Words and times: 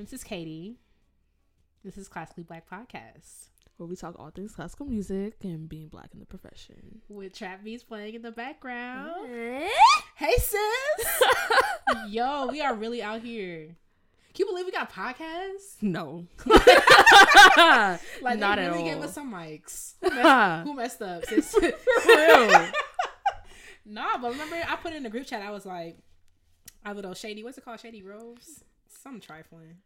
This 0.00 0.14
is 0.14 0.24
Katie. 0.24 0.76
This 1.84 1.98
is 1.98 2.08
Classically 2.08 2.42
Black 2.42 2.64
Podcast 2.66 3.48
where 3.76 3.86
we 3.86 3.94
talk 3.96 4.14
all 4.18 4.30
things 4.30 4.54
classical 4.54 4.86
music 4.86 5.34
and 5.42 5.68
being 5.68 5.88
black 5.88 6.08
in 6.14 6.20
the 6.20 6.24
profession. 6.24 7.02
with 7.10 7.34
trap 7.34 7.62
beats 7.62 7.82
playing 7.82 8.14
in 8.14 8.22
the 8.22 8.30
background. 8.30 9.28
Hey 10.16 10.34
sis, 10.36 11.22
yo, 12.08 12.46
we 12.48 12.62
are 12.62 12.74
really 12.74 13.02
out 13.02 13.20
here. 13.20 13.76
Can 14.34 14.46
you 14.46 14.46
believe 14.46 14.64
we 14.64 14.72
got 14.72 14.90
podcasts? 14.90 15.76
No, 15.82 16.26
Like 16.46 18.38
not 18.38 18.56
they 18.56 18.64
at 18.64 18.72
really 18.72 18.78
all. 18.80 18.84
gave 18.84 19.02
us 19.02 19.14
some 19.14 19.30
mics. 19.32 19.94
Who 20.02 20.10
messed, 20.10 20.66
who 20.66 20.74
messed 20.74 21.02
up? 21.02 21.24
Sis? 21.26 21.52
For 21.52 21.60
real. 22.06 22.68
nah, 23.84 24.16
but 24.20 24.32
remember 24.32 24.56
I 24.66 24.76
put 24.76 24.94
in 24.94 25.02
the 25.02 25.10
group 25.10 25.26
chat. 25.26 25.42
I 25.42 25.50
was 25.50 25.66
like, 25.66 25.98
I 26.86 26.92
little 26.92 27.10
oh, 27.10 27.14
shady. 27.14 27.42
What's 27.44 27.58
it 27.58 27.64
called? 27.66 27.80
Shady 27.80 28.02
Rose. 28.02 28.62
Some 28.88 29.20
trifling. 29.20 29.76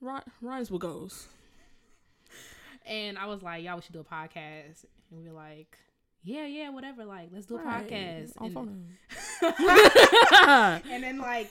Ry- 0.00 0.22
Rhymes 0.40 0.70
with 0.70 0.82
goes. 0.82 1.28
And 2.86 3.16
I 3.18 3.26
was 3.26 3.42
like, 3.42 3.62
y'all, 3.64 3.76
we 3.76 3.82
should 3.82 3.92
do 3.92 4.00
a 4.00 4.04
podcast. 4.04 4.84
And 5.10 5.22
we 5.22 5.28
were 5.28 5.34
like, 5.34 5.78
yeah, 6.24 6.46
yeah, 6.46 6.70
whatever. 6.70 7.04
Like, 7.04 7.28
let's 7.32 7.46
do 7.46 7.56
a 7.56 7.62
Right. 7.62 7.86
podcast. 7.88 8.32
On 8.38 8.46
And- 8.46 8.54
phone. 8.54 8.96
and 10.90 11.02
then 11.02 11.18
like 11.18 11.50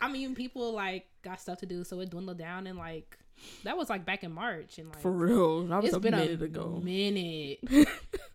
I 0.00 0.10
mean 0.10 0.34
people 0.34 0.72
like 0.72 1.06
got 1.22 1.40
stuff 1.40 1.58
to 1.60 1.66
do 1.66 1.82
so 1.84 2.00
it 2.00 2.10
dwindled 2.10 2.38
down 2.38 2.66
and 2.66 2.78
like 2.78 3.16
that 3.64 3.76
was 3.76 3.88
like 3.88 4.04
back 4.04 4.22
in 4.22 4.32
March 4.32 4.78
and 4.78 4.88
like 4.88 5.00
For 5.00 5.10
real. 5.10 5.64
That 5.66 5.76
was 5.82 5.86
it's 5.86 5.96
a 5.96 6.00
been 6.00 6.12
minute 6.14 6.40
a 6.42 6.44
ago. 6.44 6.80
minute 6.84 7.58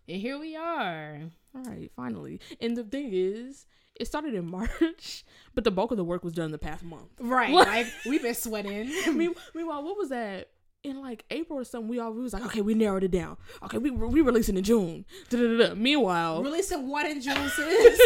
and 0.07 0.21
here 0.21 0.37
we 0.39 0.55
are 0.55 1.21
All 1.55 1.61
right, 1.63 1.91
finally. 1.95 2.39
And 2.59 2.75
the 2.75 2.83
thing 2.83 3.09
is, 3.11 3.65
it 3.99 4.05
started 4.07 4.33
in 4.33 4.49
March, 4.51 5.23
but 5.55 5.63
the 5.63 5.71
bulk 5.71 5.91
of 5.91 5.97
the 5.97 6.03
work 6.03 6.23
was 6.23 6.33
done 6.33 6.51
the 6.51 6.57
past 6.57 6.83
month. 6.83 7.09
right 7.19 7.51
like 7.53 7.87
we've 8.05 8.21
been 8.21 8.35
sweating 8.35 8.87
Me- 9.17 9.33
Meanwhile, 9.55 9.83
what 9.83 9.97
was 9.97 10.09
that? 10.09 10.49
In 10.83 11.01
like 11.01 11.25
April 11.31 11.59
or 11.59 11.63
something, 11.63 11.89
we 11.89 11.99
all 11.99 12.13
we 12.13 12.21
was 12.21 12.33
like, 12.33 12.45
okay, 12.45 12.61
we 12.61 12.73
narrowed 12.73 13.03
it 13.03 13.11
down. 13.11 13.35
Okay, 13.63 13.77
we 13.77 13.89
we 13.91 14.21
releasing 14.21 14.55
in 14.57 14.63
June. 14.63 15.05
Da-da-da-da. 15.29 15.75
Meanwhile, 15.75 16.43
releasing 16.43 16.87
what 16.87 17.05
in 17.05 17.19
June 17.19 17.49
sis 17.49 17.99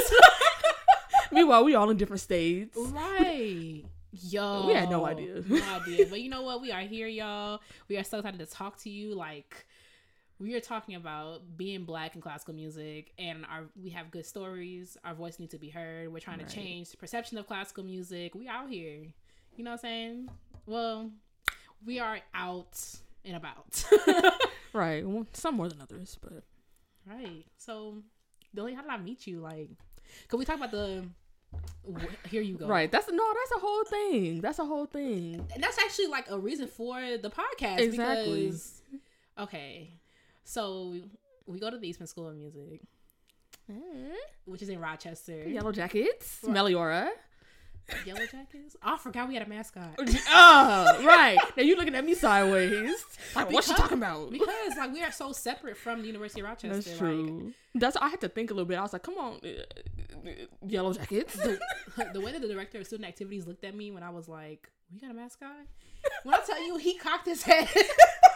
meanwhile, 1.32 1.64
we 1.64 1.76
all 1.76 1.90
in 1.90 1.98
different 1.98 2.22
states. 2.22 2.78
right 2.78 3.84
yo 4.14 4.68
We 4.68 4.74
had 4.74 4.90
no 4.90 5.06
idea. 5.06 5.42
no 5.48 5.56
idea 5.82 6.06
but 6.10 6.20
you 6.20 6.30
know 6.30 6.42
what 6.42 6.62
we 6.62 6.70
are 6.74 6.82
here 6.82 7.08
y'all 7.08 7.62
we 7.88 7.96
are 7.98 8.04
so 8.04 8.18
excited 8.18 8.40
to 8.42 8.46
talk 8.46 8.76
to 8.80 8.90
you 8.90 9.16
like 9.16 9.66
we 10.42 10.56
are 10.56 10.60
talking 10.60 10.96
about 10.96 11.42
being 11.56 11.86
black 11.86 12.16
in 12.16 12.22
classical 12.22 12.54
music 12.54 13.14
and 13.20 13.46
our 13.46 13.66
we 13.82 13.92
have 13.92 14.10
good 14.12 14.26
stories 14.26 14.98
our 15.06 15.14
voice 15.14 15.40
needs 15.40 15.52
to 15.52 15.60
be 15.60 15.70
heard 15.70 16.12
we're 16.12 16.20
trying 16.20 16.40
Right. 16.40 16.50
to 16.50 16.56
change 16.56 16.90
the 16.90 16.98
perception 16.98 17.38
of 17.38 17.46
classical 17.48 17.84
music 17.84 18.34
we 18.36 18.48
out 18.48 18.70
here 18.70 19.06
you 19.56 19.64
know 19.64 19.72
what 19.72 19.76
i'm 19.76 19.80
saying 19.80 20.30
well 20.66 21.12
we 21.86 22.00
are 22.00 22.20
out 22.34 22.80
and 23.26 23.36
about 23.36 23.84
Right, 24.74 25.06
well, 25.06 25.28
some 25.34 25.56
more 25.56 25.68
than 25.68 25.82
others, 25.82 26.18
but 26.22 26.44
right 27.06 27.46
so 27.58 27.98
Billy, 28.54 28.74
how 28.74 28.82
did 28.82 28.90
i 28.92 28.98
meet 28.98 29.28
you 29.28 29.40
like 29.42 29.70
could 30.30 30.38
we 30.40 30.46
talk 30.46 30.56
about 30.58 30.72
the 30.72 31.06
here 32.30 32.42
you 32.42 32.56
go 32.56 32.68
right. 32.68 32.90
That's 32.92 33.10
no, 33.12 33.34
that's 33.34 33.52
a 33.58 33.60
whole 33.60 33.84
thing. 33.84 34.40
That's 34.42 34.60
a 34.60 34.66
whole 34.66 34.86
thing. 34.86 35.46
and 35.54 35.62
that's 35.62 35.78
actually 35.80 36.08
like 36.08 36.30
a 36.30 36.40
reason 36.40 36.68
for 36.68 36.96
the 37.18 37.30
podcast 37.30 37.80
Exactly. 37.80 38.46
because 38.46 38.82
okay 39.38 39.90
so 40.44 40.96
we 41.46 41.60
go 41.60 41.70
to 41.70 41.78
the 41.78 41.88
eastman 41.88 42.08
school 42.08 42.28
of 42.28 42.36
music 42.36 42.82
which 44.46 44.62
is 44.62 44.70
in 44.70 44.80
rochester 44.80 45.48
Yellow 45.48 45.72
jackets. 45.72 46.40
Meliora. 46.44 47.10
yellow 48.06 48.26
jackets 48.32 48.76
oh, 48.84 48.94
i 48.96 48.98
forgot 48.98 49.28
we 49.28 49.34
had 49.36 49.46
a 49.46 49.50
mascot 49.50 49.96
oh, 50.00 51.04
right. 51.06 51.38
Now 51.56 51.64
you 51.64 51.76
looking 51.78 51.96
at 51.96 52.06
me 52.06 52.14
sideways. 52.14 53.04
Like, 53.36 53.50
what's 53.52 53.68
she 53.68 53.74
Because- 53.74 53.82
talking 53.90 53.98
about? 53.98 54.30
because 54.32 54.76
like 54.78 54.92
we 54.94 55.02
are 55.04 55.12
so 55.12 55.32
separate 55.32 55.78
from 55.78 56.02
the 56.02 56.08
university 56.08 56.42
of 56.42 56.48
rochester 56.48 56.76
That's 56.76 56.88
like, 56.88 56.98
true. 57.00 57.54
That's 57.76 57.96
I 57.98 58.10
had 58.10 58.22
to 58.22 58.30
think 58.30 58.52
a 58.52 58.54
little 58.54 58.66
bit. 58.68 58.78
I 58.78 58.82
was 58.82 58.92
like, 58.94 59.04
come 59.04 59.18
on, 59.18 59.40
uh, 59.44 59.48
uh, 60.28 60.32
yellow 60.68 60.92
jackets. 60.94 61.34
the, 61.36 61.60
the 62.14 62.20
way 62.22 62.32
that 62.34 62.42
the 62.42 62.48
director 62.50 62.78
of 62.80 62.86
student 62.88 63.08
activities 63.08 63.48
looked 63.48 63.64
at 63.64 63.74
me 63.76 63.92
when 63.92 64.04
i 64.04 64.10
was 64.10 64.28
like 64.28 64.70
we 64.94 65.00
got 65.00 65.12
a 65.12 65.14
mascot 65.14 65.52
when 66.24 66.36
i 66.36 66.40
tell 66.46 66.62
you 66.66 66.78
he 66.78 66.98
cocked 66.98 67.26
his 67.26 67.44
head 67.44 67.68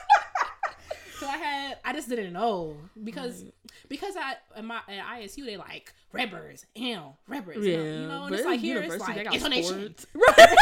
so 1.20 1.28
i 1.28 1.38
had 1.38 1.78
i 1.86 1.94
just 1.94 2.10
didn't 2.10 2.34
know 2.34 2.76
because 3.04 3.44
Right. 3.44 3.54
because 3.90 4.16
I 4.18 4.36
in 4.60 4.66
my 4.66 4.80
at 4.88 5.22
ISU 5.22 5.46
they 5.46 5.58
like 5.58 5.94
Redbirds, 6.12 6.66
ew, 6.76 7.02
Redbirds, 7.28 7.66
yeah, 7.66 7.74
you 7.74 7.78
know, 7.84 7.92
you 8.02 8.08
know 8.08 8.22
and 8.24 8.30
but 8.30 8.40
it's 8.40 8.46
like 8.46 8.60
here 8.60 8.80
it's 8.82 9.00
like 9.00 9.18
intonation. 9.34 9.96
Right. 10.16 10.56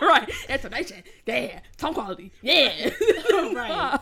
right. 0.02 0.30
Intonation. 0.48 1.02
Yeah. 1.26 1.60
Tone 1.76 1.94
quality. 1.94 2.32
Yeah. 2.42 2.90
Right. 3.54 3.98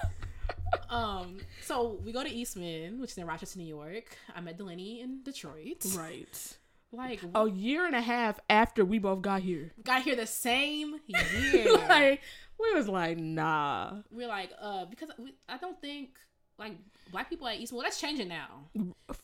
Um, 0.90 1.38
so 1.62 1.98
we 2.04 2.10
go 2.12 2.22
to 2.24 2.30
Eastman, 2.30 3.00
which 3.00 3.12
is 3.12 3.18
in 3.18 3.26
Rochester, 3.26 3.58
New 3.58 3.66
York. 3.66 4.16
I 4.34 4.40
met 4.40 4.56
Delaney 4.58 5.00
in 5.00 5.22
Detroit. 5.22 5.84
right. 5.96 6.56
Like, 6.92 7.20
A 7.34 7.48
year 7.50 7.86
and 7.86 7.94
a 7.96 8.00
half 8.00 8.38
after 8.48 8.84
we 8.84 8.98
both 9.00 9.20
got 9.22 9.42
here. 9.42 9.72
got 9.82 10.02
here 10.02 10.14
the 10.16 10.26
same 10.26 11.00
year. 11.06 11.72
like, 11.88 12.20
we 12.60 12.72
was 12.74 12.88
like, 12.88 13.18
nah. 13.18 13.92
We're 14.10 14.28
like, 14.28 14.50
uh, 14.60 14.84
because 14.86 15.10
we, 15.18 15.34
I 15.48 15.58
don't 15.58 15.80
think 15.80 16.10
like 16.56 16.72
black 17.10 17.28
people 17.28 17.48
at 17.48 17.56
Eastman. 17.58 17.78
Well, 17.78 17.84
that's 17.84 18.00
changing 18.00 18.28
now 18.28 18.46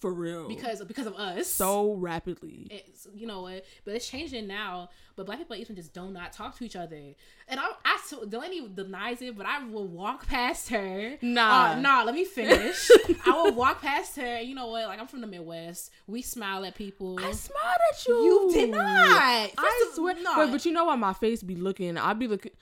For 0.01 0.13
real. 0.13 0.49
because 0.49 0.83
because 0.85 1.07
of 1.07 1.15
us. 1.15 1.47
so 1.47 1.93
rapidly. 1.95 2.67
it's 2.71 3.07
you 3.15 3.25
know 3.27 3.43
what, 3.43 3.65
but 3.85 3.95
it's 3.95 4.09
changing 4.09 4.49
now. 4.49 4.89
But 5.15 5.27
black 5.27 5.39
people 5.39 5.55
at 5.55 5.61
Eastman 5.61 5.77
just 5.77 5.95
do 5.95 6.11
not 6.11 6.33
talk 6.33 6.57
to 6.59 6.65
each 6.65 6.75
other, 6.75 6.97
and 6.97 7.61
I, 7.61 7.69
I 7.85 7.99
Delaney 8.29 8.69
denies 8.75 9.23
it, 9.23 9.37
but 9.37 9.47
I 9.47 9.62
will 9.65 9.87
walk 9.87 10.27
past 10.27 10.71
her. 10.71 11.19
Nah. 11.23 11.73
uh, 11.73 11.81
nah. 11.81 12.03
Let 12.03 12.17
me 12.17 12.25
finish. 12.25 12.91
I 13.27 13.31
will 13.31 13.53
walk 13.55 13.81
past 13.81 14.17
her. 14.17 14.41
You 14.41 14.57
know 14.57 14.67
what? 14.67 14.89
Like 14.89 14.99
I'm 14.99 15.07
from 15.07 15.21
the 15.21 15.27
Midwest. 15.29 15.93
We 16.09 16.23
smile 16.23 16.65
at 16.65 16.75
people. 16.75 17.17
I 17.21 17.31
smiled 17.31 17.77
at 17.93 18.09
you. 18.09 18.15
you 18.25 18.51
did 18.53 18.71
not. 18.71 18.81
I 18.83 19.51
First 19.57 19.91
of- 19.91 19.95
swear. 19.95 20.15
no. 20.21 20.37
Wait, 20.41 20.51
but 20.51 20.65
you 20.65 20.73
know 20.73 20.87
why 20.87 20.97
my 20.97 21.12
face 21.12 21.45
be 21.45 21.55
looking? 21.55 21.97
I 21.97 22.12
be 22.12 22.27
looking. 22.27 22.53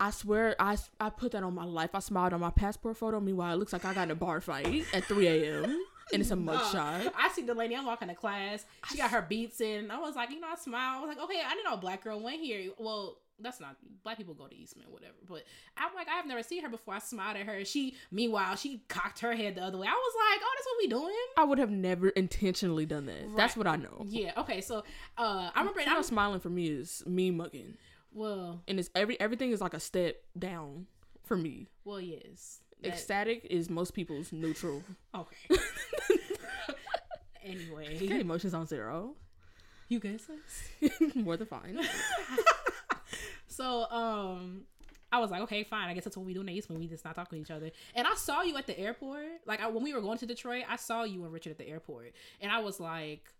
I 0.00 0.10
swear, 0.10 0.56
I, 0.58 0.78
I 0.98 1.10
put 1.10 1.32
that 1.32 1.42
on 1.42 1.54
my 1.54 1.64
life. 1.64 1.90
I 1.94 1.98
smiled 1.98 2.32
on 2.32 2.40
my 2.40 2.50
passport 2.50 2.96
photo. 2.96 3.20
Meanwhile, 3.20 3.54
it 3.54 3.58
looks 3.58 3.72
like 3.72 3.84
I 3.84 3.92
got 3.92 4.04
in 4.04 4.10
a 4.10 4.14
bar 4.14 4.40
fight 4.40 4.84
at 4.94 5.04
3 5.04 5.26
a.m. 5.26 5.64
and 6.12 6.22
it's 6.22 6.30
a 6.30 6.36
mugshot. 6.36 7.12
I 7.16 7.28
see 7.34 7.42
the 7.42 7.54
lady. 7.54 7.76
I'm 7.76 7.84
walking 7.84 8.08
to 8.08 8.14
class. 8.14 8.64
She 8.90 8.96
got 8.96 9.10
her 9.10 9.22
beats 9.22 9.60
in. 9.60 9.90
I 9.90 9.98
was 9.98 10.16
like, 10.16 10.30
you 10.30 10.40
know, 10.40 10.48
I 10.50 10.56
smile. 10.56 10.98
I 10.98 11.00
was 11.00 11.08
like, 11.08 11.22
okay, 11.24 11.40
I 11.46 11.50
didn't 11.50 11.64
know 11.64 11.74
a 11.74 11.78
black 11.78 12.02
girl 12.02 12.18
went 12.18 12.40
here. 12.40 12.70
Well, 12.78 13.18
that's 13.42 13.60
not 13.60 13.76
black 14.02 14.16
people 14.16 14.34
go 14.34 14.46
to 14.46 14.54
Eastman, 14.54 14.86
whatever. 14.90 15.14
But 15.26 15.44
I'm 15.76 15.94
like, 15.94 16.08
I've 16.08 16.26
never 16.26 16.42
seen 16.42 16.62
her 16.62 16.68
before. 16.68 16.94
I 16.94 16.98
smiled 16.98 17.36
at 17.36 17.46
her. 17.46 17.64
She, 17.64 17.94
meanwhile, 18.10 18.56
she 18.56 18.82
cocked 18.88 19.20
her 19.20 19.34
head 19.34 19.54
the 19.54 19.62
other 19.62 19.78
way. 19.78 19.86
I 19.86 19.90
was 19.90 20.14
like, 20.16 20.40
oh, 20.42 20.54
that's 20.56 20.66
what 20.66 20.76
we 20.78 20.88
doing. 20.88 21.26
I 21.36 21.44
would 21.44 21.58
have 21.58 21.70
never 21.70 22.08
intentionally 22.10 22.86
done 22.86 23.06
that. 23.06 23.36
That's 23.36 23.56
what 23.56 23.66
I 23.66 23.76
know. 23.76 24.04
Yeah. 24.06 24.32
Okay. 24.38 24.60
So, 24.60 24.84
uh, 25.18 25.50
I 25.54 25.60
remember. 25.60 25.80
I'm, 25.86 26.02
smiling 26.02 26.40
for 26.40 26.48
me 26.48 26.68
is 26.68 27.02
me 27.06 27.30
mugging, 27.30 27.76
well, 28.12 28.62
and 28.68 28.78
it's 28.78 28.90
every 28.94 29.18
everything 29.20 29.50
is 29.52 29.60
like 29.60 29.74
a 29.74 29.80
step 29.80 30.16
down 30.38 30.86
for 31.24 31.36
me. 31.36 31.68
well, 31.84 32.00
yes. 32.00 32.60
That- 32.82 32.92
Ecstatic 32.94 33.46
is 33.50 33.68
most 33.68 33.92
people's 33.92 34.32
neutral. 34.32 34.82
okay. 35.14 35.36
anyway, 37.44 37.96
Okay, 37.96 38.20
emotions 38.20 38.54
on 38.54 38.66
zero. 38.66 39.14
you 39.88 39.98
guys. 40.00 40.26
More 41.14 41.36
than 41.36 41.46
fine. 41.46 41.80
So, 43.48 43.90
um, 43.90 44.62
I 45.12 45.18
was 45.18 45.30
like, 45.30 45.42
okay, 45.42 45.64
fine. 45.64 45.88
I 45.88 45.94
guess 45.94 46.04
that's 46.04 46.16
what 46.16 46.24
we 46.24 46.32
do 46.32 46.48
Eastman 46.48 46.78
we 46.78 46.86
just 46.86 47.04
not 47.04 47.14
talking 47.16 47.36
to 47.38 47.42
each 47.42 47.50
other. 47.50 47.70
And 47.94 48.06
I 48.06 48.14
saw 48.14 48.40
you 48.42 48.56
at 48.56 48.66
the 48.66 48.78
airport. 48.78 49.26
Like 49.44 49.60
I, 49.60 49.66
when 49.68 49.82
we 49.82 49.92
were 49.92 50.00
going 50.00 50.16
to 50.18 50.24
Detroit, 50.26 50.64
I 50.68 50.76
saw 50.76 51.02
you 51.02 51.24
and 51.24 51.32
Richard 51.32 51.50
at 51.50 51.58
the 51.58 51.68
airport, 51.68 52.12
and 52.40 52.50
I 52.50 52.60
was 52.60 52.80
like, 52.80 53.30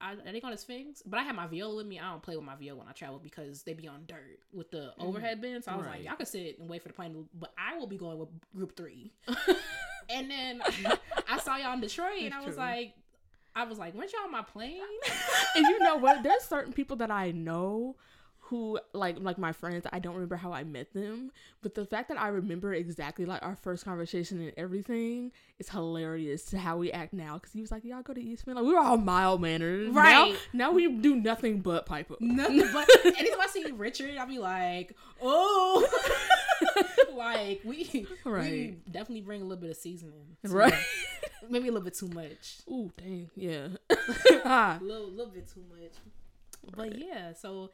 I, 0.00 0.12
are 0.12 0.32
they 0.32 0.40
going 0.40 0.54
to 0.54 0.58
Sphinx? 0.58 1.02
But 1.04 1.20
I 1.20 1.22
had 1.22 1.36
my 1.36 1.46
viola 1.46 1.76
with 1.76 1.86
me. 1.86 1.98
I 1.98 2.10
don't 2.10 2.22
play 2.22 2.36
with 2.36 2.44
my 2.44 2.56
viola 2.56 2.78
when 2.78 2.88
I 2.88 2.92
travel 2.92 3.20
because 3.22 3.62
they 3.62 3.74
be 3.74 3.86
on 3.86 4.04
dirt 4.06 4.40
with 4.52 4.70
the 4.70 4.92
mm. 4.98 5.04
overhead 5.04 5.40
bin. 5.40 5.62
So 5.62 5.72
I 5.72 5.76
was 5.76 5.86
Right. 5.86 5.96
like, 5.96 6.04
y'all 6.04 6.16
can 6.16 6.26
sit 6.26 6.58
and 6.58 6.68
wait 6.68 6.82
for 6.82 6.88
the 6.88 6.94
plane, 6.94 7.28
but 7.34 7.52
I 7.58 7.76
will 7.76 7.86
be 7.86 7.98
going 7.98 8.18
with 8.18 8.28
Group 8.54 8.76
Three. 8.76 9.12
and 10.08 10.30
then 10.30 10.62
I 11.28 11.38
saw 11.38 11.56
y'all 11.56 11.74
in 11.74 11.80
Detroit, 11.80 12.22
and 12.22 12.32
That's 12.32 12.42
I 12.42 12.46
was 12.46 12.54
true. 12.56 12.64
like. 12.64 12.94
I 13.52 13.64
was 13.64 13.78
like, 13.78 13.94
weren't 13.94 14.12
y'all 14.12 14.22
on 14.22 14.30
my 14.30 14.42
plane? 14.42 14.80
and 15.56 15.66
you 15.66 15.80
know 15.80 15.96
what? 15.96 16.22
There's 16.22 16.44
certain 16.44 16.72
people 16.72 16.96
that 16.98 17.10
I 17.10 17.32
know 17.32 17.96
who 18.50 18.78
like 18.92 19.16
like 19.20 19.38
my 19.38 19.52
friends. 19.52 19.86
I 19.92 19.98
don't 20.00 20.14
remember 20.14 20.36
how 20.36 20.52
I 20.52 20.64
met 20.64 20.92
them, 20.92 21.30
but 21.62 21.74
the 21.74 21.86
fact 21.86 22.08
that 22.08 22.20
I 22.20 22.28
remember 22.28 22.74
exactly 22.74 23.24
like 23.24 23.42
our 23.42 23.56
first 23.56 23.84
conversation 23.84 24.40
and 24.40 24.52
everything 24.56 25.32
is 25.58 25.68
hilarious 25.70 26.44
to 26.46 26.58
how 26.58 26.76
we 26.76 26.90
act 26.92 27.12
now. 27.12 27.34
Because 27.34 27.52
he 27.52 27.60
was 27.60 27.70
like, 27.70 27.84
"Y'all 27.84 28.02
go 28.02 28.12
to 28.12 28.20
Eastman." 28.20 28.56
Like 28.56 28.64
we 28.66 28.72
were 28.72 28.80
all 28.80 28.96
mild 28.98 29.40
mannered, 29.40 29.94
Right. 29.94 30.32
Now, 30.32 30.38
now 30.52 30.72
we 30.72 30.90
do 30.90 31.16
nothing 31.16 31.60
but 31.60 31.86
pipe 31.86 32.10
up. 32.10 32.20
Nothing 32.20 32.68
but 32.72 32.88
anytime 33.04 33.40
I 33.40 33.46
see 33.46 33.64
Richard, 33.72 34.16
I'll 34.18 34.26
be 34.26 34.38
like, 34.38 34.96
oh, 35.22 35.86
like 37.16 37.60
we, 37.64 37.88
we 38.24 38.30
Right. 38.30 38.84
definitely 38.92 39.22
bring 39.22 39.42
a 39.42 39.44
little 39.44 39.60
bit 39.62 39.70
of 39.70 39.76
seasoning, 39.76 40.36
Right. 40.44 40.74
Maybe 41.48 41.68
a 41.68 41.72
little 41.72 41.84
bit 41.84 41.94
too 41.94 42.08
much, 42.08 42.58
Ooh, 42.68 42.90
dang, 42.96 43.30
yeah. 43.34 43.68
a 43.90 44.78
little, 44.82 45.08
little 45.10 45.32
bit 45.32 45.48
too 45.48 45.62
much. 45.70 45.92
But 46.76 46.98
yeah, 46.98 47.32
so 47.32 47.70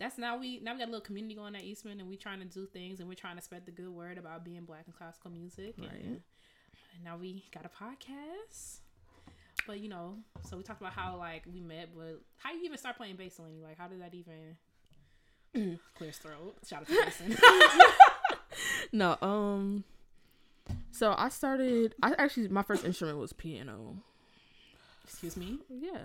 that's 0.00 0.18
now 0.18 0.38
we 0.38 0.58
now 0.60 0.72
we 0.72 0.78
got 0.78 0.86
a 0.88 0.90
little 0.90 1.00
community 1.00 1.34
going 1.34 1.54
at 1.54 1.62
Eastman, 1.62 2.00
and 2.00 2.08
we're 2.08 2.18
trying 2.18 2.40
to 2.40 2.46
do 2.46 2.66
things, 2.66 2.98
and 2.98 3.08
we're 3.08 3.14
trying 3.14 3.36
to 3.36 3.42
spread 3.42 3.66
the 3.66 3.70
good 3.70 3.90
word 3.90 4.18
about 4.18 4.44
being 4.44 4.64
black 4.64 4.84
in 4.86 4.92
classical 4.92 5.30
music. 5.30 5.74
Right. 5.78 5.90
And, 5.92 6.20
and 6.94 7.04
now 7.04 7.16
we 7.16 7.44
got 7.54 7.64
a 7.64 7.68
podcast. 7.68 8.78
But 9.66 9.80
you 9.80 9.88
know, 9.88 10.16
so 10.48 10.56
we 10.56 10.62
talked 10.62 10.80
about 10.80 10.94
how 10.94 11.16
like 11.16 11.44
we 11.52 11.60
met, 11.60 11.90
but 11.94 12.20
how 12.38 12.52
you 12.52 12.64
even 12.64 12.78
start 12.78 12.96
playing 12.96 13.16
bass, 13.16 13.38
Lenny? 13.38 13.60
Like, 13.62 13.78
how 13.78 13.88
did 13.88 14.00
that 14.00 14.14
even 14.14 15.78
clear 15.94 16.08
his 16.08 16.18
throat? 16.18 16.56
Shout 16.66 16.80
out 16.80 16.88
to 16.88 16.94
Jason. 17.04 17.36
No, 18.92 19.16
um, 19.22 19.84
so 20.90 21.14
I 21.16 21.28
started. 21.28 21.94
I 22.02 22.14
actually 22.18 22.48
my 22.48 22.62
first 22.62 22.84
instrument 22.84 23.18
was 23.18 23.32
piano. 23.32 23.98
Excuse 25.04 25.36
me. 25.36 25.58
Yeah, 25.68 25.98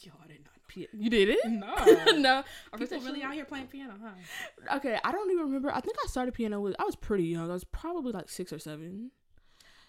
Yo, 0.00 0.12
I 0.22 0.28
did 0.28 0.44
not 0.44 0.54
Pi- 0.68 0.86
you 0.92 1.10
did 1.10 1.30
it? 1.30 1.38
No. 1.46 1.74
no, 2.16 2.44
our 2.72 2.78
People 2.78 3.00
really 3.00 3.22
out 3.22 3.34
here 3.34 3.44
playing 3.44 3.66
piano, 3.66 3.94
huh? 4.02 4.76
Okay, 4.76 4.98
I 5.02 5.12
don't 5.12 5.30
even 5.30 5.46
remember. 5.46 5.72
I 5.72 5.80
think 5.80 5.96
I 6.04 6.08
started 6.08 6.34
piano 6.34 6.60
with 6.60 6.76
I 6.78 6.84
was 6.84 6.96
pretty 6.96 7.24
young. 7.24 7.50
I 7.50 7.54
was 7.54 7.64
probably 7.64 8.12
like 8.12 8.28
six 8.28 8.52
or 8.52 8.58
seven. 8.58 9.10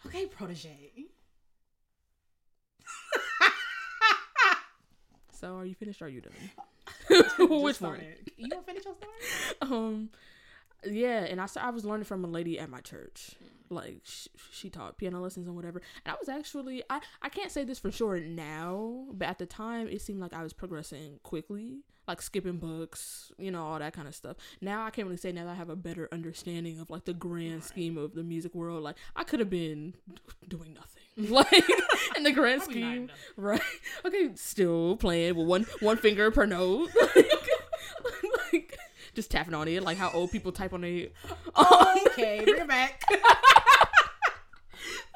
Okay, 0.06 0.26
protege. 0.26 1.10
So 5.40 5.56
are 5.56 5.66
you 5.66 5.74
finished? 5.74 6.02
Or 6.02 6.06
are 6.06 6.10
you 6.10 6.22
done? 6.22 6.34
Which 7.62 7.80
one? 7.80 8.02
You 8.36 8.48
want 8.52 8.68
to 8.68 8.74
finish 8.74 8.84
your 8.84 8.96
story? 8.96 9.14
Um, 9.62 10.10
yeah, 10.86 11.24
and 11.26 11.42
I 11.42 11.48
I 11.60 11.70
was 11.70 11.86
learning 11.86 12.06
from 12.06 12.24
a 12.24 12.28
lady 12.28 12.60
at 12.60 12.70
my 12.70 12.82
church. 12.82 13.32
Like 13.72 14.02
sh- 14.04 14.28
she 14.52 14.70
taught 14.70 14.98
piano 14.98 15.22
lessons 15.22 15.46
and 15.46 15.56
whatever. 15.56 15.82
And 16.06 16.14
I 16.14 16.18
was 16.20 16.28
actually 16.30 16.84
I 16.90 17.02
I 17.22 17.30
can't 17.30 17.52
say 17.52 17.64
this 17.64 17.80
for 17.80 17.92
sure 17.92 18.20
now, 18.20 19.06
but 19.14 19.28
at 19.28 19.38
the 19.38 19.46
time 19.46 19.88
it 19.88 20.02
seemed 20.02 20.20
like 20.22 20.34
I 20.34 20.42
was 20.42 20.54
progressing 20.54 21.20
quickly, 21.22 21.84
like 22.08 22.22
skipping 22.22 22.58
books, 22.58 23.32
you 23.38 23.52
know, 23.52 23.64
all 23.64 23.78
that 23.78 23.94
kind 23.94 24.08
of 24.08 24.16
stuff. 24.16 24.38
Now 24.60 24.86
I 24.86 24.90
can't 24.90 25.06
really 25.08 25.18
say 25.18 25.32
now 25.32 25.46
that 25.46 25.52
I 25.52 25.56
have 25.56 25.70
a 25.70 25.76
better 25.76 26.10
understanding 26.12 26.80
of 26.80 26.90
like 26.90 27.06
the 27.06 27.14
grand 27.14 27.64
scheme 27.64 27.96
of 27.96 28.16
the 28.16 28.24
music 28.24 28.56
world. 28.56 28.82
Like 28.82 28.96
I 29.16 29.24
could 29.24 29.40
have 29.40 29.52
been 29.52 29.94
doing 30.48 30.74
nothing, 30.74 31.32
like 31.32 31.70
in 32.18 32.24
the 32.24 32.32
grand 32.32 32.62
Probably 32.62 32.82
scheme, 32.82 33.12
right? 33.38 33.62
Okay, 34.06 34.32
still 34.34 34.96
playing 34.98 35.36
with 35.36 35.46
one 35.46 35.68
one 35.82 35.98
finger 35.98 36.32
per 36.32 36.48
note. 36.48 36.90
like, 39.20 39.20
like, 39.20 39.20
just 39.20 39.32
tapping 39.32 39.54
on 39.54 39.68
it, 39.68 39.84
like 39.84 39.98
how 39.98 40.10
old 40.12 40.32
people 40.32 40.52
type 40.52 40.74
on 40.74 40.84
it. 40.84 41.14
Okay, 42.12 42.42
bring 42.44 42.62
it 42.62 42.68
back. 42.68 43.04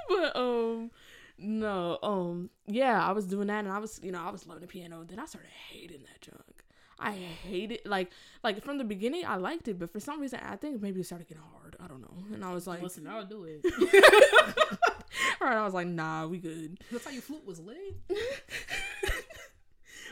but 0.10 0.36
um 0.36 0.92
no 1.38 1.98
um 2.04 2.50
yeah 2.68 3.06
i 3.06 3.12
was 3.12 3.26
doing 3.26 3.48
that 3.48 3.64
and 3.64 3.74
i 3.74 3.80
was 3.80 4.00
you 4.04 4.12
know 4.12 4.22
i 4.22 4.30
was 4.30 4.46
loving 4.48 4.62
the 4.62 4.68
piano 4.68 5.04
then 5.08 5.20
i 5.20 5.26
started 5.26 5.50
hating 5.72 6.02
that 6.02 6.22
junk 6.22 6.64
i 7.00 7.12
hated 7.12 7.80
like 7.86 8.12
like 8.44 8.64
from 8.64 8.78
the 8.78 8.84
beginning 8.84 9.24
i 9.26 9.36
liked 9.36 9.68
it 9.68 9.80
but 9.80 9.92
for 9.92 10.00
some 10.00 10.22
reason 10.22 10.40
i 10.46 10.56
think 10.56 10.82
maybe 10.82 11.00
it 11.00 11.06
started 11.06 11.28
getting 11.28 11.44
hard 11.54 11.76
i 11.84 11.88
don't 11.88 12.02
know 12.02 12.14
and 12.34 12.46
i 12.46 12.54
was 12.54 12.68
like 12.68 12.82
Listen, 12.82 13.08
I'll 13.08 13.26
do 13.26 13.46
it. 13.46 13.66
all 15.42 15.42
right 15.48 15.58
i 15.58 15.66
was 15.66 15.74
like 15.74 15.88
nah 15.88 16.28
we 16.28 16.38
good 16.38 16.78
That's 16.92 17.06
how 17.06 17.12
your 17.12 17.22
flute 17.22 17.46
was 17.46 17.60
lit. 17.60 17.96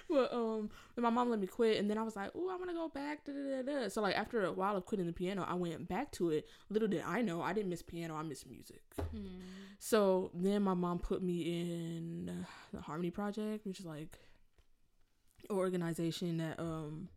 But 0.09 0.31
um 0.33 0.69
my 0.97 1.09
mom 1.09 1.29
let 1.29 1.39
me 1.39 1.47
quit 1.47 1.77
and 1.77 1.89
then 1.89 1.97
i 1.97 2.03
was 2.03 2.15
like 2.15 2.29
oh 2.35 2.49
i 2.49 2.55
want 2.55 2.69
to 2.69 2.75
go 2.75 2.87
back 2.89 3.25
da, 3.25 3.31
da, 3.31 3.61
da, 3.61 3.81
da. 3.81 3.87
so 3.89 4.01
like 4.01 4.15
after 4.15 4.45
a 4.45 4.51
while 4.51 4.75
of 4.75 4.85
quitting 4.85 5.05
the 5.07 5.13
piano 5.13 5.45
i 5.47 5.53
went 5.53 5.87
back 5.87 6.11
to 6.11 6.29
it. 6.29 6.47
Little 6.69 6.87
did 6.87 7.03
i 7.05 7.21
know 7.21 7.41
i 7.41 7.53
didn't 7.53 7.69
miss 7.69 7.81
piano 7.81 8.15
i 8.15 8.23
missed 8.23 8.49
music. 8.49 8.81
So 9.79 10.29
then 10.35 10.61
my 10.61 10.75
mom 10.75 10.99
put 10.99 11.23
me 11.23 11.59
in 11.59 12.45
the 12.71 12.81
Harmony 12.81 13.09
Project, 13.09 13.65
which 13.65 13.79
is 13.79 13.85
like 13.85 14.19
an 15.49 15.55
organization 15.55 16.37
that 16.37 16.59
um 16.59 17.09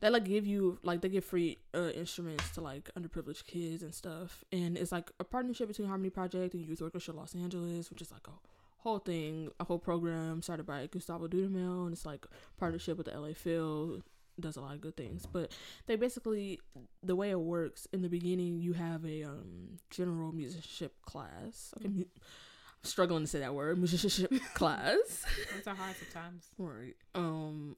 that 0.00 0.12
like 0.12 0.24
give 0.24 0.46
you 0.46 0.78
like 0.82 1.00
they 1.02 1.08
give 1.08 1.24
free 1.24 1.58
uh, 1.74 1.90
instruments 1.90 2.50
to 2.50 2.60
like 2.60 2.90
underprivileged 2.98 3.46
kids 3.46 3.82
and 3.82 3.94
stuff, 3.94 4.44
and 4.52 4.76
it's 4.76 4.92
like 4.92 5.10
a 5.20 5.24
partnership 5.24 5.68
between 5.68 5.88
Harmony 5.88 6.10
Project 6.10 6.54
and 6.54 6.64
Youth 6.66 6.80
Orchestra 6.80 7.14
Los 7.14 7.34
Angeles, 7.34 7.90
which 7.90 8.00
is 8.00 8.10
like 8.10 8.26
a 8.28 8.55
whole 8.78 8.98
thing, 8.98 9.50
a 9.60 9.64
whole 9.64 9.78
program 9.78 10.42
started 10.42 10.66
by 10.66 10.86
Gustavo 10.86 11.26
Dudamel, 11.28 11.84
and 11.84 11.92
it's 11.92 12.06
like 12.06 12.24
partnership 12.58 12.96
with 12.98 13.06
the 13.06 13.18
LA 13.18 13.32
Phil. 13.34 14.02
Does 14.38 14.56
a 14.56 14.60
lot 14.60 14.74
of 14.74 14.82
good 14.82 14.98
things, 14.98 15.24
but 15.24 15.50
they 15.86 15.96
basically 15.96 16.60
the 17.02 17.16
way 17.16 17.30
it 17.30 17.40
works 17.40 17.88
in 17.94 18.02
the 18.02 18.08
beginning 18.10 18.60
you 18.60 18.74
have 18.74 19.02
a 19.06 19.22
um 19.22 19.78
general 19.88 20.30
musicianship 20.30 20.92
class 21.00 21.72
okay 21.78 21.88
mu- 21.88 22.02
i'm 22.02 22.84
struggling 22.84 23.22
to 23.22 23.26
say 23.26 23.38
that 23.38 23.54
word 23.54 23.78
musicianship 23.78 24.30
class 24.54 25.24
It's 25.56 25.66
hard 25.66 25.96
sometimes. 26.12 26.50
right 26.58 26.92
um 27.14 27.76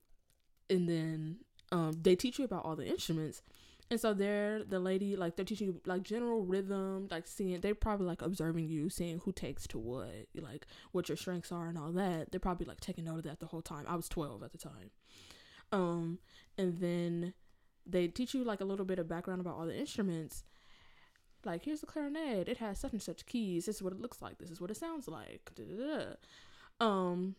and 0.69 0.89
then 0.89 1.37
um 1.71 1.93
they 2.03 2.17
teach 2.17 2.41
you 2.41 2.45
about 2.45 2.65
all 2.65 2.75
the 2.75 2.89
instruments 2.89 3.41
and 3.91 3.99
so 3.99 4.13
they're 4.13 4.63
the 4.65 4.79
lady 4.79 5.17
like 5.17 5.37
they're 5.37 5.45
teaching 5.45 5.69
you 5.69 5.81
like 5.87 6.03
general 6.03 6.43
rhythm 6.43 7.09
like 7.11 7.27
seeing 7.27 7.61
they're 7.61 7.75
probably 7.75 8.07
like 8.07 8.21
observing 8.21 8.67
you 8.69 8.91
seeing 8.91 9.19
who 9.21 9.33
takes 9.33 9.67
to 9.67 9.79
what 9.79 10.27
like 10.35 10.67
what 10.93 11.09
your 11.09 11.17
strengths 11.17 11.53
are 11.53 11.69
and 11.69 11.79
all 11.79 11.93
that. 11.93 12.31
They're 12.31 12.41
probably 12.41 12.67
like 12.67 12.81
taking 12.81 13.05
note 13.05 13.19
of 13.19 13.23
that 13.25 13.41
the 13.41 13.47
whole 13.47 13.63
time. 13.63 13.85
I 13.89 13.97
was 13.97 14.09
12 14.09 14.43
at 14.43 14.53
the 14.53 14.59
time. 14.59 14.91
Um 15.73 16.19
and 16.57 16.81
then 16.81 17.35
they 17.87 18.09
teach 18.09 18.35
you 18.35 18.45
like 18.45 18.61
a 18.61 18.67
little 18.67 18.85
bit 18.85 18.99
of 18.99 19.09
background 19.09 19.41
about 19.41 19.57
all 19.57 19.67
the 19.67 19.79
instruments. 19.79 20.45
Like 21.45 21.65
here's 21.65 21.81
the 21.81 21.87
clarinet. 21.87 22.49
It 22.49 22.59
has 22.59 22.79
such 22.79 22.93
and 22.93 23.03
such 23.03 23.25
keys. 23.25 23.67
This 23.67 23.77
is 23.77 23.83
what 23.83 23.93
it 23.95 24.01
looks 24.01 24.21
like. 24.21 24.39
This 24.39 24.51
is 24.51 24.61
what 24.61 24.71
it 24.71 24.77
sounds 24.77 25.09
like. 25.09 25.51
Da, 25.55 25.65
da, 25.65 26.05
da. 26.81 26.87
um 26.87 27.37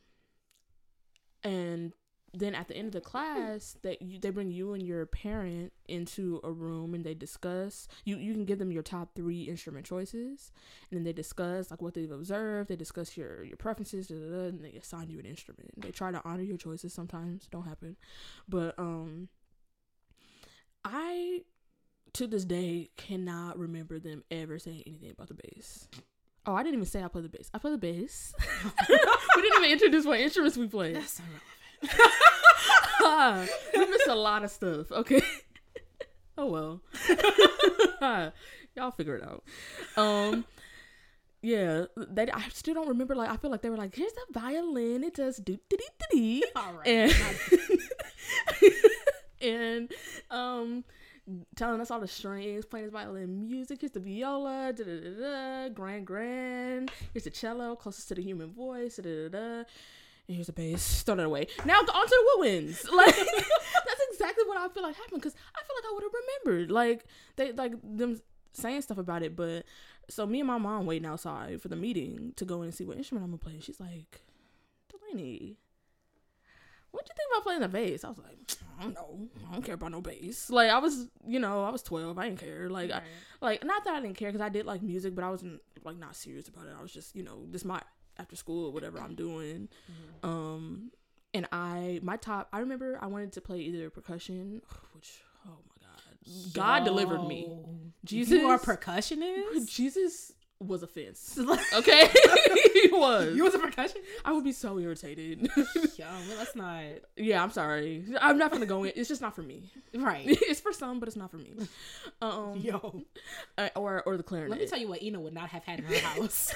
and 1.43 1.93
then 2.33 2.53
at 2.53 2.67
the 2.67 2.75
end 2.75 2.87
of 2.87 2.93
the 2.93 3.01
class 3.01 3.77
that 3.81 4.01
you, 4.01 4.19
they 4.19 4.29
bring 4.29 4.51
you 4.51 4.73
and 4.73 4.85
your 4.85 5.05
parent 5.05 5.73
into 5.87 6.39
a 6.43 6.51
room 6.51 6.93
and 6.93 7.03
they 7.03 7.13
discuss. 7.13 7.87
You 8.05 8.17
you 8.17 8.33
can 8.33 8.45
give 8.45 8.59
them 8.59 8.71
your 8.71 8.83
top 8.83 9.15
three 9.15 9.43
instrument 9.43 9.85
choices. 9.85 10.51
And 10.89 10.97
then 10.97 11.03
they 11.03 11.13
discuss 11.13 11.71
like 11.71 11.81
what 11.81 11.93
they've 11.95 12.11
observed. 12.11 12.69
They 12.69 12.75
discuss 12.75 13.17
your 13.17 13.43
your 13.43 13.57
preferences 13.57 14.07
da, 14.07 14.15
da, 14.15 14.29
da, 14.29 14.43
and 14.49 14.63
they 14.63 14.73
assign 14.73 15.09
you 15.09 15.19
an 15.19 15.25
instrument. 15.25 15.81
They 15.81 15.91
try 15.91 16.11
to 16.11 16.21
honor 16.23 16.43
your 16.43 16.57
choices 16.57 16.93
sometimes. 16.93 17.47
Don't 17.51 17.67
happen. 17.67 17.95
But 18.47 18.77
um 18.77 19.29
i 20.85 21.41
to 22.13 22.25
this 22.25 22.45
day 22.45 22.89
cannot 22.95 23.57
remember 23.59 23.99
them 23.99 24.23
ever 24.31 24.57
saying 24.59 24.83
anything 24.85 25.11
about 25.11 25.27
the 25.27 25.33
bass. 25.33 25.87
Oh 26.45 26.53
i 26.53 26.63
didn't 26.63 26.75
even 26.75 26.85
say 26.85 27.03
i 27.03 27.07
play 27.07 27.21
the 27.21 27.29
bass. 27.29 27.49
I 27.53 27.57
play 27.57 27.71
the 27.71 27.77
bass. 27.77 28.33
We 29.35 29.43
didn't 29.43 29.63
even 29.63 29.71
introduce 29.71 30.05
what 30.05 30.19
instruments 30.19 30.57
we 30.57 30.67
play 30.67 30.93
That's 30.93 31.19
irrelevant. 31.19 31.43
we 33.75 33.85
miss 33.87 34.07
a 34.07 34.15
lot 34.15 34.43
of 34.43 34.51
stuff. 34.51 34.91
Okay. 34.91 35.21
oh 36.37 36.47
well. 36.47 36.81
Y'all 38.75 38.91
figure 38.91 39.15
it 39.15 39.23
out. 39.23 39.43
Um. 39.97 40.45
Yeah, 41.41 41.85
they. 41.95 42.29
I 42.29 42.49
still 42.49 42.73
don't 42.73 42.89
remember. 42.89 43.15
Like, 43.15 43.29
I 43.29 43.37
feel 43.37 43.49
like 43.49 43.61
they 43.61 43.69
were 43.69 43.77
like, 43.77 43.95
"Here's 43.95 44.11
the 44.11 44.25
violin. 44.31 45.03
It 45.03 45.15
does 45.15 45.37
do 45.37 45.57
do 45.69 45.77
do 45.77 45.85
do 46.11 46.41
All 46.55 46.73
right. 46.73 46.87
and 46.87 47.15
and 49.41 49.91
um 50.29 50.83
telling 51.55 51.79
us 51.79 51.91
all 51.91 51.99
the 51.99 52.07
strings, 52.07 52.65
playing 52.65 52.85
his 52.85 52.91
violin 52.91 53.47
music. 53.47 53.81
Here's 53.81 53.91
the 53.91 53.99
viola, 53.99 54.73
da 54.75 54.83
da 54.83 54.99
da 54.99 55.09
da, 55.19 55.69
grand 55.69 56.05
grand. 56.05 56.91
Here's 57.13 57.23
the 57.23 57.29
cello, 57.29 57.75
closest 57.75 58.07
to 58.09 58.15
the 58.15 58.21
human 58.21 58.51
voice, 58.51 58.97
da 58.97 59.03
da 59.03 59.29
da. 59.29 59.63
And 60.29 60.35
here's 60.35 60.45
the 60.45 60.53
bass. 60.53 61.01
Throw 61.01 61.15
that 61.15 61.25
away. 61.25 61.47
Now 61.65 61.81
go 61.81 61.91
on 61.91 62.05
to 62.05 62.09
the 62.09 62.47
woodwinds. 62.47 62.85
Like 62.95 63.15
that's 63.15 64.01
exactly 64.11 64.43
what 64.45 64.57
I 64.57 64.67
feel 64.69 64.83
like 64.83 64.95
happened 64.95 65.21
because 65.21 65.33
I 65.55 65.63
feel 65.63 65.75
like 65.75 65.85
I 65.89 65.93
would 65.93 66.03
have 66.03 66.11
remembered. 66.45 66.71
Like 66.71 67.05
they 67.35 67.51
like 67.51 67.73
them 67.83 68.21
saying 68.53 68.83
stuff 68.83 68.99
about 68.99 69.23
it, 69.23 69.35
but 69.35 69.65
so 70.07 70.27
me 70.27 70.39
and 70.39 70.47
my 70.47 70.59
mom 70.59 70.85
waiting 70.85 71.07
outside 71.07 71.59
for 71.61 71.67
the 71.67 71.75
meeting 71.75 72.33
to 72.35 72.45
go 72.45 72.61
in 72.61 72.65
and 72.65 72.73
see 72.75 72.85
what 72.85 72.97
instrument 72.97 73.23
I'm 73.23 73.31
gonna 73.31 73.39
play. 73.39 73.59
She's 73.59 73.79
like, 73.79 74.21
Delaney, 74.89 75.57
what 76.91 77.05
do 77.05 77.11
you 77.11 77.15
think 77.15 77.29
about 77.31 77.43
playing 77.43 77.61
the 77.61 77.67
bass? 77.67 78.03
I 78.03 78.09
was 78.09 78.19
like, 78.19 78.37
I 78.79 78.83
don't 78.83 78.93
know. 78.93 79.27
I 79.49 79.53
don't 79.53 79.63
care 79.63 79.75
about 79.75 79.91
no 79.91 80.01
bass. 80.01 80.51
Like 80.51 80.69
I 80.69 80.77
was, 80.77 81.07
you 81.25 81.39
know, 81.39 81.63
I 81.63 81.71
was 81.71 81.81
12. 81.81 82.19
I 82.19 82.29
didn't 82.29 82.39
care. 82.39 82.69
Like, 82.69 82.91
I, 82.91 83.01
like 83.41 83.65
not 83.65 83.83
that 83.85 83.95
I 83.95 83.99
didn't 83.99 84.17
care 84.17 84.29
because 84.31 84.45
I 84.45 84.49
did 84.49 84.67
like 84.67 84.83
music, 84.83 85.15
but 85.15 85.23
I 85.23 85.29
wasn't 85.31 85.59
like 85.83 85.97
not 85.97 86.15
serious 86.15 86.47
about 86.47 86.67
it. 86.67 86.73
I 86.77 86.81
was 86.83 86.91
just, 86.91 87.15
you 87.15 87.23
know, 87.23 87.45
this 87.49 87.65
my 87.65 87.81
after 88.19 88.35
school 88.35 88.67
or 88.67 88.71
whatever 88.71 88.99
I'm 88.99 89.15
doing. 89.15 89.69
Um, 90.23 90.91
and 91.33 91.47
I 91.51 91.99
my 92.03 92.17
top. 92.17 92.49
I 92.53 92.59
remember 92.59 92.97
I 93.01 93.07
wanted 93.07 93.33
to 93.33 93.41
play 93.41 93.59
either 93.59 93.89
percussion, 93.89 94.61
which 94.93 95.21
oh 95.47 95.51
my 95.69 95.87
god, 95.87 96.53
God 96.53 96.83
delivered 96.85 97.25
me. 97.27 97.47
Jesus, 98.05 98.39
You 98.41 98.47
are 98.49 98.59
percussionist? 98.59 99.67
Jesus 99.69 100.33
was 100.61 100.83
a 100.83 100.87
fence. 100.87 101.39
Okay, 101.73 102.09
he 102.73 102.89
was. 102.91 103.33
You 103.35 103.43
was 103.45 103.53
a 103.55 103.59
percussion. 103.59 104.01
I 104.25 104.33
would 104.33 104.43
be 104.43 104.51
so 104.51 104.77
irritated. 104.77 105.49
Yo, 105.55 106.05
well, 106.05 106.37
let's 106.37 106.55
not. 106.55 106.83
yeah, 107.15 107.41
I'm 107.41 107.51
sorry. 107.51 108.03
I'm 108.19 108.37
not 108.37 108.51
gonna 108.51 108.65
go 108.65 108.83
in. 108.83 108.91
It's 108.95 109.07
just 109.07 109.21
not 109.21 109.35
for 109.35 109.41
me. 109.41 109.71
Right. 109.95 110.25
it's 110.27 110.59
for 110.59 110.73
some, 110.73 110.99
but 110.99 111.07
it's 111.07 111.15
not 111.15 111.31
for 111.31 111.37
me. 111.37 111.53
Um, 112.21 112.57
Yo. 112.57 113.03
uh, 113.57 113.69
or 113.75 114.01
or 114.05 114.17
the 114.17 114.23
clarinet. 114.23 114.51
Let 114.51 114.59
me 114.59 114.67
tell 114.67 114.79
you 114.79 114.87
what 114.89 115.01
Ina 115.01 115.19
would 115.21 115.33
not 115.33 115.49
have 115.49 115.63
had 115.63 115.79
in 115.79 115.85
her 115.85 115.99
house. 115.99 116.53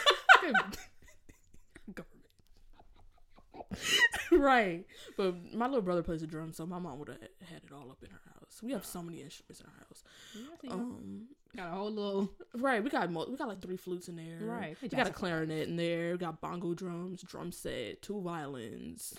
Right. 4.32 4.86
But 5.16 5.54
my 5.54 5.68
little 5.68 5.82
brother 5.82 6.02
plays 6.02 6.22
the 6.22 6.28
drums, 6.28 6.58
so 6.58 6.66
my 6.66 6.80
mom 6.80 7.00
would 7.00 7.10
have 7.10 7.18
had 7.20 7.62
it 7.64 7.72
all 7.72 7.92
up 7.92 8.04
in 8.04 8.10
her 8.10 8.22
house. 8.34 8.62
We 8.64 8.72
have 8.72 8.86
so 8.86 9.02
many 9.04 9.22
instruments 9.22 9.62
in 9.62 9.68
our 9.68 9.86
house. 9.88 10.04
Um, 10.70 11.28
got 11.56 11.68
a 11.68 11.72
whole 11.76 11.92
little 11.92 12.32
right. 12.56 12.84
We 12.84 12.90
got 12.90 13.12
mo- 13.12 13.28
we 13.30 13.38
got 13.38 13.48
like 13.48 13.62
three 13.62 13.78
flutes 13.78 14.08
in 14.08 14.16
there. 14.16 14.40
Right. 14.42 14.76
We 14.82 14.88
got 14.90 15.08
a 15.08 15.12
clarinet 15.12 15.68
in 15.68 15.76
there. 15.76 16.14
We 16.14 16.18
got 16.18 16.42
bongo 16.42 16.74
drums, 16.74 17.22
drum 17.22 17.52
set, 17.52 18.02
two 18.02 18.22
violins, 18.22 19.14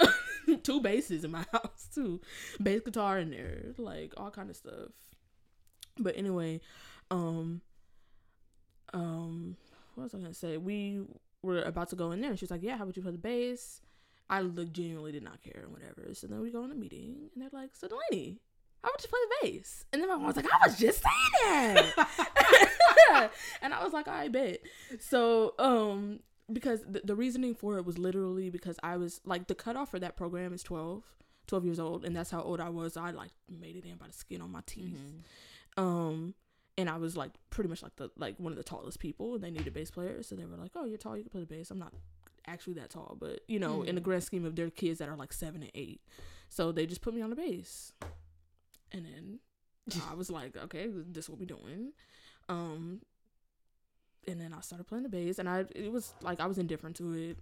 two 0.62 0.80
basses 0.80 1.24
in 1.24 1.30
my 1.32 1.44
house 1.52 1.88
too, 1.94 2.20
bass 2.62 2.80
guitar 2.84 3.18
in 3.18 3.30
there, 3.30 3.74
like 3.78 4.14
all 4.16 4.30
kind 4.30 4.48
of 4.50 4.56
stuff. 4.56 4.90
But 5.98 6.16
anyway, 6.16 6.60
um, 7.10 7.60
um, 8.94 9.56
what 9.94 10.04
was 10.04 10.14
I 10.14 10.18
gonna 10.18 10.34
say? 10.34 10.56
We 10.56 11.02
were 11.42 11.62
about 11.62 11.90
to 11.90 11.96
go 11.96 12.12
in 12.12 12.20
there, 12.20 12.30
and 12.30 12.38
she 12.38 12.44
was 12.44 12.50
like, 12.50 12.62
"Yeah, 12.62 12.76
how 12.76 12.84
would 12.86 12.96
you 12.96 13.02
play 13.02 13.12
the 13.12 13.18
bass?" 13.18 13.80
I 14.28 14.42
genuinely 14.42 15.12
did 15.12 15.22
not 15.22 15.42
care, 15.42 15.66
whatever. 15.68 16.12
So 16.14 16.26
then 16.26 16.40
we 16.40 16.50
go 16.50 16.64
in 16.64 16.70
the 16.70 16.74
meeting, 16.76 17.30
and 17.34 17.42
they're 17.42 17.50
like, 17.52 17.70
"So 17.74 17.88
Delaney, 17.88 18.40
how 18.82 18.90
would 18.90 19.02
you 19.02 19.08
play 19.08 19.18
the 19.22 19.48
bass?" 19.58 19.84
And 19.92 20.02
then 20.02 20.08
my 20.08 20.16
mom 20.16 20.26
was 20.26 20.36
like, 20.36 20.46
"I 20.46 20.66
was 20.66 20.78
just 20.78 21.02
saying 21.02 21.92
that," 23.10 23.30
and 23.62 23.72
I 23.72 23.84
was 23.84 23.92
like, 23.92 24.08
"I 24.08 24.28
bet." 24.28 24.60
So, 24.98 25.54
um, 25.58 26.20
because 26.52 26.82
the, 26.88 27.02
the 27.04 27.14
reasoning 27.14 27.54
for 27.54 27.78
it 27.78 27.84
was 27.84 27.98
literally 27.98 28.50
because 28.50 28.76
I 28.82 28.96
was 28.96 29.20
like 29.24 29.46
the 29.46 29.54
cutoff 29.54 29.90
for 29.90 29.98
that 30.00 30.16
program 30.16 30.52
is 30.52 30.62
12, 30.62 31.04
12 31.46 31.64
years 31.64 31.78
old, 31.78 32.04
and 32.04 32.14
that's 32.16 32.30
how 32.30 32.40
old 32.42 32.60
I 32.60 32.68
was. 32.68 32.96
I 32.96 33.10
like 33.10 33.30
made 33.48 33.76
it 33.76 33.84
in 33.84 33.96
by 33.96 34.06
the 34.08 34.12
skin 34.12 34.40
on 34.40 34.50
my 34.50 34.62
teeth. 34.66 34.98
Um, 35.76 36.34
and 36.78 36.90
I 36.90 36.96
was 36.98 37.16
like 37.16 37.30
pretty 37.50 37.68
much 37.68 37.82
like 37.82 37.96
the 37.96 38.10
like 38.16 38.36
one 38.38 38.52
of 38.52 38.58
the 38.58 38.64
tallest 38.64 38.98
people, 38.98 39.34
and 39.34 39.42
they 39.44 39.50
needed 39.50 39.72
bass 39.72 39.90
players, 39.90 40.28
so 40.28 40.34
they 40.34 40.44
were 40.44 40.56
like, 40.56 40.72
"Oh, 40.74 40.84
you're 40.84 40.98
tall, 40.98 41.16
you 41.16 41.22
can 41.22 41.30
play 41.30 41.40
the 41.40 41.46
bass." 41.46 41.70
I'm 41.70 41.78
not 41.78 41.94
actually 42.46 42.74
that 42.74 42.90
tall, 42.90 43.16
but 43.18 43.40
you 43.48 43.58
know, 43.58 43.82
in 43.82 43.94
the 43.94 44.00
grand 44.00 44.22
scheme 44.24 44.44
of 44.44 44.56
their 44.56 44.70
kids 44.70 44.98
that 44.98 45.08
are 45.08 45.16
like 45.16 45.32
seven 45.32 45.62
and 45.62 45.72
eight, 45.74 46.00
so 46.48 46.72
they 46.72 46.86
just 46.86 47.00
put 47.00 47.14
me 47.14 47.22
on 47.22 47.30
the 47.30 47.36
bass, 47.36 47.92
and 48.92 49.04
then 49.04 49.40
I 50.08 50.14
was 50.16 50.30
like, 50.30 50.56
"Okay, 50.56 50.88
this 50.88 51.24
is 51.24 51.30
what 51.30 51.38
we 51.38 51.46
doing." 51.46 51.92
Um, 52.48 53.00
and 54.28 54.40
then 54.40 54.52
I 54.52 54.60
started 54.60 54.86
playing 54.86 55.04
the 55.04 55.08
bass, 55.08 55.38
and 55.38 55.48
I 55.48 55.64
it 55.74 55.92
was 55.92 56.14
like 56.22 56.40
I 56.40 56.46
was 56.46 56.58
indifferent 56.58 56.96
to 56.96 57.12
it 57.12 57.38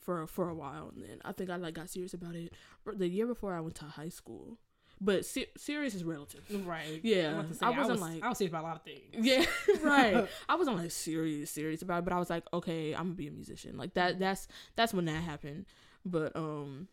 for 0.00 0.26
for 0.26 0.48
a 0.48 0.54
while, 0.54 0.92
and 0.94 1.02
then 1.02 1.20
I 1.24 1.32
think 1.32 1.50
I 1.50 1.56
like 1.56 1.74
got 1.74 1.90
serious 1.90 2.14
about 2.14 2.34
it 2.34 2.52
the 2.86 3.08
year 3.08 3.26
before 3.26 3.54
I 3.54 3.60
went 3.60 3.74
to 3.76 3.84
high 3.84 4.08
school. 4.08 4.58
But 5.00 5.26
se- 5.26 5.50
serious 5.58 5.94
is 5.94 6.04
relative, 6.04 6.42
right? 6.66 7.00
Yeah, 7.02 7.42
I, 7.46 7.52
say, 7.52 7.66
I 7.66 7.70
wasn't 7.70 8.00
was, 8.00 8.00
like 8.00 8.22
I 8.22 8.28
was 8.30 8.38
serious 8.38 8.50
about 8.50 8.64
a 8.64 8.66
lot 8.66 8.76
of 8.76 8.82
things. 8.82 9.02
yeah, 9.12 9.44
right. 9.82 10.26
I 10.48 10.54
wasn't 10.54 10.78
like 10.78 10.90
serious, 10.90 11.50
serious 11.50 11.82
about 11.82 11.98
it, 11.98 12.04
but 12.04 12.14
I 12.14 12.18
was 12.18 12.30
like, 12.30 12.44
okay, 12.52 12.92
I'm 12.94 13.04
gonna 13.04 13.14
be 13.14 13.28
a 13.28 13.30
musician. 13.30 13.76
Like 13.76 13.92
that. 13.94 14.18
That's 14.18 14.48
that's 14.74 14.94
when 14.94 15.04
that 15.04 15.22
happened. 15.22 15.66
But 16.06 16.34
um, 16.34 16.88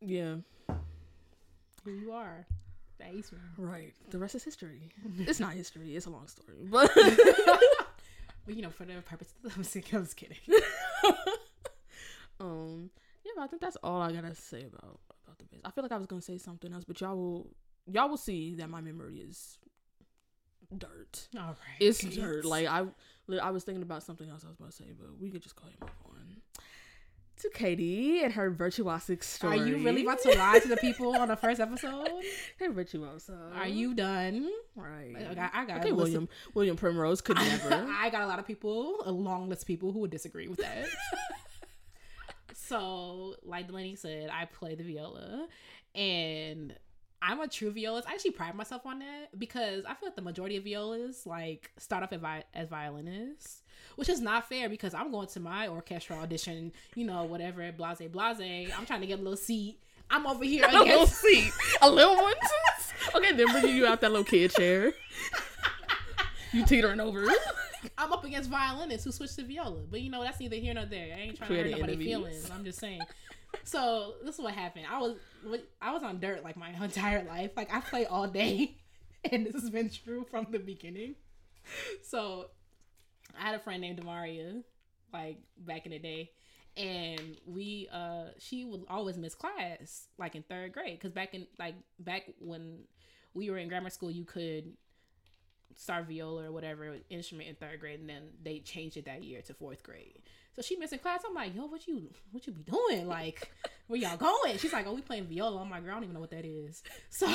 yeah, 0.00 0.36
here 1.84 1.94
you 1.94 2.12
are, 2.12 2.46
the 2.98 3.06
ace 3.06 3.30
man. 3.30 3.42
right. 3.56 3.92
The 4.10 4.18
rest 4.18 4.34
is 4.34 4.42
history. 4.42 4.90
it's 5.18 5.38
not 5.38 5.52
history. 5.52 5.94
It's 5.94 6.06
a 6.06 6.10
long 6.10 6.26
story, 6.26 6.56
but 6.64 6.90
but 8.44 8.56
you 8.56 8.62
know, 8.62 8.70
for 8.70 8.84
the 8.84 8.94
purpose, 9.02 9.32
I'm 9.44 9.62
just, 9.62 9.94
I 9.94 9.98
was 9.98 10.14
kidding. 10.14 10.38
um, 12.40 12.90
yeah, 13.24 13.32
but 13.36 13.42
I 13.42 13.46
think 13.46 13.62
that's 13.62 13.76
all 13.84 14.00
I 14.00 14.10
gotta 14.10 14.34
say 14.34 14.64
about 14.64 14.98
the. 15.50 15.58
I 15.64 15.70
feel 15.70 15.82
like 15.82 15.92
I 15.92 15.96
was 15.98 16.06
gonna 16.06 16.22
say 16.22 16.38
something 16.38 16.72
else, 16.72 16.84
but 16.84 17.00
y'all 17.00 17.16
will 17.16 17.46
y'all 17.90 18.08
will 18.08 18.16
see 18.16 18.54
that 18.56 18.68
my 18.68 18.80
memory 18.80 19.18
is 19.18 19.58
dirt. 20.76 21.28
All 21.36 21.48
right, 21.48 21.56
It's 21.80 22.00
dirt. 22.00 22.44
Like 22.44 22.66
I, 22.66 22.84
I 23.40 23.50
was 23.50 23.64
thinking 23.64 23.82
about 23.82 24.02
something 24.02 24.28
else 24.28 24.44
I 24.44 24.48
was 24.48 24.56
about 24.56 24.70
to 24.70 24.76
say, 24.76 24.92
but 24.98 25.20
we 25.20 25.30
could 25.30 25.42
just 25.42 25.56
go 25.56 25.62
ahead 25.62 25.74
and 25.80 25.88
move 25.88 25.96
on 26.06 26.12
to 27.42 27.50
Katie 27.50 28.22
and 28.22 28.32
her 28.34 28.50
virtuosic 28.50 29.22
story. 29.24 29.58
Are 29.58 29.66
you 29.66 29.78
really 29.78 30.02
about 30.02 30.22
to 30.22 30.30
lie 30.38 30.60
to 30.60 30.68
the 30.68 30.76
people 30.76 31.16
on 31.16 31.28
the 31.28 31.36
first 31.36 31.60
episode? 31.60 32.08
Hey, 32.58 32.68
virtuoso. 32.68 33.36
Are 33.56 33.66
you 33.66 33.94
done? 33.94 34.48
Right. 34.76 35.14
I 35.18 35.34
got. 35.34 35.50
I 35.52 35.64
got 35.64 35.80
Okay, 35.80 35.90
William. 35.92 36.28
William 36.54 36.76
Primrose 36.76 37.20
could 37.20 37.36
never. 37.38 37.86
I 37.90 38.10
got 38.10 38.22
a 38.22 38.26
lot 38.26 38.38
of 38.38 38.46
people, 38.46 38.96
a 39.04 39.10
long 39.10 39.48
list 39.48 39.62
of 39.62 39.66
people 39.66 39.92
who 39.92 40.00
would 40.00 40.10
disagree 40.10 40.46
with 40.46 40.60
that. 40.60 40.86
so, 42.68 43.36
like 43.44 43.66
Delaney 43.66 43.96
said, 43.96 44.30
I 44.32 44.44
play 44.46 44.74
the 44.74 44.84
viola, 44.84 45.46
and 45.94 46.74
I'm 47.20 47.40
a 47.40 47.48
true 47.48 47.70
violist. 47.72 48.08
I 48.08 48.12
actually 48.14 48.32
pride 48.32 48.54
myself 48.54 48.84
on 48.86 48.98
that 49.00 49.38
because 49.38 49.84
I 49.84 49.94
feel 49.94 50.08
like 50.08 50.16
the 50.16 50.22
majority 50.22 50.56
of 50.56 50.64
violas 50.64 51.24
like 51.26 51.70
start 51.78 52.02
off 52.02 52.12
as, 52.12 52.20
vi- 52.20 52.44
as 52.54 52.68
violinists, 52.68 53.62
which 53.96 54.08
is 54.08 54.20
not 54.20 54.48
fair 54.48 54.68
because 54.68 54.92
I'm 54.94 55.10
going 55.12 55.28
to 55.28 55.40
my 55.40 55.68
orchestral 55.68 56.18
audition, 56.20 56.72
you 56.96 57.04
know, 57.06 57.24
whatever, 57.24 57.70
blase, 57.72 58.02
blase. 58.10 58.70
I'm 58.76 58.86
trying 58.86 59.02
to 59.02 59.06
get 59.06 59.20
a 59.20 59.22
little 59.22 59.36
seat. 59.36 59.78
I'm 60.10 60.26
over 60.26 60.44
here 60.44 60.66
a 60.70 60.78
little 60.78 61.06
seat, 61.06 61.52
a 61.80 61.88
little 61.90 62.16
one. 62.16 62.34
okay, 63.14 63.32
then 63.32 63.46
bringing 63.52 63.76
you 63.76 63.86
out 63.86 64.00
that 64.00 64.10
little 64.10 64.24
kid 64.24 64.50
chair. 64.52 64.92
you 66.52 66.64
teetering 66.66 67.00
over. 67.00 67.26
I'm 67.98 68.12
up 68.12 68.24
against 68.24 68.50
violinists 68.50 69.04
who 69.04 69.12
switch 69.12 69.34
to 69.36 69.44
viola, 69.44 69.82
but 69.90 70.00
you 70.00 70.10
know 70.10 70.22
that's 70.22 70.40
neither 70.40 70.56
here 70.56 70.74
nor 70.74 70.84
there. 70.84 71.14
I 71.14 71.20
ain't 71.20 71.36
trying 71.36 71.48
Creating 71.48 71.72
to 71.72 71.80
hurt 71.80 71.90
nobody's 71.90 72.06
feelings. 72.06 72.50
I'm 72.50 72.64
just 72.64 72.78
saying. 72.78 73.02
So 73.64 74.14
this 74.24 74.36
is 74.36 74.40
what 74.40 74.54
happened. 74.54 74.86
I 74.90 74.98
was 74.98 75.16
I 75.80 75.92
was 75.92 76.02
on 76.02 76.20
dirt 76.20 76.42
like 76.44 76.56
my 76.56 76.70
entire 76.82 77.24
life. 77.24 77.50
Like 77.56 77.72
I 77.72 77.80
play 77.80 78.06
all 78.06 78.26
day, 78.26 78.76
and 79.30 79.46
this 79.46 79.54
has 79.54 79.70
been 79.70 79.90
true 79.90 80.26
from 80.30 80.46
the 80.50 80.58
beginning. 80.58 81.14
So 82.02 82.46
I 83.38 83.42
had 83.42 83.54
a 83.54 83.58
friend 83.58 83.80
named 83.80 84.00
Demaria, 84.00 84.62
like 85.12 85.38
back 85.58 85.86
in 85.86 85.92
the 85.92 85.98
day, 85.98 86.30
and 86.76 87.36
we 87.46 87.88
uh 87.92 88.26
she 88.38 88.64
would 88.64 88.84
always 88.88 89.18
miss 89.18 89.34
class 89.34 90.08
like 90.18 90.34
in 90.34 90.42
third 90.42 90.72
grade 90.72 90.98
because 90.98 91.12
back 91.12 91.34
in 91.34 91.46
like 91.58 91.74
back 91.98 92.22
when 92.38 92.78
we 93.34 93.50
were 93.50 93.58
in 93.58 93.68
grammar 93.68 93.90
school 93.90 94.10
you 94.10 94.24
could 94.24 94.72
start 95.76 96.06
viola 96.06 96.44
or 96.44 96.52
whatever 96.52 96.96
instrument 97.10 97.48
in 97.48 97.54
third 97.54 97.80
grade 97.80 98.00
and 98.00 98.08
then 98.08 98.22
they 98.42 98.58
changed 98.60 98.96
it 98.96 99.04
that 99.06 99.22
year 99.22 99.40
to 99.42 99.54
fourth 99.54 99.82
grade. 99.82 100.18
So 100.54 100.60
she 100.62 100.76
missing 100.76 100.98
class. 100.98 101.22
I'm 101.26 101.34
like 101.34 101.54
yo 101.54 101.66
what 101.66 101.86
you 101.86 102.10
what 102.30 102.46
you 102.46 102.52
be 102.52 102.62
doing? 102.62 103.08
Like 103.08 103.50
where 103.86 103.98
y'all 104.00 104.16
going? 104.16 104.58
She's 104.58 104.72
like 104.72 104.86
oh 104.86 104.94
we 104.94 105.00
playing 105.00 105.26
viola. 105.26 105.60
I'm 105.62 105.70
like 105.70 105.82
girl 105.84 105.92
i 105.92 105.94
don't 105.94 106.04
even 106.04 106.14
know 106.14 106.20
what 106.20 106.30
that 106.30 106.44
is. 106.44 106.82
So 107.10 107.28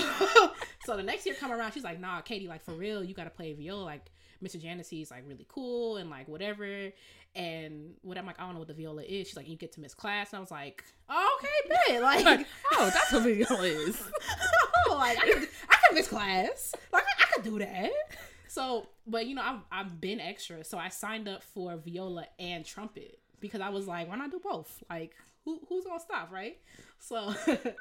so 0.85 0.97
the 0.97 1.03
next 1.03 1.25
year 1.25 1.35
come 1.39 1.51
around 1.51 1.73
she's 1.73 1.83
like 1.83 1.99
nah 1.99 2.21
katie 2.21 2.47
like 2.47 2.63
for 2.63 2.73
real 2.73 3.03
you 3.03 3.13
gotta 3.13 3.29
play 3.29 3.53
viola. 3.53 3.83
Like 3.83 4.11
mr 4.43 4.61
janice 4.61 4.93
is 4.93 5.09
like 5.09 5.23
really 5.27 5.45
cool 5.49 5.97
and 5.97 6.09
like 6.09 6.27
whatever. 6.27 6.91
And 7.35 7.93
what 8.01 8.17
i'm 8.17 8.25
like 8.25 8.39
i 8.39 8.43
don't 8.43 8.53
know 8.53 8.59
what 8.59 8.67
the 8.67 8.73
viola 8.73 9.03
is. 9.03 9.27
She's 9.27 9.35
like 9.37 9.47
you 9.47 9.55
get 9.55 9.71
to 9.73 9.81
miss 9.81 9.93
class. 9.93 10.31
And 10.31 10.37
i 10.37 10.41
was 10.41 10.51
like 10.51 10.83
oh, 11.09 11.39
okay 11.39 11.69
bet. 11.87 12.01
Like, 12.01 12.25
Like, 12.25 12.47
oh, 12.73 12.91
that's 12.93 13.11
what 13.11 13.23
viola 13.23 13.63
is. 13.63 14.01
Oh, 14.89 14.95
like 14.95 15.17
I 15.17 15.27
could, 15.27 15.47
I 15.69 15.75
could 15.87 15.95
miss 15.95 16.07
class. 16.07 16.73
Like 16.93 17.03
I, 17.03 17.23
I 17.23 17.25
could 17.33 17.43
do 17.43 17.59
that. 17.59 17.91
So, 18.47 18.87
but 19.05 19.27
you 19.27 19.35
know, 19.35 19.41
I've 19.41 19.59
I've 19.71 20.01
been 20.01 20.19
extra, 20.19 20.63
so 20.63 20.77
I 20.77 20.89
signed 20.89 21.27
up 21.27 21.43
for 21.43 21.75
viola 21.77 22.27
and 22.39 22.65
trumpet 22.65 23.19
because 23.39 23.61
I 23.61 23.69
was 23.69 23.87
like, 23.87 24.07
why 24.09 24.15
not 24.15 24.31
do 24.31 24.39
both? 24.39 24.83
Like, 24.89 25.15
who 25.45 25.59
who's 25.67 25.85
gonna 25.85 25.99
stop, 25.99 26.31
right? 26.31 26.57
So, 26.99 27.33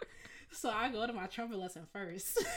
so 0.51 0.71
I 0.71 0.91
go 0.91 1.07
to 1.07 1.13
my 1.13 1.27
trumpet 1.27 1.59
lesson 1.59 1.87
first. 1.93 2.45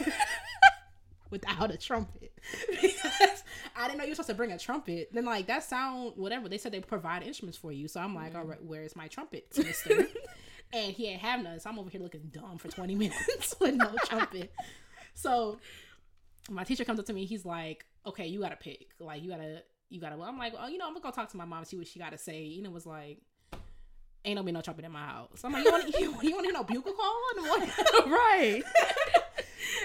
Without 1.31 1.69
a 1.69 1.77
trumpet, 1.77 2.33
because 2.81 3.43
I 3.75 3.85
didn't 3.85 3.99
know 3.99 4.03
you 4.03 4.09
were 4.09 4.15
supposed 4.15 4.29
to 4.29 4.33
bring 4.33 4.51
a 4.51 4.57
trumpet. 4.57 5.09
Then, 5.13 5.25
like 5.25 5.45
that 5.45 5.63
sound, 5.63 6.13
whatever 6.15 6.49
they 6.49 6.57
said, 6.57 6.71
they 6.71 6.79
provide 6.79 7.21
instruments 7.21 7.55
for 7.55 7.71
you. 7.71 7.87
So 7.87 7.99
I'm 7.99 8.15
like, 8.15 8.29
mm-hmm. 8.29 8.37
all 8.37 8.45
right, 8.45 8.63
where's 8.63 8.95
my 8.95 9.07
trumpet, 9.07 9.45
Mister? 9.55 10.07
and 10.73 10.91
he 10.91 11.07
ain't 11.07 11.21
have 11.21 11.43
none. 11.43 11.59
So 11.59 11.69
I'm 11.69 11.77
over 11.77 11.89
here 11.89 12.01
looking 12.01 12.31
dumb 12.33 12.57
for 12.57 12.67
20 12.69 12.95
minutes 12.95 13.55
with 13.59 13.75
no 13.75 13.91
trumpet. 14.05 14.51
So 15.13 15.59
my 16.49 16.63
teacher 16.63 16.83
comes 16.83 16.99
up 16.99 17.05
to 17.05 17.13
me. 17.13 17.25
He's 17.25 17.45
like, 17.45 17.85
"Okay, 18.05 18.27
you 18.27 18.39
gotta 18.41 18.55
pick. 18.55 18.87
Like, 18.99 19.21
you 19.23 19.29
gotta, 19.29 19.63
you 19.89 19.99
gotta." 19.99 20.17
Well, 20.17 20.27
I'm 20.27 20.37
like, 20.37 20.53
"Oh, 20.57 20.67
you 20.67 20.77
know, 20.77 20.85
I'm 20.87 20.93
gonna 20.93 21.03
go 21.03 21.11
talk 21.11 21.29
to 21.29 21.37
my 21.37 21.45
mom, 21.45 21.65
see 21.65 21.77
what 21.77 21.87
she 21.87 21.99
gotta 21.99 22.17
say." 22.17 22.43
You 22.43 22.61
know, 22.61 22.69
was 22.71 22.85
like, 22.85 23.19
"Ain't 24.25 24.35
no 24.35 24.43
be 24.43 24.51
no 24.51 24.61
trumpet 24.61 24.85
in 24.85 24.91
my 24.91 25.05
house." 25.05 25.41
I'm 25.43 25.51
like, 25.51 25.65
"You 25.65 25.71
want, 25.71 25.87
you, 25.99 25.99
you 25.99 26.11
want 26.11 26.23
to 26.23 26.43
hear 26.43 26.53
no 26.53 26.63
bugle 26.63 26.93
call?" 26.93 27.21
And 27.37 27.45
what? 27.47 28.05
right. 28.07 28.63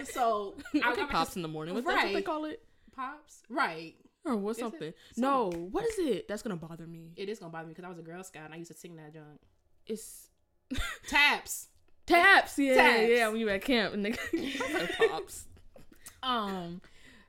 so 0.05 0.55
I 0.75 0.95
got 0.95 1.11
pops 1.11 1.37
in 1.37 1.43
the 1.43 1.49
morning. 1.49 1.75
What's 1.75 1.87
that 1.87 2.05
what 2.05 2.13
they 2.13 2.23
call 2.23 2.45
it? 2.47 2.63
pops. 2.95 3.43
Right. 3.49 3.95
Or 4.25 4.37
what's 4.37 4.59
Is 4.59 4.63
it? 4.63 4.71
something? 4.71 4.95
No, 5.17 5.51
what 5.51 5.85
is 5.85 5.99
it? 5.99 6.29
That's 6.29 6.43
gonna 6.43 6.57
bother 6.57 6.87
me. 6.87 7.13
It 7.17 7.29
is 7.29 7.39
gonna 7.39 7.53
bother 7.53 7.67
me 7.67 7.75
because 7.75 7.85
I 7.85 7.89
was 7.89 7.99
a 7.99 8.03
Girl 8.03 8.23
Scout 8.25 8.45
and 8.47 8.55
I 8.55 8.57
used 8.57 8.71
to 8.71 8.77
sing 8.77 8.97
that 8.97 9.13
junk. 9.13 9.41
It's 9.87 10.29
Taps. 11.09 11.69
taps. 12.07 12.59
Yeah, 12.59 12.75
Taps. 12.75 13.09
yeah. 13.11 13.29
When 13.29 13.39
you 13.39 13.49
at 13.51 13.63
camp 13.63 13.93
and 13.95 14.05
they 14.05 14.13
pops. 15.11 15.47
Um, 16.23 16.81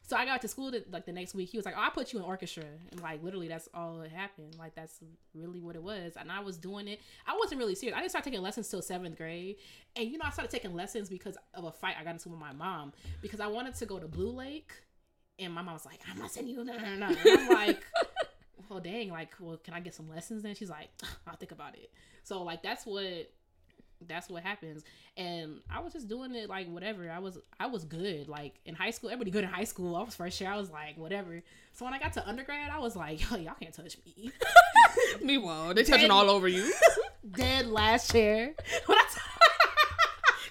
so 0.08 0.16
I 0.16 0.26
got 0.26 0.42
to 0.42 0.48
school 0.48 0.70
the, 0.70 0.84
like 0.92 1.06
the 1.06 1.12
next 1.12 1.34
week. 1.34 1.50
He 1.50 1.58
was 1.58 1.66
like, 1.66 1.76
"Oh, 1.76 1.82
I 1.82 1.90
put 1.90 2.14
you 2.14 2.20
in 2.20 2.26
orchestra," 2.26 2.64
and 2.92 3.02
like 3.02 3.24
literally, 3.24 3.48
that's 3.48 3.68
all 3.74 3.98
that 3.98 4.12
happened. 4.12 4.56
Like 4.58 4.76
that's 4.76 5.00
really 5.34 5.60
what 5.60 5.76
it 5.76 5.82
was. 5.82 6.14
And 6.16 6.32
I 6.32 6.42
was 6.42 6.58
doing 6.58 6.88
it. 6.88 7.02
I 7.26 7.36
wasn't 7.38 7.60
really 7.60 7.76
serious. 7.76 7.96
I 7.96 8.02
didn't 8.02 8.12
start 8.12 8.24
taking 8.24 8.42
lessons 8.42 8.70
till 8.70 8.82
seventh 8.82 9.18
grade. 9.18 9.56
And 9.96 10.10
you 10.10 10.18
know, 10.18 10.26
I 10.26 10.30
started 10.30 10.52
taking 10.52 10.76
lessons 10.76 11.10
because 11.10 11.38
of 11.54 11.64
a 11.64 11.72
fight 11.72 11.96
I 12.00 12.04
got 12.04 12.12
into 12.12 12.30
with 12.30 12.40
my 12.40 12.54
mom 12.54 12.94
because 13.22 13.40
I 13.40 13.48
wanted 13.48 13.76
to 13.76 13.86
go 13.86 13.98
to 13.98 14.08
Blue 14.08 14.32
Lake, 14.32 14.72
and 15.40 15.52
my 15.54 15.64
mom 15.64 15.74
was 15.74 15.86
like, 15.86 16.00
"I'm 16.10 16.20
not 16.20 16.32
sending 16.32 16.54
you." 16.56 16.64
No, 16.64 16.78
no, 16.78 16.96
no. 16.96 17.08
And 17.08 17.40
I'm 17.40 17.50
like. 17.50 17.84
well, 18.70 18.80
dang, 18.80 19.12
like, 19.12 19.32
well, 19.40 19.58
can 19.58 19.76
I 19.76 19.80
get 19.80 19.94
some 19.94 20.10
lessons? 20.10 20.42
Then 20.42 20.56
she's 20.56 20.72
like, 20.72 20.90
I'll 21.28 21.36
think 21.36 21.52
about 21.52 21.76
it. 21.76 21.92
So 22.24 22.42
like 22.42 22.64
that's 22.64 22.86
what 22.86 23.32
that's 24.08 24.30
what 24.30 24.44
happens. 24.44 24.84
And 25.18 25.62
I 25.70 25.80
was 25.82 25.94
just 25.94 26.08
doing 26.08 26.36
it 26.36 26.50
like 26.50 26.68
whatever. 26.68 27.10
I 27.10 27.20
was 27.20 27.38
I 27.60 27.68
was 27.68 27.86
good. 27.86 28.28
Like 28.28 28.56
in 28.66 28.76
high 28.76 28.92
school, 28.92 29.10
everybody 29.10 29.32
good 29.32 29.44
in 29.44 29.50
high 29.50 29.64
school. 29.64 29.96
I 29.96 30.04
was 30.04 30.16
first 30.16 30.40
year. 30.40 30.50
I 30.50 30.58
was 30.58 30.70
like 30.70 30.98
whatever. 30.98 31.42
So 31.74 31.86
when 31.86 31.94
I 31.94 32.00
got 32.00 32.14
to 32.14 32.28
undergrad, 32.28 32.70
I 32.72 32.80
was 32.80 32.96
like, 32.96 33.30
yo, 33.30 33.38
y'all 33.38 33.56
can't 33.60 33.74
touch 33.74 33.98
me. 34.06 34.32
Meanwhile, 35.22 35.74
they 35.74 35.84
touching 35.84 36.12
all 36.12 36.30
over 36.30 36.48
you. 36.48 36.74
Dead 37.32 37.68
last. 37.68 38.14
When 38.14 38.56
I 38.90 39.04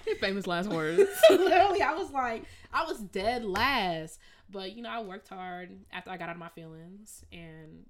His 0.05 0.17
famous 0.19 0.45
last 0.45 0.69
words. 0.69 1.09
literally, 1.29 1.81
I 1.81 1.93
was 1.95 2.11
like, 2.11 2.43
I 2.73 2.83
was 2.83 2.99
dead 2.99 3.45
last. 3.45 4.19
But 4.49 4.75
you 4.75 4.83
know, 4.83 4.89
I 4.89 5.01
worked 5.01 5.29
hard 5.29 5.71
after 5.91 6.11
I 6.11 6.17
got 6.17 6.29
out 6.29 6.35
of 6.35 6.39
my 6.39 6.49
feelings, 6.49 7.23
and 7.31 7.85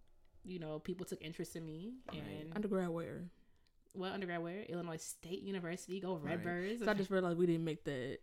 you 0.46 0.60
know, 0.60 0.80
people 0.80 1.06
took 1.06 1.22
interest 1.22 1.56
in 1.56 1.66
me. 1.66 1.94
And 2.12 2.56
Undergrad 2.56 2.90
where? 2.90 3.24
What 3.98 4.12
undergrad 4.12 4.42
where? 4.42 4.64
Illinois 4.64 4.98
State 4.98 5.42
University. 5.44 6.00
Go 6.00 6.16
Right. 6.16 6.36
Redbirds. 6.36 6.84
So 6.84 6.90
I 6.92 6.94
just 6.94 7.10
realized 7.10 7.38
we 7.38 7.46
didn't 7.46 7.66
make 7.66 7.84
that 7.86 8.20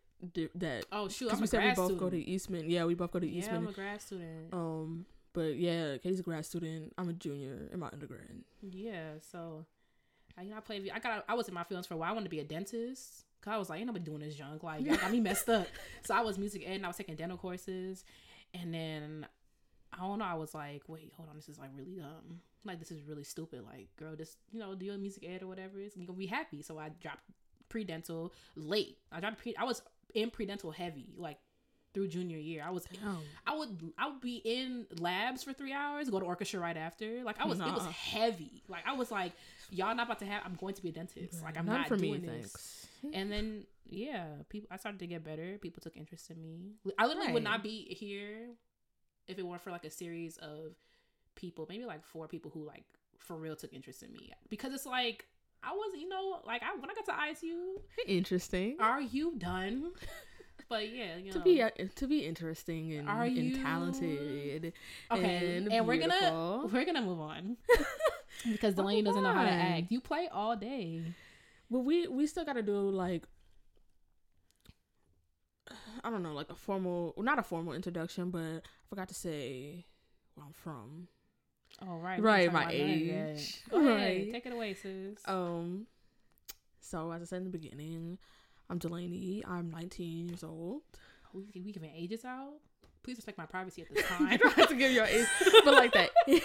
that 0.54 0.86
oh 0.92 1.08
shoot, 1.08 1.26
because 1.26 1.38
I'm 1.38 1.40
we 1.40 1.44
a 1.44 1.48
said 1.48 1.62
we 1.64 1.68
both 1.70 1.76
student. 1.86 2.00
go 2.00 2.10
to 2.10 2.16
Eastman. 2.30 2.70
Yeah, 2.70 2.84
we 2.84 2.94
both 2.94 3.10
go 3.10 3.18
to 3.18 3.26
yeah, 3.26 3.38
Eastman. 3.40 3.56
I'm 3.56 3.68
a 3.68 3.72
grad 3.72 4.00
student. 4.00 4.52
um, 4.52 5.06
but 5.32 5.56
yeah, 5.56 5.96
Katie's 5.98 6.20
a 6.20 6.22
grad 6.22 6.44
student. 6.46 6.92
I'm 6.98 7.08
a 7.08 7.12
junior 7.12 7.68
in 7.72 7.80
my 7.80 7.88
undergrad. 7.92 8.42
Yeah, 8.60 9.14
so 9.30 9.64
I, 10.38 10.42
you 10.42 10.50
know, 10.50 10.56
I 10.56 10.60
played. 10.60 10.90
I 10.94 10.98
got. 10.98 11.24
I 11.28 11.34
was 11.34 11.48
in 11.48 11.54
my 11.54 11.64
feelings 11.64 11.86
for 11.86 11.94
a 11.94 11.96
while. 11.96 12.10
I 12.10 12.12
wanted 12.12 12.24
to 12.26 12.30
be 12.30 12.40
a 12.40 12.44
dentist. 12.44 13.24
Cause 13.42 13.52
I 13.52 13.56
was 13.56 13.68
like, 13.68 13.78
ain't 13.78 13.88
nobody 13.88 14.04
doing 14.04 14.20
this 14.20 14.36
junk. 14.36 14.62
Like, 14.62 14.82
y'all 14.86 14.94
got 14.96 15.10
me 15.10 15.18
messed 15.18 15.48
up. 15.48 15.66
So 16.04 16.14
I 16.14 16.20
was 16.20 16.38
music 16.38 16.62
ed 16.64 16.74
and 16.74 16.84
I 16.84 16.88
was 16.88 16.96
taking 16.96 17.16
dental 17.16 17.36
courses, 17.36 18.04
and 18.54 18.72
then 18.72 19.26
I 19.92 20.06
don't 20.06 20.18
know. 20.18 20.24
I 20.24 20.34
was 20.34 20.54
like, 20.54 20.82
wait, 20.88 21.12
hold 21.16 21.28
on, 21.28 21.36
this 21.36 21.48
is 21.48 21.58
like 21.58 21.70
really 21.76 21.92
dumb. 21.96 22.40
Like, 22.64 22.78
this 22.78 22.90
is 22.90 23.02
really 23.02 23.24
stupid. 23.24 23.62
Like, 23.64 23.88
girl, 23.96 24.14
just 24.16 24.38
you 24.52 24.60
know, 24.60 24.74
do 24.74 24.86
your 24.86 24.98
music 24.98 25.24
ed 25.28 25.42
or 25.42 25.48
whatever. 25.48 25.78
It's 25.78 25.96
gonna 25.96 26.12
be 26.12 26.26
happy. 26.26 26.62
So 26.62 26.78
I 26.78 26.90
dropped 27.00 27.24
pre 27.68 27.84
dental 27.84 28.32
late. 28.56 28.98
I 29.10 29.20
dropped 29.20 29.38
pre. 29.38 29.54
I 29.56 29.64
was 29.64 29.82
in 30.14 30.30
pre 30.30 30.46
dental 30.46 30.70
heavy, 30.70 31.14
like 31.16 31.38
through 31.94 32.08
junior 32.08 32.38
year. 32.38 32.64
I 32.66 32.70
was 32.70 32.86
Oh, 33.04 33.18
I 33.46 33.56
would 33.56 33.92
I 33.98 34.08
would 34.08 34.20
be 34.20 34.36
in 34.44 34.86
labs 34.98 35.42
for 35.42 35.52
three 35.52 35.72
hours, 35.72 36.08
go 36.08 36.20
to 36.20 36.26
orchestra 36.26 36.60
right 36.60 36.76
after. 36.76 37.22
Like 37.22 37.40
I 37.40 37.46
was, 37.46 37.58
it 37.60 37.66
was 37.66 37.84
heavy. 37.86 38.62
Like 38.68 38.84
I 38.86 38.94
was 38.94 39.10
like, 39.10 39.32
y'all 39.70 39.94
not 39.94 40.06
about 40.06 40.18
to 40.20 40.26
have. 40.26 40.42
I'm 40.44 40.54
going 40.54 40.74
to 40.74 40.82
be 40.82 40.88
a 40.88 40.92
dentist. 40.92 41.42
Like 41.42 41.58
I'm 41.58 41.66
None 41.66 41.80
not 41.80 41.88
for 41.88 41.96
doing 41.96 42.22
me, 42.22 42.28
this. 42.28 42.52
thanks. 42.52 42.86
And 43.14 43.30
then 43.30 43.64
yeah, 43.90 44.26
people. 44.48 44.68
I 44.70 44.76
started 44.76 44.98
to 45.00 45.06
get 45.06 45.24
better. 45.24 45.58
People 45.60 45.82
took 45.82 45.96
interest 45.96 46.30
in 46.30 46.40
me. 46.40 46.76
I 46.98 47.06
literally 47.06 47.32
would 47.32 47.44
not 47.44 47.62
be 47.62 47.94
here 47.94 48.48
if 49.28 49.38
it 49.38 49.46
weren't 49.46 49.62
for 49.62 49.70
like 49.70 49.84
a 49.84 49.90
series 49.90 50.36
of 50.38 50.74
people, 51.34 51.66
maybe 51.68 51.84
like 51.84 52.04
four 52.04 52.28
people 52.28 52.50
who 52.52 52.64
like 52.64 52.84
for 53.18 53.36
real 53.36 53.56
took 53.56 53.72
interest 53.72 54.02
in 54.02 54.12
me 54.12 54.32
because 54.48 54.72
it's 54.72 54.86
like. 54.86 55.26
I 55.64 55.70
was, 55.70 55.92
you 55.96 56.08
know, 56.08 56.40
like 56.44 56.60
I 56.64 56.74
when 56.74 56.90
I 56.90 56.94
got 56.94 57.04
to 57.04 57.12
ISU, 57.12 57.80
Interesting. 58.08 58.78
are 58.80 59.00
you 59.00 59.34
done? 59.38 59.92
But 60.72 60.90
yeah, 60.90 61.18
you 61.18 61.26
know, 61.26 61.32
to 61.32 61.40
be 61.40 61.60
uh, 61.60 61.68
to 61.96 62.06
be 62.06 62.20
interesting 62.20 62.94
and, 62.94 63.06
Are 63.06 63.24
and 63.24 63.62
talented. 63.62 64.72
Okay, 65.10 65.56
and 65.58 65.70
and, 65.70 65.86
we're 65.86 65.98
gonna 65.98 66.66
we're 66.72 66.86
gonna 66.86 67.02
move 67.02 67.20
on 67.20 67.58
because 68.50 68.74
Delaney 68.74 69.02
doesn't 69.02 69.22
know 69.22 69.34
how 69.34 69.44
to 69.44 69.50
act. 69.50 69.92
You 69.92 70.00
play 70.00 70.28
all 70.32 70.56
day. 70.56 71.02
But 71.70 71.80
we 71.80 72.06
we 72.06 72.26
still 72.26 72.46
got 72.46 72.54
to 72.54 72.62
do 72.62 72.88
like 72.88 73.24
I 76.04 76.10
don't 76.10 76.22
know, 76.22 76.32
like 76.34 76.50
a 76.50 76.54
formal, 76.54 77.14
well, 77.16 77.24
not 77.24 77.38
a 77.38 77.42
formal 77.42 77.72
introduction, 77.74 78.30
but 78.30 78.40
I 78.40 78.60
forgot 78.88 79.08
to 79.08 79.14
say 79.14 79.86
where 80.34 80.46
I'm 80.46 80.52
from. 80.52 81.08
Oh 81.80 81.96
right, 81.96 82.20
Right, 82.20 82.52
my 82.52 82.66
age. 82.70 83.62
Go 83.70 83.78
ahead, 83.78 83.90
Right. 83.96 84.32
take 84.32 84.46
it 84.46 84.52
away, 84.52 84.74
sis. 84.74 85.18
Um, 85.26 85.86
so 86.80 87.10
as 87.12 87.22
I 87.22 87.24
said 87.24 87.38
in 87.38 87.44
the 87.44 87.50
beginning, 87.50 88.18
I'm 88.68 88.78
Delaney. 88.78 89.42
I'm 89.46 89.70
19 89.70 90.28
years 90.28 90.44
old. 90.44 90.82
we, 91.32 91.44
we 91.64 91.72
giving 91.72 91.90
ages 91.94 92.24
out. 92.24 92.54
Please 93.02 93.16
respect 93.16 93.38
my 93.38 93.46
privacy 93.46 93.82
at 93.82 93.92
this 93.94 94.04
time. 94.08 94.36
don't 94.36 94.52
have 94.54 94.68
to 94.68 94.74
give 94.76 94.92
your 94.92 95.04
age, 95.06 95.26
but 95.64 95.74
like 95.74 95.92
that. 95.92 96.10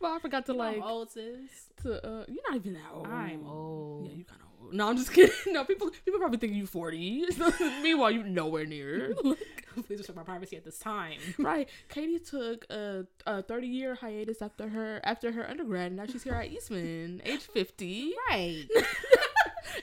well, 0.00 0.12
I 0.14 0.18
forgot 0.18 0.46
to 0.46 0.52
like 0.52 0.78
like 0.78 0.84
old 0.90 1.10
sis. 1.10 1.70
to. 1.82 1.94
Uh, 2.06 2.24
you're 2.28 2.42
not 2.48 2.56
even 2.56 2.74
that 2.74 2.90
old. 2.92 3.06
I'm 3.06 3.46
old. 3.46 4.06
Yeah, 4.08 4.14
you 4.16 4.24
kind 4.24 4.40
of 4.40 4.48
old. 4.61 4.61
No, 4.72 4.88
I'm 4.88 4.96
just 4.96 5.12
kidding. 5.12 5.34
No, 5.52 5.64
people 5.64 5.90
people 6.04 6.18
probably 6.18 6.38
think 6.38 6.54
you 6.54 6.66
40. 6.66 7.26
Meanwhile, 7.82 8.10
you're 8.12 8.24
nowhere 8.24 8.64
near. 8.64 9.14
Please 9.86 9.98
respect 9.98 10.16
my 10.16 10.22
privacy 10.22 10.56
at 10.56 10.64
this 10.64 10.78
time. 10.78 11.18
right. 11.38 11.68
Katie 11.88 12.18
took 12.18 12.64
a, 12.70 13.06
a 13.26 13.42
30 13.42 13.66
year 13.66 13.94
hiatus 13.94 14.40
after 14.42 14.68
her 14.68 15.00
after 15.04 15.32
her 15.32 15.48
undergrad, 15.48 15.92
now 15.92 16.06
she's 16.06 16.22
here 16.22 16.34
at 16.34 16.50
Eastman, 16.50 17.20
age 17.24 17.42
50. 17.42 18.12
Right. 18.30 18.66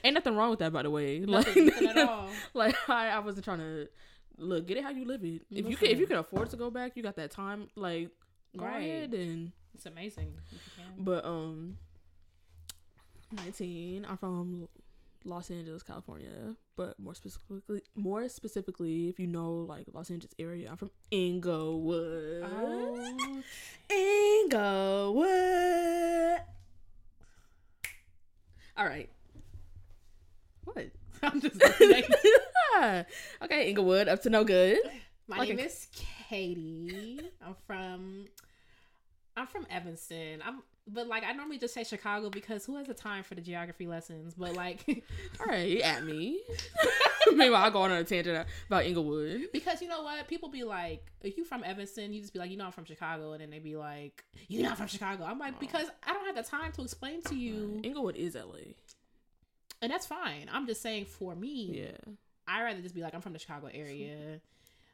Ain't 0.04 0.13
nothing 0.13 0.36
wrong 0.36 0.49
with 0.52 0.60
that, 0.60 0.71
by 0.73 0.84
the 0.84 0.89
way. 0.89 1.19
Nothing, 1.19 1.65
Like, 1.65 1.73
nothing 1.82 1.88
at 1.89 1.97
all. 2.10 2.30
like 2.54 2.75
I, 2.89 3.08
I 3.10 3.19
wasn't 3.19 3.45
trying 3.45 3.60
to 3.60 3.88
look. 4.38 4.67
Get 4.67 4.78
it 4.78 4.84
how 4.84 4.91
you 4.91 5.06
live 5.06 5.23
it. 5.23 5.41
If 5.52 5.67
you 5.67 5.75
can, 5.78 5.89
if 5.89 5.99
you 5.99 6.06
can 6.08 6.17
afford 6.17 6.49
to 6.52 6.58
go 6.58 6.69
back, 6.69 6.93
you 6.95 7.04
got 7.04 7.15
that 7.15 7.32
time. 7.32 7.69
Like, 7.75 8.10
go 8.58 8.65
Right. 8.65 8.78
ahead 8.84 9.13
and. 9.13 9.52
It's 9.73 9.86
amazing. 9.86 10.34
if 10.45 10.52
you 10.52 10.60
can. 10.84 11.04
But 11.04 11.25
um, 11.25 11.78
19. 13.32 14.06
I'm 14.10 14.18
from 14.18 14.68
Los 15.26 15.50
Angeles, 15.52 15.84
California. 15.84 16.56
But 16.76 17.00
more 17.00 17.13
specifically, 17.13 17.82
more 17.96 18.28
specifically, 18.30 19.10
if 19.10 19.20
you 19.20 19.28
know 19.28 19.52
like 19.68 19.86
Los 19.94 20.10
Angeles 20.10 20.34
area, 20.39 20.70
I'm 20.72 20.78
from 20.78 20.92
Inglewood. 21.12 22.44
Oh, 22.46 23.42
Inglewood. 24.46 26.39
All 28.78 28.86
right. 28.86 29.10
What? 30.63 30.88
I'm 31.24 31.42
just 31.42 31.62
okay, 33.44 33.70
Inglewood, 33.70 34.08
up 34.08 34.22
to 34.22 34.30
no 34.30 34.44
good. 34.46 34.78
My 35.28 35.39
Like 35.39 35.50
name 35.50 35.60
a- 35.60 35.63
is 35.63 35.88
Katie. 36.30 37.20
I'm 37.46 37.56
from 37.68 38.26
I'm 39.36 39.48
from 39.48 39.65
Evanston. 39.70 40.42
I'm 40.46 40.63
but 40.93 41.08
like 41.08 41.23
I 41.23 41.34
normally 41.34 41.58
just 41.58 41.73
say 41.73 41.84
Chicago 41.84 42.30
because 42.30 42.65
who 42.65 42.75
has 42.78 42.88
the 42.88 42.93
time 42.93 43.23
for 43.23 43.36
the 43.36 43.41
geography 43.41 43.88
lessons? 43.88 44.34
But 44.36 44.54
like 44.54 44.84
All 45.39 45.45
right, 45.45 45.80
at 45.82 46.04
me. 46.04 46.41
Meanwhile, 47.34 47.63
I'll 47.63 47.71
go 47.71 47.82
on 47.82 47.91
a 47.91 48.04
tangent 48.04 48.47
about 48.67 48.86
Inglewood. 48.86 49.49
because 49.54 49.82
you 49.82 49.88
know 49.88 50.02
what? 50.04 50.28
People 50.28 50.49
be 50.49 50.63
like, 50.63 51.06
if 51.21 51.38
you 51.38 51.43
from 51.45 51.63
Evanston, 51.63 52.13
you 52.13 52.21
just 52.21 52.34
be 52.34 52.39
like, 52.39 52.49
you 52.49 52.58
know 52.58 52.65
I'm 52.65 52.71
from 52.71 52.86
Chicago, 52.86 53.34
and 53.34 53.41
then 53.41 53.49
they 53.49 53.60
be 53.60 53.75
like, 53.75 54.23
You're 54.47 54.63
not 54.63 54.78
from 54.78 54.88
Chicago. 54.88 55.25
I'm 55.25 55.39
like, 55.39 55.60
because 55.60 55.88
I 56.06 56.13
don't 56.13 56.25
have 56.25 56.36
the 56.36 56.49
time 56.49 56.71
to 56.73 56.82
explain 56.82 57.21
to 57.23 57.36
you. 57.36 57.82
Inglewood 57.84 58.15
is 58.15 58.36
LA. 58.36 58.73
And 59.82 59.91
that's 59.91 60.06
fine. 60.06 60.49
I'm 60.52 60.65
just 60.65 60.82
saying 60.82 61.06
for 61.06 61.36
me, 61.36 61.84
Yeah. 61.84 62.13
I 62.47 62.63
rather 62.63 62.82
just 62.82 62.95
be 62.95 63.02
like, 63.02 63.13
I'm 63.13 63.21
from 63.21 63.34
the 63.34 63.39
Chicago 63.39 63.69
area. 63.71 64.41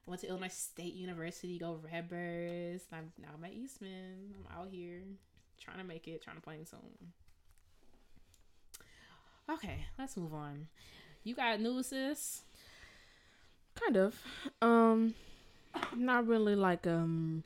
I 0.05 0.09
went 0.09 0.21
to 0.21 0.27
Illinois 0.27 0.49
State 0.49 0.93
University, 0.93 1.57
go 1.57 1.79
Redbirds. 1.91 2.83
I'm 2.91 3.11
now 3.19 3.29
I'm 3.35 3.43
at 3.45 3.53
Eastman. 3.53 4.35
I'm 4.37 4.59
out 4.59 4.67
here 4.69 5.01
trying 5.59 5.77
to 5.77 5.83
make 5.83 6.07
it, 6.07 6.21
trying 6.21 6.37
to 6.37 6.41
play 6.41 6.57
soon. 6.63 7.13
Okay, 9.49 9.85
let's 9.99 10.17
move 10.17 10.33
on. 10.33 10.67
You 11.23 11.35
got 11.35 11.59
news, 11.59 11.87
sis? 11.87 12.43
Kind 13.75 13.97
of. 13.97 14.19
Um 14.61 15.13
not 15.95 16.25
really 16.27 16.55
like 16.55 16.87
um 16.87 17.43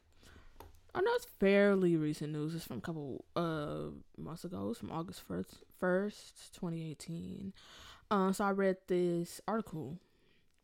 I 0.93 1.01
know 1.01 1.11
it's 1.15 1.27
fairly 1.39 1.95
recent 1.95 2.31
news. 2.33 2.55
It's 2.55 2.65
from 2.65 2.77
a 2.77 2.81
couple 2.81 3.25
uh 3.35 3.91
months 4.17 4.43
ago. 4.43 4.69
It's 4.69 4.79
from 4.79 4.91
August 4.91 5.21
first 5.27 5.63
first, 5.77 6.53
twenty 6.53 6.89
eighteen. 6.89 7.53
Um 8.11 8.33
so 8.33 8.45
I 8.45 8.51
read 8.51 8.77
this 8.87 9.41
article 9.47 9.97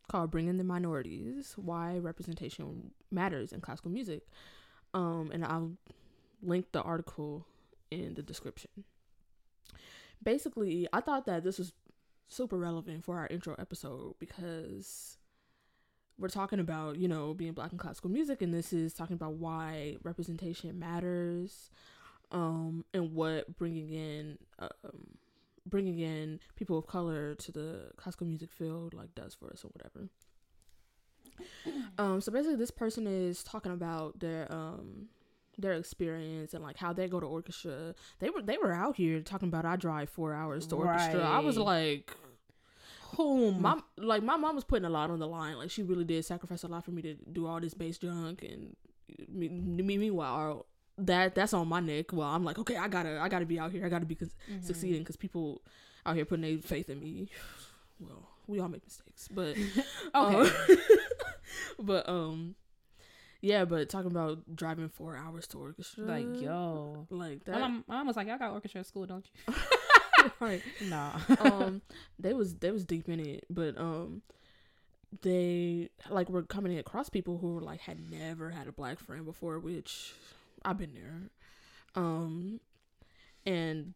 called 0.08 0.32
Bringing 0.32 0.58
the 0.58 0.64
Minorities, 0.64 1.54
Why 1.58 1.98
Representation 1.98 2.92
Matters 3.12 3.52
in 3.52 3.60
Classical 3.62 3.92
Music. 3.92 4.24
Um 4.94 5.32
and 5.34 5.44
I'll 5.44 5.72
link 6.46 6.72
the 6.72 6.82
article 6.82 7.46
in 7.92 8.14
the 8.14 8.24
description. 8.24 8.72
Basically, 10.24 10.88
I 10.94 11.02
thought 11.02 11.26
that 11.26 11.44
this 11.44 11.60
was 11.60 11.74
super 12.28 12.58
relevant 12.58 13.04
for 13.04 13.18
our 13.18 13.28
intro 13.28 13.56
episode 13.60 14.16
because 14.20 15.18
we're 16.18 16.30
talking 16.30 16.60
about 16.60 16.98
you 16.98 17.08
know 17.08 17.34
being 17.34 17.52
black 17.52 17.72
in 17.72 17.78
classical 17.78 18.10
music 18.10 18.42
and 18.42 18.54
this 18.54 18.74
is 18.74 18.94
talking 18.94 19.16
about 19.16 19.34
why 19.34 19.98
representation 20.04 20.80
matters 20.80 21.70
um 22.32 22.86
and 22.94 23.14
what 23.14 23.56
bringing 23.58 23.90
in 23.90 24.38
um 24.60 24.70
bringing 25.68 26.00
in 26.00 26.40
people 26.56 26.78
of 26.78 26.88
color 26.88 27.36
to 27.36 27.52
the 27.52 27.92
classical 27.98 28.26
music 28.26 28.52
field 28.52 28.94
like 28.94 29.14
does 29.16 29.34
for 29.34 29.52
us 29.52 29.64
or 29.64 29.70
whatever 29.70 30.10
um 31.98 32.22
so 32.22 32.32
basically 32.32 32.56
this 32.56 32.72
person 32.72 33.06
is 33.08 33.44
talking 33.44 33.72
about 33.72 34.20
their 34.20 34.52
um 34.52 35.08
their 35.58 35.74
experience 35.74 36.54
and 36.54 36.64
like 36.64 36.78
how 36.78 36.92
they 36.94 37.08
go 37.08 37.20
to 37.20 37.26
orchestra 37.26 37.94
they 38.20 38.30
were 38.30 38.42
they 38.42 38.58
were 38.58 38.74
out 38.74 38.96
here 38.96 39.20
talking 39.22 39.48
about 39.48 39.66
i 39.66 39.76
drive 39.76 40.10
four 40.10 40.34
hours 40.34 40.68
to 40.68 40.76
orchestra 40.76 41.22
i 41.24 41.40
was 41.40 41.58
like 41.58 42.12
Whom? 43.18 43.62
my 43.62 43.80
like 43.98 44.24
my 44.24 44.36
mom 44.36 44.56
was 44.56 44.66
putting 44.66 44.86
a 44.86 44.90
lot 44.90 45.10
on 45.10 45.20
the 45.20 45.28
line. 45.28 45.58
Like 45.58 45.72
she 45.72 45.84
really 45.84 46.04
did 46.04 46.26
sacrifice 46.26 46.64
a 46.64 46.68
lot 46.68 46.84
for 46.84 46.92
me 46.92 47.02
to 47.04 47.14
do 47.14 47.48
all 47.48 47.62
this 47.62 47.74
bass 47.74 47.98
junk 47.98 48.44
and 48.44 48.76
me, 49.30 49.48
me 49.48 49.98
meanwhile 49.98 50.66
that 50.98 51.34
that's 51.34 51.54
on 51.54 51.70
my 51.70 51.80
neck. 51.80 52.12
Well, 52.12 52.28
I'm 52.28 52.44
like, 52.44 52.60
okay, 52.60 52.76
I 52.76 52.90
gotta 52.90 53.20
I 53.22 53.30
gotta 53.30 53.46
be 53.46 53.58
out 53.58 53.72
here. 53.72 53.86
I 53.86 53.90
gotta 53.90 54.06
be 54.06 54.16
cons- 54.16 54.36
Mhm. 54.52 54.64
succeeding 54.66 55.00
because 55.00 55.16
people 55.16 55.62
out 56.06 56.16
here 56.18 56.26
putting 56.26 56.44
their 56.44 56.62
faith 56.62 56.90
in 56.90 57.00
me. 57.00 57.30
Well, 58.02 58.28
we 58.48 58.60
all 58.60 58.68
make 58.68 58.84
mistakes, 58.84 59.30
but 59.30 59.56
Okay. 60.16 60.50
um, 60.50 60.52
but 61.80 62.10
um, 62.10 62.56
yeah. 63.46 63.66
But 63.66 63.90
talking 63.90 64.12
about 64.12 64.56
driving 64.56 64.90
four 64.90 65.16
hours 65.16 65.48
to 65.48 65.60
orchestra, 65.60 66.06
like 66.06 66.42
yo, 66.42 67.08
like 67.10 67.48
my 67.48 67.54
that. 67.54 67.62
mom, 67.62 67.84
my 67.88 67.96
mom 67.98 68.08
was 68.08 68.16
like, 68.16 68.28
"Y'all 68.28 68.38
got 68.38 68.52
orchestra 68.52 68.82
at 68.82 68.88
school, 68.88 69.06
don't 69.06 69.26
you?" 69.48 69.54
right. 70.40 70.62
Nah. 70.84 71.20
um 71.40 71.82
they 72.20 72.34
was 72.34 72.56
they 72.56 72.72
was 72.72 72.86
deep 72.86 73.10
in 73.10 73.20
it 73.20 73.46
but 73.50 73.78
um 73.78 74.22
they 75.22 75.90
like 76.10 76.30
were 76.30 76.44
coming 76.44 76.78
across 76.78 77.10
people 77.10 77.38
who 77.38 77.56
were 77.56 77.62
like 77.62 77.80
had 77.82 77.98
never 78.12 78.50
had 78.50 78.68
a 78.68 78.72
black 78.72 79.00
friend 79.00 79.26
before 79.26 79.60
which 79.60 80.14
i've 80.64 80.78
been 80.78 80.94
there 80.94 81.22
um 81.96 82.60
and 83.46 83.94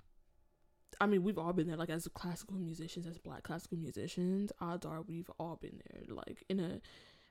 i 1.01 1.05
mean 1.05 1.23
we've 1.23 1.37
all 1.37 1.51
been 1.51 1.67
there 1.67 1.75
like 1.75 1.89
as 1.89 2.07
classical 2.13 2.55
musicians 2.57 3.05
as 3.05 3.17
black 3.17 3.43
classical 3.43 3.77
musicians 3.77 4.51
odds 4.61 4.85
are 4.85 5.01
we've 5.01 5.29
all 5.39 5.57
been 5.61 5.81
there 5.91 6.15
like 6.15 6.43
in 6.47 6.59
a 6.59 6.79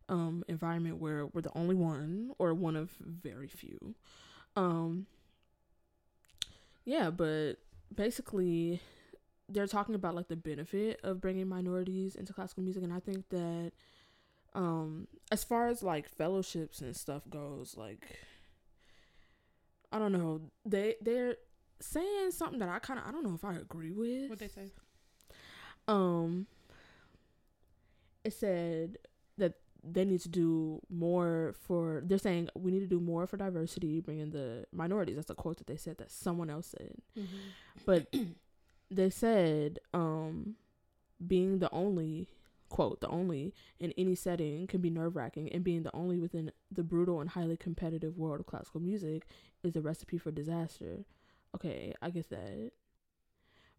um 0.09 0.45
environment 0.49 0.97
where 0.99 1.27
we're 1.27 1.43
the 1.43 1.57
only 1.57 1.75
one 1.75 2.31
or 2.39 2.55
one 2.55 2.77
of 2.77 2.91
very 3.01 3.49
few. 3.49 3.95
Um 4.57 5.07
yeah 6.85 7.11
but 7.11 7.55
basically 7.95 8.81
they're 9.49 9.67
talking 9.67 9.95
about 9.95 10.15
like 10.15 10.29
the 10.29 10.37
benefit 10.37 11.01
of 11.03 11.21
bringing 11.21 11.47
minorities 11.49 12.15
into 12.17 12.33
classical 12.33 12.63
music 12.63 12.83
and 12.83 12.93
i 12.93 13.01
think 13.01 13.29
that 13.29 13.73
um 14.55 15.07
as 15.31 15.45
far 15.45 15.69
as 15.69 15.83
like 15.83 16.09
fellowships 16.09 16.81
and 16.81 16.97
stuff 16.97 17.23
goes 17.29 17.77
like 17.77 18.19
i 19.93 19.99
don't 19.99 20.13
know. 20.13 20.41
They 20.67 20.97
they're 21.01 21.37
saying 21.81 22.33
something 22.33 22.59
that 22.59 22.69
i 22.69 22.79
kind 22.79 22.99
of 22.99 23.07
i 23.07 23.11
don't 23.11 23.25
know 23.25 23.35
if 23.35 23.45
i 23.45 23.55
agree 23.55 23.93
with. 23.93 24.31
What 24.31 24.39
they 24.39 24.49
say? 24.49 24.71
um 25.87 26.47
it 28.25 28.33
said 28.33 28.99
they 29.85 30.05
need 30.05 30.21
to 30.21 30.29
do 30.29 30.81
more 30.91 31.55
for 31.67 32.03
they're 32.05 32.19
saying 32.19 32.49
we 32.55 32.71
need 32.71 32.81
to 32.81 32.87
do 32.87 33.01
more 33.01 33.27
for 33.27 33.37
diversity 33.37 34.01
bringing 34.01 34.31
the 34.31 34.65
minorities. 34.73 35.17
That's 35.17 35.31
a 35.31 35.35
quote 35.35 35.59
that 35.59 35.67
they 35.67 35.77
said 35.77 35.99
that 35.99 36.11
someone 36.11 36.51
else 36.51 36.67
said. 36.67 36.97
But 37.87 38.13
they 38.91 39.11
said 39.11 39.79
um 39.95 40.57
being 41.25 41.59
the 41.59 41.71
only 41.73 42.29
quote 42.69 43.01
the 43.01 43.09
only 43.09 43.55
in 43.81 43.93
any 43.97 44.15
setting 44.15 44.67
can 44.67 44.81
be 44.81 44.91
nerve-wracking 44.91 45.49
and 45.53 45.65
being 45.65 45.83
the 45.83 45.95
only 45.95 46.19
within 46.19 46.53
the 46.71 46.83
brutal 46.83 47.21
and 47.21 47.31
highly 47.31 47.57
competitive 47.57 48.19
world 48.19 48.41
of 48.41 48.47
classical 48.47 48.81
music 48.81 49.27
is 49.63 49.75
a 49.77 49.81
recipe 49.81 50.19
for 50.19 50.31
disaster. 50.31 51.05
Okay 51.55 51.95
i 52.03 52.11
get 52.11 52.29
that 52.31 52.73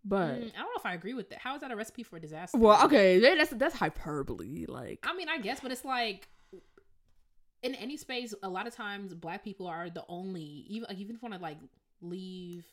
but 0.06 0.36
Mm, 0.40 0.52
I 0.56 0.60
don't 0.60 0.66
know 0.66 0.78
if 0.78 0.86
I 0.86 0.94
agree 0.94 1.14
with 1.14 1.30
that. 1.30 1.40
How 1.40 1.56
is 1.56 1.62
that 1.62 1.72
a 1.72 1.76
recipe 1.76 2.04
for 2.04 2.18
a 2.18 2.20
disaster? 2.22 2.58
well 2.58 2.84
okay 2.86 3.20
that's 3.20 3.52
that's 3.52 3.76
hyperbole 3.76 4.66
like 4.68 5.00
I 5.04 5.14
mean, 5.16 5.30
I 5.30 5.40
guess, 5.40 5.60
but 5.60 5.72
it's 5.72 5.86
like 5.86 6.28
in 7.62 7.76
any 7.76 7.98
space, 7.98 8.34
a 8.42 8.50
lot 8.50 8.68
of 8.68 8.76
times 8.76 9.14
black 9.14 9.44
people 9.44 9.68
are 9.68 9.90
the 9.90 10.04
only 10.08 10.66
even 10.70 10.88
like 10.90 10.98
even 10.98 11.16
if 11.16 11.22
you 11.22 11.30
want 11.30 11.36
to 11.36 11.42
like 11.42 11.58
leave 12.02 12.66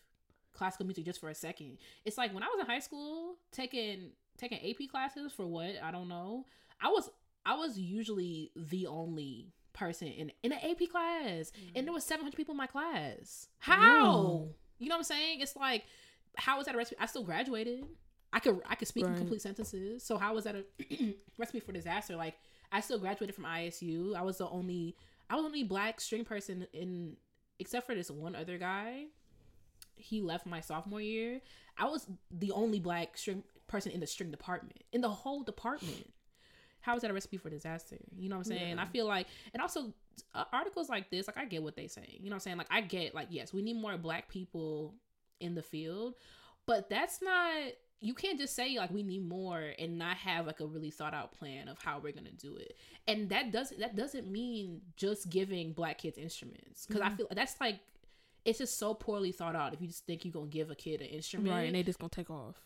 classical 0.53 0.87
music 0.87 1.05
just 1.05 1.21
for 1.21 1.29
a 1.29 1.35
second. 1.35 1.79
It's 2.05 2.17
like 2.17 2.33
when 2.33 2.43
I 2.43 2.47
was 2.47 2.61
in 2.61 2.67
high 2.67 2.79
school 2.79 3.37
taking 3.53 4.11
taking 4.39 4.59
AP 4.59 4.89
classes 4.91 5.33
for 5.33 5.47
what 5.47 5.73
I 5.83 5.91
don't 5.91 6.09
know. 6.09 6.45
I 6.81 6.89
was 6.89 7.11
I 7.45 7.57
was 7.57 7.79
usually 7.79 8.53
the 8.55 8.87
only 8.87 9.53
person 9.73 10.09
in 10.09 10.31
in 10.43 10.53
an 10.53 10.59
AP 10.63 10.89
class, 10.91 11.51
and 11.75 11.87
there 11.87 11.93
was 11.93 12.05
seven 12.05 12.25
hundred 12.25 12.37
people 12.37 12.53
in 12.53 12.59
my 12.59 12.67
class. 12.67 13.49
How? 13.59 14.49
You 14.79 14.89
know 14.89 14.95
what 14.95 14.99
I'm 15.01 15.05
saying? 15.05 15.41
It's 15.41 15.57
like 15.57 15.85
how 16.37 16.61
is 16.61 16.67
that 16.67 16.75
a 16.75 16.79
recipe? 16.79 16.97
I 17.01 17.07
still 17.07 17.25
graduated. 17.25 17.87
I 18.33 18.39
could 18.39 18.61
I 18.69 18.75
could 18.75 18.89
speak 18.89 19.07
in 19.07 19.15
complete 19.17 19.43
sentences. 19.43 20.05
So 20.05 20.19
how 20.19 20.35
was 20.35 20.45
that 20.45 20.57
a 20.57 21.15
recipe 21.39 21.61
for 21.61 21.73
disaster? 21.73 22.17
Like 22.17 22.35
I 22.71 22.81
still 22.81 22.99
graduated 22.99 23.35
from 23.35 23.45
ISU. 23.45 24.15
I 24.15 24.23
was 24.23 24.39
the 24.39 24.49
only 24.49 24.97
I 25.31 25.35
was 25.35 25.45
the 25.45 25.49
only 25.49 25.65
black 25.65 26.01
string 26.01 26.25
person 26.25 26.67
in 26.73 27.17
except 27.59 27.87
for 27.87 27.95
this 27.95 28.11
one 28.11 28.35
other 28.35 28.59
guy. 28.59 29.05
He 29.95 30.21
left 30.21 30.47
my 30.47 30.61
sophomore 30.61 31.01
year. 31.01 31.41
I 31.79 31.87
was 31.87 32.07
the 32.31 32.53
only 32.53 32.81
black 32.81 33.17
string 33.17 33.43
person 33.67 33.93
in 33.93 34.01
the 34.01 34.07
string 34.07 34.31
department. 34.31 34.83
In 34.93 35.01
the 35.01 35.09
whole 35.09 35.43
department. 35.43 36.13
How 36.81 36.95
is 36.95 37.03
that 37.03 37.11
a 37.11 37.15
recipe 37.15 37.37
for 37.37 37.51
disaster? 37.51 37.97
You 38.17 38.29
know 38.29 38.37
what 38.37 38.47
I'm 38.47 38.53
saying? 38.53 38.77
Yeah. 38.77 38.83
I 38.83 38.85
feel 38.85 39.07
like 39.07 39.27
and 39.53 39.61
also 39.61 39.93
uh, 40.35 40.45
articles 40.53 40.89
like 40.89 41.11
this, 41.11 41.27
like 41.27 41.37
I 41.37 41.45
get 41.45 41.63
what 41.63 41.75
they 41.75 41.89
saying. 41.89 42.19
You 42.21 42.31
know 42.31 42.35
what 42.35 42.35
I'm 42.35 42.41
saying? 42.41 42.57
Like 42.59 42.69
I 42.71 42.81
get 42.81 43.15
like 43.15 43.29
yes, 43.31 43.53
we 43.53 43.63
need 43.63 43.77
more 43.81 43.97
black 43.97 44.29
people 44.29 44.95
in 45.41 45.55
the 45.55 45.63
field, 45.63 46.15
but 46.67 46.89
that's 46.89 47.21
not 47.23 47.53
you 48.01 48.13
can't 48.13 48.39
just 48.39 48.55
say 48.55 48.77
like 48.77 48.91
we 48.91 49.03
need 49.03 49.27
more 49.27 49.73
and 49.79 49.97
not 49.99 50.17
have 50.19 50.47
like 50.47 50.61
a 50.61 50.67
really 50.67 50.91
thought 50.91 51.15
out 51.15 51.33
plan 51.33 51.67
of 51.67 51.79
how 51.79 51.99
we're 51.99 52.13
gonna 52.13 52.31
do 52.31 52.55
it 52.57 52.77
and 53.09 53.31
that 53.31 53.51
doesn't 53.51 53.81
that 53.81 53.97
doesn't 53.97 54.31
mean 54.31 54.83
just 54.99 55.31
giving 55.31 55.73
black 55.73 55.97
kids 55.97 56.19
instruments 56.19 56.85
because 56.87 57.01
i 57.01 57.09
Mhm. 57.09 57.17
feel 57.17 57.27
that's 57.31 57.59
like 57.59 57.81
it's 58.45 58.59
just 58.59 58.79
so 58.79 58.93
poorly 58.93 59.33
thought 59.33 59.57
out 59.57 59.73
if 59.73 59.81
you 59.81 59.87
just 59.89 60.05
think 60.05 60.27
you're 60.27 60.33
gonna 60.33 60.47
give 60.47 60.71
a 60.71 60.75
kid 60.75 61.01
an 61.01 61.07
instrument 61.07 61.51
right 61.51 61.63
and 61.65 61.75
they 61.75 61.83
just 61.83 61.99
gonna 61.99 62.11
take 62.11 62.29
off 62.31 62.57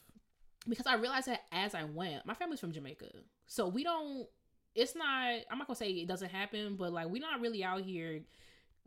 because 0.68 0.86
I 0.86 0.94
realized 0.96 1.28
that 1.28 1.42
as 1.52 1.74
I 1.76 1.84
went, 1.84 2.26
my 2.26 2.34
family's 2.34 2.60
from 2.60 2.72
Jamaica, 2.72 3.06
so 3.46 3.66
we 3.68 3.82
don't. 3.82 4.28
It's 4.74 4.94
not. 4.94 5.36
I'm 5.50 5.56
not 5.56 5.66
gonna 5.66 5.74
say 5.76 5.88
it 5.90 6.06
doesn't 6.06 6.28
happen, 6.30 6.76
but 6.76 6.92
like 6.92 7.06
we're 7.08 7.22
not 7.22 7.40
really 7.40 7.64
out 7.64 7.80
here 7.80 8.20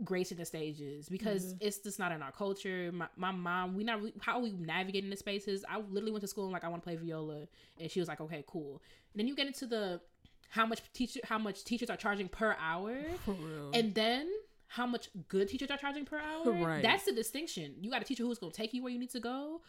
gracing 0.04 0.38
the 0.38 0.46
stages 0.46 1.08
because 1.08 1.54
Mhm. 1.54 1.58
it's 1.62 1.78
just 1.80 2.00
not 2.00 2.12
in 2.12 2.22
our 2.22 2.32
culture. 2.32 2.92
My, 2.92 3.08
my 3.16 3.32
mom, 3.32 3.76
we 3.76 3.84
not 3.84 4.00
really, 4.00 4.14
how 4.22 4.40
we 4.40 4.52
navigate 4.52 5.04
in 5.04 5.10
the 5.10 5.18
spaces. 5.18 5.64
I 5.70 5.80
literally 5.80 6.12
went 6.12 6.22
to 6.22 6.28
school 6.28 6.46
and 6.46 6.54
like 6.54 6.64
I 6.64 6.68
want 6.68 6.82
to 6.82 6.86
play 6.88 6.96
viola, 6.96 7.48
and 7.80 7.92
she 7.92 8.00
was 8.00 8.10
like, 8.10 8.20
okay, 8.22 8.44
cool. 8.48 8.82
And 9.14 9.20
then 9.20 9.28
you 9.28 9.36
get 9.36 9.48
into 9.48 9.66
the 9.68 10.02
how 10.50 10.66
much 10.66 10.82
teacher 10.94 11.20
how 11.24 11.38
much 11.38 11.64
teachers 11.64 11.90
are 11.90 11.98
charging 11.98 12.28
per 12.28 12.56
hour, 12.60 12.96
for 13.26 13.34
real 13.34 13.72
and 13.74 13.94
then 13.94 14.30
how 14.68 14.88
much 14.88 15.10
good 15.28 15.48
teachers 15.48 15.70
are 15.70 15.78
charging 15.78 16.06
per 16.06 16.18
hour. 16.18 16.52
Right. 16.52 16.82
That's 16.82 17.06
the 17.06 17.12
distinction. 17.14 17.76
You 17.80 17.92
got 17.92 18.02
a 18.02 18.06
teacher 18.06 18.24
who's 18.24 18.40
gonna 18.40 18.52
take 18.52 18.74
you 18.74 18.82
where 18.82 18.92
you 18.92 18.98
need 19.00 19.12
to 19.12 19.20
go, 19.20 19.62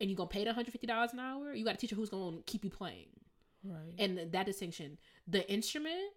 and 0.00 0.08
you're 0.08 0.16
gonna 0.16 0.28
pay 0.28 0.44
the 0.44 0.52
hundred 0.52 0.70
fifty 0.70 0.86
dollars 0.86 1.12
an 1.12 1.18
hour. 1.18 1.52
You 1.52 1.64
got 1.64 1.74
a 1.74 1.78
teacher 1.78 1.96
who's 1.96 2.10
gonna 2.10 2.38
keep 2.46 2.62
you 2.64 2.70
playing, 2.70 3.08
right 3.64 3.94
and 3.98 4.30
that 4.32 4.46
distinction. 4.46 4.98
The 5.26 5.48
instrument, 5.50 6.12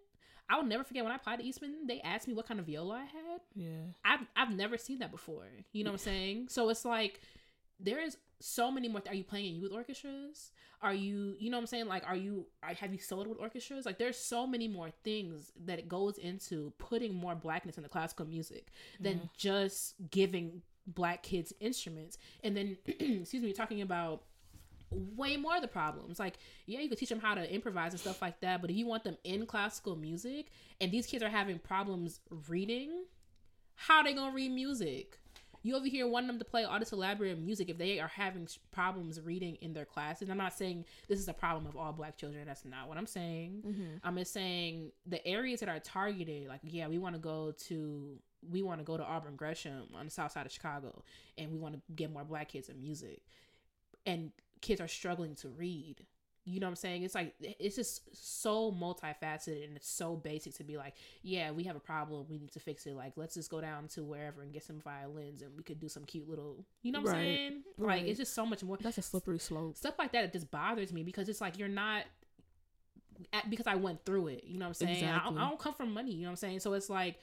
I 0.49 0.58
will 0.58 0.65
never 0.65 0.84
forget 0.84 1.04
when 1.04 1.12
I 1.13 1.15
applied 1.15 1.39
to 1.39 1.45
Eastman. 1.45 1.88
They 1.88 2.01
asked 2.01 2.27
me 2.27 2.34
what 2.34 2.47
kind 2.47 2.60
of 2.60 2.65
viola 2.65 2.95
I 2.95 3.06
had. 3.06 3.41
yeah 3.56 3.86
I've 4.04 4.21
I've 4.36 4.54
never 4.56 4.77
seen 4.77 4.99
that 4.99 5.12
before. 5.12 5.47
You 5.71 5.84
know 5.84 5.91
what 5.91 6.01
I'm 6.01 6.06
saying? 6.06 6.47
So 6.49 6.69
it's 6.69 6.86
like 6.86 7.21
there 7.80 8.01
is 8.01 8.17
so 8.39 8.71
many 8.71 8.88
more. 8.88 9.01
Are 9.08 9.13
you 9.15 9.23
playing 9.23 9.56
in 9.56 9.62
youth 9.62 9.71
orchestras? 9.71 10.51
Are 10.82 10.93
you 10.93 11.36
you 11.39 11.49
know 11.49 11.58
what 11.58 11.62
I'm 11.62 11.67
saying? 11.67 11.88
Like, 11.88 12.04
are 12.08 12.15
you 12.15 12.47
are, 12.63 12.73
have 12.73 12.91
you 12.91 12.99
soloed 12.99 13.27
with 13.27 13.39
orchestras? 13.39 13.86
Like, 13.86 13.97
there's 13.99 14.17
so 14.17 14.45
many 14.47 14.67
more 14.67 14.89
things 15.04 15.51
that 15.65 15.80
it 15.80 15.88
goes 15.88 16.17
into 16.17 16.73
putting 16.80 17.13
more 17.13 17.36
blackness 17.36 17.77
into 17.77 17.89
classical 17.89 18.25
music 18.25 18.67
than 18.99 19.19
Mhm. 19.19 19.30
just 19.38 19.93
giving 20.10 20.63
black 20.88 21.21
kids 21.23 21.54
instruments. 21.60 22.17
And 22.43 22.58
then, 22.58 22.77
excuse 22.88 23.43
me, 23.43 23.54
talking 23.54 23.82
about 23.82 24.23
way 24.91 25.38
more 25.38 25.56
of 25.56 25.62
the 25.62 25.67
problems. 25.67 26.19
Like, 26.19 26.38
yeah, 26.65 26.80
you 26.80 26.89
could 26.89 26.97
teach 26.97 27.10
them 27.10 27.19
how 27.19 27.34
to 27.34 27.54
improvise 27.54 27.91
and 27.91 27.99
stuff 27.99 28.21
like 28.21 28.39
that, 28.41 28.62
but 28.62 28.69
if 28.69 28.75
you 28.75 28.86
want 28.86 29.04
them 29.04 29.17
in 29.23 29.45
classical 29.45 29.95
music 29.95 30.47
and 30.80 30.91
these 30.91 31.06
kids 31.06 31.23
are 31.23 31.30
having 31.30 31.60
problems 31.60 32.19
reading, 32.47 33.06
how 33.75 33.97
are 33.97 34.04
they 34.04 34.13
gonna 34.13 34.34
read 34.34 34.51
music? 34.51 35.17
You 35.63 35.75
over 35.75 35.86
here 35.86 36.08
wanting 36.08 36.27
them 36.27 36.39
to 36.39 36.45
play 36.45 36.63
all 36.63 36.80
this 36.80 36.91
elaborate 36.91 37.39
music 37.39 37.69
if 37.69 37.77
they 37.77 37.99
are 37.99 38.08
having 38.08 38.47
problems 38.71 39.21
reading 39.21 39.58
in 39.62 39.73
their 39.73 39.86
classes. 39.86 40.30
I'm 40.30 40.38
not 40.38 40.54
saying 40.54 40.86
this 41.08 41.19
is 41.19 41.27
a 41.27 41.34
problem 41.34 41.67
of 41.67 41.77
all 41.77 41.93
black 41.93 42.17
children. 42.17 42.45
That's 42.47 42.65
not 42.65 42.88
what 42.88 42.97
I'm 42.97 43.06
saying. 43.06 43.63
mm-hmm. 43.65 43.97
I'm 44.04 44.17
just 44.17 44.34
saying 44.34 44.91
the 45.06 45.25
areas 45.27 45.60
that 45.60 45.69
are 45.69 45.80
targeted, 45.80 46.47
like 46.47 46.62
yeah, 46.63 46.88
we 46.88 46.97
want 46.97 47.15
to 47.15 47.21
go 47.21 47.54
to 47.67 48.17
we 48.49 48.63
want 48.63 48.80
to 48.80 48.84
go 48.84 48.97
to 48.97 49.04
Auburn 49.04 49.36
Gresham 49.36 49.84
on 49.95 50.06
the 50.06 50.12
south 50.12 50.32
side 50.32 50.47
of 50.47 50.51
Chicago, 50.51 51.04
and 51.38 51.51
we 51.51 51.60
want 51.60 51.75
to 51.75 51.82
get 51.93 52.12
more 52.12 52.23
black 52.23 52.49
kids 52.49 52.69
in 52.69 52.80
music, 52.80 53.21
and 54.06 54.32
kids 54.62 54.82
are 54.82 54.88
struggling 54.88 55.36
to 55.36 55.50
read. 55.50 56.06
You 56.43 56.60
know 56.60 56.65
what 56.65 56.71
I'm 56.71 56.76
saying? 56.78 57.04
It's 57.04 57.13
like 57.13 57.36
it's 57.39 57.76
just 57.76 58.02
so 58.15 58.71
multifaceted 58.71 59.63
and 59.63 59.76
it's 59.76 59.88
so 59.88 60.15
basic 60.15 60.56
to 60.56 60.63
be 60.63 60.76
like, 60.76 60.95
yeah, 61.21 61.52
we 61.52 61.65
have 61.65 61.76
a 61.76 61.80
problem, 61.80 62.26
we 62.30 62.39
need 62.39 62.52
to 62.54 62.60
fix 62.60 62.88
it. 62.88 62.95
Like, 62.95 63.13
let's 63.15 63.36
just 63.36 63.52
go 63.52 63.62
down 63.62 63.88
to 63.89 64.04
wherever 64.04 64.41
and 64.41 64.52
get 64.52 64.63
some 64.63 64.80
violins, 64.80 65.43
and 65.43 65.56
we 65.56 65.62
could 65.62 65.80
do 65.80 65.88
some 65.88 66.04
cute 66.04 66.28
little, 66.28 66.65
you 66.82 66.91
know 66.91 67.02
what 67.02 67.12
I'm 67.12 67.15
Right, 67.15 67.24
saying? 67.24 67.63
Like, 67.78 67.88
right. 67.88 68.06
it's 68.08 68.17
just 68.17 68.34
so 68.34 68.45
much 68.47 68.63
more 68.63 68.78
that's 68.78 68.97
a 68.97 69.04
slippery 69.04 69.38
slope 69.38 69.78
stuff 69.78 69.93
like 70.00 70.13
that 70.13 70.24
it 70.24 70.34
just 70.34 70.50
bothers 70.50 70.91
me 70.91 71.04
because 71.04 71.30
it's 71.30 71.41
like 71.41 71.60
you're 71.60 71.67
not 71.67 72.06
at, 73.34 73.47
because 73.50 73.67
I 73.67 73.76
went 73.76 74.04
through 74.04 74.28
it. 74.30 74.43
You 74.45 74.58
know 74.58 74.65
what 74.65 74.82
I'm 74.82 74.88
saying? 74.88 75.06
I, 75.06 75.24
don't, 75.24 75.38
I 75.38 75.47
don't 75.47 75.60
come 75.60 75.76
from 75.76 75.93
money. 75.93 76.12
You 76.12 76.21
know 76.21 76.28
what 76.30 76.32
I'm 76.32 76.36
saying? 76.38 76.62
So 76.62 76.74
it's 76.74 76.89
like 76.89 77.19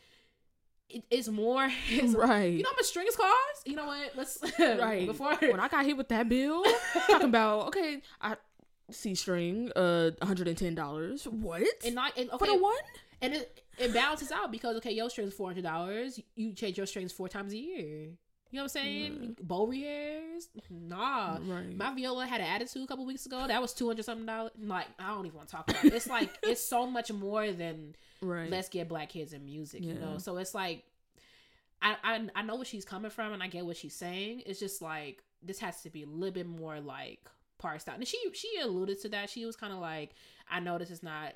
it, 0.91 1.05
it's 1.11 1.29
more. 1.29 1.69
It's, 1.91 2.15
right 2.15 2.53
You 2.53 2.63
know 2.63 2.71
how 2.71 2.77
much 2.77 2.87
strings 2.87 3.17
cost? 3.17 3.67
You 3.67 3.77
know 3.77 3.87
what? 3.87 4.13
Let's 4.17 4.39
Right. 4.59 5.07
before 5.07 5.35
when 5.37 5.61
I 5.61 5.69
got 5.69 5.85
hit 5.85 5.97
with 5.97 6.09
that 6.09 6.29
bill, 6.29 6.65
talking 7.07 7.29
about 7.29 7.69
okay, 7.69 8.03
I 8.21 8.37
C 8.91 9.15
string, 9.15 9.71
uh, 9.77 10.11
one 10.19 10.29
hundred 10.29 10.49
and 10.49 10.57
ten 10.57 10.75
dollars. 10.75 11.25
What? 11.25 11.63
And 11.85 11.95
not 11.95 12.17
and 12.17 12.29
for 12.31 12.37
okay, 12.37 12.57
the 12.57 12.63
one? 12.63 12.75
and 13.21 13.35
it, 13.35 13.63
it 13.79 13.93
balances 13.93 14.31
out 14.33 14.51
because 14.51 14.77
okay, 14.77 14.93
your 14.93 15.11
string's 15.11 15.35
four 15.35 15.49
hundred 15.49 15.65
dollars. 15.65 16.21
You 16.37 16.53
change 16.55 16.77
your 16.79 16.87
strings 16.87 17.13
four 17.13 17.29
times 17.29 17.53
a 17.53 17.59
year. 17.59 18.09
You 18.51 18.57
know 18.57 18.63
what 18.63 18.77
I'm 18.77 18.85
saying? 18.85 19.37
Bow 19.43 19.71
hairs, 19.71 20.49
nah. 20.71 21.37
Right. 21.45 21.77
My 21.77 21.95
viola 21.95 22.27
had 22.27 22.41
an 22.41 22.47
attitude 22.47 22.83
a 22.83 22.87
couple 22.87 23.05
weeks 23.05 23.27
ago. 23.27 23.47
That 23.47 23.61
was 23.61 23.75
two 23.75 23.87
hundred 23.87 24.05
something 24.07 24.25
dollars. 24.27 24.53
Like 24.59 24.87
I 24.99 25.09
don't 25.09 25.27
even 25.27 25.37
want 25.37 25.49
to 25.51 25.57
talk 25.57 25.71
about 25.71 25.85
it. 25.85 25.93
It's 25.93 26.07
like 26.09 26.31
it's 26.43 26.63
so 26.65 26.87
much 26.87 27.13
more 27.13 27.51
than 27.53 27.95
right. 28.23 28.51
let's 28.51 28.69
get 28.71 28.89
black 28.89 29.11
kids 29.11 29.33
in 29.35 29.45
music. 29.45 29.85
You 29.85 29.95
know, 29.95 30.17
so 30.19 30.39
it's 30.39 30.55
like 30.55 30.85
I, 31.83 31.97
I 32.03 32.27
I 32.37 32.43
know 32.43 32.57
where 32.57 32.65
she's 32.65 32.85
coming 32.87 33.11
from 33.11 33.33
and 33.35 33.43
I 33.43 33.49
get 33.49 33.67
what 33.67 33.77
she's 33.77 33.95
saying. 33.95 34.43
It's 34.47 34.59
just 34.61 34.81
like 34.81 35.23
this 35.43 35.59
has 35.61 35.83
to 35.83 35.91
be 35.91 36.03
a 36.03 36.07
little 36.07 36.33
bit 36.35 36.47
more 36.49 36.81
like 36.81 37.29
parsed 37.59 37.89
out. 37.89 37.97
And 37.97 38.09
she 38.09 38.19
she 38.33 38.49
alluded 38.63 39.01
to 39.03 39.11
that. 39.11 39.29
She 39.29 39.45
was 39.45 39.57
kind 39.57 39.75
of 39.75 39.79
like, 39.79 40.13
I 40.51 40.61
know 40.61 40.79
this 40.79 40.91
is 40.91 41.03
not 41.03 41.35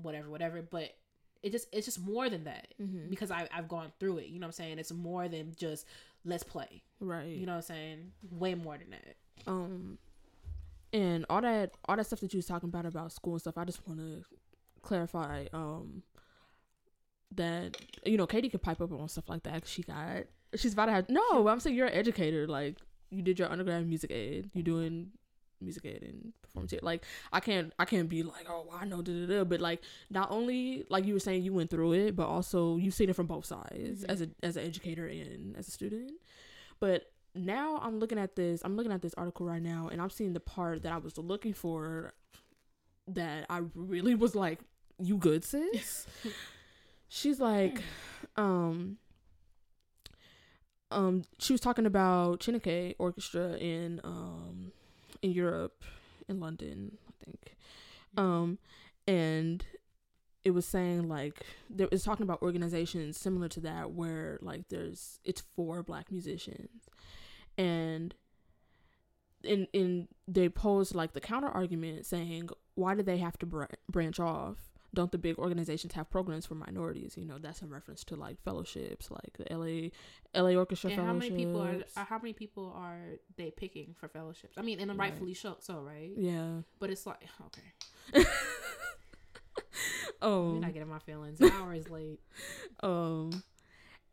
whatever, 0.00 0.28
whatever, 0.28 0.60
but 0.60 0.94
it 1.42 1.52
just 1.52 1.68
it's 1.72 1.86
just 1.86 2.00
more 2.00 2.28
than 2.30 2.44
that 2.44 2.68
Mhm. 2.80 3.10
because 3.10 3.30
I 3.30 3.48
I've 3.52 3.68
gone 3.68 3.92
through 3.98 4.18
it. 4.18 4.26
You 4.28 4.38
know 4.40 4.44
what 4.46 4.48
I'm 4.48 4.52
saying? 4.64 4.78
It's 4.78 4.92
more 4.92 5.26
than 5.28 5.54
just 5.56 5.86
let's 6.24 6.42
play. 6.42 6.82
Right. 7.00 7.28
You 7.36 7.46
know 7.46 7.52
what 7.52 7.56
I'm 7.56 7.62
saying? 7.62 8.12
Way 8.30 8.54
more 8.54 8.78
than 8.78 8.90
that. 8.90 9.16
um 9.46 9.98
and 10.92 11.26
all 11.28 11.40
that 11.42 11.72
all 11.86 11.96
that 11.96 12.06
stuff 12.06 12.20
that 12.20 12.32
you 12.32 12.38
was 12.38 12.46
talking 12.46 12.68
about 12.68 12.86
about 12.86 13.10
school 13.12 13.32
and 13.34 13.40
stuff 13.40 13.58
i 13.58 13.64
just 13.64 13.84
want 13.88 13.98
to 13.98 14.22
clarify 14.80 15.44
um 15.52 16.02
that 17.34 17.76
you 18.06 18.16
know 18.16 18.26
katie 18.26 18.48
can 18.48 18.60
pipe 18.60 18.80
up 18.80 18.92
on 18.92 19.08
stuff 19.08 19.28
like 19.28 19.42
that 19.42 19.60
'cause 19.62 19.68
she 19.70 19.82
got 19.82 20.22
she's 20.54 20.72
about 20.72 20.86
to 20.86 20.92
have 20.92 21.08
no 21.08 21.48
i'm 21.48 21.58
saying 21.58 21.74
you're 21.74 21.88
an 21.88 21.92
educator 21.94 22.46
like 22.46 22.76
you 23.10 23.22
did 23.22 23.38
your 23.38 23.50
undergrad 23.50 23.86
music 23.88 24.10
ed 24.12 24.50
you're 24.54 24.62
doing 24.62 25.10
music 25.60 25.84
ed 25.84 26.02
and 26.02 26.32
like 26.82 27.04
i 27.32 27.40
can't 27.40 27.72
i 27.78 27.84
can't 27.84 28.08
be 28.08 28.22
like 28.22 28.46
oh 28.48 28.66
i 28.72 28.84
know 28.84 29.02
da, 29.02 29.12
da, 29.12 29.26
da. 29.38 29.44
but 29.44 29.60
like 29.60 29.82
not 30.08 30.30
only 30.30 30.84
like 30.88 31.04
you 31.04 31.12
were 31.14 31.20
saying 31.20 31.42
you 31.42 31.52
went 31.52 31.68
through 31.68 31.92
it 31.92 32.14
but 32.14 32.26
also 32.26 32.76
you've 32.76 32.94
seen 32.94 33.08
it 33.10 33.16
from 33.16 33.26
both 33.26 33.44
sides 33.44 34.02
Mhm. 34.04 34.08
as 34.10 34.20
a 34.22 34.28
as 34.42 34.56
an 34.56 34.64
educator 34.64 35.06
and 35.06 35.56
as 35.56 35.66
a 35.68 35.70
student 35.70 36.12
but 36.80 37.10
now 37.36 37.78
I'm 37.82 37.98
looking 37.98 38.18
at 38.18 38.36
this. 38.36 38.62
I'm 38.64 38.76
looking 38.76 38.92
at 38.92 39.02
this 39.02 39.12
article 39.14 39.44
right 39.44 39.60
now, 39.60 39.88
and 39.90 40.00
I'm 40.00 40.08
seeing 40.10 40.34
the 40.34 40.38
part 40.38 40.82
that 40.84 40.92
I 40.92 40.98
was 40.98 41.18
looking 41.18 41.52
for. 41.52 42.14
That 43.08 43.46
I 43.50 43.62
really 43.74 44.14
was 44.14 44.36
like, 44.36 44.60
"You 45.02 45.16
good, 45.16 45.44
sis?" 45.44 46.06
She's 47.08 47.40
like, 47.40 47.82
um, 48.36 48.98
um, 50.92 51.22
she 51.40 51.52
was 51.52 51.60
talking 51.60 51.86
about 51.86 52.38
Chineke 52.40 52.94
Orchestra 52.98 53.54
in 53.56 54.00
um 54.04 54.70
in 55.22 55.32
Europe, 55.32 55.82
in 56.28 56.40
London, 56.40 56.98
I 57.08 57.24
think, 57.24 57.56
um, 58.16 58.58
and 59.06 59.64
it 60.44 60.50
was 60.50 60.66
saying 60.66 61.08
like 61.08 61.46
there 61.70 61.88
was 61.90 62.04
talking 62.04 62.22
about 62.22 62.42
organizations 62.42 63.16
similar 63.16 63.48
to 63.48 63.60
that 63.60 63.92
where 63.92 64.38
like 64.42 64.68
there's 64.68 65.18
it's 65.24 65.40
for 65.40 65.82
black 65.82 66.10
musicians. 66.10 66.88
And 67.56 68.14
in 69.42 69.66
in 69.72 70.08
they 70.28 70.48
posed 70.48 70.94
like 70.94 71.12
the 71.12 71.20
counter 71.20 71.48
argument 71.48 72.06
saying 72.06 72.48
why 72.74 72.94
do 72.94 73.02
they 73.02 73.18
have 73.18 73.38
to 73.38 73.46
br- 73.46 73.64
branch 73.90 74.20
off 74.20 74.56
don't 74.94 75.12
the 75.12 75.18
big 75.18 75.38
organizations 75.38 75.92
have 75.92 76.08
programs 76.10 76.46
for 76.46 76.54
minorities 76.54 77.16
you 77.16 77.24
know 77.24 77.38
that's 77.38 77.60
in 77.62 77.68
reference 77.70 78.04
to 78.04 78.16
like 78.16 78.40
fellowships 78.42 79.10
like 79.10 79.36
the 79.38 79.90
la 80.34 80.42
la 80.42 80.54
orchestra 80.56 80.90
And 80.90 81.00
how 81.00 81.12
many 81.12 81.30
people 81.30 81.60
are, 81.60 81.76
how 81.96 82.18
many 82.18 82.32
people 82.32 82.72
are 82.76 83.18
they 83.36 83.50
picking 83.50 83.94
for 83.98 84.08
fellowships? 84.08 84.56
I 84.56 84.62
mean, 84.62 84.80
and 84.80 84.90
Right. 84.90 84.98
rightfully 85.10 85.34
so, 85.34 85.56
so 85.60 85.80
right? 85.80 86.12
yeah 86.16 86.62
But 86.80 86.90
it's 86.90 87.06
like 87.06 87.22
okay, 87.46 88.26
oh 90.22 90.50
you're 90.52 90.60
not 90.60 90.72
getting 90.72 90.88
my 90.88 90.98
feelings. 91.00 91.40
An 91.40 91.50
hour 91.50 91.74
is 91.74 91.88
late. 91.90 92.20
um 92.82 93.42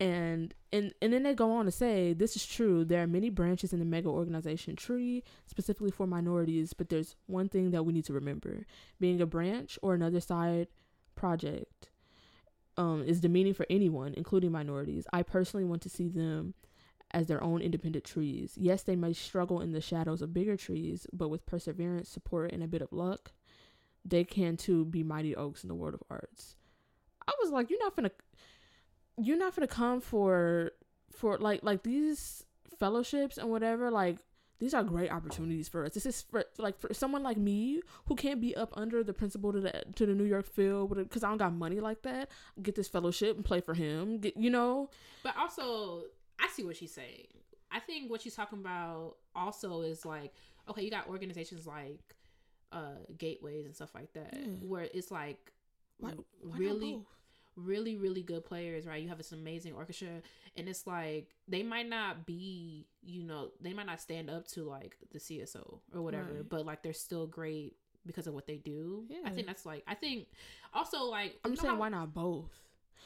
and 0.01 0.55
and 0.73 0.95
and 0.99 1.13
then 1.13 1.21
they 1.21 1.35
go 1.35 1.51
on 1.51 1.65
to 1.65 1.71
say 1.71 2.11
this 2.11 2.35
is 2.35 2.43
true 2.43 2.83
there 2.83 3.03
are 3.03 3.07
many 3.07 3.29
branches 3.29 3.71
in 3.71 3.77
the 3.77 3.85
mega 3.85 4.09
organization 4.09 4.75
tree 4.75 5.23
specifically 5.45 5.91
for 5.91 6.07
minorities 6.07 6.73
but 6.73 6.89
there's 6.89 7.15
one 7.27 7.47
thing 7.47 7.69
that 7.69 7.83
we 7.83 7.93
need 7.93 8.05
to 8.05 8.13
remember. 8.13 8.65
Being 8.99 9.21
a 9.21 9.27
branch 9.27 9.77
or 9.83 9.93
another 9.93 10.19
side 10.19 10.67
project 11.13 11.91
um 12.77 13.03
is 13.03 13.21
demeaning 13.21 13.53
for 13.53 13.67
anyone 13.69 14.15
including 14.17 14.51
minorities. 14.51 15.05
I 15.13 15.21
personally 15.21 15.65
want 15.65 15.83
to 15.83 15.89
see 15.89 16.07
them 16.07 16.55
as 17.11 17.27
their 17.27 17.43
own 17.43 17.61
independent 17.61 18.03
trees. 18.03 18.55
Yes 18.57 18.81
they 18.81 18.95
may 18.95 19.13
struggle 19.13 19.61
in 19.61 19.71
the 19.71 19.81
shadows 19.81 20.23
of 20.23 20.33
bigger 20.33 20.57
trees 20.57 21.05
but 21.13 21.29
with 21.29 21.45
perseverance 21.45 22.09
support 22.09 22.51
and 22.51 22.63
a 22.63 22.67
bit 22.67 22.81
of 22.81 22.91
luck 22.91 23.33
they 24.03 24.23
can 24.23 24.57
too 24.57 24.83
be 24.83 25.03
mighty 25.03 25.35
oaks 25.35 25.63
in 25.63 25.67
the 25.67 25.75
world 25.75 25.93
of 25.93 26.01
arts. 26.09 26.55
I 27.27 27.33
was 27.39 27.51
like 27.51 27.69
you're 27.69 27.77
not 27.77 27.95
gonna 27.95 28.09
you're 29.25 29.37
not 29.37 29.55
gonna 29.55 29.67
come 29.67 30.01
for 30.01 30.71
for 31.11 31.37
like 31.37 31.61
like 31.63 31.83
these 31.83 32.43
fellowships 32.79 33.37
and 33.37 33.49
whatever 33.49 33.91
like 33.91 34.17
these 34.59 34.73
are 34.73 34.83
great 34.83 35.11
opportunities 35.11 35.67
for 35.67 35.85
us 35.85 35.93
this 35.93 36.05
is 36.05 36.21
for 36.21 36.43
like 36.57 36.79
for 36.79 36.93
someone 36.93 37.23
like 37.23 37.37
me 37.37 37.81
who 38.07 38.15
can't 38.15 38.39
be 38.39 38.55
up 38.55 38.71
under 38.77 39.03
the 39.03 39.13
principal 39.13 39.51
to 39.51 39.59
the 39.59 39.83
to 39.95 40.05
the 40.05 40.13
new 40.13 40.23
york 40.23 40.45
Phil 40.45 40.87
because 40.87 41.23
i 41.23 41.29
don't 41.29 41.37
got 41.37 41.53
money 41.53 41.79
like 41.79 42.01
that 42.03 42.29
get 42.61 42.75
this 42.75 42.87
fellowship 42.87 43.35
and 43.35 43.43
play 43.45 43.59
for 43.61 43.73
him 43.73 44.19
get 44.19 44.37
you 44.37 44.49
know 44.49 44.89
But 45.23 45.35
also, 45.37 46.03
I 46.39 46.47
see 46.53 46.63
what 46.63 46.75
she's 46.77 46.91
saying. 46.93 47.27
I 47.71 47.79
think 47.79 48.09
what 48.09 48.21
she's 48.21 48.35
talking 48.35 48.59
about 48.59 49.15
also 49.35 49.81
is 49.81 50.03
like, 50.05 50.33
okay, 50.69 50.81
you 50.83 50.89
got 50.91 51.07
organizations 51.07 51.65
like 51.67 52.01
uh 52.71 52.99
gateways 53.17 53.65
and 53.65 53.75
stuff 53.75 53.93
like 53.93 54.11
that, 54.13 54.33
Yeah. 54.33 54.47
where 54.61 54.87
it's 54.93 55.11
like 55.11 55.51
why, 55.99 56.13
why 56.41 56.57
really? 56.57 56.99
Really, 57.55 57.95
really 57.95 58.23
good 58.23 58.45
players, 58.45 58.85
right? 58.85 59.01
You 59.01 59.09
have 59.09 59.17
this 59.17 59.31
amazing 59.31 59.73
orchestra, 59.73 60.21
and 60.55 60.67
it's 60.69 60.85
like 60.87 61.29
they 61.47 61.63
might 61.63 61.87
not 61.89 62.25
be, 62.25 62.87
you 63.03 63.23
know, 63.23 63.51
they 63.61 63.73
might 63.73 63.85
not 63.85 63.99
stand 64.01 64.29
up 64.29 64.47
to 64.49 64.63
like 64.63 64.95
the 65.11 65.19
CSO 65.19 65.79
or 65.93 66.01
whatever, 66.01 66.33
Right. 66.33 66.49
but 66.49 66.65
like 66.65 66.83
they're 66.83 66.93
still 66.93 67.27
great 67.27 67.75
because 68.05 68.25
of 68.27 68.33
what 68.33 68.47
they 68.47 68.57
do. 68.57 69.05
I 69.25 69.29
think 69.29 69.47
that's 69.47 69.65
like, 69.65 69.83
I 69.87 69.93
think 69.95 70.27
also 70.73 71.03
like 71.05 71.37
i'm 71.45 71.55
saying 71.55 71.73
how- 71.73 71.79
why 71.79 71.89
not 71.89 72.13
both 72.13 72.49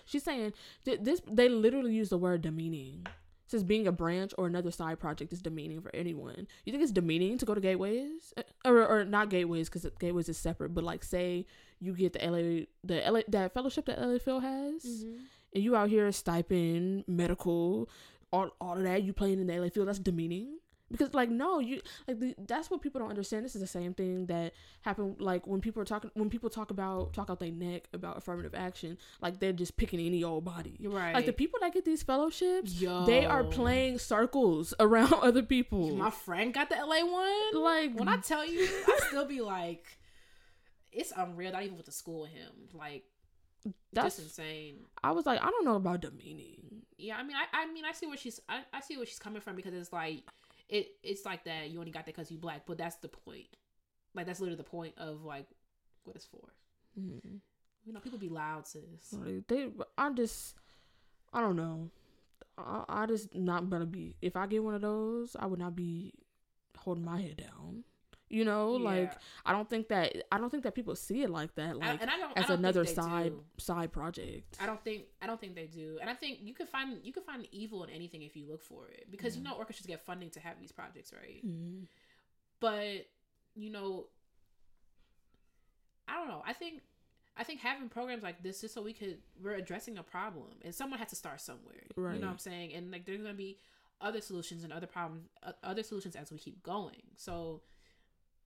she's 0.06 0.24
saying 0.24 0.54
th- 0.86 1.00
this 1.02 1.20
they 1.32 1.50
literally 1.50 1.92
use 1.94 2.10
the 2.10 2.18
word 2.18 2.42
demeaning 2.44 3.04
says 3.48 3.64
being 3.64 3.88
a 3.88 3.92
branch 3.92 4.34
or 4.38 4.46
another 4.48 4.70
side 4.72 5.00
project 5.00 5.32
is 5.34 5.42
demeaning 5.42 5.80
for 5.82 5.94
anyone. 5.96 6.48
You 6.64 6.72
think 6.72 6.82
it's 6.84 6.92
demeaning 6.92 7.38
to 7.40 7.46
go 7.46 7.54
to 7.56 7.62
gateways 7.62 8.34
Uh, 8.38 8.44
or 8.64 8.86
or 8.88 9.04
not 9.06 9.30
gateways 9.30 9.68
because 9.70 9.86
gateways 10.00 10.30
is 10.30 10.38
separate, 10.38 10.74
but 10.76 10.84
like 10.84 11.04
say 11.04 11.46
you 11.82 11.94
get 11.94 12.14
the 12.14 12.20
LA 12.26 12.66
the 12.84 13.02
LA 13.12 13.22
that 13.28 13.54
fellowship 13.54 13.86
that 13.86 14.00
LA 14.00 14.18
Phil 14.20 14.40
has, 14.40 14.84
Mhm. 14.86 15.20
and 15.54 15.64
you 15.64 15.76
out 15.76 15.90
here 15.90 16.12
stipend, 16.12 17.04
medical, 17.08 17.90
all 18.32 18.52
all 18.62 18.78
of 18.78 18.84
that. 18.84 19.04
You 19.04 19.14
playing 19.14 19.40
in 19.40 19.48
the 19.48 19.54
LA 19.60 19.70
Phil, 19.70 19.86
that's 19.86 20.00
demeaning. 20.00 20.60
Because 20.92 21.16
like 21.16 21.32
no, 21.32 21.58
you 21.58 21.82
like 22.08 22.20
the, 22.20 22.36
that's 22.48 22.70
what 22.70 22.80
people 22.80 23.00
don't 23.02 23.10
understand. 23.10 23.44
This 23.44 23.56
is 23.56 23.62
the 23.62 23.66
same 23.68 23.96
thing 23.96 24.28
that 24.28 24.54
happened 24.82 25.16
like 25.20 25.48
when 25.48 25.60
people 25.60 25.82
are 25.82 25.86
talking 25.86 26.12
when 26.14 26.30
people 26.30 26.48
talk 26.48 26.70
about 26.70 27.12
talk 27.12 27.32
out 27.32 27.40
their 27.40 27.50
neck 27.52 27.88
about 27.92 28.18
affirmative 28.18 28.54
action, 28.54 28.96
like 29.20 29.40
they're 29.40 29.52
just 29.52 29.78
picking 29.78 30.00
any 30.00 30.24
old 30.24 30.46
body. 30.46 30.78
Right. 30.84 31.16
Like 31.16 31.26
the 31.26 31.34
people 31.34 31.60
that 31.62 31.74
get 31.74 31.86
these 31.86 32.04
fellowships, 32.04 32.80
Yo. 32.80 33.04
they 33.08 33.26
are 33.26 33.44
playing 33.44 33.98
circles 33.98 34.76
around 34.80 35.12
other 35.16 35.42
people. 35.42 35.96
My 35.96 36.12
friend 36.12 36.54
got 36.54 36.70
the 36.70 36.76
LA 36.76 37.04
one. 37.04 37.64
like 37.64 37.98
When 37.98 38.08
I 38.08 38.18
tell 38.18 38.46
you, 38.46 38.62
I 38.88 39.00
still 39.08 39.26
be 39.26 39.42
like, 39.42 39.98
it's 40.96 41.14
unreal. 41.16 41.52
Not 41.52 41.64
even 41.64 41.78
with 41.78 41.86
the 41.86 41.92
school 41.92 42.26
him, 42.26 42.52
like 42.74 43.04
that's 43.94 44.18
just 44.18 44.28
insane. 44.28 44.78
I 45.04 45.12
was 45.12 45.26
like, 45.26 45.42
I 45.42 45.50
don't 45.50 45.66
know 45.66 45.76
about 45.76 46.02
demeaning. 46.02 46.84
Yeah, 46.98 47.18
I 47.18 47.24
mean, 47.24 47.36
I, 47.36 47.64
I 47.64 47.72
mean, 47.72 47.84
I 47.86 47.92
see 47.92 48.08
where 48.08 48.18
she's, 48.18 48.40
I, 48.48 48.62
I 48.74 48.80
see 48.80 48.96
where 48.96 49.06
she's 49.06 49.20
coming 49.20 49.42
from 49.42 49.56
because 49.56 49.74
it's 49.74 49.92
like, 49.92 50.24
it, 50.70 50.88
it's 51.04 51.26
like 51.26 51.44
that. 51.46 51.70
You 51.70 51.80
only 51.80 51.92
got 51.92 52.06
that 52.06 52.16
because 52.16 52.32
you 52.32 52.38
black, 52.38 52.62
but 52.66 52.78
that's 52.78 52.96
the 52.98 53.10
point. 53.10 53.48
Like 54.14 54.26
that's 54.26 54.40
literally 54.40 54.58
the 54.58 54.64
point 54.64 54.94
of 54.98 55.24
like 55.24 55.48
what 56.04 56.16
it's 56.16 56.26
for. 56.26 56.54
Mm. 57.00 57.40
You 57.86 57.94
know, 57.94 58.00
people 58.00 58.18
be 58.18 58.30
loud, 58.30 58.66
sis. 58.66 58.82
Like, 59.12 59.48
they, 59.48 59.70
I'm 59.98 60.16
just, 60.16 60.56
I 61.34 61.42
don't 61.42 61.56
know. 61.56 61.92
I, 62.58 62.84
I 62.88 63.06
just 63.06 63.36
not 63.36 63.70
gonna 63.70 63.86
be. 63.86 64.16
If 64.22 64.36
I 64.36 64.48
get 64.48 64.64
one 64.64 64.74
of 64.74 64.82
those, 64.82 65.36
I 65.38 65.46
would 65.46 65.60
not 65.60 65.76
be 65.76 66.14
holding 66.78 67.06
my 67.06 67.20
head 67.20 67.38
down. 67.38 67.84
You 68.28 68.44
know, 68.44 68.72
like 68.72 69.14
I 69.46 69.52
don't 69.52 69.70
think 69.70 69.88
that 69.90 70.16
I 70.32 70.40
don't 70.40 70.50
think 70.50 70.64
that 70.64 70.74
people 70.74 70.96
see 70.96 71.22
it 71.22 71.30
like 71.30 71.54
that, 71.56 71.70
I- 71.70 71.74
like 71.74 72.02
and 72.02 72.10
I 72.10 72.18
don't, 72.18 72.32
I 72.36 72.42
as 72.42 72.48
don't 72.48 72.58
another 72.60 72.84
side 72.84 73.34
do. 73.34 73.44
side 73.60 73.92
project. 73.92 74.58
I 74.60 74.66
don't 74.66 74.84
think 74.84 75.04
I 75.22 75.28
don't 75.28 75.40
think 75.40 75.54
they 75.56 75.68
do, 75.68 76.00
and 76.02 76.10
I 76.10 76.16
think 76.16 76.40
you 76.42 76.54
could 76.56 76.68
find 76.68 77.00
you 77.04 77.14
could 77.14 77.24
find 77.24 77.48
evil 77.52 77.84
in 77.84 77.92
anything 77.92 78.24
if 78.24 78.36
you 78.36 78.48
look 78.48 78.64
for 78.64 78.88
it 78.90 79.08
because 79.12 79.38
you 79.38 79.44
Yeah. 79.44 79.52
know 79.52 79.58
orchestras 79.58 79.86
get 79.86 80.02
funding 80.04 80.32
to 80.32 80.40
have 80.40 80.60
these 80.60 80.72
projects, 80.72 81.14
right? 81.14 81.46
Mm. 81.46 81.86
But 82.60 83.06
you 83.56 83.70
know, 83.70 84.08
I 86.08 86.16
don't 86.16 86.28
know. 86.28 86.42
I 86.46 86.54
think 86.54 86.82
I 87.38 87.44
think 87.44 87.60
having 87.60 87.90
programs 87.90 88.24
like 88.24 88.42
this 88.42 88.62
just 88.62 88.74
so 88.74 88.82
we 88.82 88.94
could 88.94 89.18
we're 89.42 89.54
addressing 89.56 89.98
a 89.98 90.04
problem, 90.04 90.48
and 90.64 90.74
someone 90.74 91.00
has 91.00 91.10
to 91.10 91.16
start 91.16 91.42
somewhere. 91.42 91.84
right. 91.96 92.16
You 92.16 92.22
know 92.22 92.28
what 92.28 92.34
I'm 92.34 92.40
saying? 92.40 92.74
And 92.74 92.92
like 92.92 93.06
there's 93.06 93.22
gonna 93.22 93.34
be 93.34 93.58
other 94.02 94.22
solutions 94.22 94.64
and 94.64 94.74
other 94.74 94.88
problems, 94.88 95.28
uh, 95.44 95.52
other 95.64 95.84
solutions 95.84 96.16
as 96.16 96.32
we 96.32 96.38
keep 96.38 96.62
going. 96.64 97.02
So 97.18 97.62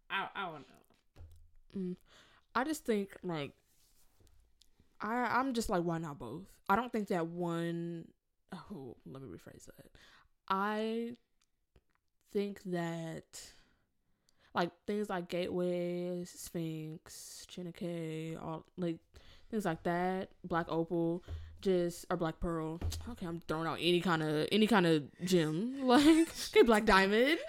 I 0.10 0.28
I 0.36 0.46
don't 0.46 0.66
know. 0.68 1.78
Mm. 1.78 1.96
I 2.56 2.64
just 2.64 2.86
think 2.86 3.12
like 3.24 3.52
I 5.02 5.14
I'm 5.14 5.54
just 5.54 5.70
like 5.70 5.84
why 5.84 5.98
not 5.98 6.20
both? 6.20 6.44
I 6.68 6.76
don't 6.76 6.92
think 6.92 7.08
that 7.10 7.28
one 7.28 8.06
oh 8.54 8.96
let 9.06 9.22
me 9.22 9.28
rephrase 9.28 9.66
that. 9.66 9.86
I 10.48 11.16
think 12.34 12.62
that 12.66 13.42
like 14.54 14.72
things 14.88 15.10
like 15.10 15.30
Gateway, 15.30 16.24
Sphinx, 16.26 17.46
Chineke, 17.50 18.42
all 18.42 18.66
like 18.78 18.98
things 19.50 19.66
like 19.66 19.84
that, 19.84 20.30
Black 20.44 20.66
Opal, 20.70 21.24
just 21.62 22.06
or 22.10 22.18
Black 22.18 22.40
Pearl. 22.40 22.80
Okay, 23.12 23.26
I'm 23.26 23.42
throwing 23.48 23.68
out 23.68 23.78
any 23.80 24.02
kind 24.02 24.24
of 24.24 24.48
any 24.52 24.68
kind 24.68 24.86
of 24.86 25.04
gem 25.24 25.82
like 25.88 26.28
okay, 26.50 26.64
Black 26.64 26.86
Diamond, 26.86 27.40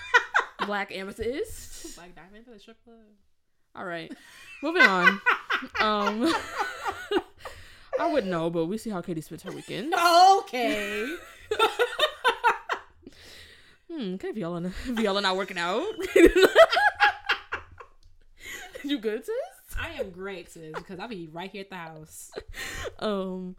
Black 0.66 0.94
Amethyst. 0.94 1.73
Black 1.96 2.14
diamond 2.14 2.44
for 2.44 2.52
the 2.52 2.58
strip 2.58 2.82
club. 2.84 2.96
All 3.76 3.84
right, 3.84 4.12
moving 4.62 4.82
on. 4.82 5.08
um, 5.80 6.32
I 8.00 8.12
wouldn't 8.12 8.30
know, 8.30 8.50
but 8.50 8.66
we 8.66 8.78
see 8.78 8.90
how 8.90 9.00
Katie 9.00 9.20
spends 9.20 9.42
her 9.42 9.52
weekend. 9.52 9.94
Okay. 9.94 11.08
Hmm, 13.90 14.14
okay, 14.14 14.32
Viola, 14.32 14.60
Viola 14.86 15.20
not 15.20 15.36
working 15.36 15.58
out. 15.58 15.84
you 18.82 18.98
good, 18.98 19.24
sis? 19.24 19.34
I 19.78 19.90
am 20.00 20.10
great, 20.10 20.50
sis, 20.50 20.72
because 20.74 20.98
I'll 20.98 21.08
be 21.08 21.28
right 21.32 21.50
here 21.50 21.60
at 21.60 21.70
the 21.70 21.76
house. 21.76 22.32
Um, 22.98 23.54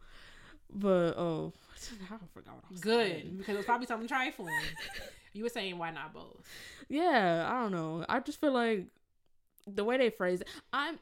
but 0.74 1.14
oh, 1.18 1.54
I 2.12 2.18
forgot 2.34 2.56
what 2.56 2.64
I 2.70 2.72
was 2.72 2.82
Good, 2.82 3.08
saying. 3.12 3.36
because 3.38 3.56
was 3.58 3.66
probably 3.66 3.88
something 3.88 4.08
trifling. 4.08 4.54
You 5.36 5.44
were 5.44 5.50
saying 5.50 5.78
why 5.78 5.92
not 5.92 6.14
both? 6.14 6.42
Yeah, 6.88 7.46
I 7.50 7.62
don't 7.62 7.72
know. 7.72 8.06
I 8.08 8.20
just 8.22 8.40
feel 8.40 8.54
like 8.54 8.88
the 9.68 9.84
way 9.84 9.98
they 9.98 10.10
phrase 10.10 10.42
it. 10.42 10.48
I'm 10.72 10.98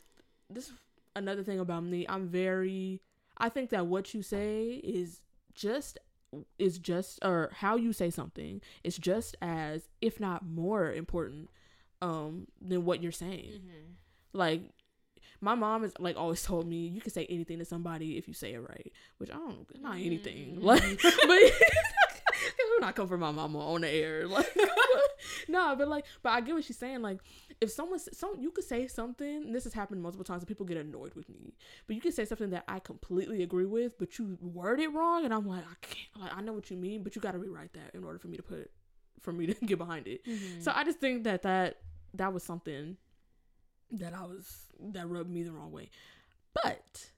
this 0.50 0.68
is 0.68 0.74
another 1.16 1.44
thing 1.44 1.60
about 1.60 1.84
me. 1.84 2.06
I'm 2.10 2.28
very. 2.28 3.02
I 3.38 3.50
think 3.50 3.70
that 3.70 3.86
what 3.86 4.14
you 4.14 4.22
say 4.22 4.82
is 4.84 5.20
just 5.54 6.00
is 6.58 6.80
just 6.80 7.20
or 7.24 7.52
how 7.54 7.76
you 7.76 7.94
say 7.94 8.10
something 8.10 8.60
is 8.84 8.98
just 8.98 9.36
as 9.40 9.88
if 10.02 10.20
not 10.20 10.44
more 10.44 10.92
important 10.92 11.50
um 12.02 12.48
than 12.60 12.86
what 12.86 13.04
you're 13.04 13.12
saying. 13.12 13.52
Mm-hmm. 13.54 13.92
Like 14.34 14.62
my 15.42 15.56
mom 15.56 15.84
has 15.84 15.94
like 16.00 16.18
always 16.18 16.42
told 16.46 16.68
me 16.68 16.88
you 16.88 17.02
can 17.02 17.12
say 17.12 17.28
anything 17.30 17.60
to 17.60 17.66
somebody 17.66 18.18
if 18.18 18.28
you 18.28 18.34
say 18.34 18.54
it 18.54 18.60
right, 18.60 18.92
which 19.18 19.30
I 19.30 19.36
don't 19.36 19.66
not 19.82 19.98
anything. 19.98 20.58
Mm. 20.58 20.64
Like 20.64 21.02
but 21.28 21.40
who 22.76 22.80
not 22.80 22.96
come 22.96 23.08
from 23.08 23.20
my 23.20 23.32
mama 23.32 23.60
on 23.60 23.82
the 23.82 23.90
air? 23.90 24.28
Like 24.34 24.56
no 25.48 25.76
but 25.76 25.88
like 25.88 26.06
but 26.22 26.32
i 26.32 26.42
get 26.42 26.54
what 26.54 26.64
she's 26.64 26.78
saying 26.78 27.02
like 27.02 27.20
if 27.62 27.72
someone 27.72 28.00
some 28.00 28.36
you 28.40 28.52
could 28.52 28.64
say 28.64 28.88
something 28.88 29.44
and 29.44 29.56
this 29.56 29.64
has 29.64 29.74
happened 29.74 30.02
multiple 30.02 30.24
times 30.24 30.42
and 30.42 30.48
people 30.48 30.66
get 30.66 30.78
annoyed 30.78 31.14
with 31.14 31.30
me 31.30 31.54
but 31.88 31.96
you 31.96 32.02
can 32.02 32.12
say 32.12 32.26
something 32.26 32.50
that 32.50 32.64
i 32.68 32.80
completely 32.80 33.44
agree 33.44 33.66
with 33.66 33.98
but 33.98 34.18
you 34.18 34.38
word 34.42 34.80
it 34.80 34.92
wrong 34.92 35.24
and 35.24 35.34
i'm 35.34 35.48
like 35.48 35.64
i 35.64 35.76
can't 35.82 36.22
like 36.22 36.36
i 36.36 36.42
know 36.42 36.54
what 36.54 36.70
you 36.70 36.78
mean 36.78 37.04
but 37.04 37.16
you 37.16 37.22
got 37.22 37.32
to 37.32 37.38
rewrite 37.38 37.74
that 37.74 37.94
in 37.94 38.04
order 38.04 38.20
for 38.20 38.28
me 38.28 38.38
to 38.38 38.44
put 38.44 38.70
for 39.22 39.32
me 39.32 39.46
to 39.46 39.54
get 39.66 39.78
behind 39.78 40.08
it. 40.08 40.26
Mm-hmm. 40.26 40.62
so 40.62 40.72
i 40.76 40.84
just 40.84 41.00
think 41.00 41.24
that 41.24 41.44
that 41.44 41.78
that 42.14 42.34
was 42.34 42.44
something 42.44 42.98
that 43.92 44.14
i 44.14 44.24
was 44.24 44.64
that 44.80 45.08
rubbed 45.08 45.30
me 45.30 45.44
the 45.44 45.52
wrong 45.52 45.72
way. 45.72 45.90
But 46.54 47.10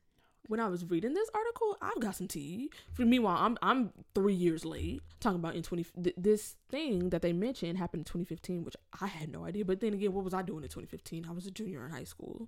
when 0.47 0.60
I 0.60 0.67
was 0.67 0.86
reading 0.86 1.13
this 1.13 1.29
article, 1.34 1.77
I've 1.81 1.99
got 1.99 2.15
some 2.15 2.27
tea. 2.27 2.69
For 2.93 3.03
meanwhile, 3.03 3.38
I'm 3.39 3.58
I'm 3.62 3.91
three 4.13 4.34
years 4.34 4.63
late 4.65 5.01
talking 5.19 5.39
about 5.39 5.55
in 5.55 5.63
twenty 5.63 5.86
th- 6.01 6.15
this 6.17 6.55
thing 6.69 7.10
that 7.10 7.21
they 7.21 7.34
mentioned 7.34 7.77
happened 7.77 8.01
in 8.01 8.05
2015, 8.05 8.63
which 8.63 8.75
I 9.01 9.08
had 9.08 9.31
no 9.31 9.45
idea. 9.45 9.65
But 9.65 9.79
then 9.79 9.93
again, 9.93 10.13
what 10.13 10.23
was 10.23 10.34
I 10.34 10.41
doing 10.41 10.63
in 10.63 10.69
2015? 10.69 11.25
I 11.27 11.31
was 11.31 11.45
a 11.47 11.51
junior 11.51 11.86
in 11.86 11.91
high 11.91 12.03
school. 12.03 12.47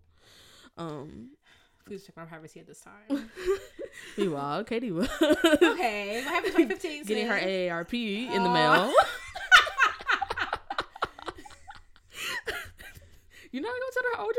Um, 0.77 1.31
Please 1.85 2.05
check 2.05 2.17
my 2.17 2.25
privacy 2.25 2.59
at 2.59 2.67
this 2.67 2.81
time. 2.81 3.29
meanwhile, 4.17 4.63
Katie 4.63 4.91
was 4.91 5.09
okay, 5.21 6.21
what 6.23 6.33
happened 6.33 6.53
2015? 6.55 7.03
getting 7.05 7.27
her? 7.27 7.39
AARP 7.39 7.93
in 7.93 8.43
the 8.43 8.49
mail. 8.49 8.91
you 13.51 13.61
not 13.61 13.69
gonna 13.69 13.91
tell 13.93 14.03
her 14.15 14.19
old 14.21 14.35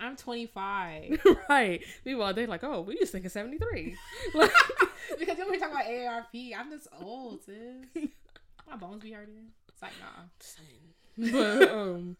I'm 0.00 0.16
25. 0.16 1.22
Jordan? 1.22 1.42
right. 1.48 1.82
Meanwhile, 2.04 2.34
they're 2.34 2.46
like, 2.46 2.64
oh, 2.64 2.82
we 2.82 2.96
just 2.96 3.12
thinking 3.12 3.30
73. 3.30 3.96
Like, 4.34 4.50
because 5.18 5.38
when 5.38 5.50
we 5.50 5.58
talk 5.58 5.70
about 5.70 5.84
AARP, 5.84 6.52
I'm 6.56 6.70
just 6.70 6.88
old, 7.00 7.42
sis. 7.44 7.56
My 8.68 8.76
bones 8.76 9.02
be 9.02 9.12
hurting. 9.12 9.48
It's 9.68 9.82
like, 9.82 9.92
nah. 10.00 11.32
But 11.32 11.70
um 11.70 12.16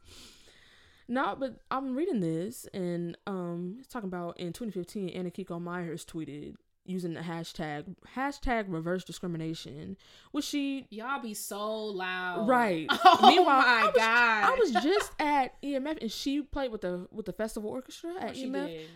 no, 1.07 1.37
but 1.38 1.61
I'm 1.71 1.95
reading 1.95 2.21
this 2.21 2.67
and 2.73 3.17
um 3.27 3.77
it's 3.79 3.88
talking 3.88 4.09
about 4.09 4.38
in 4.41 4.53
2015 4.53 5.11
Anne 5.11 5.31
Akiko 5.31 5.61
Meyers 5.61 6.05
tweeted 6.05 6.55
using 6.88 7.14
the 7.14 7.20
hashtag 7.20 7.94
hashtag 8.16 8.64
reverse 8.68 9.05
discrimination, 9.05 9.96
which 10.33 10.44
she 10.46 10.87
Y'all 10.90 11.20
be 11.20 11.35
so 11.35 11.85
loud. 11.87 12.48
Right. 12.48 12.87
Oh 13.05 13.29
Meanwhile, 13.29 13.61
my 13.62 13.66
I 13.66 13.85
was, 13.87 13.94
god. 13.94 14.44
I 14.44 14.55
was 14.59 14.70
just 14.85 15.12
at 15.20 15.61
EMF 15.62 16.01
and 16.01 16.11
she 16.11 16.42
played 16.42 16.72
with 16.72 16.81
the 16.83 17.07
with 17.12 17.27
the 17.27 17.33
festival 17.33 17.70
orchestra 17.70 18.12
at 18.20 18.31
oh, 18.31 18.35
she 18.35 18.46
EMF. 18.48 18.66
did. 18.66 18.87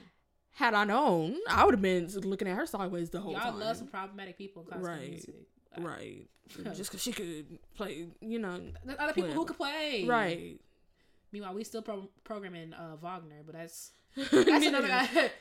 Had 0.55 0.75
I 0.75 0.85
known, 0.85 1.37
I 1.49 1.65
would 1.65 1.75
have 1.75 1.81
been 1.83 2.09
looking 2.25 2.47
at 2.47 2.57
her 2.57 2.67
sideways 2.67 3.09
the 3.11 3.21
whole 3.21 3.33
time. 3.33 3.43
Y'all 3.43 3.51
time. 3.53 3.61
love 3.61 3.77
some 3.77 3.87
problematic 3.87 4.37
people 4.37 4.67
Right. 4.71 5.11
music. 5.11 5.35
right. 5.79 6.27
Just 6.75 6.91
because 6.91 7.03
she 7.03 7.13
could 7.13 7.59
play, 7.75 8.07
you 8.21 8.39
know. 8.39 8.61
There's 8.85 8.99
other 8.99 9.13
people 9.15 9.31
who 9.33 9.45
could 9.47 9.57
play. 9.57 10.05
Right. 10.07 10.61
Meanwhile, 11.33 11.55
we 11.55 11.65
still 11.65 11.83
pro- 11.83 12.11
programming 12.25 12.75
uh, 12.75 12.97
Wagner, 13.01 13.43
but 13.45 13.55
that's 13.55 13.93
that's 14.17 14.67
another 14.67 14.89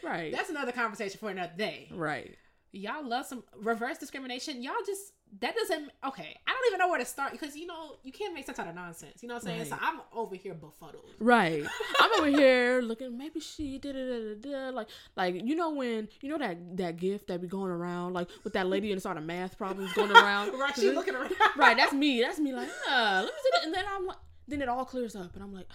right. 0.04 0.32
that's 0.34 0.50
another 0.50 0.72
conversation 0.72 1.20
for 1.20 1.30
another 1.30 1.54
day. 1.58 1.90
right. 1.94 2.36
Y'all 2.74 3.06
love 3.06 3.26
some 3.26 3.44
reverse 3.58 3.98
discrimination. 3.98 4.64
Y'all 4.64 4.74
just 4.86 5.12
that 5.42 5.54
doesn't 5.56 5.92
okay. 6.08 6.38
I 6.48 6.52
don't 6.52 6.68
even 6.68 6.80
know 6.80 6.88
where 6.88 7.00
to 7.00 7.06
start 7.06 7.34
because 7.34 7.56
you 7.58 7.66
know 7.66 7.98
you 8.04 8.14
can't 8.14 8.34
make 8.34 8.46
sense 8.46 8.60
out 8.60 8.68
of 8.70 8.76
nonsense. 8.76 9.22
You 9.22 9.28
know 9.28 9.36
what 9.36 9.44
I'm 9.44 9.50
saying? 9.50 9.66
So 9.66 9.78
I'm 9.82 10.00
over 10.14 10.36
here 10.36 10.54
befuddled. 10.54 11.10
Right. 11.20 11.66
I'm 12.00 12.12
over 12.20 12.28
here 12.38 12.82
looking. 12.82 13.18
Maybe 13.18 13.42
she 13.42 13.78
did 13.78 13.98
it. 13.98 14.74
Like, 14.74 14.88
like 15.18 15.36
you 15.36 15.56
know 15.56 15.72
when 15.72 16.08
you 16.22 16.30
know 16.30 16.38
that 16.38 16.78
that 16.78 16.96
gift 16.96 17.28
that 17.28 17.42
be 17.42 17.48
going 17.48 17.72
around, 17.72 18.14
like 18.14 18.30
with 18.46 18.54
that 18.54 18.68
lady 18.68 18.94
inside 18.94 19.18
of 19.18 19.24
math 19.24 19.58
problems 19.58 19.92
going 19.92 20.12
around. 20.12 20.58
Right, 20.58 20.74
she 20.74 20.92
looking 20.92 21.16
around. 21.16 21.34
Right. 21.58 21.76
That's 21.76 21.92
me. 21.92 22.22
That's 22.22 22.40
me. 22.40 22.54
Like, 22.54 22.70
ah, 22.88 23.22
let 23.24 23.26
me 23.26 23.40
see 23.44 23.50
that. 23.54 23.66
And 23.66 23.74
then 23.74 23.84
I'm 23.90 24.06
like, 24.08 24.18
then 24.48 24.62
it 24.62 24.70
all 24.70 24.86
clears 24.86 25.16
up, 25.16 25.36
and 25.36 25.44
I'm 25.44 25.54
like, 25.54 25.68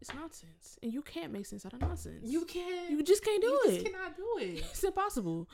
it's 0.00 0.12
nonsense, 0.14 0.78
and 0.82 0.92
you 0.92 1.02
can't 1.02 1.32
make 1.32 1.46
sense 1.46 1.64
out 1.64 1.74
of 1.74 1.80
nonsense. 1.80 2.28
You 2.28 2.44
can't. 2.44 2.90
you 2.90 3.02
just 3.02 3.24
can't 3.24 3.40
do 3.40 3.60
it. 3.64 3.70
you 3.70 3.76
it. 3.76 3.82
just 3.82 3.92
cannot 3.92 4.16
do 4.16 4.26
it. 4.40 4.64
It's 4.70 4.84
impossible. 4.84 5.48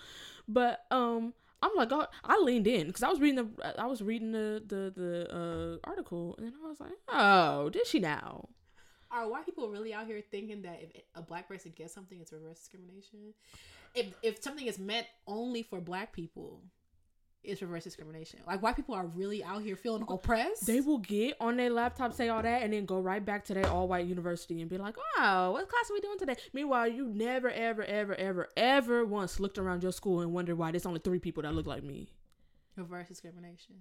But 0.49 0.85
um, 0.91 1.35
I'm 1.63 1.73
like, 1.77 1.93
oh, 1.93 2.07
I 2.25 2.39
leaned 2.39 2.67
in 2.67 2.87
because 2.87 3.03
I 3.03 3.09
was 3.09 3.21
reading 3.21 3.37
the 3.37 3.81
I 3.81 3.87
was 3.87 4.01
reading 4.01 4.33
the 4.33 4.63
the 4.67 4.93
the 4.95 5.35
uh 5.35 5.89
article, 5.89 6.35
and 6.39 6.47
then 6.47 6.55
I 6.65 6.69
was 6.69 6.81
like, 6.81 6.93
oh, 7.09 7.69
did 7.71 7.87
she 7.87 7.99
now? 7.99 8.49
Are 9.11 9.29
white 9.29 9.47
people 9.47 9.69
really 9.71 9.95
out 9.95 10.07
here 10.07 10.23
thinking 10.31 10.63
that 10.63 10.81
if 10.83 11.03
a 11.15 11.23
black 11.23 11.49
person 11.49 11.73
gets 11.75 11.95
something, 11.95 12.21
it's 12.21 12.33
reverse 12.33 12.59
discrimination? 12.59 13.35
If 13.95 14.07
if 14.23 14.43
something 14.43 14.67
is 14.67 14.79
meant 14.79 15.07
only 15.27 15.63
for 15.63 15.81
black 15.81 16.13
people, 16.13 16.63
it's 17.45 17.63
reverse 17.63 17.85
discrimination. 17.85 18.41
Like 18.47 18.63
white 18.63 18.77
people 18.77 18.95
are 18.95 19.07
really 19.07 19.43
out 19.45 19.63
here 19.63 19.77
feeling 19.77 20.05
oppressed. 20.09 20.67
They 20.67 20.81
will 20.81 20.99
get 20.99 21.37
on 21.41 21.57
their 21.57 21.71
laptop, 21.71 22.13
say 22.13 22.29
all 22.29 22.43
that, 22.43 22.63
and 22.63 22.73
then 22.73 22.85
go 22.85 23.01
right 23.01 23.25
back 23.25 23.45
to 23.47 23.55
their 23.55 23.67
all 23.69 23.89
white 23.89 24.07
university 24.07 24.61
and 24.61 24.69
be 24.69 24.77
like, 24.77 24.97
"Oh, 25.19 25.53
what 25.53 25.69
class 25.69 25.91
are 25.91 25.95
we 25.95 26.01
doing 26.01 26.19
today?" 26.19 26.37
Meanwhile, 26.53 26.89
you 26.89 27.07
never, 27.07 27.49
ever, 27.51 27.83
ever, 27.85 28.15
ever, 28.15 28.49
ever 28.57 29.05
once 29.05 29.41
looked 29.41 29.57
around 29.59 29.83
your 29.83 29.93
school 29.93 30.21
and 30.21 30.33
wondered 30.33 30.57
why 30.59 30.71
there's 30.73 30.87
only 30.87 31.01
three 31.01 31.19
people 31.21 31.43
that 31.45 31.55
look 31.55 31.67
like 31.67 31.83
me. 31.83 32.09
reverse 32.77 33.09
discrimination. 33.09 33.77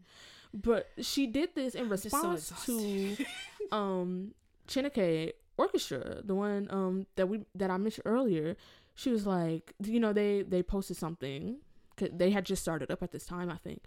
But 0.54 0.90
she 1.02 1.28
did 1.28 1.54
this 1.56 1.76
in 1.76 1.90
just 1.90 2.10
so 2.10 2.32
response 2.32 2.66
to 2.66 3.18
um 3.76 4.34
Chineke 4.68 5.34
Orchestra, 5.58 6.22
the 6.24 6.36
one 6.36 6.68
um 6.70 7.06
that 7.16 7.28
we 7.28 7.42
that 7.56 7.70
I 7.70 7.78
mentioned 7.78 8.04
earlier. 8.06 8.56
She 8.96 9.10
was 9.12 9.28
like, 9.28 9.74
you 9.84 10.00
know, 10.00 10.14
they 10.14 10.42
they 10.44 10.64
posted 10.64 10.98
something. 10.98 11.58
'Cause 11.98 12.10
They 12.14 12.32
had 12.32 12.46
just 12.46 12.62
started 12.62 12.90
up 12.92 13.04
at 13.04 13.12
this 13.12 13.26
time, 13.26 13.50
I 13.50 13.58
think. 13.58 13.84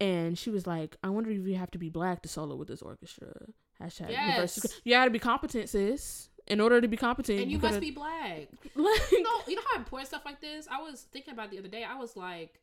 And 0.00 0.36
she 0.38 0.50
was 0.50 0.66
like, 0.66 0.96
I 1.04 1.08
wonder 1.10 1.30
if 1.30 1.46
you 1.46 1.54
have 1.54 1.70
to 1.70 1.78
be 1.78 1.88
black 1.88 2.22
to 2.22 2.28
solo 2.28 2.56
with 2.56 2.68
this 2.68 2.82
orchestra. 2.82 3.32
Hashtag 3.80 4.08
reverse 4.08 4.10
Yes. 4.10 4.58
discri- 4.58 4.80
You 4.84 4.92
gotta 4.92 5.10
be 5.10 5.18
competent, 5.18 5.68
sis. 5.68 6.28
In 6.46 6.60
order 6.60 6.80
to 6.80 6.88
be 6.88 6.96
competent, 6.98 7.40
and 7.40 7.50
you 7.50 7.56
gotta- 7.58 7.74
must 7.74 7.80
be 7.80 7.90
black. 7.90 8.48
like, 8.74 9.10
You 9.12 9.22
know, 9.22 9.40
you 9.48 9.54
know 9.56 9.62
how 9.72 9.78
important 9.78 10.08
stuff 10.08 10.24
like 10.26 10.40
this. 10.42 10.68
I 10.70 10.82
was 10.82 11.02
thinking 11.10 11.32
about 11.32 11.50
the 11.50 11.58
other 11.58 11.68
day. 11.68 11.84
I 11.84 11.94
was 11.96 12.16
like, 12.16 12.60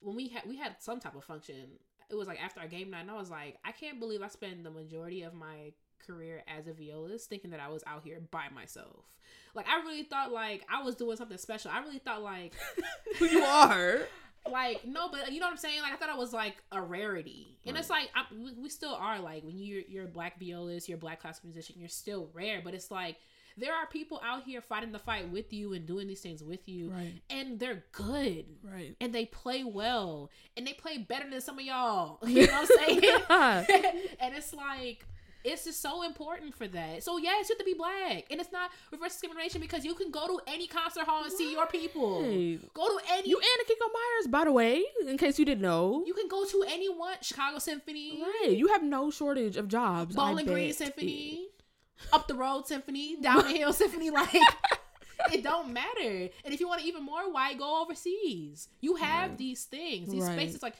when 0.00 0.16
we 0.16 0.28
had 0.28 0.42
we 0.48 0.56
had 0.56 0.82
some 0.82 0.98
type 1.00 1.14
of 1.14 1.22
function. 1.24 1.78
It 2.10 2.16
was 2.16 2.28
like 2.28 2.42
after 2.42 2.60
our 2.60 2.66
game 2.68 2.90
night, 2.90 3.00
and 3.02 3.10
I 3.10 3.14
was 3.14 3.30
like, 3.30 3.58
I 3.64 3.72
can't 3.72 3.98
believe 4.00 4.20
I 4.22 4.28
spend 4.28 4.66
the 4.66 4.70
majority 4.70 5.22
of 5.22 5.32
my 5.32 5.72
career 6.06 6.42
as 6.46 6.66
a 6.66 6.72
violist 6.72 7.28
thinking 7.28 7.50
that 7.50 7.60
I 7.60 7.68
was 7.68 7.82
out 7.86 8.02
here 8.04 8.20
by 8.30 8.44
myself. 8.54 9.04
Like 9.54 9.66
I 9.68 9.80
really 9.82 10.02
thought 10.04 10.32
like 10.32 10.64
I 10.72 10.82
was 10.82 10.94
doing 10.96 11.16
something 11.16 11.38
special. 11.38 11.70
I 11.72 11.80
really 11.80 11.98
thought 11.98 12.22
like 12.22 12.54
who 13.18 13.26
you 13.26 13.42
are. 13.42 14.00
like 14.50 14.84
no, 14.86 15.08
but 15.08 15.32
you 15.32 15.40
know 15.40 15.46
what 15.46 15.52
I'm 15.52 15.56
saying? 15.58 15.80
Like 15.82 15.92
I 15.92 15.96
thought 15.96 16.10
it 16.10 16.18
was 16.18 16.32
like 16.32 16.56
a 16.72 16.80
rarity, 16.82 17.56
and 17.66 17.76
it's 17.78 17.88
like 17.90 18.10
I, 18.14 18.24
we, 18.34 18.52
we 18.54 18.68
still 18.68 18.94
are 18.94 19.18
like 19.20 19.42
when 19.44 19.56
you're 19.58 19.82
you're 19.88 20.04
a 20.04 20.08
black 20.08 20.38
violist, 20.40 20.88
you're 20.88 20.98
a 20.98 21.00
black 21.00 21.20
classical 21.20 21.48
musician, 21.48 21.76
you're 21.78 21.88
still 21.88 22.28
rare. 22.34 22.60
But 22.62 22.74
it's 22.74 22.90
like 22.90 23.16
there 23.56 23.72
are 23.72 23.86
people 23.86 24.20
out 24.26 24.42
here 24.42 24.60
fighting 24.60 24.90
the 24.90 24.98
fight 24.98 25.30
with 25.30 25.52
you 25.52 25.72
and 25.74 25.86
doing 25.86 26.08
these 26.08 26.20
things 26.20 26.42
with 26.42 26.68
you, 26.68 26.90
Right. 26.90 27.22
and 27.30 27.58
they're 27.60 27.84
good. 27.92 28.46
Right. 28.64 28.96
And 29.00 29.14
they 29.14 29.26
play 29.26 29.62
well, 29.62 30.30
and 30.56 30.66
they 30.66 30.72
play 30.72 30.98
better 30.98 31.30
than 31.30 31.40
some 31.40 31.58
of 31.60 31.64
y'all. 31.64 32.18
You 32.26 32.48
know 32.48 32.52
what 32.52 32.70
I'm 33.30 33.64
saying? 33.64 33.96
And 34.20 34.34
it's 34.34 34.52
like 34.52 35.06
it's 35.44 35.64
just 35.64 35.80
so 35.82 36.02
important 36.02 36.54
for 36.56 36.66
that. 36.68 37.02
So 37.04 37.18
yes, 37.18 37.48
you 37.48 37.54
have 37.54 37.58
to 37.58 37.64
be 37.64 37.74
black, 37.74 38.24
and 38.30 38.40
it's 38.40 38.50
not 38.50 38.70
reverse 38.90 39.12
discrimination 39.12 39.60
because 39.60 39.84
you 39.84 39.94
can 39.94 40.10
go 40.10 40.26
to 40.26 40.40
any 40.46 40.66
concert 40.66 41.04
hall 41.04 41.22
and 41.22 41.32
see 41.32 41.52
your 41.52 41.66
people. 41.66 42.20
Go 42.72 42.88
to 42.88 42.98
any. 43.12 43.28
You 43.28 43.38
Anne 43.38 43.64
Akiko 43.66 43.86
Meyers, 43.92 44.26
by 44.28 44.44
the 44.44 44.52
way, 44.52 44.82
in 45.06 45.18
case 45.18 45.38
you 45.38 45.44
didn't 45.44 45.60
know. 45.62 46.02
You 46.06 46.14
can 46.14 46.28
go 46.28 46.44
to 46.44 46.64
any 46.68 46.88
one 46.88 47.16
Chicago 47.20 47.58
Symphony, 47.58 48.22
right. 48.42 48.52
You 48.56 48.68
have 48.68 48.82
no 48.82 49.10
shortage 49.10 49.56
of 49.56 49.68
jobs. 49.68 50.16
Bowling 50.16 50.46
Green. 50.46 50.72
Symphony, 50.72 51.48
up 52.12 52.26
the 52.26 52.34
road 52.34 52.66
Symphony, 52.66 53.16
down 53.20 53.42
the 53.44 53.50
hill 53.50 53.72
Symphony. 53.72 54.10
Like 54.10 54.34
it 55.32 55.42
don't 55.44 55.72
matter. 55.72 56.28
And 56.44 56.52
if 56.54 56.60
you 56.60 56.68
want 56.68 56.80
to 56.80 56.86
even 56.86 57.02
more, 57.02 57.30
why 57.32 57.54
go 57.54 57.82
overseas? 57.82 58.68
You 58.80 58.96
have 58.96 59.30
Right. 59.30 59.38
these 59.38 59.64
things, 59.64 60.10
these 60.10 60.22
Right. 60.24 60.32
spaces. 60.32 60.62
Like 60.62 60.74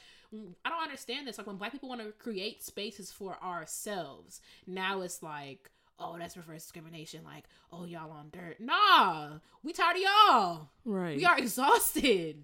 I 0.63 0.69
don't 0.69 0.83
understand 0.83 1.27
this. 1.27 1.37
Like 1.37 1.47
when 1.47 1.57
Black 1.57 1.71
people 1.71 1.89
want 1.89 2.01
to 2.01 2.11
create 2.11 2.63
spaces 2.63 3.11
for 3.11 3.37
ourselves, 3.43 4.41
now 4.67 5.01
it's 5.01 5.21
like. 5.23 5.69
Oh, 5.97 6.17
that's 6.19 6.35
reverse 6.35 6.63
discrimination. 6.63 7.23
Like, 7.23 7.45
oh, 7.71 7.85
y'all 7.85 8.11
on 8.11 8.27
dirt. 8.29 8.59
Nah, 8.59 9.37
we 9.63 9.71
tired 9.71 9.95
of 9.95 10.01
y'all. 10.01 10.69
Right. 10.83 11.15
We 11.15 11.23
are 11.23 11.37
exhausted. 11.37 12.43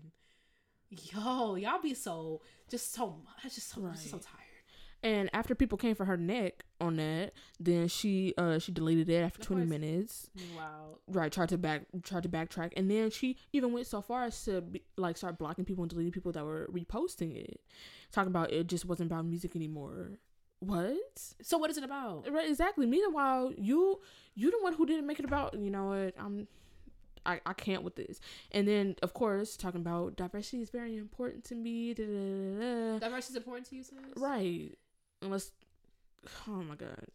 Yo, 0.90 1.56
y'all 1.56 1.82
be 1.82 1.94
so 1.94 2.42
just 2.70 2.94
so 2.94 3.08
much, 3.26 3.56
just 3.56 3.70
so 3.70 3.82
just 3.92 4.10
so 4.10 4.20
tired. 4.20 4.41
And 5.04 5.30
after 5.34 5.56
people 5.56 5.78
came 5.78 5.96
for 5.96 6.06
her 6.06 6.18
neck 6.18 6.64
on 6.80 6.98
that, 6.98 7.34
then 7.60 7.88
she 7.88 8.34
uh 8.38 8.60
she 8.60 8.72
deleted 8.72 9.10
it 9.10 9.22
after 9.22 9.42
twenty 9.42 9.66
minutes. 9.66 10.30
Wow. 10.56 11.00
Right, 11.08 11.32
tried 11.32 11.50
to 11.50 11.58
back 11.58 11.84
tried 12.04 12.24
to 12.24 12.30
backtrack, 12.30 12.74
and 12.78 12.90
then 12.90 13.10
she 13.10 13.38
even 13.52 13.74
went 13.74 13.88
so 13.88 14.02
far 14.02 14.26
as 14.26 14.44
to 14.46 14.62
be, 14.62 14.84
like 14.98 15.18
start 15.18 15.40
blocking 15.40 15.66
people 15.66 15.84
and 15.84 15.90
deleting 15.90 16.12
people 16.12 16.32
that 16.34 16.46
were 16.46 16.70
reposting 16.72 17.36
it, 17.36 17.62
talking 18.12 18.30
about 18.30 18.52
it 18.52 18.68
just 18.68 18.86
wasn't 18.86 19.12
about 19.12 19.26
music 19.26 19.56
anymore. 19.56 20.20
What? 20.60 21.34
So 21.42 21.58
what 21.58 21.72
is 21.72 21.78
it 21.78 21.84
about? 21.84 22.28
Right, 22.32 22.48
exactly. 22.48 22.86
Meanwhile, 22.86 23.54
you 23.58 24.02
you 24.36 24.52
the 24.52 24.60
one 24.62 24.74
who 24.74 24.86
didn't 24.86 25.08
make 25.08 25.18
it 25.18 25.26
about. 25.26 25.60
You 25.60 25.72
know 25.72 25.86
what? 25.86 26.14
I'm. 26.20 26.48
I, 27.24 27.40
I 27.46 27.54
can't 27.54 27.84
with 27.84 27.96
this. 27.96 28.20
And 28.52 28.68
then, 28.68 28.96
of 29.04 29.14
course, 29.14 29.56
talking 29.56 29.82
about 29.82 30.16
diversity 30.16 30.64
is 30.64 30.72
very 30.72 30.98
important 30.98 31.44
to 31.46 31.56
me. 31.56 31.94
Da, 31.94 32.04
da, 32.04 32.10
da. 32.10 33.00
Diversity 33.00 33.34
is 33.34 33.38
important 33.38 33.70
to 33.70 33.76
you, 33.76 33.84
sis? 33.84 34.00
Right. 34.16 34.72
Unless, 35.22 35.52
oh 36.48 36.52
my 36.64 36.76
God. 36.76 37.06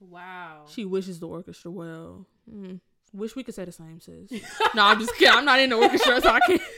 Wow. 0.00 0.64
She 0.68 0.84
wishes 0.84 1.20
the 1.20 1.28
orchestra 1.28 1.70
well. 1.70 2.26
Mm. 2.52 2.80
Wish 3.12 3.36
we 3.36 3.42
could 3.44 3.54
say 3.54 3.64
the 3.64 3.72
same, 3.72 4.00
sis. 4.00 4.30
no, 4.74 4.84
I'm 4.84 4.98
just 4.98 5.14
kidding. 5.16 5.34
I'm 5.36 5.44
not 5.44 5.60
in 5.60 5.70
the 5.70 5.76
orchestra, 5.76 6.20
so 6.20 6.28
I 6.30 6.40
can't. 6.40 6.60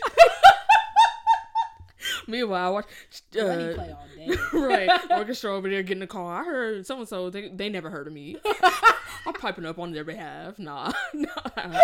Meanwhile, 2.26 2.66
I 2.66 2.70
watch. 2.70 2.86
Let 3.34 3.58
me 3.58 3.64
Uh, 3.64 3.74
play 3.74 3.92
all 3.92 4.06
day. 4.16 4.36
right, 4.88 5.10
orchestra 5.10 5.54
over 5.54 5.68
there 5.68 5.82
getting 5.82 6.02
a 6.02 6.06
call. 6.06 6.26
I 6.26 6.42
heard 6.44 6.86
so 6.86 6.98
and 6.98 7.08
so. 7.08 7.28
They 7.30 7.48
they 7.48 7.68
never 7.68 7.90
heard 7.90 8.06
of 8.06 8.12
me. 8.14 8.36
I'm 9.26 9.34
piping 9.34 9.64
up 9.66 9.78
on 9.78 9.92
their 9.92 10.04
behalf. 10.04 10.58
Nah, 10.58 10.92
nah. 11.12 11.80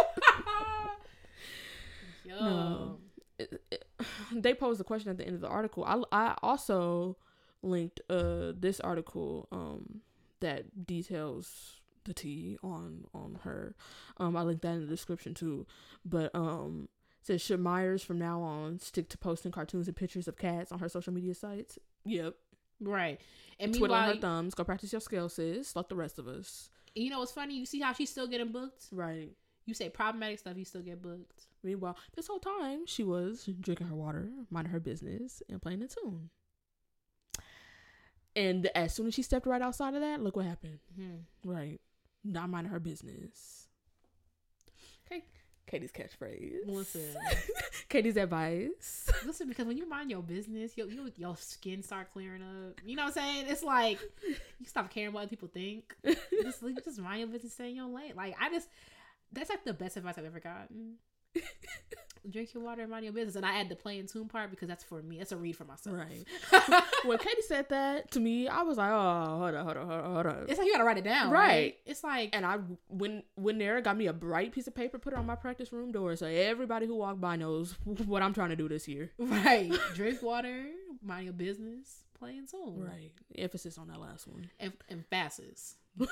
Yo. 2.25 2.41
No. 2.41 2.99
It- 3.39 3.63
it- 3.71 3.85
they 4.33 4.55
posed 4.55 4.81
a 4.81 4.85
question 4.85 5.11
at 5.11 5.17
the 5.19 5.25
end 5.27 5.35
of 5.37 5.41
the 5.43 5.49
article. 5.49 5.85
I 5.85 6.03
I 6.13 6.35
also 6.43 7.17
linked 7.63 8.01
uh 8.09 8.53
this 8.59 8.81
article 8.81 9.47
um 9.53 10.01
that 10.41 10.87
details 10.87 11.81
the 12.05 12.15
tea 12.15 12.59
on 12.63 13.05
on 13.15 13.39
her. 13.45 13.75
Um, 14.19 14.37
I 14.37 14.43
linked 14.43 14.63
that 14.63 14.73
in 14.75 14.81
the 14.81 14.87
description 14.87 15.35
too. 15.35 15.67
But 16.05 16.35
um, 16.35 16.89
says 17.23 17.43
should 17.43 17.61
Meyers 17.61 18.03
from 18.03 18.19
now 18.19 18.41
on 18.41 18.79
stick 18.79 19.09
to 19.11 19.19
posting 19.19 19.53
cartoons 19.53 19.87
and 19.87 19.97
pictures 19.97 20.29
of 20.29 20.37
cats 20.37 20.73
on 20.73 20.79
her 20.79 20.89
social 20.89 21.13
media 21.13 21.35
sites? 21.35 21.79
Yep. 22.05 22.35
Right. 22.81 23.21
And 23.59 23.73
Twiddling 23.75 24.01
meanwhile, 24.01 24.15
her 24.15 24.21
thumbs. 24.21 24.55
Go 24.55 24.65
practice 24.65 24.93
your 24.93 25.01
skills, 25.03 25.35
sis. 25.35 25.77
Like 25.77 25.89
the 25.89 25.97
rest 25.97 26.19
of 26.19 26.27
us. 26.27 26.71
you 26.95 27.11
know 27.11 27.19
what's 27.21 27.33
funny? 27.33 27.55
You 27.55 27.67
see 27.67 27.81
how 27.81 27.93
she's 27.93 28.11
still 28.11 28.27
getting 28.27 28.53
booked? 28.53 28.87
Right. 28.91 29.31
You 29.67 29.75
say 29.75 29.91
problematic 29.91 30.39
stuff, 30.39 30.57
you 30.57 30.65
still 30.65 30.81
get 30.81 31.03
booked. 31.03 31.47
Meanwhile, 31.63 31.97
this 32.17 32.27
whole 32.27 32.39
time 32.41 32.87
she 32.87 33.05
was 33.05 33.49
drinking 33.61 33.89
her 33.89 33.95
water, 33.95 34.31
minding 34.51 34.73
her 34.73 34.81
business, 34.81 35.43
and 35.51 35.61
playing 35.61 35.83
a 35.83 35.87
tune. 35.87 36.31
And 38.37 38.71
as 38.75 38.95
soon 38.95 39.09
as 39.09 39.15
she 39.15 39.23
stepped 39.23 39.47
right 39.47 39.63
outside 39.63 39.95
of 39.95 40.01
that, 40.01 40.23
look 40.23 40.37
what 40.37 40.47
happened. 40.47 40.79
Hmm. 40.95 41.17
Right. 41.45 41.81
Not 42.25 42.49
minding 42.49 42.73
her 42.73 42.81
business. 42.81 43.67
Okay. 45.07 45.25
Katie's 45.67 45.93
catchphrase. 45.93 46.67
Listen. 46.67 47.17
Katie's 47.89 48.17
advice. 48.17 49.11
Listen, 49.25 49.49
because 49.49 49.67
when 49.67 49.77
you 49.77 49.89
mind 49.89 50.11
your 50.11 50.23
business, 50.23 50.77
your, 50.77 50.89
your 50.89 51.07
your 51.17 51.37
skin 51.37 51.83
start 51.83 52.13
clearing 52.13 52.43
up. 52.43 52.81
You 52.85 52.97
know 52.97 53.05
what 53.05 53.17
I'm 53.17 53.25
saying? 53.25 53.47
It's 53.49 53.63
like 53.63 54.01
you 54.27 54.67
stop 54.67 54.91
caring 54.91 55.13
what 55.13 55.21
other 55.23 55.29
people 55.31 55.49
think. 55.49 55.95
Just 56.05 56.63
just 56.85 56.99
mind 56.99 57.21
your 57.21 57.29
business, 57.29 57.53
stay 57.53 57.71
in 57.71 57.77
your 57.77 57.87
lane. 57.87 58.15
Like 58.17 58.35
I 58.41 58.51
just, 58.51 58.69
that's 59.33 59.51
like 59.51 59.65
the 59.65 59.73
best 59.73 59.97
advice 59.97 60.17
I've 60.19 60.25
ever 60.25 60.41
gotten. 60.41 60.95
Drink 62.29 62.53
your 62.55 62.63
water 62.63 62.83
and 62.83 62.91
mind 62.91 63.05
your 63.05 63.13
business. 63.15 63.37
And 63.37 63.47
I 63.47 63.61
add 63.61 63.69
the 63.69 63.77
play 63.77 63.99
and 63.99 64.09
tune 64.09 64.29
part 64.29 64.51
because 64.51 64.69
that's 64.69 64.85
for 64.85 65.03
me. 65.03 65.19
That's 65.19 65.33
a 65.33 65.37
read 65.37 65.57
for 65.57 65.65
myself. 65.65 65.97
Right. 65.97 66.25
when 67.05 67.19
Katie 67.19 67.43
said 67.43 67.69
that 67.71 68.11
to 68.13 68.21
me, 68.21 68.49
I 68.49 68.63
was 68.63 68.79
like, 68.79 68.91
oh, 68.91 69.39
hold 69.39 69.55
on, 69.55 69.65
hold 69.65 69.77
on, 69.77 69.87
hold 69.89 70.01
on, 70.05 70.13
hold 70.15 70.27
on. 70.27 70.47
It's 70.49 70.59
like 70.59 70.67
you 70.67 70.73
gotta 70.73 70.85
write 70.85 70.99
it 70.99 71.05
down, 71.05 71.31
right? 71.31 71.49
Right. 71.49 71.77
It's 71.87 72.05
like 72.05 72.31
And 72.33 72.45
I 72.45 72.59
when 72.89 73.23
when 73.37 73.59
there 73.59 73.81
got 73.81 73.97
me 73.97 74.07
a 74.07 74.13
bright 74.13 74.53
piece 74.53 74.67
of 74.67 74.75
paper, 74.75 74.99
put 74.99 75.13
it 75.13 75.19
on 75.19 75.27
my 75.27 75.35
practice 75.35 75.73
room 75.73 75.93
door, 75.93 76.17
so 76.17 76.27
everybody 76.27 76.87
who 76.87 76.97
walked 76.97 77.21
by 77.21 77.37
knows 77.37 77.77
what 77.85 78.23
I'm 78.23 78.35
trying 78.35 78.51
to 78.51 78.57
do 78.57 78.69
this 78.69 78.87
year. 78.89 79.11
right. 79.19 79.73
Drink 79.95 80.23
water, 80.23 80.67
mind 81.03 81.25
your 81.25 81.33
business, 81.33 82.05
play 82.19 82.37
and 82.37 82.49
tune, 82.49 82.85
Right. 82.85 83.13
Emphasis 83.37 83.79
on 83.79 83.89
that 83.89 84.01
last 84.01 84.27
one. 84.27 84.51
And 84.59 84.73
and 84.89 85.05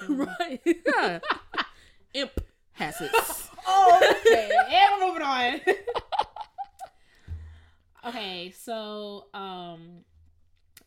right. 0.08 0.60
Yeah. 0.64 1.18
Imp 2.14 2.40
hasses. 2.78 3.10
Oh, 3.70 4.00
okay. 4.26 4.50
and 4.70 4.98
we're 4.98 5.08
moving 5.08 5.22
on. 5.22 5.60
okay, 8.06 8.50
so 8.50 9.26
um, 9.34 10.04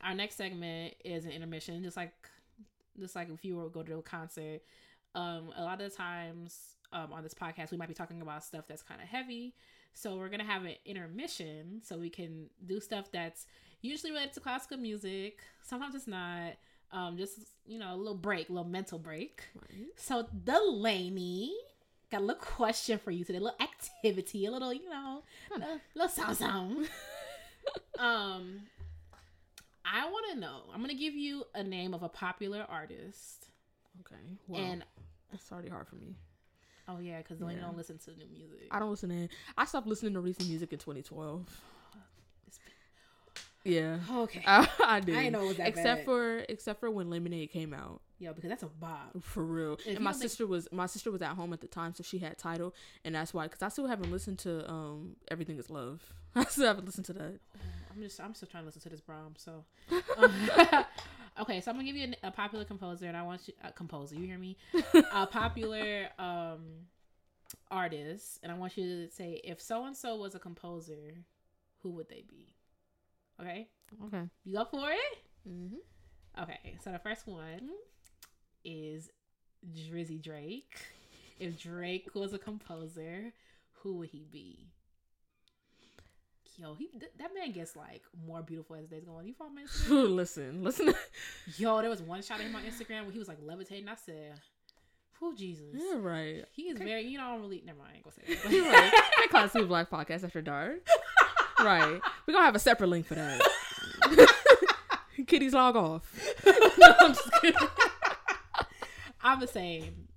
our 0.04 0.16
next 0.16 0.36
segment 0.36 0.96
is 1.06 1.26
an 1.26 1.32
intermission, 1.32 1.84
just 1.84 1.96
like 1.96 2.12
just 3.00 3.16
like 3.16 3.30
if 3.30 3.46
you 3.46 3.58
were 3.58 3.66
to 3.66 3.70
go 3.70 3.84
to 3.84 4.00
a 4.00 4.02
concert. 4.02 4.62
Um, 5.14 5.52
a 5.56 5.64
lot 5.64 5.80
of 5.80 5.92
the 5.92 5.96
times 5.96 6.58
um, 6.92 7.14
on 7.14 7.22
this 7.22 7.36
podcast, 7.36 7.70
we 7.70 7.78
might 7.78 7.88
be 7.88 7.94
talking 7.94 8.24
about 8.24 8.44
stuff 8.44 8.66
that's 8.68 8.82
kind 8.82 9.00
of 9.00 9.08
heavy. 9.08 9.54
So 9.94 10.16
we're 10.16 10.30
gonna 10.30 10.44
have 10.44 10.66
an 10.66 10.76
intermission, 10.84 11.82
so 11.84 12.00
we 12.00 12.10
can 12.10 12.48
do 12.66 12.80
stuff 12.80 13.12
that's 13.12 13.46
usually 13.82 14.12
related 14.12 14.34
to 14.34 14.40
classical 14.40 14.78
music. 14.78 15.38
Sometimes 15.62 15.94
it's 15.94 16.08
not. 16.08 16.54
Um, 16.94 17.16
just 17.16 17.40
you 17.66 17.80
know, 17.80 17.94
a 17.94 17.96
little 17.96 18.16
break, 18.16 18.50
a 18.50 18.52
little 18.52 18.68
mental 18.68 19.00
break. 19.00 19.44
Right. 19.56 19.88
So 19.96 20.28
Delaney 20.44 21.54
got 22.12 22.22
a 22.22 22.26
little 22.26 22.42
question 22.42 23.00
for 23.00 23.12
you 23.12 23.24
today, 23.24 23.38
a 23.38 23.42
little 23.42 23.58
activity, 23.62 24.46
a 24.46 24.52
little, 24.52 24.74
you 24.74 24.90
know, 24.90 25.24
a 25.56 25.80
little, 25.96 26.10
sound 26.10 26.38
sound. 26.38 26.88
um, 28.00 28.62
I 29.86 30.06
want 30.10 30.26
to 30.34 30.40
know. 30.40 30.62
I'm 30.74 30.82
gonna 30.82 30.94
give 30.94 31.14
you 31.14 31.46
a 31.56 31.64
name 31.64 31.94
of 31.94 32.04
a 32.04 32.10
popular 32.10 32.66
artist, 32.70 33.48
Okay. 34.02 34.38
Well, 34.48 34.62
and 34.62 34.84
it's 35.34 35.52
already 35.52 35.70
hard 35.70 35.88
for 35.88 35.96
me. 35.96 36.16
oh 36.88 37.00
yeah, 37.00 37.18
because 37.20 37.40
Yeah. 37.40 37.62
don't 37.62 37.78
listen 37.78 37.98
to 38.00 38.12
new 38.12 38.28
music. 38.32 38.68
I 38.72 38.80
don't 38.80 38.90
listen 38.92 39.10
to. 39.10 39.28
I 39.58 39.66
stopped 39.66 39.88
listening 39.88 40.14
to 40.14 40.20
recent 40.22 40.48
music 40.50 40.72
in 40.74 40.80
2012. 40.80 41.46
Yeah. 43.64 44.00
okay, 44.12 44.42
I, 44.48 44.68
I 44.86 45.00
did. 45.02 45.16
I 45.16 45.30
know 45.30 45.44
it 45.44 45.48
was 45.50 45.58
that 45.58 45.68
except 45.68 46.00
bad. 46.00 46.06
for 46.06 46.46
except 46.50 46.80
for 46.80 46.90
when 46.90 47.10
Lemonade 47.12 47.52
came 47.52 47.74
out. 47.76 48.02
Yo, 48.22 48.34
because 48.34 48.50
that's 48.50 48.64
a 48.64 48.68
bob. 48.68 49.22
For 49.22 49.44
real. 49.44 49.78
you 49.86 49.96
and 49.96 50.04
my 50.04 50.12
sister 50.12 50.46
was 50.46 50.68
my 50.72 50.86
sister 50.86 51.12
was 51.12 51.22
at 51.22 51.36
home 51.36 51.52
at 51.54 51.62
the 51.62 51.68
time, 51.68 51.94
so 51.94 52.04
she 52.04 52.20
had 52.20 52.38
title, 52.38 52.74
and 53.04 53.16
that's 53.16 53.34
why. 53.34 53.44
Because 53.46 53.62
I 53.64 53.70
still 53.70 53.88
haven't 53.88 54.12
listened 54.12 54.40
to 54.40 54.70
um 54.70 55.16
Everything 55.30 55.58
Is 55.58 55.70
Love. 55.70 56.14
I 56.36 56.46
still 56.46 56.68
haven't 56.68 56.86
listened 56.86 57.06
to 57.08 57.14
that. 57.14 57.40
I'm 57.94 58.02
just, 58.02 58.22
I'm 58.22 58.34
still 58.34 58.48
trying 58.48 58.64
to 58.64 58.68
listen 58.68 58.82
to 58.84 58.90
this 58.90 59.02
Brahm. 59.02 59.34
So, 59.38 59.66
okay, 61.42 61.60
so 61.60 61.72
I'm 61.72 61.78
gonna 61.78 61.84
give 61.84 61.96
you 61.98 62.14
a, 62.24 62.28
a 62.28 62.32
popular 62.32 62.64
composer, 62.64 63.08
and 63.08 63.18
I 63.18 63.24
want 63.24 63.48
you, 63.48 63.54
a 63.64 63.72
composer. 63.72 64.16
You 64.16 64.28
hear 64.28 64.38
me? 64.38 64.56
a 65.14 65.28
popular 65.28 66.08
um 66.20 66.88
artist, 67.70 68.40
and 68.44 68.52
I 68.52 68.56
want 68.56 68.78
you 68.78 69.06
to 69.06 69.12
say 69.12 69.42
if 69.44 69.62
so 69.62 69.86
and 69.86 69.98
so 69.98 70.16
was 70.16 70.36
a 70.36 70.40
composer, 70.40 71.26
who 71.82 71.90
would 71.92 72.08
they 72.08 72.24
be? 72.30 72.56
Okay, 73.42 73.68
Okay. 74.06 74.24
you 74.46 74.60
up 74.60 74.70
for 74.72 74.92
it? 74.92 75.18
Mm-hmm. 75.50 76.44
Okay, 76.44 76.78
so 76.84 76.92
the 76.92 77.00
first 77.00 77.28
one 77.28 77.72
is 78.64 79.10
Drizzy 79.76 80.22
Drake. 80.22 80.78
If 81.40 81.62
Drake 81.62 82.10
was 82.14 82.34
a 82.34 82.38
composer, 82.38 83.34
who 83.82 83.96
would 83.98 84.10
he 84.10 84.26
be? 84.32 84.68
Yo, 86.58 86.76
he 86.76 86.88
th- 86.88 87.12
that 87.18 87.34
man 87.34 87.52
gets 87.52 87.76
like 87.76 88.04
more 88.28 88.42
beautiful 88.42 88.76
as 88.76 88.88
days 88.88 89.04
go 89.04 89.14
on. 89.14 89.26
You 89.26 89.34
follow 89.34 89.50
me? 89.50 89.64
listen, 89.90 90.64
listen. 90.64 90.94
Yo, 91.58 91.82
there 91.82 91.90
was 91.90 92.02
one 92.02 92.22
shot 92.22 92.40
of 92.40 92.46
him 92.46 92.56
on 92.56 92.64
Instagram 92.64 93.04
where 93.04 93.12
he 93.12 93.20
was 93.20 93.28
like 93.28 93.40
levitating. 93.42 93.88
I 93.88 93.96
said, 93.96 94.40
Oh 95.24 95.34
Jesus. 95.36 95.66
Yeah, 95.74 95.98
right. 96.00 96.46
He 96.52 96.64
is 96.64 96.80
very. 96.80 97.04
You 97.04 97.20
know, 97.20 97.26
I 97.26 97.32
don't 97.34 97.42
really. 97.42 97.62
Never 97.64 97.78
mind. 97.78 97.92
I 97.94 97.96
ain't 97.98 98.04
gonna 98.04 98.16
say 98.16 98.36
that. 98.36 98.52
You're 98.52 98.66
right. 98.66 98.92
That 98.92 99.28
Class 99.30 99.54
C 99.54 99.64
Black 99.64 99.90
Podcast 99.90 100.24
after 100.24 100.42
dark. 100.42 100.88
right. 101.60 102.02
We're 102.26 102.34
gonna 102.34 102.46
have 102.46 102.56
a 102.56 102.60
separate 102.60 102.88
link 102.88 103.06
for 103.06 103.16
that. 103.16 103.40
Kitties 105.28 105.54
log 105.54 105.76
off. 105.76 106.12
no, 106.80 106.96
I'm 107.00 107.14
just 107.14 107.32
kidding. 107.42 107.68
I'm 109.24 109.40
the 109.40 109.48
same. 109.48 110.08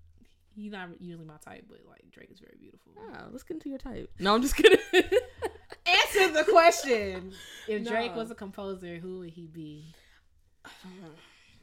He's 0.55 0.73
not 0.73 0.89
usually 1.01 1.25
my 1.25 1.37
type, 1.45 1.65
but 1.69 1.81
like 1.89 2.05
Drake 2.11 2.31
is 2.31 2.39
very 2.39 2.57
beautiful. 2.59 2.93
Ah, 2.99 3.25
let's 3.31 3.43
get 3.43 3.55
into 3.55 3.69
your 3.69 3.79
type. 3.79 4.11
No, 4.21 4.35
I'm 4.35 4.43
just 4.43 4.57
kidding. 4.57 4.79
Answer 4.93 6.33
the 6.33 6.45
question. 6.49 7.33
If 7.69 7.87
Drake 7.87 8.15
was 8.15 8.31
a 8.31 8.35
composer, 8.35 8.97
who 8.97 9.21
would 9.21 9.31
he 9.31 9.47
be? 9.47 9.85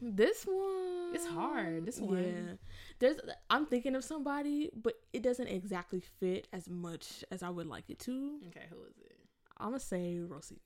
this 0.02 0.44
one. 0.44 1.16
It's 1.16 1.26
hard. 1.26 1.86
This 1.86 2.00
one. 2.00 2.24
Yeah. 2.24 2.54
There's. 3.00 3.18
I'm 3.50 3.66
thinking 3.66 3.96
of 3.96 4.04
somebody, 4.04 4.70
but 4.76 4.96
it 5.14 5.24
doesn't 5.24 5.48
exactly 5.48 6.02
fit 6.20 6.48
as 6.52 6.70
much 6.70 7.24
as 7.32 7.44
I 7.44 7.50
would 7.50 7.68
like 7.68 7.90
it 7.90 8.00
to. 8.00 8.40
Okay, 8.48 8.66
who 8.70 8.84
is 8.84 8.98
it? 9.00 9.18
I'm 9.58 9.70
gonna 9.70 9.80
say 9.80 10.20
Rossini. 10.20 10.60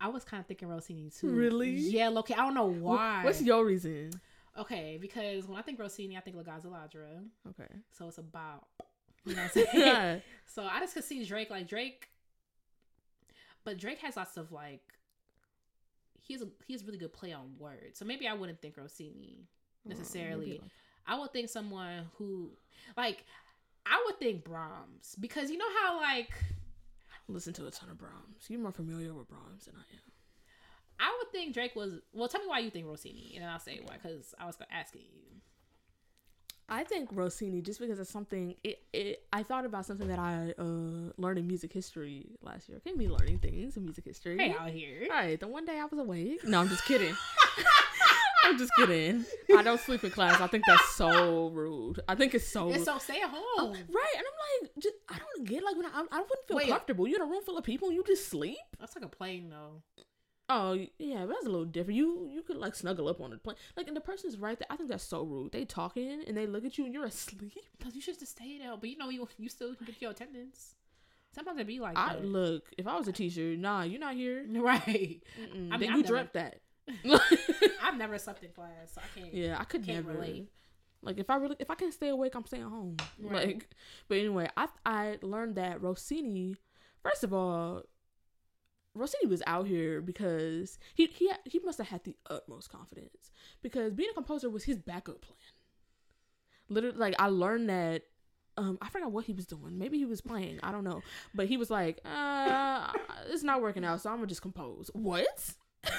I 0.00 0.08
was 0.08 0.24
kind 0.24 0.40
of 0.40 0.46
thinking 0.46 0.68
Rossini 0.68 1.10
too. 1.10 1.30
Really? 1.30 1.70
Yeah, 1.70 2.10
okay. 2.10 2.34
I 2.34 2.38
don't 2.38 2.54
know 2.54 2.66
why. 2.66 3.24
What's 3.24 3.42
your 3.42 3.64
reason? 3.64 4.12
Okay, 4.58 4.98
because 5.00 5.46
when 5.46 5.58
I 5.58 5.62
think 5.62 5.78
Rossini, 5.78 6.16
I 6.16 6.20
think 6.20 6.36
La 6.36 6.42
gazza 6.42 6.68
ladra. 6.68 7.22
Okay. 7.50 7.72
So 7.92 8.08
it's 8.08 8.18
about 8.18 8.66
you 9.24 9.34
know 9.34 9.42
what 9.42 9.56
I'm 9.56 9.64
saying? 9.64 9.66
yeah. 9.74 10.18
So 10.46 10.64
I 10.64 10.80
just 10.80 10.94
could 10.94 11.04
see 11.04 11.24
Drake 11.24 11.50
like 11.50 11.68
Drake, 11.68 12.08
but 13.64 13.78
Drake 13.78 13.98
has 13.98 14.16
lots 14.16 14.36
of 14.36 14.52
like 14.52 14.82
he 16.18 16.34
has 16.34 16.42
a 16.42 16.48
he 16.66 16.74
has 16.74 16.84
really 16.84 16.98
good 16.98 17.12
play 17.12 17.32
on 17.32 17.54
words. 17.58 17.98
So 17.98 18.04
maybe 18.04 18.26
I 18.26 18.34
wouldn't 18.34 18.60
think 18.60 18.76
Rossini 18.76 19.46
mm, 19.86 19.88
necessarily. 19.88 20.60
I 21.06 21.18
would 21.18 21.32
think 21.32 21.48
someone 21.48 22.06
who 22.18 22.50
like 22.96 23.24
I 23.86 24.02
would 24.06 24.18
think 24.18 24.44
Brahms 24.44 25.16
because 25.18 25.50
you 25.50 25.58
know 25.58 25.70
how 25.82 26.00
like 26.00 26.30
Listen 27.30 27.52
to 27.54 27.66
a 27.66 27.70
ton 27.70 27.90
of 27.90 27.98
Brahms. 27.98 28.46
You're 28.48 28.58
more 28.58 28.72
familiar 28.72 29.12
with 29.12 29.28
Brahms 29.28 29.66
than 29.66 29.74
I 29.76 29.84
am. 29.92 30.07
I 31.00 31.16
would 31.18 31.30
think 31.32 31.54
Drake 31.54 31.76
was 31.76 32.00
well. 32.12 32.28
Tell 32.28 32.40
me 32.40 32.48
why 32.48 32.58
you 32.60 32.70
think 32.70 32.86
Rossini, 32.86 33.32
and 33.34 33.44
then 33.44 33.50
I'll 33.50 33.58
say 33.58 33.80
why 33.84 33.96
because 34.02 34.34
I 34.38 34.46
was 34.46 34.56
asking 34.70 35.02
you. 35.14 35.28
I 36.70 36.84
think 36.84 37.08
Rossini 37.12 37.62
just 37.62 37.80
because 37.80 37.98
it's 37.98 38.10
something 38.10 38.54
it, 38.62 38.82
it 38.92 39.24
I 39.32 39.42
thought 39.42 39.64
about 39.64 39.86
something 39.86 40.08
that 40.08 40.18
I 40.18 40.52
uh 40.58 41.12
learned 41.16 41.38
in 41.38 41.46
music 41.46 41.72
history 41.72 42.26
last 42.42 42.68
year. 42.68 42.80
Can't 42.84 42.98
be 42.98 43.08
learning 43.08 43.38
things 43.38 43.76
in 43.76 43.84
music 43.84 44.04
history. 44.04 44.36
Hey 44.38 44.54
out 44.58 44.68
here. 44.70 45.06
All 45.10 45.16
right, 45.16 45.40
the 45.40 45.48
one 45.48 45.64
day 45.64 45.78
I 45.78 45.84
was 45.84 45.98
awake. 45.98 46.44
No, 46.44 46.60
I'm 46.60 46.68
just 46.68 46.84
kidding. 46.84 47.14
I'm 48.44 48.56
just 48.58 48.72
kidding. 48.76 49.24
I 49.56 49.62
don't 49.62 49.80
sleep 49.80 50.04
in 50.04 50.10
class. 50.10 50.40
I 50.40 50.46
think 50.46 50.64
that's 50.66 50.94
so 50.94 51.48
rude. 51.48 52.00
I 52.08 52.14
think 52.14 52.34
it's 52.34 52.48
so 52.48 52.70
rude. 52.70 52.84
so 52.84 52.98
stay 52.98 53.20
at 53.20 53.30
home. 53.30 53.72
Right, 53.72 54.14
and 54.16 54.24
I'm 54.26 54.62
like, 54.62 54.70
just 54.78 54.94
I 55.08 55.18
don't 55.18 55.46
get 55.46 55.62
like 55.64 55.76
when 55.76 55.86
I 55.86 56.04
I 56.10 56.20
wouldn't 56.20 56.46
feel 56.46 56.56
Wait. 56.56 56.68
comfortable. 56.68 57.06
You're 57.08 57.22
in 57.22 57.28
a 57.28 57.30
room 57.30 57.42
full 57.42 57.58
of 57.58 57.64
people 57.64 57.88
and 57.88 57.96
you 57.96 58.04
just 58.06 58.28
sleep. 58.28 58.56
That's 58.78 58.94
like 58.94 59.04
a 59.04 59.08
plane 59.08 59.50
though. 59.50 59.82
Oh 60.50 60.78
yeah, 60.98 61.26
that's 61.26 61.44
a 61.44 61.48
little 61.50 61.66
different. 61.66 61.96
You 61.96 62.30
you 62.32 62.42
could 62.42 62.56
like 62.56 62.74
snuggle 62.74 63.08
up 63.08 63.20
on 63.20 63.30
the 63.30 63.36
plane, 63.38 63.56
like, 63.76 63.86
and 63.86 63.96
the 63.96 64.00
person's 64.00 64.38
right 64.38 64.58
there. 64.58 64.66
I 64.70 64.76
think 64.76 64.88
that's 64.88 65.04
so 65.04 65.22
rude. 65.22 65.52
They 65.52 65.64
talking 65.66 66.22
and 66.26 66.36
they 66.36 66.46
look 66.46 66.64
at 66.64 66.78
you 66.78 66.84
and 66.86 66.94
you're 66.94 67.04
asleep. 67.04 67.52
Cause 67.82 67.94
you 67.94 68.00
should 68.00 68.18
just 68.18 68.32
stay 68.32 68.58
there, 68.58 68.74
but 68.76 68.88
you 68.88 68.96
know 68.96 69.10
you 69.10 69.28
you 69.36 69.48
still 69.48 69.74
can 69.74 69.84
get 69.86 70.00
your 70.00 70.12
attendance. 70.12 70.74
Sometimes 71.34 71.60
it 71.60 71.66
be 71.66 71.78
like 71.80 71.96
I 71.98 72.14
that. 72.14 72.24
look 72.24 72.64
if 72.78 72.86
I 72.86 72.96
was 72.96 73.06
a 73.08 73.12
teacher, 73.12 73.56
nah, 73.56 73.82
you're 73.82 74.00
not 74.00 74.14
here. 74.14 74.44
right. 74.50 75.20
Mm-mm. 75.38 75.68
I 75.70 75.76
mean, 75.76 75.90
then 75.90 75.96
you 75.98 76.02
dreamt 76.02 76.32
that. 76.32 76.60
I've 77.82 77.98
never 77.98 78.16
slept 78.18 78.42
in 78.42 78.50
class, 78.50 78.92
so 78.94 79.02
I 79.02 79.20
can't. 79.20 79.34
yeah, 79.34 79.56
I 79.60 79.64
could 79.64 79.84
Can't 79.84 80.06
never. 80.06 80.18
relate. 80.18 80.48
Like 81.02 81.18
if 81.18 81.28
I 81.28 81.36
really 81.36 81.56
if 81.58 81.70
I 81.70 81.74
can't 81.74 81.92
stay 81.92 82.08
awake, 82.08 82.34
I'm 82.34 82.46
staying 82.46 82.62
home. 82.64 82.96
Right. 83.20 83.48
Like, 83.48 83.68
but 84.08 84.16
anyway, 84.18 84.48
I 84.56 84.68
I 84.86 85.18
learned 85.20 85.56
that 85.56 85.82
Rossini. 85.82 86.56
First 87.02 87.22
of 87.22 87.32
all, 87.34 87.82
Rossini 88.98 89.28
was 89.30 89.42
out 89.46 89.66
here 89.66 90.00
because 90.00 90.78
he 90.94 91.06
he 91.06 91.30
he 91.44 91.58
must 91.64 91.78
have 91.78 91.88
had 91.88 92.04
the 92.04 92.16
utmost 92.28 92.70
confidence 92.70 93.30
because 93.62 93.92
being 93.94 94.10
a 94.10 94.14
composer 94.14 94.50
was 94.50 94.64
his 94.64 94.78
backup 94.78 95.20
plan. 95.22 95.36
Literally, 96.68 96.96
like 96.98 97.14
I 97.18 97.28
learned 97.28 97.68
that. 97.70 98.02
Um, 98.56 98.76
I 98.82 98.88
forgot 98.88 99.12
what 99.12 99.24
he 99.24 99.32
was 99.32 99.46
doing. 99.46 99.78
Maybe 99.78 99.98
he 99.98 100.04
was 100.04 100.20
playing. 100.20 100.58
I 100.64 100.72
don't 100.72 100.82
know. 100.82 101.00
But 101.32 101.46
he 101.46 101.56
was 101.56 101.70
like, 101.70 102.00
uh, 102.04 102.92
it's 103.28 103.44
not 103.44 103.62
working 103.62 103.84
out, 103.84 104.00
so 104.00 104.10
I'm 104.10 104.16
gonna 104.16 104.26
just 104.26 104.42
compose. 104.42 104.90
What? 104.94 105.54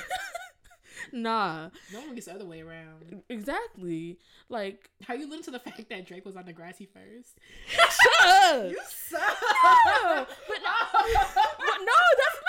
nah, 1.14 1.70
No 1.94 2.00
one 2.02 2.16
gets 2.16 2.28
the 2.28 2.34
other 2.34 2.46
way 2.46 2.60
around. 2.62 3.22
exactly. 3.30 4.20
Like, 4.50 4.90
How 5.04 5.14
you 5.14 5.30
listen 5.30 5.44
to 5.46 5.52
the 5.52 5.60
fact 5.60 5.88
that 5.90 6.06
Drake 6.06 6.26
was 6.26 6.36
on 6.36 6.44
Degrassi 6.44 6.88
first? 6.92 7.40
shut 7.68 8.28
up. 8.28 8.70
You 8.72 8.80
suck. 8.86 9.22
No, 9.22 10.26
but 10.48 10.58
no, 10.62 11.02
but 11.06 11.78
no, 11.80 11.94
that's 12.18 12.40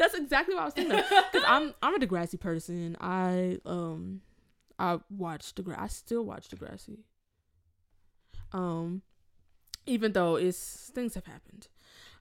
that's 0.00 0.14
exactly 0.14 0.54
what 0.54 0.62
I 0.62 0.64
was 0.64 0.74
thinking. 0.74 0.96
Because 0.96 1.46
I'm 1.46 1.74
I'm 1.82 1.94
a 1.94 1.98
Degrassi 2.04 2.40
person. 2.40 2.96
I 3.00 3.58
um 3.66 4.22
I 4.78 4.98
watch 5.10 5.54
Degrassi. 5.54 5.78
I 5.78 5.86
still 5.88 6.24
watch 6.24 6.48
Degrassi. 6.48 6.98
Um, 8.52 9.02
even 9.86 10.12
though 10.12 10.36
it's 10.36 10.90
things 10.94 11.14
have 11.14 11.26
happened. 11.26 11.68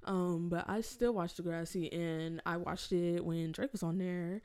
Um, 0.03 0.49
but 0.49 0.69
I 0.69 0.81
still 0.81 1.13
watch 1.13 1.35
Degrassi, 1.35 1.93
and 1.93 2.41
I 2.45 2.57
watched 2.57 2.91
it 2.91 3.23
when 3.23 3.51
Drake 3.51 3.71
was 3.71 3.83
on 3.83 3.97
there, 3.97 4.41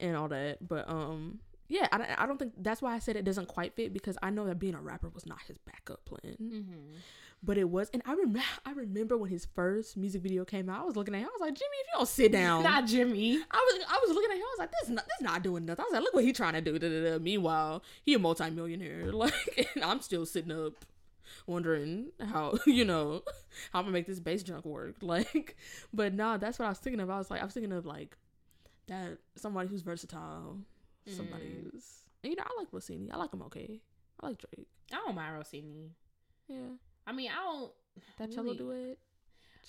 and 0.00 0.16
all 0.16 0.28
that. 0.28 0.66
But 0.66 0.88
um, 0.88 1.40
yeah, 1.68 1.88
I, 1.92 2.14
I 2.18 2.26
don't 2.26 2.38
think 2.38 2.52
that's 2.58 2.80
why 2.80 2.94
I 2.94 2.98
said 3.00 3.16
it 3.16 3.24
doesn't 3.24 3.48
quite 3.48 3.74
fit 3.74 3.92
because 3.92 4.16
I 4.22 4.30
know 4.30 4.46
that 4.46 4.58
being 4.58 4.74
a 4.74 4.80
rapper 4.80 5.08
was 5.08 5.26
not 5.26 5.40
his 5.46 5.58
backup 5.58 6.04
plan 6.04 6.36
Mm-hmm. 6.40 6.96
But 7.42 7.58
it 7.58 7.68
was 7.68 7.88
and 7.92 8.02
i 8.06 8.12
remember 8.12 8.40
i 8.66 8.72
remember 8.72 9.16
when 9.16 9.30
his 9.30 9.46
first 9.54 9.96
music 9.96 10.22
video 10.22 10.44
came 10.44 10.68
out 10.68 10.80
i 10.80 10.84
was 10.84 10.96
looking 10.96 11.14
at 11.14 11.20
him 11.20 11.26
i 11.28 11.30
was 11.30 11.40
like 11.40 11.54
jimmy 11.54 11.76
if 11.80 11.86
you 11.92 11.98
don't 11.98 12.08
sit 12.08 12.32
down 12.40 12.62
Not 12.62 12.86
Jimmy. 12.86 13.36
i 13.50 13.56
was 13.56 13.84
i 13.88 14.00
was 14.06 14.14
looking 14.14 14.30
at 14.30 14.36
him 14.36 14.42
i 14.42 14.52
was 14.52 14.58
like 14.58 14.70
this 14.72 14.88
is 14.88 14.94
not 14.94 15.04
this 15.04 15.20
not 15.20 15.42
doing 15.42 15.64
nothing 15.66 15.82
i 15.82 15.86
was 15.86 15.92
like 15.92 16.02
look 16.02 16.14
what 16.14 16.24
he 16.24 16.32
trying 16.32 16.54
to 16.54 16.60
do 16.60 16.78
da, 16.78 16.88
da, 16.88 17.10
da. 17.12 17.18
meanwhile 17.18 17.82
he 18.04 18.14
a 18.14 18.18
multimillionaire 18.18 19.12
like 19.12 19.68
and 19.74 19.84
i'm 19.84 20.00
still 20.00 20.24
sitting 20.26 20.50
up 20.52 20.72
wondering 21.46 22.06
how 22.30 22.56
you 22.66 22.84
know 22.84 23.22
how 23.72 23.80
i'm 23.80 23.84
gonna 23.84 23.92
make 23.92 24.06
this 24.06 24.20
bass 24.20 24.42
junk 24.42 24.64
work 24.64 24.94
like 25.02 25.56
but 25.92 26.14
nah 26.14 26.36
that's 26.36 26.58
what 26.58 26.66
i 26.66 26.68
was 26.68 26.78
thinking 26.78 27.00
of 27.00 27.10
i 27.10 27.18
was 27.18 27.30
like 27.30 27.40
i 27.42 27.44
was 27.44 27.52
thinking 27.54 27.72
of 27.72 27.84
like 27.84 28.16
that 28.88 29.18
somebody 29.36 29.68
who's 29.68 29.82
versatile 29.82 30.58
somebody 31.08 31.44
Mm. 31.44 31.70
who's 31.72 32.02
and 32.24 32.30
you 32.32 32.36
know 32.36 32.42
i 32.44 32.58
like 32.58 32.68
rossini 32.72 33.10
i 33.12 33.16
like 33.16 33.32
him 33.32 33.42
okay 33.42 33.80
i 34.20 34.26
like 34.26 34.38
drake 34.38 34.66
I 34.92 34.96
don't 35.04 35.14
mind 35.16 35.34
Rossini. 35.34 35.90
yeah 36.48 36.56
I 37.06 37.12
mean, 37.12 37.30
I 37.30 37.42
don't. 37.44 37.72
that 38.18 38.24
Really? 38.28 38.34
cello 38.34 38.54
duet 38.54 38.98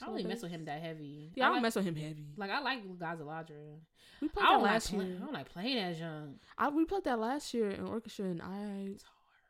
I 0.01 0.05
don't 0.05 0.15
really 0.15 0.27
mess 0.27 0.41
with 0.43 0.51
him 0.51 0.65
that 0.65 0.81
heavy. 0.81 1.31
Yeah, 1.35 1.45
I 1.45 1.47
I 1.47 1.49
don't 1.49 1.55
like, 1.57 1.63
mess 1.63 1.75
with 1.75 1.85
him 1.85 1.95
heavy. 1.95 2.27
like 2.37 2.51
I 2.51 2.59
like 2.61 2.99
Gazza 2.99 3.23
ladra. 3.23 3.79
We 4.21 4.27
played 4.27 4.45
I 4.45 4.49
that 4.53 4.61
like 4.61 4.71
last 4.71 4.89
play, 4.93 5.05
year. 5.05 5.15
I 5.17 5.19
don't 5.25 5.33
like 5.33 5.49
playing 5.49 5.77
as 5.77 5.99
young. 5.99 6.35
I 6.57 6.69
we 6.69 6.85
played 6.85 7.03
that 7.05 7.19
last 7.19 7.53
year 7.53 7.69
in 7.71 7.85
orchestra, 7.87 8.25
and 8.25 8.41
I 8.41 8.89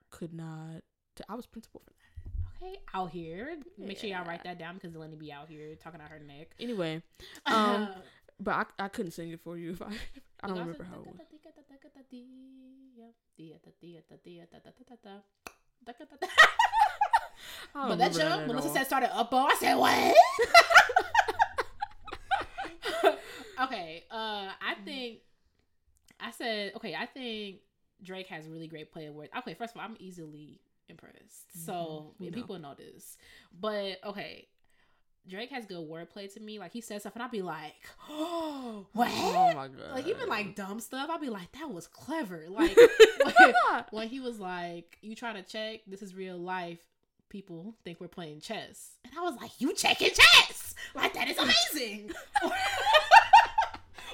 could 0.09 0.33
not. 0.33 0.83
T- 1.15 1.23
I 1.27 1.35
was 1.35 1.45
principal 1.45 1.81
for 1.83 1.91
that. 1.91 2.63
Okay, 2.65 2.79
out 2.93 3.11
here. 3.11 3.57
Make 3.77 3.97
sure 3.99 4.09
y'all 4.09 4.25
write 4.25 4.43
that 4.45 4.57
down 4.57 4.75
because 4.75 4.91
Delaney 4.93 5.15
be 5.15 5.31
out 5.33 5.49
here 5.49 5.75
talking 5.75 5.99
out 6.01 6.09
her 6.09 6.19
neck. 6.19 6.47
Anyway, 6.59 7.01
um, 7.45 7.89
but 8.39 8.53
I, 8.79 8.85
I 8.85 8.87
couldn't 8.87 9.11
sing 9.11 9.31
it 9.31 9.41
for 9.41 9.57
you 9.57 9.71
if 9.71 9.81
I 9.81 9.87
I 10.43 10.47
don't 10.47 10.59
remember 10.59 10.83
how 10.85 10.99
it 11.01 11.07
was. 11.07 11.17
I 17.75 17.87
But 17.89 17.97
that 17.99 18.13
jump, 18.13 18.47
Melissa 18.47 18.69
said 18.69 18.85
started 18.87 19.15
up 19.15 19.29
I 19.33 19.55
said 19.59 19.75
what? 19.75 20.15
okay, 23.63 24.03
uh, 24.11 24.51
I 24.61 24.75
think 24.83 25.19
I 26.19 26.31
said 26.31 26.73
okay. 26.77 26.95
I 26.95 27.05
think 27.05 27.57
Drake 28.03 28.27
has 28.27 28.47
really 28.47 28.67
great 28.67 28.91
play 28.91 29.05
of 29.07 29.15
words. 29.15 29.31
Okay, 29.39 29.53
first 29.53 29.75
of 29.75 29.81
all, 29.81 29.85
I'm 29.87 29.95
easily 29.99 30.59
impressed, 30.89 31.65
so 31.65 31.73
Mhm, 31.73 32.13
we 32.19 32.29
know. 32.29 32.33
people 32.33 32.59
know 32.59 32.73
this. 32.75 33.17
But 33.59 33.97
okay, 34.03 34.47
Drake 35.27 35.49
has 35.51 35.65
good 35.65 35.87
wordplay 35.87 36.31
to 36.33 36.39
me. 36.39 36.59
Like 36.59 36.71
he 36.71 36.81
says 36.81 37.01
stuff, 37.03 37.13
and 37.15 37.23
I'll 37.23 37.29
be 37.29 37.41
like, 37.41 37.73
"Oh, 38.09 38.87
what?" 38.93 39.09
Oh 39.11 39.53
my 39.53 39.67
god! 39.67 39.91
like 39.93 40.07
even 40.07 40.29
like 40.29 40.55
dumb 40.55 40.79
stuff, 40.79 41.09
I'll 41.09 41.19
be 41.19 41.29
like, 41.29 41.51
"That 41.53 41.69
was 41.69 41.87
clever." 41.87 42.45
Like 42.49 42.75
when, 43.23 43.53
when 43.91 44.07
he 44.07 44.19
was 44.19 44.39
like, 44.39 44.97
"You 45.01 45.15
trying 45.15 45.35
to 45.35 45.43
check? 45.43 45.81
This 45.87 46.01
is 46.01 46.15
real 46.15 46.37
life." 46.37 46.79
People 47.29 47.75
think 47.83 47.99
we're 47.99 48.07
playing 48.07 48.39
chess, 48.41 48.91
and 49.03 49.13
I 49.17 49.21
was 49.21 49.35
like, 49.41 49.51
"You 49.59 49.73
checking 49.73 50.09
chess? 50.09 50.75
Like 50.95 51.13
that 51.13 51.27
is 51.27 51.37
amazing." 51.37 52.11
or, 52.43 52.51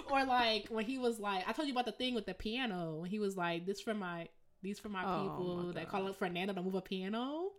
or 0.12 0.26
like 0.26 0.68
when 0.70 0.86
he 0.86 0.98
was 0.98 1.20
like, 1.20 1.48
"I 1.48 1.54
told 1.54 1.68
you 1.68 1.74
about 1.74 1.86
the 1.86 1.92
thing 1.92 2.16
with 2.16 2.26
the 2.26 2.34
piano." 2.34 2.96
When 3.02 3.10
he 3.10 3.20
was 3.20 3.38
like, 3.38 3.66
"This 3.66 3.82
for 3.82 3.94
my." 3.94 4.28
These 4.62 4.80
for 4.80 4.88
my 4.88 5.04
Oh, 5.06 5.24
people 5.24 5.56
my 5.58 5.72
that 5.74 5.90
call 5.90 6.08
up 6.08 6.16
Fernando 6.18 6.54
to 6.54 6.62
move 6.62 6.76
a 6.76 6.80
piano. 6.82 7.50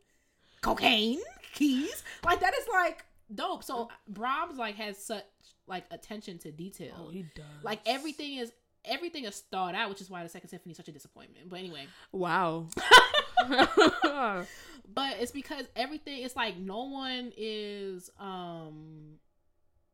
Cocaine, 0.62 1.20
keys, 1.52 2.02
like 2.24 2.40
that 2.40 2.54
is 2.54 2.64
like 2.72 3.04
dope. 3.34 3.62
So 3.62 3.90
Brahms 4.08 4.56
like 4.56 4.76
has 4.76 4.96
such 4.96 5.22
like 5.66 5.84
attention 5.90 6.38
to 6.38 6.50
detail. 6.50 6.94
oh, 7.06 7.10
he 7.10 7.26
does. 7.36 7.44
Like 7.62 7.80
everything 7.84 8.36
is 8.38 8.52
everything 8.86 9.24
is 9.24 9.38
thought 9.50 9.74
out, 9.74 9.90
which 9.90 10.00
is 10.00 10.08
why 10.08 10.22
the 10.22 10.30
second 10.30 10.48
symphony 10.48 10.70
is 10.70 10.78
such 10.78 10.88
a 10.88 10.92
disappointment. 10.92 11.50
But 11.50 11.58
anyway, 11.58 11.86
Wow. 12.10 12.68
but 14.92 15.16
it's 15.20 15.32
because 15.32 15.66
everything 15.76 16.22
it's 16.22 16.36
like 16.36 16.56
no 16.56 16.84
one 16.84 17.32
is 17.36 18.10
um 18.18 19.18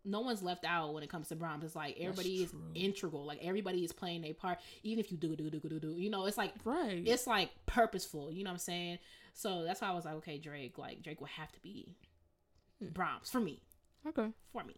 no 0.04 0.20
one's 0.20 0.42
left 0.42 0.64
out 0.64 0.94
when 0.94 1.02
it 1.02 1.10
comes 1.10 1.28
to 1.28 1.36
Brahms. 1.36 1.62
It's 1.62 1.76
like 1.76 1.96
everybody 2.00 2.42
is 2.42 2.54
integral. 2.74 3.26
Like 3.26 3.38
everybody 3.42 3.84
is 3.84 3.92
playing 3.92 4.22
their 4.22 4.32
part, 4.34 4.58
even 4.82 4.98
if 4.98 5.12
you 5.12 5.18
do 5.18 5.36
do 5.36 5.50
do 5.50 5.60
do 5.60 5.78
do. 5.78 5.94
You 5.96 6.08
know, 6.10 6.24
it's 6.26 6.38
like 6.38 6.52
right. 6.64 7.02
it's 7.04 7.26
like 7.26 7.50
purposeful. 7.66 8.32
You 8.32 8.44
know 8.44 8.50
what 8.50 8.54
I'm 8.54 8.58
saying? 8.60 8.98
So 9.34 9.62
that's 9.62 9.80
why 9.82 9.88
I 9.88 9.92
was 9.92 10.06
like, 10.06 10.14
okay, 10.14 10.38
Drake. 10.38 10.78
Like 10.78 11.02
Drake 11.02 11.20
would 11.20 11.30
have 11.30 11.52
to 11.52 11.60
be 11.60 11.94
Hmm. 12.80 12.88
Brahms 12.88 13.30
for 13.30 13.40
me. 13.40 13.60
okay. 14.06 14.28
For 14.52 14.64
me. 14.64 14.74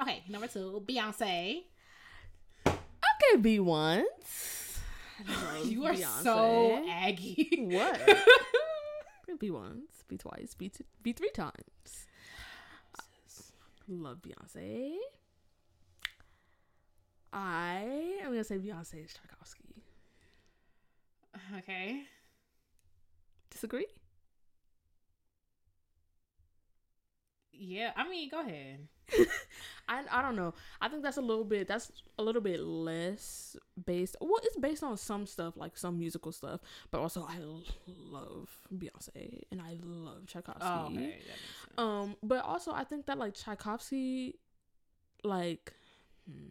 Okay, 0.00 0.22
number 0.28 0.46
two, 0.46 0.82
Beyonce. 0.86 1.62
Okay, 2.66 3.40
be 3.40 3.60
once. 3.60 4.80
You 5.64 5.84
are 5.84 5.96
so 6.22 6.86
aggy. 6.88 7.50
What? 7.58 8.00
be 9.36 9.50
once, 9.50 10.04
be 10.08 10.16
twice, 10.16 10.54
be 10.54 10.68
two, 10.68 10.84
be 11.02 11.12
three 11.12 11.30
times. 11.30 12.06
Love 13.86 14.18
Beyonce. 14.22 14.94
I 17.32 18.18
am 18.22 18.30
gonna 18.30 18.44
say 18.44 18.58
Beyonce 18.58 19.04
is 19.04 19.14
Tchaikovsky. 19.14 19.82
Okay. 21.58 22.02
Disagree? 23.50 23.86
Yeah, 27.52 27.92
I 27.96 28.08
mean, 28.08 28.28
go 28.30 28.40
ahead. 28.40 28.88
I 29.88 30.02
I 30.10 30.22
don't 30.22 30.36
know. 30.36 30.54
I 30.80 30.88
think 30.88 31.02
that's 31.02 31.16
a 31.16 31.22
little 31.22 31.44
bit 31.44 31.66
that's 31.66 31.90
a 32.18 32.22
little 32.22 32.42
bit 32.42 32.60
less 32.60 33.56
based. 33.86 34.16
Well, 34.20 34.40
it's 34.42 34.56
based 34.56 34.82
on 34.82 34.96
some 34.96 35.26
stuff 35.26 35.56
like 35.56 35.76
some 35.78 35.98
musical 35.98 36.32
stuff, 36.32 36.60
but 36.90 37.00
also 37.00 37.26
I 37.28 37.36
l- 37.40 37.62
love 37.86 38.50
Beyonce 38.74 39.42
and 39.50 39.60
I 39.62 39.76
love 39.82 40.26
Tchaikovsky. 40.26 40.62
Oh, 40.62 40.86
okay. 40.86 40.94
That 40.94 41.00
makes 41.00 41.60
sense. 41.60 41.78
Um, 41.78 42.16
but 42.22 42.44
also 42.44 42.72
I 42.72 42.84
think 42.84 43.06
that 43.06 43.18
like 43.18 43.34
Tchaikovsky, 43.34 44.34
like, 45.24 45.72
hmm, 46.26 46.48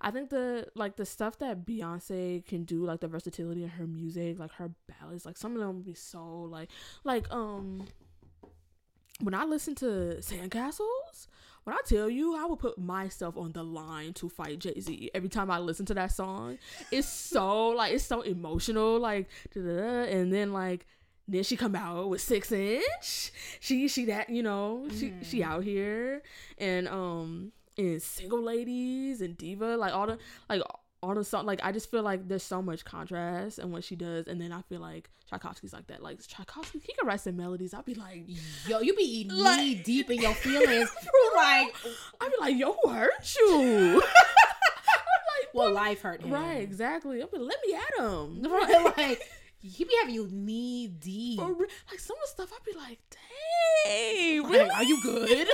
I 0.00 0.10
think 0.10 0.30
the 0.30 0.66
like 0.74 0.96
the 0.96 1.06
stuff 1.06 1.38
that 1.38 1.64
Beyonce 1.64 2.44
can 2.44 2.64
do, 2.64 2.84
like 2.84 3.00
the 3.00 3.08
versatility 3.08 3.62
in 3.62 3.68
her 3.70 3.86
music, 3.86 4.38
like 4.40 4.52
her 4.54 4.70
ballads, 4.88 5.24
like 5.24 5.36
some 5.36 5.54
of 5.54 5.60
them 5.60 5.82
be 5.82 5.94
so 5.94 6.42
like 6.42 6.70
like 7.04 7.30
um. 7.32 7.86
When 9.20 9.34
I 9.34 9.44
listen 9.44 9.74
to 9.76 10.16
Sandcastles, 10.20 11.28
when 11.64 11.76
I 11.76 11.80
tell 11.84 12.08
you 12.08 12.36
I 12.36 12.46
would 12.46 12.58
put 12.58 12.78
myself 12.78 13.36
on 13.36 13.52
the 13.52 13.62
line 13.62 14.14
to 14.14 14.28
fight 14.28 14.58
Jay 14.60 14.80
Z 14.80 15.10
every 15.14 15.28
time 15.28 15.50
I 15.50 15.58
listen 15.58 15.86
to 15.86 15.94
that 15.94 16.12
song, 16.12 16.58
it's 16.90 17.08
so 17.08 17.68
like 17.68 17.92
it's 17.92 18.04
so 18.04 18.22
emotional, 18.22 18.98
like 18.98 19.28
and 19.54 20.32
then 20.32 20.52
like 20.52 20.86
then 21.28 21.42
she 21.42 21.56
come 21.56 21.76
out 21.76 22.08
with 22.08 22.20
six 22.20 22.50
inch. 22.50 23.30
She 23.60 23.88
she 23.88 24.06
that 24.06 24.30
you 24.30 24.42
know 24.42 24.88
she 24.98 25.12
she 25.22 25.42
out 25.42 25.64
here. 25.64 26.22
And 26.58 26.88
um 26.88 27.52
and 27.76 28.02
single 28.02 28.42
ladies 28.42 29.20
and 29.20 29.36
diva 29.36 29.76
like 29.76 29.92
all 29.92 30.06
the 30.06 30.18
like 30.48 30.62
all 31.02 31.14
the 31.14 31.24
song 31.24 31.46
like 31.46 31.60
I 31.64 31.72
just 31.72 31.90
feel 31.90 32.02
like 32.02 32.28
there's 32.28 32.42
so 32.42 32.60
much 32.60 32.84
contrast 32.84 33.58
in 33.58 33.70
what 33.72 33.84
she 33.84 33.96
does 33.96 34.26
and 34.26 34.40
then 34.40 34.52
I 34.52 34.60
feel 34.62 34.80
like 34.80 35.08
Tchaikovsky's 35.30 35.72
like 35.72 35.86
that 35.86 36.02
like 36.02 36.20
Tchaikovsky 36.26 36.78
he 36.80 36.92
can 36.92 37.06
write 37.06 37.20
some 37.20 37.36
melodies 37.36 37.72
I'd 37.72 37.84
be 37.86 37.94
like 37.94 38.24
Yo, 38.68 38.80
you 38.80 38.94
be 38.94 39.24
knee 39.24 39.42
Like- 39.42 39.84
deep 39.84 40.10
in 40.10 40.20
your 40.20 40.34
feelings. 40.34 40.90
Like, 41.36 41.74
I'd 42.20 42.30
be 42.30 42.36
like 42.40 42.56
yo 42.58 42.76
who 42.82 42.90
hurt 42.90 43.34
you 43.38 43.94
like, 44.04 45.54
well, 45.54 45.72
life 45.72 46.02
hurt 46.02 46.20
him. 46.20 46.30
right 46.32 46.60
exactly 46.60 47.22
I'd 47.22 47.30
be 47.30 47.38
let 47.38 47.56
me 47.66 47.74
at 47.74 48.04
him 48.04 48.42
Right, 48.42 48.94
like 48.98 49.22
he 49.62 49.84
be 49.84 49.94
having 50.00 50.14
you 50.14 50.28
knee 50.30 50.88
deep. 50.88 51.40
Real. 51.40 51.56
like 51.90 51.98
some 52.00 52.16
of 52.16 52.22
the 52.22 52.28
stuff 52.28 52.52
I'd 52.54 52.64
be 52.64 52.72
like 52.78 52.98
dang 53.10 54.42
Like, 54.42 54.50
really 54.52 54.70
are 54.70 54.84
you 54.84 55.02
good? 55.02 55.48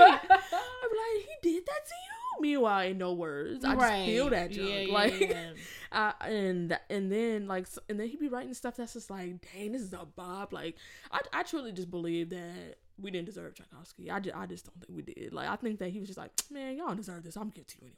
Right. 0.00 0.20
I'd 0.30 0.88
be 0.90 0.96
like, 0.96 1.28
he 1.42 1.52
did 1.52 1.66
that 1.66 1.86
to 1.86 1.94
you. 1.94 2.17
Meanwhile, 2.40 2.88
in 2.88 2.98
no 2.98 3.12
words, 3.12 3.64
I 3.64 3.74
just 3.74 4.06
feel 4.06 4.30
that 4.30 4.50
junk. 4.50 4.68
Yeah, 4.68 4.80
yeah, 4.80 4.92
like, 4.92 5.20
yeah. 5.20 5.50
uh, 5.92 6.12
and 6.22 6.78
and 6.88 7.10
then 7.10 7.46
like, 7.48 7.66
and 7.88 7.98
then 7.98 8.08
he'd 8.08 8.20
be 8.20 8.28
writing 8.28 8.54
stuff 8.54 8.76
that's 8.76 8.92
just 8.92 9.10
like, 9.10 9.34
dang, 9.52 9.72
this 9.72 9.82
is 9.82 9.92
a 9.92 10.06
bob. 10.16 10.52
Like, 10.52 10.76
I, 11.10 11.20
I 11.32 11.42
truly 11.42 11.72
just 11.72 11.90
believe 11.90 12.30
that 12.30 12.76
we 13.00 13.10
didn't 13.10 13.26
deserve 13.26 13.54
Tchaikovsky. 13.54 14.10
I 14.10 14.20
just, 14.20 14.36
I 14.36 14.46
just 14.46 14.66
don't 14.66 14.80
think 14.80 14.96
we 14.96 15.02
did. 15.14 15.32
Like, 15.32 15.48
I 15.48 15.56
think 15.56 15.78
that 15.80 15.90
he 15.90 15.98
was 15.98 16.08
just 16.08 16.18
like, 16.18 16.30
man, 16.50 16.76
y'all 16.76 16.88
don't 16.88 16.96
deserve 16.96 17.24
this. 17.24 17.36
I'm 17.36 17.48
it 17.48 17.66
to 17.68 17.76
you 17.80 17.86
anyway. 17.86 17.96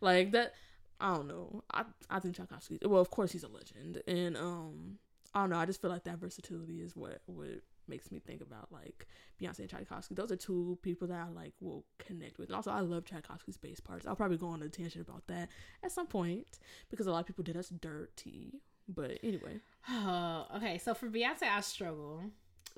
Like 0.00 0.32
that. 0.32 0.54
I 1.00 1.14
don't 1.14 1.28
know. 1.28 1.62
I 1.72 1.84
I 2.10 2.20
think 2.20 2.34
Tchaikovsky. 2.36 2.78
Well, 2.84 3.00
of 3.00 3.10
course 3.10 3.32
he's 3.32 3.42
a 3.42 3.48
legend, 3.48 4.02
and 4.06 4.36
um, 4.36 4.98
I 5.34 5.40
don't 5.40 5.50
know. 5.50 5.56
I 5.56 5.64
just 5.64 5.80
feel 5.80 5.90
like 5.90 6.04
that 6.04 6.18
versatility 6.18 6.80
is 6.80 6.94
what 6.94 7.22
what 7.26 7.48
makes 7.90 8.10
me 8.10 8.20
think 8.20 8.40
about 8.40 8.72
like 8.72 9.06
Beyonce 9.40 9.60
and 9.60 9.68
Tchaikovsky. 9.68 10.14
Those 10.14 10.32
are 10.32 10.36
two 10.36 10.78
people 10.82 11.08
that 11.08 11.18
I 11.18 11.30
like 11.30 11.52
will 11.60 11.84
connect 11.98 12.38
with. 12.38 12.48
And 12.48 12.56
also, 12.56 12.70
I 12.70 12.80
love 12.80 13.04
Tchaikovsky's 13.04 13.56
bass 13.56 13.80
parts. 13.80 14.06
I'll 14.06 14.16
probably 14.16 14.38
go 14.38 14.48
on 14.48 14.62
a 14.62 14.68
tangent 14.68 15.06
about 15.06 15.26
that 15.26 15.48
at 15.82 15.92
some 15.92 16.06
point 16.06 16.46
because 16.90 17.06
a 17.06 17.10
lot 17.10 17.20
of 17.20 17.26
people 17.26 17.44
did 17.44 17.56
us 17.56 17.68
dirty. 17.68 18.60
But 18.88 19.18
anyway, 19.22 19.60
Oh, 19.88 20.46
okay, 20.56 20.78
so 20.78 20.94
for 20.94 21.08
Beyonce, 21.08 21.44
I 21.44 21.60
struggle 21.60 22.22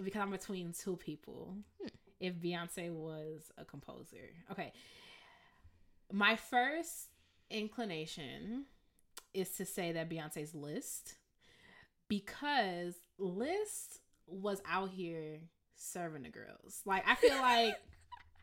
because 0.03 0.21
I'm 0.21 0.31
between 0.31 0.73
two 0.73 0.97
people. 0.97 1.57
Hmm. 1.81 1.89
If 2.21 2.35
Beyonce 2.35 2.93
was 2.93 3.51
a 3.59 3.65
composer, 3.65 4.31
okay, 4.51 4.73
my 6.13 6.37
first 6.37 7.09
inclination 7.51 8.67
is 9.35 9.51
to 9.57 9.65
say 9.65 9.93
that 9.93 10.09
Beyonce's 10.09 10.55
Liszt 10.55 11.17
because 12.09 12.95
Liszt 13.19 14.02
was 14.27 14.61
out 14.69 14.91
here 14.91 15.39
serving 15.77 16.23
the 16.23 16.29
girls. 16.31 16.81
Like 16.87 17.05
I 17.09 17.15
feel 17.17 17.37
like, 17.37 17.75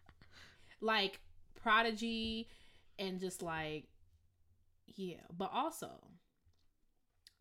like 0.82 1.20
Prodigy, 1.62 2.48
and 2.98 3.20
just 3.20 3.42
like, 3.42 3.86
yeah, 4.96 5.18
but 5.36 5.52
also 5.54 5.90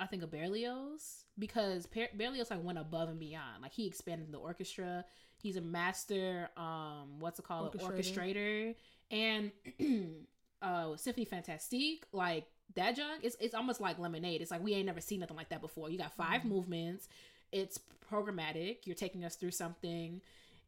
I 0.01 0.07
think 0.07 0.23
of 0.23 0.31
Berlioz 0.31 1.25
because 1.39 1.87
per- 1.87 2.09
Berlioz 2.17 2.51
like 2.51 2.63
went 2.63 2.79
above 2.79 3.09
and 3.09 3.19
beyond. 3.19 3.63
Like 3.63 3.73
he 3.73 3.87
expanded 3.87 4.33
the 4.33 4.39
orchestra. 4.39 5.05
He's 5.41 5.57
a 5.57 5.61
master. 5.61 6.49
Um, 6.57 7.21
what's 7.21 7.39
it 7.39 7.45
called? 7.45 7.77
Orchestrator, 7.79 8.75
Orchestrator. 8.75 8.75
and 9.11 9.53
uh, 10.63 10.97
Symphony 10.97 11.25
Fantastique. 11.25 12.05
Like 12.13 12.47
that 12.75 12.97
junk. 12.97 13.21
It's 13.23 13.37
it's 13.41 13.55
almost 13.55 13.81
like 13.81 13.99
Lemonade. 13.99 14.41
It's 14.43 14.51
like 14.51 14.63
we 14.63 14.75
ain't 14.75 14.87
never 14.87 15.01
seen 15.01 15.21
nothing 15.21 15.37
like 15.37 15.49
that 15.51 15.61
before. 15.61 15.91
You 15.91 15.99
got 15.99 16.13
5 16.17 16.43
Mhm. 16.43 16.45
movements. 16.47 17.09
It's 17.53 17.81
programmatic. 18.11 18.79
You're 18.85 18.97
taking 18.97 19.25
us 19.25 19.37
through 19.37 19.53
something, 19.53 20.21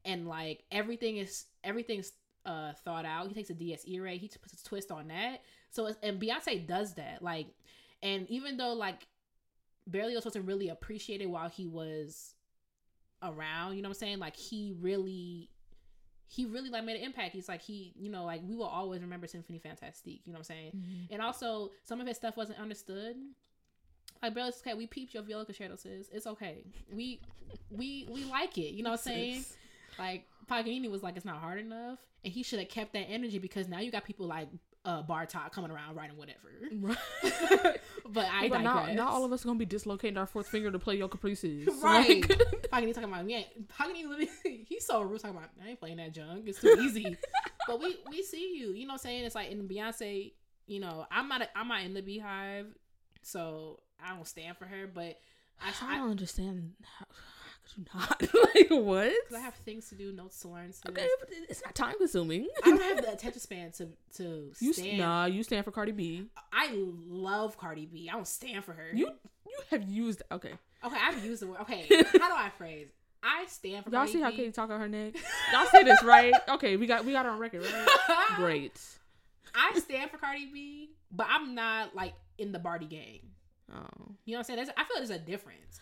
and 0.05 0.29
like 0.29 0.65
everything 0.71 1.19
is 1.19 1.47
everything's 1.65 2.13
uh 2.47 2.73
thought 2.85 3.05
out. 3.05 3.29
He 3.29 3.35
takes 3.35 3.51
a 3.51 3.55
Dies 3.55 3.85
irae. 3.91 4.19
He 4.19 4.29
puts 4.29 4.61
a 4.61 4.65
twist 4.65 4.91
on 4.91 5.09
that. 5.09 5.43
So 5.71 5.87
it's, 5.87 5.99
and 6.03 6.21
Beyonce 6.21 6.67
does 6.67 6.95
that. 6.95 7.23
Like, 7.23 7.47
and 8.03 8.29
even 8.31 8.57
though 8.57 8.73
like 8.73 9.07
Berlioz 9.87 10.25
wasn't 10.25 10.47
really 10.47 10.69
appreciated 10.69 11.27
while 11.27 11.49
he 11.49 11.67
was 11.67 12.35
around, 13.23 13.77
you 13.77 13.83
know 13.83 13.89
what 13.89 13.97
I'm 13.97 14.01
saying? 14.01 14.19
Like 14.19 14.37
he 14.37 14.75
really 14.81 15.51
he 16.27 16.45
really 16.47 16.71
like 16.71 16.85
made 16.85 16.97
an 16.97 17.03
impact. 17.03 17.35
He's 17.35 17.49
like 17.49 17.61
he, 17.61 17.93
you 17.99 18.09
know, 18.09 18.25
like 18.25 18.41
we 18.47 18.55
will 18.57 18.67
always 18.67 19.01
remember 19.03 19.27
Symphony 19.27 19.59
Fantastique, 19.59 20.23
you 20.25 20.33
know 20.33 20.39
what 20.39 20.51
I'm 20.51 20.57
saying? 20.57 20.71
And 21.11 21.21
also 21.23 21.71
some 21.85 22.01
of 22.01 22.07
his 22.07 22.17
stuff 22.17 22.37
wasn't 22.37 22.59
understood. 22.61 23.17
Like 24.23 24.35
bro, 24.35 24.47
it's 24.47 24.61
okay, 24.61 24.75
we 24.75 24.87
peeped 24.87 25.15
your 25.15 25.23
viola 25.23 25.45
concerto, 25.45 25.77
sis. 25.77 26.09
It's 26.13 26.27
okay. 26.27 26.65
We 26.93 27.21
we 27.71 28.09
we 28.11 28.25
like 28.25 28.59
it, 28.59 28.75
you 28.75 28.83
know 28.83 28.91
what 28.91 29.01
I'm 29.01 29.05
saying? 29.05 29.45
Like 29.99 30.25
Paganini 30.47 30.89
was 30.89 31.03
like, 31.03 31.17
it's 31.17 31.25
not 31.25 31.37
hard 31.39 31.59
enough, 31.59 31.99
and 32.25 32.33
he 32.33 32.43
should 32.43 32.59
have 32.59 32.69
kept 32.69 32.93
that 32.95 33.07
energy 33.09 33.39
because 33.39 33.69
now 33.69 33.81
you 33.81 33.91
got 33.91 34.05
people 34.05 34.27
like 34.27 34.49
uh 34.85 35.03
Bartok 35.03 35.53
coming 35.53 35.71
around 35.71 35.95
writing 35.95 36.17
whatever. 36.17 36.39
Right. 36.73 36.97
but 38.09 38.27
I 38.33 38.49
but 38.49 38.63
not, 38.63 38.95
not 38.95 39.13
all 39.13 39.25
of 39.25 39.33
us 39.33 39.45
are 39.45 39.49
gonna 39.49 39.59
be 39.59 39.67
dislocating 39.67 40.17
our 40.17 40.27
fourth 40.27 40.49
finger 40.49 40.71
to 40.71 40.79
play 40.79 40.97
your 40.97 41.09
caprices. 41.09 41.69
Right. 41.83 42.29
Like- 42.29 42.39
Paganini 42.71 42.95
talking 42.95 43.13
about 43.13 43.29
yeah. 43.29 43.43
Paganini 43.69 44.09
literally 44.09 44.65
he's 44.69 44.87
so 44.87 45.03
rude 45.03 45.21
talking 45.21 45.37
about 45.37 45.51
I 45.63 45.71
ain't 45.71 45.81
playing 45.81 45.97
that 45.99 46.13
junk. 46.13 46.45
It's 46.47 46.61
too 46.61 46.77
easy. 46.81 47.17
but 47.67 47.81
we 47.81 47.99
we 48.09 48.23
see 48.23 48.57
you. 48.57 48.73
You 48.73 48.87
know 48.87 48.93
what 48.95 49.01
I'm 49.01 49.11
saying? 49.11 49.25
It's 49.25 49.35
like 49.35 49.51
in 49.51 49.69
Beyonce, 49.69 50.33
you 50.67 50.81
know, 50.81 51.07
I'm 51.11 51.29
not 51.29 51.43
a, 51.43 51.49
I'm 51.59 51.69
not 51.69 51.83
in 51.83 51.95
the 51.95 52.03
beehive, 52.03 52.67
so 53.23 53.81
I 54.05 54.15
don't 54.15 54.27
stand 54.27 54.57
for 54.57 54.65
her, 54.65 54.87
but 54.93 55.19
I, 55.63 55.69
I 55.83 55.95
I, 55.95 55.99
don't 55.99 56.11
understand. 56.11 56.73
How, 56.99 57.07
how 57.07 57.53
could 57.63 57.77
you 57.77 58.35
not? 58.35 58.45
like 58.55 58.85
what? 58.85 59.13
cause 59.29 59.39
I 59.39 59.41
have 59.41 59.55
things 59.55 59.89
to 59.91 59.95
do, 59.95 60.13
notes 60.13 60.41
to 60.41 60.49
learn. 60.49 60.73
sis. 60.73 60.83
Okay, 60.89 61.07
but 61.19 61.29
it's 61.49 61.63
not 61.65 61.75
time 61.75 61.95
consuming. 61.99 62.49
I 62.65 62.71
don't 62.71 62.83
have 62.83 63.03
the 63.03 63.13
attention 63.13 63.41
span 63.41 63.73
to 63.73 63.89
to 64.17 64.53
You 64.61 64.73
stand. 64.73 64.99
nah, 64.99 65.27
you 65.27 65.43
stand 65.43 65.65
for 65.65 65.71
Cardi 65.71 65.93
B. 65.93 66.27
I 66.53 66.71
love 66.75 67.59
Cardi 67.59 67.87
B. 67.87 68.09
I 68.11 68.15
don't 68.15 68.27
stand 68.27 68.65
for 68.65 68.73
her. 68.73 68.89
You 68.93 69.11
you 69.47 69.59
have 69.71 69.89
used 69.89 70.23
okay. 70.33 70.53
okay? 70.85 70.97
I've 71.01 71.25
used 71.25 71.43
the 71.43 71.49
word. 71.49 71.61
Okay, 71.63 71.87
how 71.89 72.29
do 72.29 72.35
I 72.35 72.51
phrase? 72.57 72.89
I 73.23 73.45
stand 73.49 73.85
for 73.85 73.91
Y'all 73.91 74.01
Cardi 74.01 74.13
see 74.13 74.21
how 74.21 74.31
B. 74.31 74.37
Katie 74.37 74.53
talk 74.53 74.71
on 74.71 74.81
her 74.81 74.89
neck? 74.89 75.15
Y'all 75.53 75.67
see 75.67 75.83
this 75.83 76.03
right? 76.03 76.33
Okay, 76.49 76.77
we 76.77 76.87
got 76.87 77.05
we 77.05 77.13
got 77.13 77.27
on 77.27 77.39
record, 77.39 77.63
right? 77.63 78.27
Great. 78.37 78.81
I 79.55 79.79
stand 79.79 80.11
for 80.11 80.17
Cardi 80.17 80.47
B, 80.47 80.91
but 81.11 81.27
I'm 81.29 81.55
not 81.55 81.95
like 81.95 82.15
in 82.39 82.53
the 82.53 82.59
Bardi 82.59 82.87
gang. 82.87 83.21
Oh, 83.75 84.15
You 84.25 84.35
know 84.35 84.39
what 84.39 84.39
I'm 84.39 84.45
saying? 84.45 84.57
There's, 84.57 84.69
I 84.71 84.85
feel 84.85 84.99
like 84.99 85.07
there's 85.09 85.21
a 85.21 85.25
difference. 85.25 85.81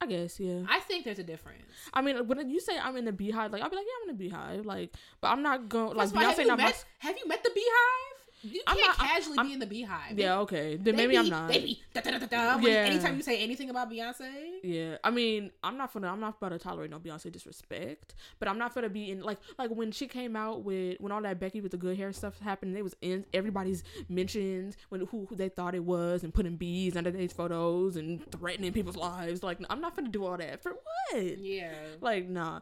I 0.00 0.06
guess, 0.06 0.38
yeah. 0.38 0.60
I 0.68 0.80
think 0.80 1.04
there's 1.04 1.18
a 1.18 1.24
difference. 1.24 1.62
I 1.94 2.02
mean, 2.02 2.28
when 2.28 2.50
you 2.50 2.60
say 2.60 2.78
I'm 2.78 2.96
in 2.96 3.06
the 3.06 3.12
beehive, 3.12 3.50
like 3.50 3.62
I'll 3.62 3.70
be 3.70 3.76
like, 3.76 3.86
yeah, 3.86 3.92
I'm 4.04 4.10
in 4.10 4.16
the 4.16 4.24
beehive, 4.24 4.66
like, 4.66 4.92
but 5.22 5.28
I'm 5.28 5.42
not 5.42 5.68
going 5.70 5.96
like 5.96 6.14
all, 6.14 6.20
have, 6.20 6.36
Beyonce. 6.36 6.40
you 6.40 6.46
Not 6.48 6.58
my, 6.58 6.64
met, 6.64 6.84
have 6.98 7.16
you 7.16 7.26
met 7.26 7.42
the 7.42 7.50
beehive? 7.54 8.15
You 8.52 8.62
can't 8.66 8.80
not- 8.80 8.98
casually 8.98 9.38
I'm- 9.38 9.46
be 9.48 9.52
in 9.54 9.58
the 9.58 9.66
beehive. 9.66 10.18
yeah, 10.18 10.38
okay, 10.40 10.76
then 10.76 10.96
They 10.96 11.06
maybe 11.06 11.12
be- 11.12 11.18
I'm 11.18 11.28
not. 11.28 11.48
They 11.48 11.60
be 11.60 11.82
da, 11.94 12.00
da, 12.00 12.18
da, 12.18 12.26
da, 12.26 12.58
Yeah. 12.58 12.70
Anytime 12.86 13.16
you 13.16 13.22
say 13.22 13.38
anything 13.42 13.70
about 13.70 13.90
Beyonce, 13.90 14.58
Yeah, 14.62 14.98
I 15.04 15.10
mean, 15.10 15.50
I'm 15.64 15.76
not 15.76 15.92
gonna, 15.92 16.08
I'm 16.08 16.20
not 16.20 16.36
about 16.38 16.50
to 16.50 16.58
tolerate 16.58 16.90
no 16.90 16.98
Beyonce 16.98 17.30
disrespect, 17.32 18.14
but 18.38 18.48
I'm 18.48 18.58
not 18.58 18.74
gonna 18.74 18.88
be 18.88 19.10
in 19.10 19.22
like, 19.22 19.38
like 19.58 19.70
when 19.70 19.90
she 19.92 20.06
came 20.06 20.36
out 20.36 20.62
with 20.62 21.00
when 21.00 21.12
all 21.12 21.22
that 21.22 21.38
Becky 21.40 21.60
with 21.60 21.72
the 21.72 21.76
good 21.78 21.96
hair 21.96 22.12
stuff 22.12 22.38
happened, 22.40 22.76
it 22.76 22.82
was 22.82 22.94
in 23.00 23.24
everybody's 23.34 23.82
mentions 24.08 24.76
when 24.88 25.02
who, 25.06 25.26
who 25.26 25.34
they 25.36 25.48
thought 25.48 25.74
it 25.74 25.84
was 25.84 26.22
and 26.24 26.32
putting 26.32 26.56
bees 26.56 26.96
under 26.96 27.10
these 27.10 27.32
photos 27.32 27.96
and 27.96 28.30
threatening 28.32 28.72
people's 28.72 28.96
lives. 28.96 29.42
Like, 29.42 29.58
I'm 29.70 29.80
not 29.80 29.94
gonna 29.96 30.08
do 30.08 30.24
all 30.24 30.36
that 30.36 30.62
for 30.62 30.72
what? 30.72 31.38
yeah. 31.38 31.72
Like, 32.00 32.28
nah. 32.28 32.60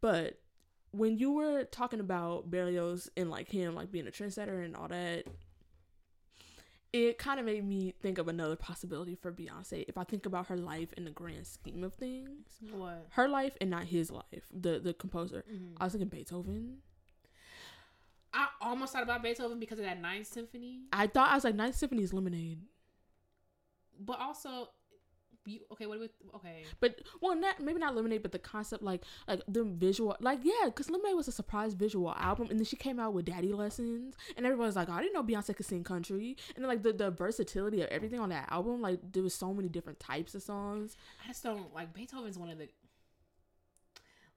But 0.00 0.38
when 0.92 1.18
you 1.18 1.32
were 1.32 1.64
talking 1.64 2.00
about 2.00 2.50
Berlioz 2.50 3.08
and 3.16 3.30
like 3.30 3.48
him 3.48 3.74
like 3.74 3.90
being 3.92 4.06
a 4.08 4.10
trendsetter 4.10 4.64
and 4.64 4.74
all 4.76 4.88
that, 4.88 5.24
it 6.92 7.18
kind 7.18 7.38
of 7.38 7.46
made 7.46 7.64
me 7.64 7.94
think 8.02 8.18
of 8.18 8.26
another 8.26 8.56
possibility 8.56 9.14
for 9.14 9.30
Beyonce. 9.30 9.84
If 9.86 9.96
I 9.96 10.02
think 10.04 10.26
about 10.26 10.48
her 10.48 10.56
life 10.56 10.92
in 10.94 11.04
the 11.04 11.10
grand 11.12 11.46
scheme 11.46 11.84
of 11.84 11.94
things, 11.94 12.48
What? 12.72 13.06
her 13.10 13.28
life 13.28 13.56
and 13.60 13.70
not 13.70 13.84
his 13.84 14.10
life, 14.10 14.48
the 14.52 14.80
the 14.80 14.92
composer. 14.92 15.44
Mhm. 15.48 15.74
I 15.78 15.84
was 15.84 15.92
thinking 15.92 16.08
Beethoven. 16.08 16.82
I 18.32 18.48
almost 18.60 18.92
thought 18.92 19.02
about 19.04 19.22
Beethoven 19.22 19.58
because 19.60 19.78
of 19.78 19.84
that 19.84 20.00
Ninth 20.00 20.26
Symphony, 20.28 20.82
I 20.92 21.06
thought 21.06 21.30
I 21.30 21.34
was 21.36 21.44
like 21.44 21.54
Ninth 21.54 21.76
Symphony 21.76 22.02
is 22.02 22.12
Lemonade, 22.12 22.60
but 23.98 24.18
also, 24.20 24.70
you, 25.44 25.60
okay, 25.72 25.86
what 25.86 25.94
do 25.94 26.00
we? 26.00 26.08
Okay, 26.36 26.64
but 26.80 27.00
well, 27.20 27.34
not 27.34 27.60
maybe 27.60 27.78
not 27.78 27.94
Lemonade, 27.96 28.22
but 28.22 28.32
the 28.32 28.38
concept 28.38 28.82
like 28.82 29.02
like 29.26 29.42
the 29.48 29.64
visual, 29.64 30.16
like 30.20 30.40
yeah, 30.42 30.66
because 30.66 30.90
Lemonade 30.90 31.16
was 31.16 31.28
a 31.28 31.32
surprise 31.32 31.74
visual 31.74 32.12
album, 32.18 32.48
and 32.50 32.58
then 32.58 32.64
she 32.64 32.76
came 32.76 33.00
out 33.00 33.14
with 33.14 33.24
Daddy 33.24 33.52
Lessons, 33.52 34.14
and 34.36 34.44
everybody's 34.44 34.76
like, 34.76 34.88
oh, 34.88 34.92
I 34.92 35.02
didn't 35.02 35.14
know 35.14 35.22
Beyonce 35.22 35.56
could 35.56 35.66
sing 35.66 35.82
country, 35.84 36.36
and 36.54 36.64
then 36.64 36.68
like 36.68 36.82
the 36.82 36.92
the 36.92 37.10
versatility 37.10 37.80
of 37.82 37.88
everything 37.88 38.20
on 38.20 38.28
that 38.28 38.50
album, 38.50 38.82
like 38.82 39.00
there 39.12 39.22
was 39.22 39.34
so 39.34 39.54
many 39.54 39.68
different 39.68 39.98
types 39.98 40.34
of 40.34 40.42
songs. 40.42 40.96
I 41.24 41.28
just 41.28 41.42
don't 41.42 41.74
like 41.74 41.94
Beethoven's 41.94 42.38
one 42.38 42.50
of 42.50 42.58
the. 42.58 42.68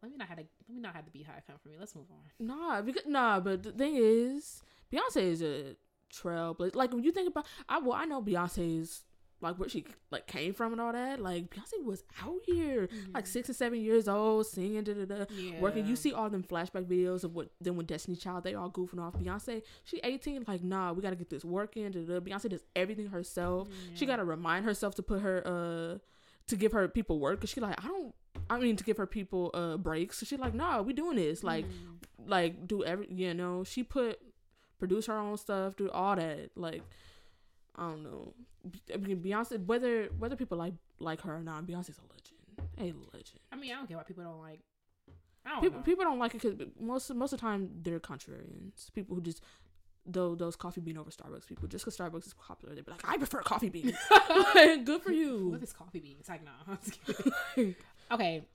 Let 0.02 0.12
me 0.12 0.18
not 0.18 0.28
have 0.28 0.38
the 0.38 0.46
let 0.68 0.76
me 0.76 0.82
not 0.82 0.96
have 0.96 1.06
the 1.06 1.12
beehive 1.12 1.44
come 1.48 1.58
for 1.62 1.70
me. 1.70 1.76
Let's 1.80 1.96
move 1.96 2.06
on. 2.12 2.48
Nah, 2.48 2.82
because 2.82 3.06
nah, 3.06 3.40
but 3.40 3.64
the 3.64 3.72
thing 3.72 3.96
is, 3.98 4.62
Beyonce 4.92 5.24
is 5.24 5.42
a 5.42 5.76
trailblazer. 6.14 6.76
Like 6.76 6.94
when 6.94 7.04
you 7.04 7.12
think 7.12 7.30
about, 7.30 7.46
I 7.68 7.80
well, 7.80 7.94
I 7.94 8.06
know 8.06 8.22
Beyonce's 8.22 9.04
like 9.42 9.58
where 9.60 9.68
she 9.68 9.86
like 10.12 10.26
came 10.28 10.54
from 10.54 10.72
and 10.72 10.80
all 10.82 10.94
that. 10.94 11.20
Like 11.20 11.50
Beyonce 11.50 11.84
was 11.84 12.04
out 12.24 12.40
here, 12.46 12.88
like 13.14 13.28
six 13.28 13.50
and 13.50 13.56
seven 13.56 13.80
years 13.82 14.08
old, 14.08 14.48
singing, 14.48 14.84
da 14.84 14.94
da 14.94 15.06
da, 15.06 15.26
Yeah. 15.36 15.60
working. 15.60 15.86
You 15.86 15.96
see 15.96 16.14
all 16.14 16.30
them 16.30 16.44
flashback 16.44 16.86
videos 16.86 17.24
of 17.24 17.36
what 17.36 17.50
then 17.60 17.76
when 17.76 17.86
Destiny 17.86 18.16
Child 18.16 18.44
they 18.46 18.54
all 18.54 18.70
goofing 18.70 19.00
off. 19.02 19.14
Beyonce, 19.16 19.62
she 19.84 20.00
eighteen, 20.04 20.44
like 20.48 20.64
nah, 20.64 20.94
we 20.94 21.02
gotta 21.02 21.16
get 21.18 21.30
this 21.30 21.44
working. 21.44 21.92
Da, 21.92 22.00
da. 22.02 22.20
Beyonce 22.20 22.50
does 22.50 22.64
everything 22.76 23.08
herself. 23.08 23.68
She 23.96 24.06
gotta 24.06 24.24
remind 24.24 24.66
herself 24.66 24.96
to 24.96 25.04
put 25.04 25.22
her 25.22 25.42
uh 25.46 25.98
to 26.48 26.56
give 26.56 26.72
her 26.74 26.88
people 26.88 27.20
work 27.20 27.40
because 27.40 27.50
she 27.50 27.60
like 27.62 27.84
I 27.84 27.88
don't. 27.88 28.14
I 28.50 28.58
mean 28.60 28.76
to 28.78 28.84
give 28.84 28.98
her 28.98 29.06
people 29.08 29.52
uh 29.54 29.78
breaks. 29.78 30.18
So 30.20 30.26
she 30.26 30.38
like 30.38 30.54
nah, 30.54 30.82
we 30.82 30.94
doing 30.94 31.18
this 31.18 31.44
like 31.44 31.66
Mm. 31.66 32.30
like 32.30 32.68
do 32.68 32.84
every 32.84 33.08
you 33.12 33.34
know 33.34 33.64
she 33.64 33.84
put 33.84 34.20
produce 34.80 35.06
her 35.06 35.18
own 35.18 35.38
stuff 35.38 35.76
do 35.78 35.90
all 35.92 36.16
that 36.16 36.50
like 36.56 36.82
i 37.76 37.90
don't 37.90 38.04
know 38.04 38.34
I 38.94 38.98
mean, 38.98 39.22
beyonce 39.22 39.64
whether 39.66 40.06
whether 40.18 40.36
people 40.36 40.58
like 40.58 40.74
like 41.00 41.22
her 41.22 41.36
or 41.36 41.44
not 41.44 41.66
beyonce's 41.66 42.00
a 42.00 42.14
legend 42.14 42.34
a 42.78 43.16
legend 43.16 43.40
I 43.52 43.56
mean, 43.56 43.72
I 43.72 43.76
don't 43.76 43.88
care 43.88 43.98
why 43.98 44.04
people 44.04 44.24
don't 44.24 44.40
like. 44.40 44.62
I 45.46 45.50
don't 45.50 45.62
people 45.62 45.80
know. 45.80 45.84
people 45.84 46.04
don't 46.06 46.20
like 46.20 46.34
it 46.36 46.42
because 46.42 46.68
most 46.80 47.14
most 47.14 47.34
of 47.34 47.40
the 47.40 47.46
time 47.46 47.70
they're 47.82 48.00
contrarians 48.00 48.92
people 48.94 49.16
who 49.16 49.22
just 49.22 49.44
though 50.06 50.36
those 50.36 50.56
coffee 50.56 50.82
bean 50.82 50.98
over 50.98 51.10
starbucks 51.12 51.48
people 51.48 51.68
just 51.68 51.86
because 51.86 51.98
starbucks 51.98 52.26
is 52.28 52.34
popular 52.34 52.76
they'd 52.76 52.86
be 52.86 52.92
like 52.92 53.08
i 53.08 53.18
prefer 53.18 53.42
coffee 53.42 53.70
bean 53.70 53.96
good 54.84 55.02
for 55.02 55.12
you 55.12 55.58
is 55.62 55.74
coffee 55.74 56.00
bean? 56.00 56.16
It's 56.20 56.30
like 56.30 56.42
no. 56.44 56.78
Just 57.56 57.78
okay, 58.12 58.46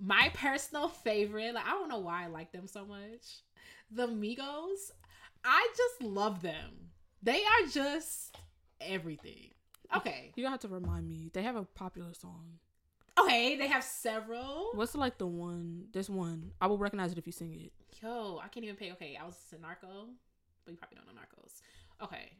my 0.00 0.30
personal 0.34 0.88
favorite. 0.88 1.54
Like 1.54 1.66
I 1.66 1.70
don't 1.70 1.88
know 1.88 1.98
why 1.98 2.24
I 2.24 2.26
like 2.26 2.52
them 2.52 2.66
so 2.66 2.84
much. 2.84 3.42
The 3.90 4.06
Migos. 4.06 4.90
I 5.44 5.68
just 5.76 6.02
love 6.02 6.40
them. 6.40 6.90
They 7.22 7.42
are 7.42 7.68
just 7.68 8.36
everything. 8.88 9.50
Okay. 9.94 10.32
you 10.36 10.42
don't 10.42 10.52
have 10.52 10.60
to 10.60 10.68
remind 10.68 11.06
me 11.08 11.30
they 11.34 11.42
have 11.42 11.56
a 11.56 11.64
popular 11.64 12.14
song 12.14 12.58
Okay. 13.20 13.56
They 13.56 13.66
have 13.66 13.84
several. 13.84 14.70
what's 14.72 14.94
like 14.94 15.18
the 15.18 15.26
one 15.26 15.84
this 15.92 16.08
one 16.08 16.52
i 16.62 16.66
will 16.66 16.78
recognize 16.78 17.12
it 17.12 17.18
if 17.18 17.26
you 17.26 17.32
sing 17.32 17.52
it 17.52 17.72
Yo, 18.02 18.40
I 18.42 18.48
can't 18.48 18.64
even 18.64 18.74
pay. 18.76 18.90
Okay, 18.92 19.18
I 19.20 19.24
was 19.24 19.36
in 19.54 19.60
Narco, 19.60 19.86
but 20.64 20.72
you 20.72 20.76
probably 20.78 20.96
don't 20.96 21.06
know 21.06 21.20
Narcos. 21.20 21.60
Okay. 22.02 22.32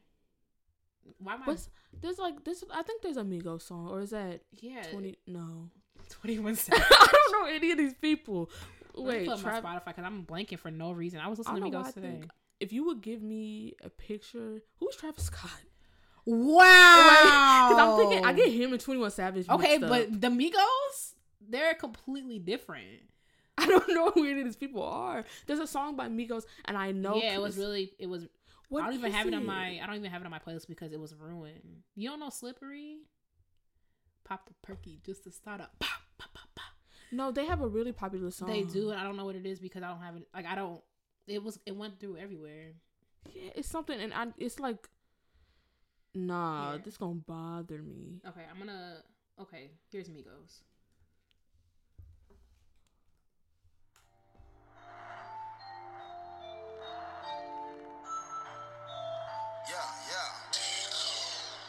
Why 1.19 1.35
am 1.35 1.43
I? 1.43 1.47
What's 1.47 1.69
there's 2.01 2.19
like 2.19 2.43
this? 2.43 2.65
I 2.73 2.83
think 2.83 3.03
there's 3.03 3.17
a 3.17 3.23
Migos 3.23 3.63
song, 3.63 3.89
or 3.89 4.01
is 4.01 4.11
that 4.11 4.41
yeah, 4.61 4.83
twenty? 4.91 5.19
No, 5.27 5.69
21 6.09 6.55
Savage. 6.57 6.83
I 6.91 7.07
don't 7.13 7.43
know 7.43 7.55
any 7.55 7.71
of 7.71 7.79
these 7.79 7.95
people. 7.95 8.51
Wait, 8.97 9.27
pull 9.27 9.35
up 9.35 9.41
Trav- 9.41 9.63
my 9.63 9.77
Spotify 9.77 9.85
because 9.87 10.05
I'm 10.05 10.25
blanking 10.25 10.59
for 10.59 10.71
no 10.73 10.91
reason. 10.93 11.21
I 11.21 11.29
was 11.29 11.39
listening 11.39 11.63
don't 11.63 11.71
to 11.73 11.79
I 11.79 11.83
Migos 11.83 11.95
today. 11.95 12.09
think 12.09 12.31
if 12.59 12.73
you 12.73 12.85
would 12.87 13.01
give 13.03 13.23
me 13.23 13.75
a 13.85 13.89
picture, 13.89 14.63
who's 14.81 14.97
Travis 14.97 15.25
Scott? 15.25 15.51
Wow. 16.25 17.69
Because 17.69 17.79
I'm 17.83 17.99
thinking 17.99 18.25
I 18.25 18.33
get 18.33 18.53
him 18.53 18.73
and 18.73 18.81
Twenty 18.81 19.01
One 19.01 19.11
Savage. 19.11 19.49
Okay, 19.49 19.79
mixed 19.79 19.85
up. 19.85 19.91
but 19.91 20.21
the 20.21 20.29
Migos, 20.29 21.13
they're 21.49 21.75
completely 21.75 22.39
different. 22.39 23.03
I 23.59 23.67
don't 23.67 23.89
know 23.89 24.11
who 24.11 24.25
any 24.25 24.41
of 24.41 24.47
these 24.47 24.57
people 24.57 24.83
are. 24.83 25.25
There's 25.47 25.59
a 25.59 25.67
song 25.67 25.97
by 25.97 26.09
Migos, 26.09 26.45
and 26.65 26.77
I 26.77 26.93
know. 26.93 27.17
yeah, 27.17 27.35
it 27.35 27.41
was 27.41 27.57
really. 27.57 27.93
It 27.99 28.07
was. 28.07 28.27
What 28.69 28.85
I 28.85 28.87
don't 28.87 28.95
even 28.95 29.13
have 29.13 29.27
it 29.27 29.35
on 29.35 29.45
my. 29.45 29.81
I 29.83 29.87
don't 29.87 29.97
even 29.97 30.11
have 30.11 30.23
it 30.23 30.25
on 30.25 30.31
my 30.31 30.39
playlist 30.39 30.67
because 30.67 30.93
it 30.93 31.01
was 31.01 31.15
ruined. 31.15 31.83
You 31.95 32.09
don't 32.09 32.21
know 32.21 32.31
Slippery? 32.31 33.01
Pop 34.25 34.47
the 34.47 34.55
perky 34.63 35.01
just 35.05 35.25
to 35.25 35.31
start 35.31 35.61
up. 35.61 35.73
Pop, 35.81 36.01
pop, 36.17 36.33
pop, 36.33 36.49
pop. 36.55 36.73
No, 37.11 37.31
they 37.31 37.45
have 37.45 37.61
a 37.61 37.69
really 37.69 37.93
popular 37.93 38.31
song. 38.31 38.49
They 38.49 38.63
do, 38.63 38.91
and 38.91 38.99
I 38.99 39.05
don't 39.05 39.17
know 39.19 39.27
what 39.27 39.35
it 39.35 39.45
is 39.45 39.61
because 39.61 39.83
I 39.83 39.89
don't 39.89 40.01
have 40.01 40.17
it. 40.17 40.27
Like 40.35 40.47
I 40.47 40.55
don't. 40.55 40.81
It 41.27 41.43
was. 41.43 41.59
It 41.67 41.77
went 41.77 42.01
through 42.01 42.17
everywhere. 42.17 42.73
Yeah, 43.35 43.51
it's 43.55 43.69
something, 43.69 44.01
and 44.01 44.15
I. 44.15 44.29
It's 44.39 44.59
like, 44.59 44.89
nah, 46.15 46.73
Yeah. 46.73 46.79
this 46.85 46.97
gonna 46.97 47.15
bother 47.27 47.83
me. 47.83 48.21
Okay, 48.27 48.45
I'm 48.51 48.59
gonna. 48.59 49.03
Okay, 49.41 49.71
here's 49.91 50.09
Migos. 50.09 50.63
Yeah, 59.71 59.89
yeah. 60.11 60.31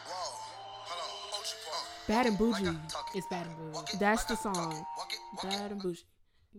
Whoa, 0.07 0.33
hold 0.89 0.99
on. 1.01 2.07
Bad 2.07 2.25
and 2.25 2.39
Like 2.39 2.39
bougie. 2.39 2.67
I 2.67 2.87
talk 2.89 3.09
It's 3.15 3.27
bad 3.27 3.47
and 3.47 3.73
walk 3.73 3.85
bougie. 3.85 3.97
That's 3.99 4.23
the 4.25 4.35
song. 4.35 4.55
it, 4.73 4.85
walk 4.97 5.13
it, 5.13 5.19
walk 5.35 5.43
Bad 5.43 5.71
and 5.71 5.81
bougie. 5.81 6.03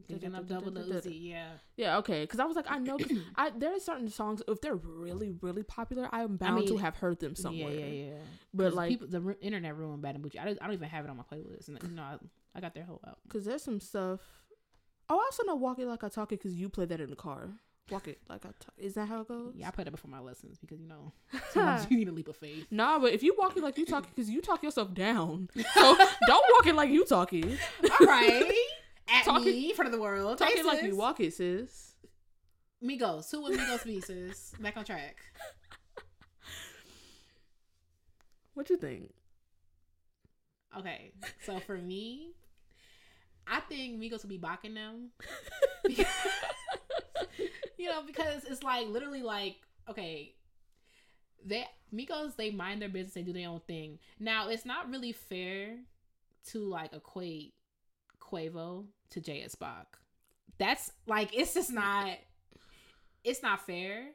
Thinking 0.08 0.34
of 0.34 0.46
double 0.46 0.72
Uzi. 0.72 1.30
Yeah. 1.30 1.46
Yeah, 1.76 1.98
okay. 1.98 2.22
Because 2.22 2.40
I 2.40 2.44
was 2.44 2.56
like, 2.56 2.70
I 2.70 2.78
know. 2.78 2.98
I 3.36 3.50
there 3.50 3.74
are 3.74 3.80
certain 3.80 4.08
songs 4.08 4.42
if 4.48 4.60
they're 4.60 4.74
really, 4.74 5.34
really 5.40 5.62
popular, 5.62 6.08
I 6.12 6.22
am 6.22 6.36
bound 6.36 6.66
to 6.68 6.74
mean, 6.74 6.82
have 6.82 6.96
heard 6.96 7.20
them 7.20 7.34
somewhere. 7.34 7.72
Yeah, 7.72 7.86
yeah, 7.86 8.06
yeah. 8.10 8.18
But 8.52 8.74
like, 8.74 8.88
people, 8.90 9.08
the 9.08 9.36
internet 9.40 9.76
ruined 9.76 10.02
Bad 10.02 10.14
and 10.14 10.22
Bougie. 10.22 10.38
I 10.38 10.44
don't, 10.46 10.58
I 10.60 10.66
don't 10.66 10.74
even 10.74 10.88
have 10.88 11.04
it 11.04 11.10
on 11.10 11.16
my 11.16 11.22
playlist, 11.24 11.68
and 11.68 11.78
you 11.82 11.90
know, 11.96 12.02
I, 12.02 12.16
I 12.54 12.60
got 12.60 12.74
their 12.74 12.84
whole 12.84 13.00
album. 13.04 13.20
because 13.26 13.44
there's 13.44 13.62
some 13.62 13.80
stuff. 13.80 14.20
Oh, 15.08 15.18
I 15.18 15.24
also 15.24 15.44
know 15.44 15.54
"Walk 15.54 15.78
It 15.78 15.86
Like 15.86 16.02
I 16.04 16.08
Talk 16.08 16.32
It" 16.32 16.40
because 16.40 16.54
you 16.54 16.68
play 16.68 16.86
that 16.86 17.00
in 17.00 17.10
the 17.10 17.16
car. 17.16 17.50
Walk 17.90 18.08
it 18.08 18.18
like 18.30 18.46
I 18.46 18.48
talk. 18.60 18.72
Is 18.78 18.94
that 18.94 19.08
how 19.08 19.20
it 19.20 19.28
goes? 19.28 19.52
Yeah, 19.56 19.68
I 19.68 19.70
played 19.70 19.86
it 19.86 19.90
before 19.90 20.10
my 20.10 20.20
lessons 20.20 20.56
because 20.58 20.80
you 20.80 20.88
know 20.88 21.12
sometimes 21.50 21.86
you 21.90 21.98
need 21.98 22.08
a 22.08 22.12
leap 22.12 22.28
of 22.28 22.36
faith. 22.36 22.66
Nah, 22.70 22.98
but 22.98 23.12
if 23.12 23.22
you 23.22 23.34
walk 23.38 23.56
it 23.58 23.62
like 23.62 23.76
you 23.76 23.84
talk, 23.84 24.04
it, 24.04 24.10
because 24.14 24.30
you 24.30 24.40
talk 24.40 24.62
yourself 24.62 24.94
down, 24.94 25.50
so 25.74 25.96
don't 26.26 26.44
walk 26.52 26.66
it 26.66 26.74
like 26.74 26.88
you 26.88 27.04
talk 27.04 27.34
it. 27.34 27.44
All 28.00 28.06
right, 28.06 28.50
at 29.08 29.24
Talk 29.24 29.44
me 29.44 29.70
in 29.70 29.76
front 29.76 29.86
of 29.86 29.92
the 29.92 30.00
world. 30.00 30.38
Talking 30.38 30.58
Hey, 30.58 30.62
like 30.62 30.82
you 30.82 30.96
walk 30.96 31.20
it, 31.20 31.34
sis. 31.34 31.94
Migos, 32.82 33.30
who 33.30 33.42
would 33.42 33.58
Migos 33.58 33.84
be, 33.84 34.00
sis? 34.00 34.52
Back 34.60 34.76
on 34.76 34.84
track. 34.84 35.16
What 38.54 38.70
you 38.70 38.76
think? 38.76 39.12
Okay, 40.78 41.12
so 41.44 41.58
for 41.60 41.76
me, 41.76 42.32
I 43.46 43.60
think 43.60 44.00
Migos 44.00 44.22
would 44.22 44.28
be 44.28 44.38
bocking 44.38 44.74
them. 44.74 45.10
you 47.78 47.88
know, 47.88 48.02
because 48.06 48.44
it's 48.44 48.62
like 48.62 48.88
literally 48.88 49.22
like 49.22 49.56
okay, 49.88 50.34
they 51.44 51.66
Migos 51.92 52.36
they 52.36 52.50
mind 52.50 52.80
their 52.80 52.88
business, 52.88 53.14
they 53.14 53.22
do 53.22 53.32
their 53.32 53.48
own 53.48 53.60
thing. 53.66 53.98
Now 54.18 54.48
it's 54.48 54.64
not 54.64 54.90
really 54.90 55.12
fair 55.12 55.76
to 56.48 56.58
like 56.68 56.92
equate 56.92 57.54
Quavo 58.30 58.86
to 59.10 59.20
J.S. 59.20 59.54
Bach. 59.54 59.98
That's 60.58 60.90
like 61.06 61.34
it's 61.34 61.54
just 61.54 61.72
not 61.72 62.10
it's 63.24 63.42
not 63.42 63.66
fair. 63.66 64.10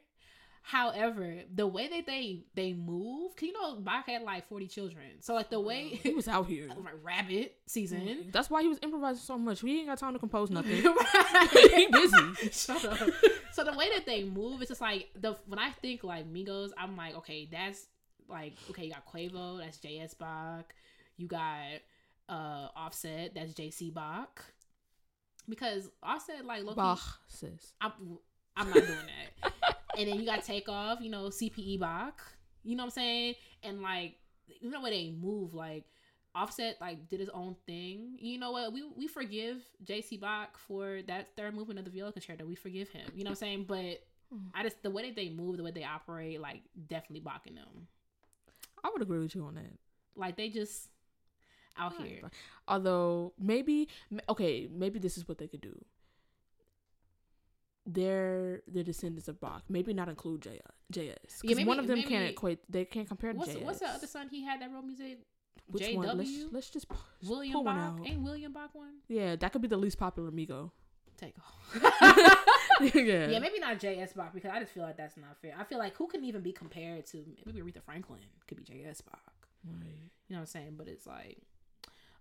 However, 0.62 1.38
the 1.52 1.66
way 1.66 1.88
that 1.88 2.06
they 2.06 2.44
they 2.54 2.74
move, 2.74 3.32
you 3.40 3.52
know, 3.52 3.76
Bach 3.76 4.06
had 4.06 4.22
like 4.22 4.48
forty 4.48 4.68
children, 4.68 5.20
so 5.20 5.34
like 5.34 5.50
the 5.50 5.58
way 5.58 5.88
He 5.88 6.12
was 6.12 6.28
out 6.28 6.46
here. 6.46 6.68
like 6.68 6.94
rabbit 7.02 7.56
season. 7.66 8.28
That's 8.30 8.50
why 8.50 8.62
he 8.62 8.68
was 8.68 8.78
improvising 8.82 9.22
so 9.22 9.38
much. 9.38 9.62
We 9.62 9.78
ain't 9.78 9.88
got 9.88 9.98
time 9.98 10.12
to 10.12 10.18
compose 10.18 10.50
nothing. 10.50 10.76
he 11.52 11.86
busy. 11.88 12.50
Shut 12.52 12.84
up. 12.84 12.98
So 13.52 13.64
the 13.64 13.72
way 13.72 13.88
that 13.94 14.06
they 14.06 14.24
move, 14.24 14.60
it's 14.60 14.68
just 14.68 14.80
like 14.80 15.08
the 15.18 15.36
when 15.46 15.58
I 15.58 15.70
think 15.70 16.04
like 16.04 16.30
Migos, 16.30 16.70
I'm 16.76 16.96
like, 16.96 17.16
okay, 17.16 17.48
that's 17.50 17.86
like 18.28 18.54
okay, 18.70 18.84
you 18.84 18.92
got 18.92 19.06
Quavo, 19.06 19.58
that's 19.58 19.78
JS 19.78 20.18
Bach, 20.18 20.72
you 21.16 21.26
got 21.26 21.80
uh 22.30 22.68
Offset, 22.76 23.34
that's 23.34 23.52
JC 23.52 23.92
Bach. 23.92 24.44
Because 25.48 25.90
Offset 26.02 26.44
like 26.44 26.64
low 26.64 26.74
Bach, 26.74 27.20
sis. 27.26 27.72
I'm 27.80 27.92
I'm 28.56 28.68
not 28.68 28.74
doing 28.74 28.88
that. 29.42 29.52
and 29.98 30.08
then 30.08 30.18
you 30.18 30.26
got 30.26 30.44
Takeoff, 30.44 31.00
you 31.00 31.10
know, 31.10 31.24
CPE 31.24 31.80
Bach. 31.80 32.22
You 32.62 32.76
know 32.76 32.82
what 32.82 32.88
I'm 32.88 32.90
saying? 32.90 33.34
And 33.62 33.82
like 33.82 34.16
you 34.60 34.70
know 34.70 34.80
where 34.80 34.90
they 34.90 35.10
move, 35.10 35.54
like 35.54 35.84
Offset 36.34 36.76
like 36.80 37.08
did 37.08 37.20
his 37.20 37.30
own 37.30 37.56
thing. 37.66 38.16
You 38.20 38.38
know 38.38 38.52
what? 38.52 38.72
We 38.72 38.84
we 38.96 39.08
forgive 39.08 39.58
JC 39.84 40.20
Bach 40.20 40.56
for 40.58 41.00
that 41.08 41.36
third 41.36 41.54
movement 41.54 41.78
of 41.78 41.84
the 41.84 41.90
viola 41.90 42.12
concerto. 42.12 42.46
We 42.46 42.54
forgive 42.54 42.88
him. 42.90 43.10
You 43.14 43.24
know 43.24 43.30
what 43.30 43.38
I'm 43.38 43.46
saying? 43.46 43.64
But 43.66 44.02
I 44.54 44.62
just 44.62 44.82
the 44.82 44.90
way 44.90 45.06
that 45.06 45.16
they 45.16 45.28
move, 45.28 45.56
the 45.56 45.64
way 45.64 45.72
they 45.72 45.84
operate, 45.84 46.40
like 46.40 46.62
definitely 46.88 47.20
blocking 47.20 47.56
them. 47.56 47.88
I 48.84 48.90
would 48.92 49.02
agree 49.02 49.18
with 49.18 49.34
you 49.34 49.44
on 49.44 49.56
that. 49.56 49.78
Like 50.14 50.36
they 50.36 50.48
just 50.48 50.88
out 51.76 51.98
Right. 51.98 52.08
here. 52.08 52.30
Although 52.68 53.32
maybe 53.38 53.88
okay, 54.28 54.68
maybe 54.72 54.98
this 54.98 55.16
is 55.16 55.26
what 55.28 55.38
they 55.38 55.48
could 55.48 55.60
do. 55.60 55.78
They're 57.86 58.62
the 58.68 58.84
descendants 58.84 59.26
of 59.28 59.40
Bach. 59.40 59.64
Maybe 59.68 59.92
not 59.94 60.08
include 60.08 60.42
J- 60.42 60.60
JS. 60.92 61.40
Yeah, 61.42 61.56
maybe- 61.56 61.64
one 61.66 61.78
of 61.78 61.86
them 61.86 61.98
maybe- 61.98 62.08
can't 62.08 62.30
equate. 62.30 62.60
They 62.70 62.84
can't 62.84 63.08
compare 63.08 63.32
to 63.32 63.38
What's 63.38 63.52
JS. 63.54 63.62
what's 63.64 63.78
the 63.80 63.88
other 63.88 64.06
son 64.06 64.28
he 64.28 64.44
had 64.44 64.60
that 64.60 64.70
wrote 64.70 64.84
music? 64.84 65.20
Which 65.66 65.94
one? 65.94 66.18
Let's, 66.18 66.30
JW? 66.30 66.52
let's 66.52 66.70
just 66.70 66.86
William 67.24 67.52
pull 67.54 67.64
one 67.64 67.76
Bach. 67.76 68.00
out. 68.00 68.06
Ain't 68.06 68.22
William 68.22 68.52
Bach 68.52 68.74
one? 68.74 68.98
Yeah, 69.08 69.36
that 69.36 69.52
could 69.52 69.62
be 69.62 69.68
the 69.68 69.76
least 69.76 69.98
popular 69.98 70.30
Migo. 70.30 70.70
Take 71.16 71.34
off. 71.38 71.74
yeah. 72.94 73.28
Yeah, 73.28 73.38
maybe 73.40 73.58
not 73.60 73.78
J.S. 73.78 74.12
Bach 74.14 74.32
because 74.32 74.50
I 74.50 74.58
just 74.60 74.72
feel 74.72 74.82
like 74.82 74.96
that's 74.96 75.16
not 75.16 75.36
fair. 75.40 75.54
I 75.58 75.64
feel 75.64 75.78
like 75.78 75.94
who 75.96 76.06
can 76.06 76.24
even 76.24 76.42
be 76.42 76.52
compared 76.52 77.06
to 77.06 77.24
maybe 77.46 77.60
Aretha 77.60 77.82
Franklin 77.82 78.20
could 78.46 78.56
be 78.56 78.64
J.S. 78.64 79.00
Bach. 79.00 79.48
Right. 79.66 79.84
You 80.28 80.34
know 80.34 80.36
what 80.36 80.40
I'm 80.40 80.46
saying? 80.46 80.74
But 80.76 80.88
it's 80.88 81.06
like, 81.06 81.38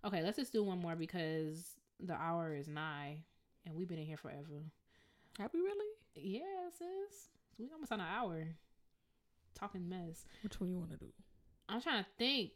okay, 0.05 0.21
let's 0.21 0.37
just 0.37 0.53
do 0.53 0.63
one 0.63 0.79
more 0.79 0.95
because 0.95 1.75
the 1.99 2.13
hour 2.13 2.55
is 2.55 2.67
nigh 2.67 3.17
and 3.65 3.75
we've 3.75 3.87
been 3.87 3.99
in 3.99 4.05
here 4.05 4.17
forever. 4.17 4.63
Have 5.37 5.53
we 5.53 5.59
really? 5.59 5.85
Yeah, 6.15 6.69
sis. 6.77 7.29
We 7.57 7.69
almost 7.73 7.91
on 7.91 7.99
an 7.99 8.07
hour 8.07 8.47
talking 9.55 9.87
mess. 9.89 10.25
Which 10.43 10.59
one 10.59 10.69
you 10.69 10.77
want 10.77 10.91
to 10.91 10.97
do? 10.97 11.11
I'm 11.67 11.81
trying 11.81 12.03
to 12.03 12.09
think. 12.17 12.51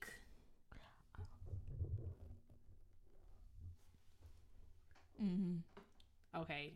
Mm-hmm. 5.24 6.42
Okay, 6.42 6.74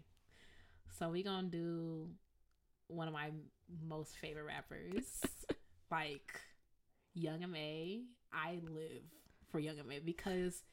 so 0.97 1.09
we 1.09 1.24
gonna 1.24 1.47
do 1.47 2.07
one 2.88 3.07
of 3.07 3.13
my 3.13 3.32
most 3.86 4.15
favorite 4.18 4.45
rappers, 4.45 5.22
like 5.91 6.39
Young 7.13 7.43
M.A. 7.43 8.03
I 8.32 8.59
live 8.70 9.03
for 9.52 9.60
Young 9.60 9.80
M.A. 9.80 10.00
because 10.00 10.64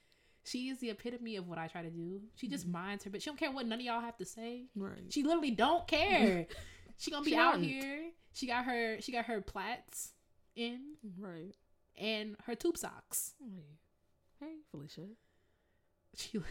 she 0.44 0.68
is 0.68 0.78
the 0.78 0.90
epitome 0.90 1.36
of 1.36 1.48
what 1.48 1.58
I 1.58 1.68
try 1.68 1.82
to 1.82 1.90
do. 1.90 2.20
She 2.36 2.48
just 2.48 2.64
mm-hmm. 2.64 2.72
minds 2.72 3.04
her, 3.04 3.10
but 3.10 3.22
she 3.22 3.30
don't 3.30 3.38
care 3.38 3.50
what 3.50 3.66
none 3.66 3.78
of 3.78 3.84
y'all 3.84 4.00
have 4.00 4.16
to 4.18 4.24
say. 4.24 4.64
Right. 4.76 5.10
She 5.10 5.22
literally 5.22 5.50
don't 5.50 5.86
care. 5.86 6.46
she 6.98 7.10
gonna 7.10 7.24
be 7.24 7.30
She 7.30 7.36
out 7.36 7.54
don't. 7.54 7.62
here. 7.62 8.10
She 8.32 8.46
got 8.46 8.64
her. 8.64 9.00
She 9.00 9.12
got 9.12 9.26
her 9.26 9.40
plaits 9.40 10.12
in 10.54 10.94
Right. 11.18 11.54
and 11.98 12.36
her 12.44 12.54
tube 12.54 12.76
socks. 12.76 13.34
Hey, 14.40 14.56
Felicia. 14.70 15.02
She. 16.16 16.38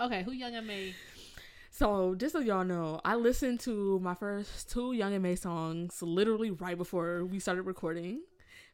okay, 0.00 0.22
who 0.22 0.32
Young 0.32 0.54
M.A.? 0.54 0.94
So 1.70 2.14
just 2.16 2.32
so 2.32 2.40
y'all 2.40 2.64
know, 2.64 3.00
I 3.04 3.14
listened 3.14 3.60
to 3.60 4.00
my 4.00 4.14
first 4.14 4.70
two 4.70 4.92
Young 4.92 5.14
and 5.14 5.22
May 5.22 5.36
songs 5.36 6.02
literally 6.02 6.50
right 6.50 6.76
before 6.76 7.24
we 7.24 7.38
started 7.38 7.62
recording 7.62 8.22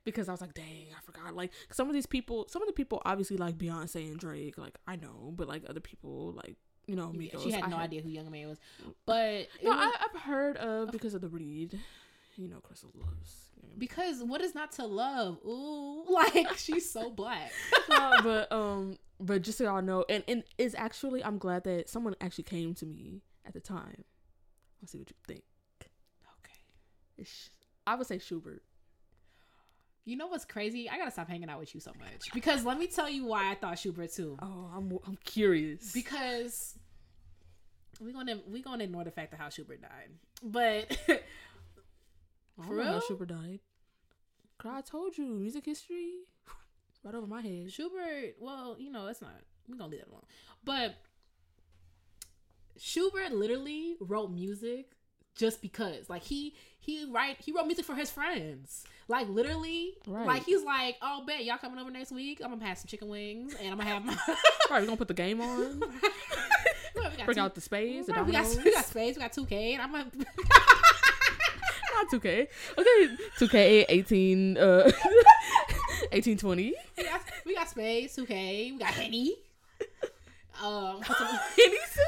because 0.05 0.29
I 0.29 0.33
was 0.33 0.41
like, 0.41 0.55
dang, 0.55 0.87
I 0.97 1.01
forgot. 1.05 1.35
Like 1.35 1.53
some 1.71 1.89
of 1.89 1.95
these 1.95 2.07
people, 2.07 2.47
some 2.49 2.63
of 2.63 2.67
the 2.69 2.73
people 2.75 3.01
obviously 3.05 3.37
like 3.37 3.57
Beyonce 3.59 3.97
and 4.11 4.19
Drake, 4.19 4.59
like 4.59 4.79
I 4.87 4.97
know, 4.97 5.33
but 5.37 5.49
like 5.49 5.63
other 5.69 5.81
people, 5.81 6.33
like 6.33 6.57
you 6.87 6.97
know, 6.97 7.13
Yeah, 7.15 7.31
Migos. 7.33 7.43
she 7.43 7.51
had 7.51 7.71
no 7.71 7.77
idea 7.77 8.03
who 8.03 8.11
Young 8.11 8.27
M.A. 8.27 8.47
was, 8.47 8.59
but 9.07 9.47
No, 9.63 9.71
was- 9.71 9.79
I, 9.81 10.05
I've 10.15 10.21
heard 10.21 10.57
of 10.59 10.91
because 10.93 11.15
of 11.15 11.21
the 11.23 11.29
read. 11.29 11.79
You 12.37 12.49
know, 12.49 12.59
Crystal 12.59 12.91
loves. 12.95 13.37
Because 13.79 14.23
what 14.23 14.41
is 14.41 14.55
not 14.55 14.73
to 14.73 14.85
love? 14.87 15.39
Ooh, 15.47 16.05
like 16.11 16.57
she's 16.57 16.91
so 16.91 17.11
black. 17.11 17.51
No, 17.89 18.13
but 18.23 18.51
um, 18.53 18.99
but 19.21 19.43
just 19.43 19.59
so 19.59 19.65
y'all 19.65 19.83
know, 19.83 20.05
and 20.09 20.23
and 20.29 20.43
it's 20.59 20.75
actually 20.75 21.23
I'm 21.25 21.39
glad 21.39 21.65
that 21.65 21.89
someone 21.89 22.15
actually 22.21 22.45
came 22.45 22.75
to 22.75 22.87
me 22.87 23.23
at 23.47 23.53
the 23.55 23.61
time. 23.61 24.05
Let's 24.83 24.93
see 24.93 24.99
what 24.99 25.09
you 25.11 25.17
think. 25.27 25.43
Okay. 25.81 26.59
It's, 27.19 27.51
I 27.87 27.95
would 27.95 28.07
say 28.07 28.19
Schubert. 28.19 28.63
You 30.05 30.17
know 30.17 30.27
what's 30.27 30.45
crazy? 30.45 30.89
I 30.89 30.99
gotta 30.99 31.11
stop 31.11 31.29
hanging 31.29 31.49
out 31.49 31.59
with 31.59 31.75
you 31.75 31.81
so 31.81 31.93
much 31.99 32.33
because 32.35 32.65
let 32.65 32.79
me 32.79 32.87
tell 32.87 33.09
you 33.09 33.25
why 33.25 33.51
I 33.51 33.55
thought 33.55 33.79
Schubert 33.79 34.13
too. 34.13 34.37
Oh, 34.41 34.71
I'm 34.77 34.99
I'm 35.07 35.19
curious. 35.25 35.93
Because 35.93 36.79
we're 38.01 38.13
gonna 38.13 38.41
we 38.47 38.63
gonna 38.63 38.85
ignore 38.85 39.05
the 39.05 39.11
fact 39.11 39.33
of 39.33 39.39
how 39.39 39.49
Schubert 39.49 39.81
died, 39.81 40.11
but 40.43 40.99
I 41.09 42.67
for 42.67 42.69
don't 42.69 42.77
know 42.77 42.85
how 42.85 42.91
real? 42.93 43.01
Schubert 43.01 43.29
died. 43.29 43.61
I 44.67 44.81
told 44.81 45.19
you, 45.19 45.27
music 45.27 45.67
history, 45.67 46.13
right 47.03 47.15
over 47.15 47.27
my 47.27 47.43
head. 47.43 47.71
Schubert, 47.71 48.37
well, 48.41 48.77
you 48.79 48.91
know, 48.91 49.07
it's 49.09 49.21
not. 49.21 49.33
We're 49.69 49.77
gonna 49.77 49.91
leave 49.91 50.01
that 50.01 50.09
alone. 50.09 50.25
But 50.65 50.95
Schubert 52.79 53.33
literally 53.33 53.97
wrote 54.01 54.31
music 54.31 54.93
just 55.37 55.61
because. 55.61 56.09
Like 56.09 56.23
he 56.23 56.55
he 56.85 57.05
write 57.11 57.37
he 57.41 57.53
wrote 57.53 57.67
music 57.67 57.85
for 57.85 57.95
his 57.95 58.11
friends. 58.11 58.85
Like 59.07 59.29
literally, 59.29 59.93
Right. 60.07 60.27
like 60.27 60.45
he's 60.45 60.63
like, 60.63 60.97
oh, 61.03 61.25
bet 61.27 61.45
y'all 61.45 61.59
coming 61.59 61.79
over 61.79 61.91
next 61.91 62.11
week. 62.11 62.41
I'm 62.43 62.51
gonna 62.51 62.65
have 62.67 62.79
some 62.79 62.87
chicken 62.89 63.09
wings 63.09 63.55
and 63.61 63.71
I'm 63.71 63.77
gonna 63.79 63.91
have 63.91 64.05
my. 64.05 64.17
Right, 64.71 64.81
we 64.81 64.87
gonna 64.87 64.97
put 64.97 65.09
the 65.09 65.15
game 65.15 65.41
on. 65.43 65.81
Bring 67.25 67.35
two- 67.35 67.41
out 67.41 67.55
the 67.55 67.61
spades, 67.61 68.07
the 68.07 68.23
we 68.25 68.33
got 68.33 68.47
we 68.65 68.73
got 68.73 68.85
spades, 68.87 69.19
we 69.19 69.23
got 69.23 69.33
two 69.33 69.45
K, 69.47 69.75
and 69.75 69.83
I'm 69.83 69.93
gonna. 69.93 70.07
Not 71.95 72.11
2K. 72.11 72.49
Okay, 72.77 73.17
2K 73.39 73.85
18 73.89 74.57
uh 74.59 74.91
1820. 76.11 76.75
we, 76.97 77.05
got, 77.05 77.21
we 77.47 77.55
got 77.55 77.69
spades, 77.69 78.17
two 78.17 78.27
K, 78.27 78.73
we 78.73 78.79
got 78.79 78.89
henny. 78.89 79.37
Um, 80.63 81.01
Henny 81.03 81.77
sis? 81.91 82.05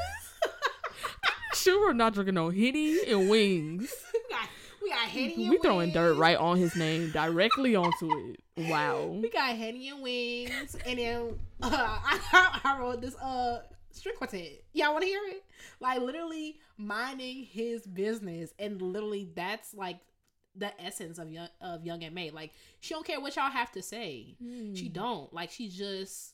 Schubert 1.53 1.95
not 1.95 2.13
drinking 2.13 2.35
no 2.35 2.49
Henny 2.49 2.97
and 3.07 3.29
wings. 3.29 3.93
We 4.87 4.93
got 4.93 5.09
henny. 5.09 5.49
We 5.49 5.57
throwing 5.59 5.91
dirt 5.91 6.15
right 6.15 6.37
on 6.37 6.57
his 6.57 6.75
name 6.75 7.11
directly 7.11 7.75
onto 7.75 8.09
it. 8.11 8.69
Wow. 8.69 9.07
We 9.21 9.29
got 9.29 9.55
Henny 9.55 9.89
and 9.89 10.01
Wings, 10.01 10.75
and 10.85 10.99
then 10.99 11.39
uh, 11.61 11.69
I, 12.01 12.59
I 12.63 12.79
wrote 12.79 13.01
this 13.01 13.15
uh 13.15 13.61
string 13.91 14.15
quartet. 14.15 14.63
Y'all 14.73 14.93
want 14.93 15.03
to 15.03 15.07
hear 15.07 15.21
it? 15.27 15.43
Like 15.79 16.01
literally 16.01 16.59
minding 16.77 17.43
his 17.43 17.85
business, 17.85 18.53
and 18.57 18.81
literally 18.81 19.29
that's 19.35 19.73
like 19.73 19.99
the 20.55 20.71
essence 20.81 21.19
of 21.19 21.31
young 21.31 21.49
of 21.61 21.85
Young 21.85 22.03
and 22.03 22.15
May. 22.15 22.31
Like 22.31 22.51
she 22.79 22.93
don't 22.93 23.05
care 23.05 23.19
what 23.19 23.35
y'all 23.35 23.49
have 23.49 23.71
to 23.73 23.81
say. 23.81 24.35
She 24.75 24.89
don't 24.89 25.31
like. 25.33 25.51
She 25.51 25.69
just 25.69 26.33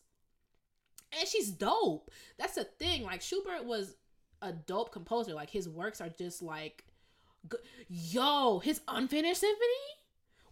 and 1.17 1.27
she's 1.27 1.49
dope. 1.51 2.11
That's 2.37 2.55
the 2.55 2.63
thing. 2.63 3.03
Like 3.03 3.21
Schubert 3.21 3.65
was 3.65 3.95
a 4.41 4.51
dope 4.51 4.91
composer. 4.91 5.33
Like 5.33 5.49
his 5.49 5.67
works 5.69 6.01
are 6.01 6.09
just 6.09 6.41
like, 6.41 6.85
yo, 7.87 8.59
his 8.59 8.81
unfinished 8.87 9.39
symphony. 9.41 9.67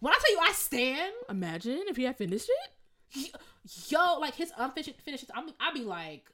When 0.00 0.12
I 0.12 0.18
tell 0.18 0.32
you 0.32 0.38
I 0.40 0.52
stand, 0.52 1.12
Imagine 1.28 1.84
if 1.88 1.96
he 1.96 2.04
had 2.04 2.16
finished 2.16 2.50
it. 3.14 3.30
yo, 3.88 4.18
like 4.18 4.34
his 4.34 4.52
unfinished 4.56 5.00
finishes, 5.02 5.30
I'm 5.34 5.48
I'd 5.60 5.74
be 5.74 5.84
like, 5.84 6.28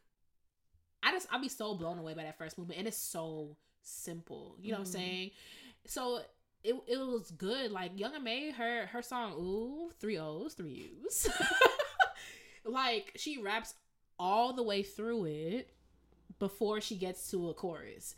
I 1.03 1.13
just 1.13 1.29
I'd 1.31 1.43
be 1.43 1.49
so 1.49 1.75
blown 1.75 1.99
away 1.99 2.15
by 2.15 2.23
that 2.25 2.39
first 2.39 2.59
movement, 2.59 2.79
and 2.79 2.89
it's 2.89 2.97
so 2.97 3.57
simple. 3.83 4.57
You 4.61 4.73
know 4.73 4.79
what 4.79 4.87
I'm 4.89 4.93
Mhm. 4.93 4.97
saying? 4.97 5.31
So 5.87 6.21
it 6.65 6.75
it 6.87 6.97
was 6.99 7.31
good. 7.31 7.71
Like 7.71 7.99
Young 7.99 8.15
M.A., 8.15 8.51
her 8.53 8.87
her 8.87 9.03
song, 9.03 9.35
ooh, 9.39 9.93
three 10.01 10.19
O's, 10.19 10.55
three 10.55 10.91
U's. 11.05 11.29
like 12.65 13.13
she 13.17 13.39
raps 13.41 13.75
all 14.19 14.53
the 14.53 14.63
way 14.63 14.83
through 14.83 15.27
it 15.27 15.71
before 16.39 16.81
she 16.81 16.97
gets 16.97 17.31
to 17.31 17.49
a 17.51 17.55
chorus. 17.55 18.15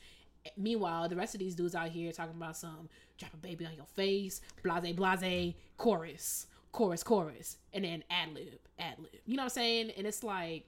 Meanwhile, 0.56 1.08
the 1.08 1.16
rest 1.16 1.34
of 1.34 1.40
these 1.40 1.54
dudes 1.54 1.74
out 1.74 1.88
here 1.90 2.12
talking 2.12 2.36
about 2.36 2.56
some 2.56 2.88
drop 3.18 3.34
a 3.34 3.36
baby 3.36 3.66
on 3.66 3.74
your 3.74 3.86
face, 3.86 4.40
blase 4.62 4.94
blase, 4.94 5.54
chorus, 5.76 6.46
chorus, 6.72 7.02
chorus, 7.02 7.56
and 7.72 7.84
then 7.84 8.02
ad 8.10 8.34
lib, 8.34 8.58
ad 8.78 8.94
lib. 8.98 9.10
You 9.26 9.36
know 9.36 9.42
what 9.42 9.44
I'm 9.44 9.50
saying? 9.50 9.92
And 9.96 10.06
it's 10.06 10.22
like, 10.22 10.64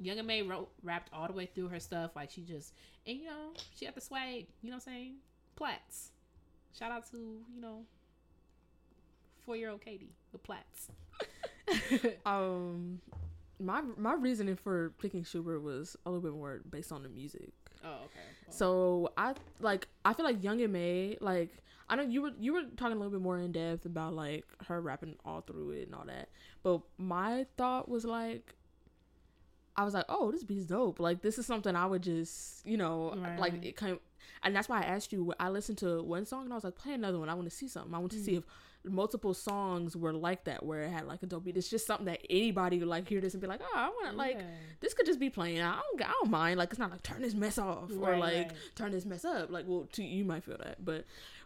Young 0.00 0.18
M.A. 0.18 0.42
wrote 0.42 0.70
rapped 0.82 1.10
all 1.12 1.26
the 1.26 1.32
way 1.32 1.46
through 1.46 1.68
her 1.68 1.80
stuff. 1.80 2.10
Like 2.16 2.30
she 2.30 2.42
just 2.42 2.74
and 3.06 3.18
you 3.18 3.26
know 3.26 3.52
she 3.76 3.84
had 3.84 3.94
the 3.94 4.00
swag. 4.00 4.46
You 4.62 4.70
know 4.70 4.76
what 4.76 4.86
I'm 4.86 4.92
saying? 4.92 5.14
Plats. 5.56 6.10
Shout 6.78 6.90
out 6.90 7.10
to 7.12 7.16
you 7.16 7.60
know 7.60 7.84
four 9.44 9.56
year 9.56 9.70
old 9.70 9.80
Katie 9.80 10.12
with 10.32 10.42
plats. 10.42 10.88
Um, 12.26 13.00
my 13.58 13.80
my 13.96 14.12
reasoning 14.14 14.56
for 14.56 14.90
picking 15.00 15.24
Schubert 15.24 15.62
was 15.62 15.96
a 16.04 16.10
little 16.10 16.22
bit 16.22 16.36
more 16.36 16.60
based 16.68 16.92
on 16.92 17.02
the 17.02 17.08
music. 17.08 17.52
Oh 17.84 18.04
okay. 18.06 18.20
So 18.50 19.12
I 19.16 19.34
like 19.60 19.88
I 20.04 20.14
feel 20.14 20.24
like 20.24 20.42
Young 20.42 20.60
M.A 20.60 21.18
like 21.20 21.50
I 21.88 21.96
know 21.96 22.02
you 22.02 22.22
were 22.22 22.32
you 22.38 22.52
were 22.54 22.62
talking 22.76 22.96
a 22.96 22.98
little 22.98 23.10
bit 23.10 23.20
more 23.20 23.38
in 23.38 23.52
depth 23.52 23.84
about 23.84 24.14
like 24.14 24.44
her 24.66 24.80
rapping 24.80 25.16
all 25.24 25.42
through 25.42 25.72
it 25.72 25.86
and 25.86 25.94
all 25.94 26.04
that, 26.06 26.28
but 26.62 26.80
my 26.98 27.46
thought 27.56 27.88
was 27.88 28.04
like. 28.04 28.54
I 29.76 29.82
was 29.82 29.92
like, 29.92 30.04
oh, 30.08 30.30
this 30.30 30.44
beat's 30.44 30.66
dope. 30.66 31.00
Like, 31.00 31.20
this 31.20 31.36
is 31.36 31.46
something 31.46 31.74
I 31.74 31.84
would 31.84 32.04
just, 32.04 32.64
you 32.64 32.76
know, 32.76 33.12
like 33.40 33.64
it 33.64 33.74
kind 33.74 33.90
of, 33.90 33.98
and 34.44 34.54
that's 34.54 34.68
why 34.68 34.80
I 34.80 34.84
asked 34.84 35.12
you. 35.12 35.34
I 35.40 35.48
listened 35.48 35.78
to 35.78 36.00
one 36.00 36.26
song 36.26 36.44
and 36.44 36.52
I 36.52 36.54
was 36.54 36.62
like, 36.62 36.76
play 36.76 36.92
another 36.92 37.18
one. 37.18 37.28
I 37.28 37.34
want 37.34 37.50
to 37.50 37.56
see 37.56 37.66
something. 37.66 37.92
I 37.92 37.98
want 37.98 38.12
to 38.12 38.22
see 38.22 38.34
mm-hmm. 38.34 38.38
if 38.38 38.44
multiple 38.84 39.34
songs 39.34 39.96
were 39.96 40.12
like 40.12 40.44
that, 40.44 40.64
where 40.64 40.82
it 40.82 40.90
had 40.90 41.06
like 41.06 41.22
a 41.22 41.26
dope 41.26 41.44
beat. 41.44 41.56
It's 41.56 41.68
just 41.68 41.86
something 41.86 42.06
that 42.06 42.20
anybody 42.28 42.78
would 42.78 42.88
like 42.88 43.08
hear 43.08 43.20
this 43.20 43.34
and 43.34 43.40
be 43.40 43.46
like, 43.46 43.60
oh, 43.62 43.76
I 43.76 43.88
want 43.88 44.10
to 44.10 44.16
like 44.16 44.38
this 44.80 44.94
could 44.94 45.06
just 45.06 45.18
be 45.18 45.30
playing. 45.30 45.60
I 45.60 45.80
don't, 45.80 46.02
I 46.02 46.12
don't 46.20 46.30
mind. 46.30 46.58
Like 46.58 46.70
it's 46.70 46.78
not 46.78 46.90
like 46.90 47.02
turn 47.02 47.22
this 47.22 47.34
mess 47.34 47.58
off 47.58 47.90
or 47.90 48.16
like 48.16 48.34
right. 48.34 48.52
turn 48.74 48.92
this 48.92 49.04
mess 49.04 49.24
up. 49.24 49.50
Like 49.50 49.64
well, 49.66 49.88
to 49.92 50.04
you 50.04 50.24
might 50.24 50.44
feel 50.44 50.58
that, 50.58 50.84
but 50.84 51.04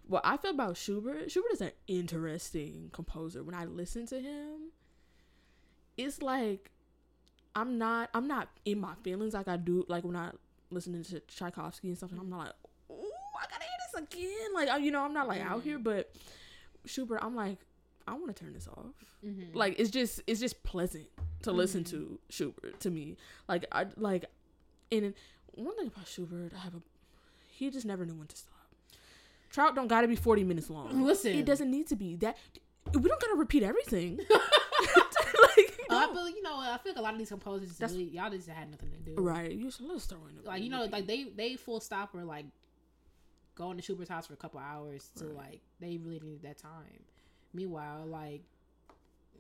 what 0.09 0.22
I 0.24 0.39
feel 0.39 0.53
about 0.53 0.76
Schubert, 0.76 1.30
Schubert 1.30 1.53
is 1.53 1.61
an 1.61 1.72
interesting 1.86 2.89
composer. 2.93 3.43
When 3.43 3.55
I 3.55 3.66
listen 3.66 4.07
to 4.07 4.18
him, 4.20 4.72
it's 5.97 6.22
like 6.22 6.70
I'm 7.55 7.78
not 7.78 8.11
I'm 8.14 8.26
not 8.26 8.49
in 8.64 8.80
my 8.80 8.95
feelings 9.03 9.34
like 9.34 9.49
I 9.49 9.57
do 9.57 9.84
like 9.89 10.05
when 10.05 10.16
I 10.16 10.30
listening 10.70 11.05
to 11.05 11.20
Tchaikovsky 11.20 11.89
and 11.89 11.97
stuff. 11.97 12.11
And 12.11 12.20
I'm 12.20 12.30
not 12.30 12.39
like, 12.39 12.53
oh, 12.91 13.11
I 13.39 13.45
gotta 13.51 13.64
hear 13.64 14.09
this 14.09 14.18
again. 14.18 14.55
Like 14.55 14.82
you 14.82 14.91
know, 14.91 15.03
I'm 15.03 15.12
not 15.12 15.28
like 15.28 15.43
out 15.43 15.62
here, 15.62 15.78
mm. 15.78 15.84
but 15.84 16.11
Schubert, 16.89 17.20
I'm 17.22 17.34
like, 17.36 17.59
I 18.07 18.12
want 18.14 18.34
to 18.34 18.45
turn 18.45 18.53
this 18.55 18.66
off 18.68 18.95
Mhm. 19.24 19.55
like 19.55 19.74
it's 19.78 19.91
just 19.91 20.22
it's 20.26 20.41
just 20.41 20.62
pleasant 20.62 21.07
to 21.43 21.53
listen 21.53 21.84
to 21.84 22.18
Schubert 22.30 22.80
to 22.80 22.91
me. 22.91 23.16
Like 23.49 23.66
I 23.72 23.86
like 23.97 24.24
and 24.93 25.12
one 25.55 25.76
thing 25.76 25.89
about 25.89 26.07
Schubert, 26.09 26.53
I 26.57 26.61
have 26.61 26.74
a 26.74 26.80
he 27.51 27.68
just 27.70 27.84
never 27.86 28.07
knew 28.07 28.14
when 28.14 28.28
to 28.28 28.36
stop. 28.36 28.55
Trout 29.51 29.74
don't 29.74 29.89
gotta 29.89 30.09
be 30.09 30.16
forty 30.16 30.45
minutes 30.45 30.70
long. 30.70 31.03
Listen. 31.05 31.32
it 31.32 31.45
doesn't 31.45 31.70
need 31.70 31.86
to 31.89 31.97
be 31.97 32.16
that. 32.16 32.36
We 32.95 33.09
don't 33.09 33.20
gotta 33.20 33.34
repeat 33.34 33.62
everything. 33.62 34.18
like, 34.30 35.78
I 35.91 36.07
no. 36.07 36.14
feel 36.14 36.28
you 36.28 36.43
know 36.43 36.57
I 36.59 36.78
feel 36.82 36.93
like 36.93 36.99
a 36.99 37.03
lot 37.03 37.12
of 37.12 37.18
these 37.18 37.28
composers 37.28 37.78
really, 37.80 38.05
y'all 38.05 38.30
just 38.30 38.49
had 38.49 38.70
nothing 38.70 38.91
to 38.91 38.97
do. 39.14 39.20
right. 39.20 39.51
You 39.51 39.70
should 39.70 39.86
let's 39.86 40.07
throw 40.07 40.18
in 40.28 40.43
Like 40.45 40.62
you 40.62 40.70
know 40.70 40.84
like 40.84 41.07
they 41.07 41.24
they 41.24 41.57
full 41.57 41.80
stop 41.80 42.14
or 42.14 42.24
like 42.24 42.47
going 43.59 43.77
to 43.77 43.83
Schubert's 43.83 44.09
house 44.09 44.27
for 44.27 44.35
a 44.35 44.37
couple 44.37 44.61
hours 44.61 45.11
to 45.17 45.25
like 45.25 45.61
they 45.81 45.99
really 45.99 46.21
needed 46.21 46.43
that 46.43 46.59
time. 46.59 47.03
Meanwhile, 47.53 48.07
like 48.07 48.43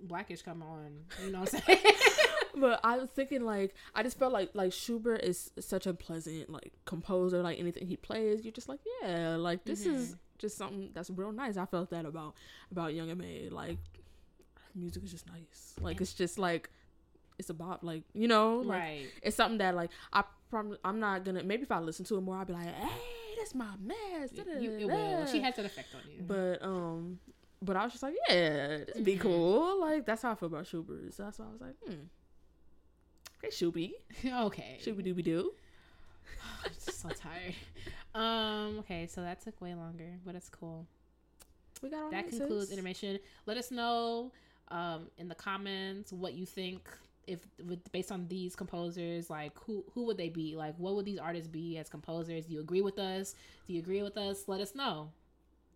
Blackish 0.02 0.42
come 0.42 0.62
on, 0.62 0.90
you 1.24 1.30
know 1.30 1.40
what 1.40 1.54
I'm 1.54 1.60
saying? 1.60 1.80
but 2.56 2.80
I 2.82 2.98
was 2.98 3.08
thinking 3.10 3.44
like 3.44 3.74
I 3.94 4.02
just 4.02 4.18
felt 4.18 4.32
like 4.32 4.50
like 4.54 4.72
Schubert 4.72 5.22
is 5.22 5.50
such 5.60 5.86
a 5.86 5.94
pleasant 5.94 6.50
like 6.50 6.72
composer. 6.84 7.42
Like 7.42 7.58
anything 7.58 7.86
he 7.86 7.96
plays, 7.96 8.44
you're 8.44 8.52
just 8.52 8.68
like 8.68 8.80
yeah, 9.02 9.36
like 9.36 9.64
this 9.64 9.86
is 9.86 10.08
mm-hmm. 10.08 10.14
just 10.38 10.58
something 10.58 10.90
that's 10.92 11.10
real 11.10 11.32
nice. 11.32 11.56
I 11.56 11.66
felt 11.66 11.90
that 11.90 12.04
about 12.04 12.34
about 12.72 12.94
Young 12.94 13.10
M.A. 13.10 13.48
Like 13.50 13.78
her 14.54 14.72
music 14.74 15.04
is 15.04 15.12
just 15.12 15.26
nice. 15.28 15.74
Like 15.80 16.00
it's 16.00 16.12
just 16.12 16.38
like 16.38 16.70
it's 17.38 17.50
a 17.50 17.54
bop. 17.54 17.84
Like 17.84 18.02
you 18.14 18.26
know, 18.26 18.58
like 18.58 18.80
right. 18.80 19.06
it's 19.22 19.36
something 19.36 19.58
that 19.58 19.76
like 19.76 19.90
I 20.12 20.24
probably 20.50 20.78
I'm 20.84 20.98
not 20.98 21.24
gonna. 21.24 21.44
Maybe 21.44 21.62
if 21.62 21.72
I 21.72 21.78
listen 21.78 22.04
to 22.06 22.16
it 22.16 22.22
more, 22.22 22.36
I'll 22.36 22.44
be 22.44 22.54
like, 22.54 22.74
hey, 22.74 22.88
that's 23.48 23.54
my 23.54 23.66
mess. 23.80 24.30
You, 24.60 24.70
it 24.78 24.86
will. 24.86 25.26
She 25.26 25.40
has 25.40 25.56
that 25.56 25.64
effect 25.66 25.94
on 25.94 26.00
you. 26.10 26.22
But 26.26 26.62
um, 26.62 27.18
but 27.62 27.76
I 27.76 27.84
was 27.84 27.92
just 27.92 28.02
like, 28.02 28.14
yeah, 28.28 28.78
this 28.84 28.98
be 29.02 29.16
Mhm. 29.16 29.20
cool. 29.20 29.80
Like 29.80 30.04
that's 30.06 30.22
how 30.22 30.32
I 30.32 30.34
feel 30.34 30.48
about 30.48 30.66
Schubert. 30.66 31.14
So 31.14 31.24
that's 31.24 31.38
why 31.38 31.46
I 31.46 31.52
was 31.52 31.60
like, 31.60 31.76
hmm. 31.86 32.04
Okay, 33.44 33.48
Shuby. 33.50 33.92
okay. 34.46 34.78
Shooby 34.84 35.04
dooby 35.06 35.22
doo. 35.24 35.52
I'm 36.64 36.70
just 36.84 37.00
so 37.00 37.08
tired. 37.10 37.54
Um. 38.14 38.78
Okay. 38.80 39.06
So 39.06 39.22
that 39.22 39.40
took 39.40 39.60
way 39.60 39.74
longer, 39.74 40.18
but 40.24 40.34
it's 40.34 40.48
cool. 40.48 40.86
We 41.82 41.90
got 41.90 42.02
all 42.04 42.10
that 42.10 42.28
concludes 42.28 42.70
intermission. 42.70 43.18
Let 43.46 43.56
us 43.56 43.70
know 43.70 44.32
um, 44.68 45.08
in 45.16 45.28
the 45.28 45.34
comments 45.36 46.12
what 46.12 46.34
you 46.34 46.44
think. 46.44 46.88
If 47.28 47.46
with 47.64 47.90
based 47.92 48.10
on 48.10 48.26
these 48.28 48.56
composers, 48.56 49.28
like 49.28 49.52
who 49.60 49.84
who 49.94 50.04
would 50.06 50.16
they 50.16 50.28
be? 50.28 50.56
Like 50.56 50.74
what 50.78 50.94
would 50.94 51.04
these 51.04 51.18
artists 51.18 51.48
be 51.48 51.76
as 51.78 51.88
composers? 51.88 52.46
Do 52.46 52.54
you 52.54 52.60
agree 52.60 52.80
with 52.80 52.98
us? 52.98 53.34
Do 53.66 53.74
you 53.74 53.80
agree 53.80 54.02
with 54.02 54.16
us? 54.16 54.44
Let 54.46 54.60
us 54.60 54.74
know. 54.74 55.10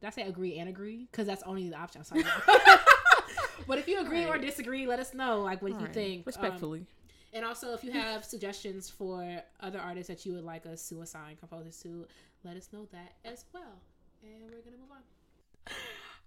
Did 0.00 0.06
I 0.08 0.10
say 0.10 0.22
agree 0.22 0.58
and 0.58 0.68
agree? 0.68 1.06
Because 1.10 1.26
that's 1.26 1.42
only 1.44 1.68
the 1.68 1.76
option. 1.76 2.00
I'm 2.00 2.04
sorry. 2.04 2.24
but 3.68 3.78
if 3.78 3.86
you 3.86 4.00
agree 4.00 4.24
or 4.24 4.36
disagree, 4.38 4.86
let 4.86 4.98
us 4.98 5.14
know. 5.14 5.42
Like 5.42 5.62
what 5.62 5.72
you 5.72 5.76
Alright, 5.76 5.94
think. 5.94 6.18
Um, 6.20 6.24
respectfully. 6.26 6.86
and 7.32 7.44
also, 7.44 7.72
if 7.72 7.84
you 7.84 7.92
have 7.92 8.24
suggestions 8.24 8.90
for 8.90 9.42
other 9.60 9.78
artists 9.78 10.08
that 10.08 10.26
you 10.26 10.32
would 10.34 10.44
like 10.44 10.66
us 10.66 10.88
to 10.88 11.02
assign 11.02 11.36
composers 11.36 11.78
to, 11.82 12.06
let 12.44 12.56
us 12.56 12.68
know 12.72 12.88
that 12.90 13.14
as 13.24 13.44
well. 13.52 13.80
And 14.24 14.50
we're 14.50 14.62
gonna 14.62 14.78
move 14.78 14.90
on. 14.90 15.72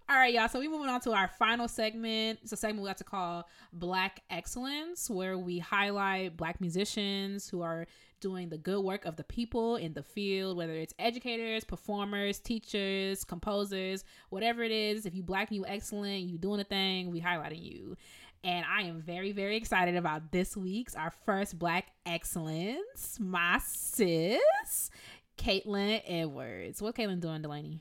All 0.08 0.14
right, 0.14 0.32
y'all. 0.32 0.48
So 0.48 0.60
we 0.60 0.68
moving 0.68 0.88
on 0.88 1.00
to 1.00 1.12
our 1.12 1.26
final 1.26 1.66
segment. 1.66 2.38
It's 2.44 2.52
a 2.52 2.56
segment 2.56 2.82
we 2.82 2.86
like 2.86 2.98
to 2.98 3.04
call 3.04 3.48
Black 3.72 4.22
Excellence, 4.30 5.10
where 5.10 5.36
we 5.36 5.58
highlight 5.58 6.36
Black 6.36 6.60
musicians 6.60 7.48
who 7.48 7.60
are 7.62 7.88
doing 8.20 8.48
the 8.48 8.56
good 8.56 8.82
work 8.82 9.04
of 9.04 9.16
the 9.16 9.24
people 9.24 9.74
in 9.74 9.94
the 9.94 10.04
field, 10.04 10.56
whether 10.56 10.74
it's 10.74 10.94
educators, 11.00 11.64
performers, 11.64 12.38
teachers, 12.38 13.24
composers, 13.24 14.04
whatever 14.30 14.62
it 14.62 14.70
is. 14.70 15.06
If 15.06 15.14
you 15.16 15.24
Black 15.24 15.48
and 15.48 15.56
you 15.56 15.66
excellent, 15.66 16.22
you 16.22 16.38
doing 16.38 16.60
a 16.60 16.64
thing, 16.64 17.10
we 17.10 17.20
highlighting 17.20 17.64
you. 17.64 17.96
And 18.44 18.64
I 18.64 18.82
am 18.82 19.00
very, 19.00 19.32
very 19.32 19.56
excited 19.56 19.96
about 19.96 20.30
this 20.30 20.56
week's 20.56 20.94
our 20.94 21.12
first 21.24 21.58
Black 21.58 21.88
Excellence, 22.06 23.18
my 23.18 23.58
sis, 23.58 24.88
Caitlin 25.36 26.00
Edwards. 26.06 26.80
What 26.80 26.94
Caitlin 26.94 27.18
doing, 27.18 27.42
Delaney? 27.42 27.80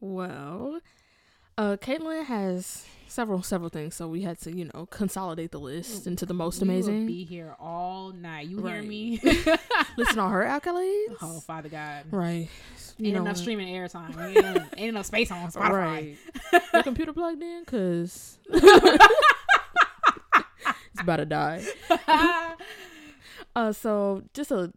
Well, 0.00 0.80
uh, 1.58 1.76
Caitlin 1.76 2.24
has 2.24 2.86
several 3.08 3.42
several 3.42 3.68
things, 3.68 3.94
so 3.94 4.08
we 4.08 4.22
had 4.22 4.38
to 4.40 4.56
you 4.56 4.70
know 4.72 4.86
consolidate 4.86 5.50
the 5.50 5.60
list 5.60 6.06
into 6.06 6.24
the 6.24 6.32
most 6.34 6.62
amazing. 6.62 7.06
be 7.06 7.24
here 7.24 7.54
all 7.60 8.12
night. 8.12 8.46
You 8.48 8.64
hear 8.64 8.82
me? 8.82 9.20
Listen 9.98 10.14
to 10.14 10.20
all 10.20 10.30
her 10.30 10.44
accolades. 10.44 11.16
oh, 11.20 11.40
Father 11.46 11.68
God. 11.68 12.04
Right. 12.10 12.48
You 12.96 13.06
Ain't 13.06 13.14
know 13.16 13.22
enough 13.22 13.36
what? 13.36 13.42
streaming 13.42 13.68
airtime. 13.68 14.18
Ain't 14.28 14.36
enough, 14.38 14.68
ain't 14.76 14.88
enough 14.88 15.06
space 15.06 15.30
on 15.30 15.50
Spotify. 15.52 16.16
Right. 16.52 16.62
Your 16.72 16.82
computer 16.82 17.12
plugged 17.12 17.42
in, 17.42 17.64
cause 17.64 18.38
it's 18.48 19.04
about 21.00 21.16
to 21.16 21.26
die. 21.26 21.64
Uh, 23.54 23.72
so 23.72 24.22
just 24.34 24.50
a 24.50 24.72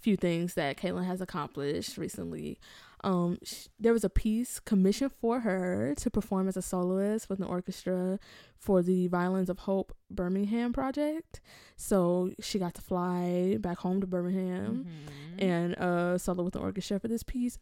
few 0.00 0.16
things 0.16 0.54
that 0.54 0.78
Caitlin 0.78 1.04
has 1.06 1.20
accomplished 1.20 1.98
recently. 1.98 2.58
Um, 3.02 3.38
sh- 3.42 3.66
there 3.78 3.92
was 3.94 4.04
a 4.04 4.10
piece 4.10 4.60
commissioned 4.60 5.12
for 5.12 5.40
her 5.40 5.94
to 5.96 6.10
perform 6.10 6.48
as 6.48 6.56
a 6.56 6.62
soloist 6.62 7.30
with 7.30 7.38
an 7.40 7.46
orchestra 7.46 8.18
for 8.58 8.82
the 8.82 9.06
Violins 9.08 9.48
of 9.48 9.60
Hope 9.60 9.96
Birmingham 10.10 10.72
project. 10.72 11.40
So 11.76 12.30
she 12.40 12.58
got 12.58 12.74
to 12.74 12.82
fly 12.82 13.56
back 13.58 13.78
home 13.78 14.00
to 14.02 14.06
Birmingham 14.06 14.84
Mhm. 14.86 15.42
and 15.42 15.74
uh 15.78 16.18
solo 16.18 16.44
with 16.44 16.56
an 16.56 16.62
orchestra 16.62 17.00
for 17.00 17.08
this 17.08 17.22
piece. 17.22 17.58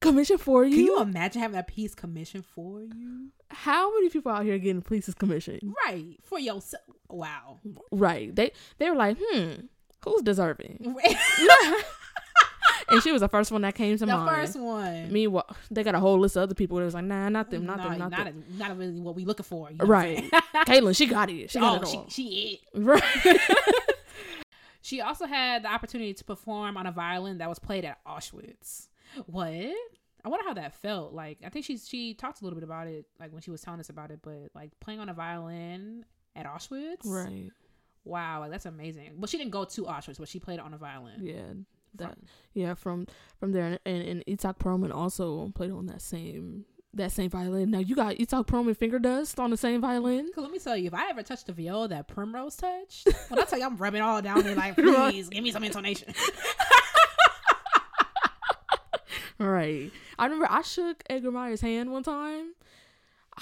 Commissioned 0.00 0.40
for 0.40 0.64
you? 0.64 0.76
Can 0.76 0.84
you 0.86 1.00
imagine 1.02 1.40
having 1.42 1.58
a 1.58 1.62
piece 1.62 1.94
commissioned 1.94 2.44
for 2.44 2.80
you? 2.82 3.28
How 3.50 3.92
many 3.94 4.08
people 4.08 4.32
out 4.32 4.44
here 4.44 4.58
getting 4.58 4.82
pieces 4.82 5.14
commissioned? 5.14 5.74
Right. 5.86 6.16
For 6.22 6.38
yourself. 6.40 6.82
Wow. 7.08 7.58
Right. 7.92 8.34
They 8.34 8.52
they 8.78 8.90
were 8.90 8.96
like, 8.96 9.16
hmm, 9.20 9.52
who's 10.04 10.22
deserving? 10.22 10.96
And 12.92 13.02
she 13.02 13.12
was 13.12 13.20
the 13.20 13.28
first 13.28 13.50
one 13.50 13.62
that 13.62 13.74
came 13.74 13.96
to 13.96 14.06
mind. 14.06 14.20
the 14.20 14.24
mind. 14.24 14.36
first 14.46 14.58
one. 14.58 15.12
Meanwhile, 15.12 15.56
they 15.70 15.82
got 15.82 15.94
a 15.94 16.00
whole 16.00 16.18
list 16.18 16.36
of 16.36 16.44
other 16.44 16.54
people 16.54 16.78
that 16.78 16.84
was 16.84 16.94
like, 16.94 17.04
nah, 17.04 17.28
not 17.28 17.50
them, 17.50 17.66
not 17.66 17.78
Nah, 17.78 17.88
them, 17.90 17.98
not, 17.98 18.10
not, 18.10 18.24
them. 18.26 18.44
a- 18.54 18.58
not 18.58 18.78
really 18.78 19.00
what 19.00 19.14
we 19.16 19.24
looking 19.24 19.44
for. 19.44 19.70
you 19.70 19.76
know 19.78 19.84
Right. 19.86 20.30
Caitlin, 20.66 20.96
she 20.96 21.06
got 21.06 21.30
it. 21.30 21.50
She 21.50 21.58
got 21.58 21.78
oh, 21.78 21.82
it 21.82 21.88
she, 21.88 21.96
all. 21.96 22.06
she 22.08 22.60
it. 22.74 22.78
right. 22.78 23.02
She 24.84 25.00
also 25.00 25.26
had 25.26 25.62
the 25.62 25.68
opportunity 25.72 26.12
to 26.12 26.24
perform 26.24 26.76
on 26.76 26.86
a 26.86 26.92
violin 26.92 27.38
that 27.38 27.48
was 27.48 27.60
played 27.60 27.84
at 27.84 28.04
Auschwitz. 28.04 28.88
What? 29.26 29.46
I 30.24 30.28
wonder 30.28 30.44
how 30.44 30.54
that 30.54 30.74
felt. 30.74 31.12
Like, 31.14 31.38
I 31.44 31.48
think 31.50 31.64
she 31.64 31.78
she 31.78 32.14
talked 32.14 32.40
a 32.40 32.44
little 32.44 32.56
bit 32.58 32.64
about 32.64 32.88
it, 32.88 33.06
like 33.20 33.32
when 33.32 33.42
she 33.42 33.50
was 33.50 33.60
telling 33.60 33.80
us 33.80 33.90
about 33.90 34.10
it. 34.10 34.20
But 34.22 34.50
like 34.54 34.72
playing 34.80 34.98
on 35.00 35.08
a 35.08 35.14
violin 35.14 36.04
at 36.34 36.46
Auschwitz, 36.46 37.04
right. 37.06 37.50
Wow, 38.04 38.40
like 38.40 38.50
that's 38.50 38.66
amazing. 38.66 39.12
Well, 39.16 39.28
she 39.28 39.38
didn't 39.38 39.52
go 39.52 39.64
to 39.64 39.82
Auschwitz, 39.84 40.18
but 40.18 40.28
she 40.28 40.40
played 40.40 40.58
on 40.58 40.74
a 40.74 40.78
violin. 40.78 41.20
Yeah. 41.20 41.52
That 41.96 42.08
From- 42.08 42.26
yeah, 42.54 42.74
from 42.74 43.06
from 43.38 43.52
there 43.52 43.78
and, 43.84 44.02
and 44.02 44.24
Itzhak 44.26 44.58
Perlman 44.58 44.94
also 44.94 45.50
played 45.54 45.70
on 45.70 45.86
that 45.86 46.00
same 46.02 46.64
that 46.94 47.10
same 47.12 47.30
violin. 47.30 47.70
Now 47.70 47.78
you 47.78 47.94
got 47.96 48.16
Itzhak 48.16 48.46
Perlman 48.46 48.76
finger 48.76 48.98
dust 48.98 49.40
on 49.40 49.50
the 49.50 49.56
same 49.56 49.80
violin. 49.80 50.30
Let 50.36 50.50
me 50.50 50.58
tell 50.58 50.76
you, 50.76 50.88
if 50.88 50.94
I 50.94 51.08
ever 51.10 51.22
touched 51.22 51.46
the 51.46 51.52
viola 51.52 51.88
that 51.88 52.08
Primrose 52.08 52.56
touched, 52.56 53.08
when 53.28 53.40
I 53.40 53.44
tell 53.44 53.58
you 53.58 53.64
I'm 53.66 53.76
rubbing 53.76 54.02
all 54.02 54.20
down 54.20 54.42
there, 54.42 54.54
like, 54.54 54.74
please 54.76 55.28
give 55.28 55.42
me 55.42 55.50
some 55.52 55.64
intonation. 55.64 56.14
Right. 59.38 59.90
I 60.18 60.24
remember 60.24 60.46
I 60.48 60.62
shook 60.62 61.02
Edgar 61.10 61.32
Meyer's 61.32 61.60
hand 61.60 61.90
one 61.90 62.02
time. 62.04 62.52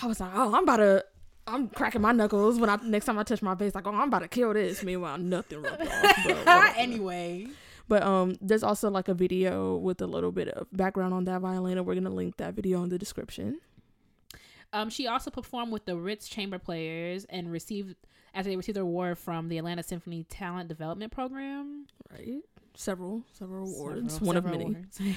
I 0.01 0.07
was 0.07 0.20
like, 0.20 0.30
oh, 0.34 0.55
I'm 0.55 0.62
about 0.62 0.76
to. 0.78 1.05
I'm 1.46 1.68
cracking 1.68 2.01
my 2.01 2.12
knuckles 2.12 2.59
when 2.59 2.70
I 2.70 2.76
next 2.82 3.07
time 3.07 3.18
I 3.18 3.22
touch 3.24 3.42
my 3.42 3.55
face, 3.57 3.74
like, 3.74 3.86
oh, 3.86 3.90
I'm 3.90 4.09
about 4.09 4.20
to 4.20 4.28
kill 4.28 4.55
this. 4.55 4.82
Meanwhile, 4.82 5.18
nothing 5.18 5.62
rubbed 5.62 5.82
off. 5.82 6.74
Anyway, 6.78 7.48
but 7.91 8.05
um, 8.05 8.36
there's 8.41 8.62
also 8.62 8.88
like 8.88 9.09
a 9.09 9.14
video 9.14 9.74
with 9.76 10.01
a 10.01 10.07
little 10.07 10.30
bit 10.30 10.47
of 10.49 10.68
background 10.72 11.12
on 11.12 11.24
that 11.24 11.41
violin, 11.41 11.76
and 11.76 11.84
we're 11.84 11.97
gonna 11.97 12.09
link 12.09 12.36
that 12.36 12.55
video 12.55 12.84
in 12.84 12.88
the 12.88 12.97
description. 12.99 13.59
um, 14.72 14.88
she 14.88 15.09
also 15.09 15.28
performed 15.28 15.72
with 15.72 15.84
the 15.86 15.97
Ritz 15.97 16.28
Chamber 16.28 16.61
Players 16.61 17.24
and 17.24 17.51
received 17.51 17.97
as 18.35 18.47
they 18.47 18.57
received 18.57 18.76
their 18.76 18.83
award 18.83 19.18
from 19.18 19.49
the 19.49 19.59
Atlanta 19.59 19.83
Symphony 19.83 20.24
Talent 20.24 20.68
Development 20.68 21.11
Program. 21.12 21.87
Right. 22.11 22.43
Several, 22.74 23.24
several 23.33 23.68
awards. 23.68 24.14
Several- 24.14 24.26
one 24.26 24.37
of 24.37 24.45
many. 24.45 24.76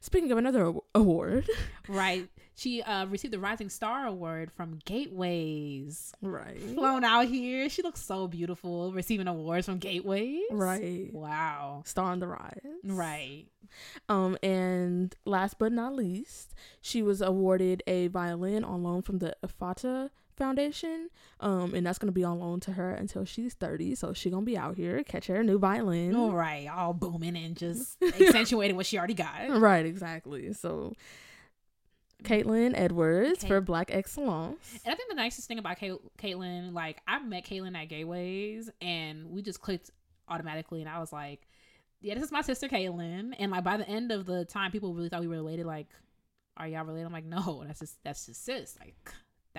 Speaking 0.00 0.30
of 0.32 0.38
another 0.38 0.72
award. 0.94 1.48
right. 1.88 2.28
She 2.54 2.80
uh, 2.82 3.04
received 3.06 3.34
the 3.34 3.38
Rising 3.38 3.68
Star 3.68 4.06
Award 4.06 4.50
from 4.50 4.78
Gateways. 4.86 6.14
Right. 6.22 6.58
Flown 6.58 7.04
out 7.04 7.26
here. 7.26 7.68
She 7.68 7.82
looks 7.82 8.00
so 8.00 8.26
beautiful 8.28 8.92
receiving 8.92 9.28
awards 9.28 9.66
from 9.66 9.76
Gateways. 9.78 10.44
Right. 10.50 11.10
Wow. 11.12 11.82
Star 11.84 12.12
on 12.12 12.20
the 12.20 12.28
rise. 12.28 12.60
Right. 12.82 13.44
Um, 14.08 14.38
and 14.42 15.14
last 15.26 15.58
but 15.58 15.72
not 15.72 15.94
least, 15.94 16.54
she 16.80 17.02
was 17.02 17.20
awarded 17.20 17.82
a 17.86 18.06
violin 18.06 18.64
on 18.64 18.82
loan 18.82 19.02
from 19.02 19.18
the 19.18 19.36
Ifata 19.44 20.08
Foundation. 20.36 21.08
Um, 21.40 21.74
and 21.74 21.86
that's 21.86 21.98
gonna 21.98 22.12
be 22.12 22.24
on 22.24 22.38
loan 22.38 22.60
to 22.60 22.72
her 22.72 22.92
until 22.92 23.24
she's 23.24 23.54
30. 23.54 23.94
So 23.94 24.12
she 24.12 24.30
gonna 24.30 24.44
be 24.46 24.56
out 24.56 24.76
here, 24.76 25.02
catch 25.02 25.26
her 25.26 25.42
new 25.42 25.58
violin. 25.58 26.14
All 26.14 26.32
right. 26.32 26.68
All 26.68 26.92
booming 26.92 27.36
and 27.36 27.56
just 27.56 28.00
accentuating 28.20 28.76
what 28.76 28.86
she 28.86 28.98
already 28.98 29.14
got. 29.14 29.50
Right, 29.60 29.84
exactly. 29.86 30.52
So 30.52 30.92
Caitlin 32.24 32.72
Edwards 32.74 33.40
Kate- 33.40 33.48
for 33.48 33.60
Black 33.60 33.90
Excellence. 33.92 34.80
And 34.84 34.92
I 34.92 34.96
think 34.96 35.08
the 35.08 35.14
nicest 35.16 35.48
thing 35.48 35.58
about 35.58 35.78
Kay- 35.78 35.98
Caitlyn, 36.18 36.72
like 36.72 37.00
I 37.06 37.18
met 37.18 37.44
Caitlyn 37.44 37.76
at 37.76 37.88
Gateways, 37.88 38.70
and 38.80 39.30
we 39.30 39.42
just 39.42 39.60
clicked 39.60 39.90
automatically, 40.28 40.80
and 40.80 40.88
I 40.88 40.98
was 40.98 41.12
like, 41.12 41.46
"Yeah, 42.00 42.14
this 42.14 42.24
is 42.24 42.32
my 42.32 42.40
sister 42.40 42.68
Caitlyn." 42.68 43.34
And 43.38 43.52
like 43.52 43.64
by 43.64 43.76
the 43.76 43.88
end 43.88 44.12
of 44.12 44.24
the 44.26 44.44
time, 44.44 44.72
people 44.72 44.94
really 44.94 45.08
thought 45.08 45.20
we 45.20 45.28
were 45.28 45.36
related. 45.36 45.66
Like, 45.66 45.88
are 46.56 46.66
y'all 46.66 46.84
related? 46.84 47.06
I'm 47.06 47.12
like, 47.12 47.26
no, 47.26 47.62
that's 47.66 47.80
just 47.80 48.02
that's 48.02 48.26
just 48.26 48.44
sis. 48.44 48.76
Like, 48.80 48.96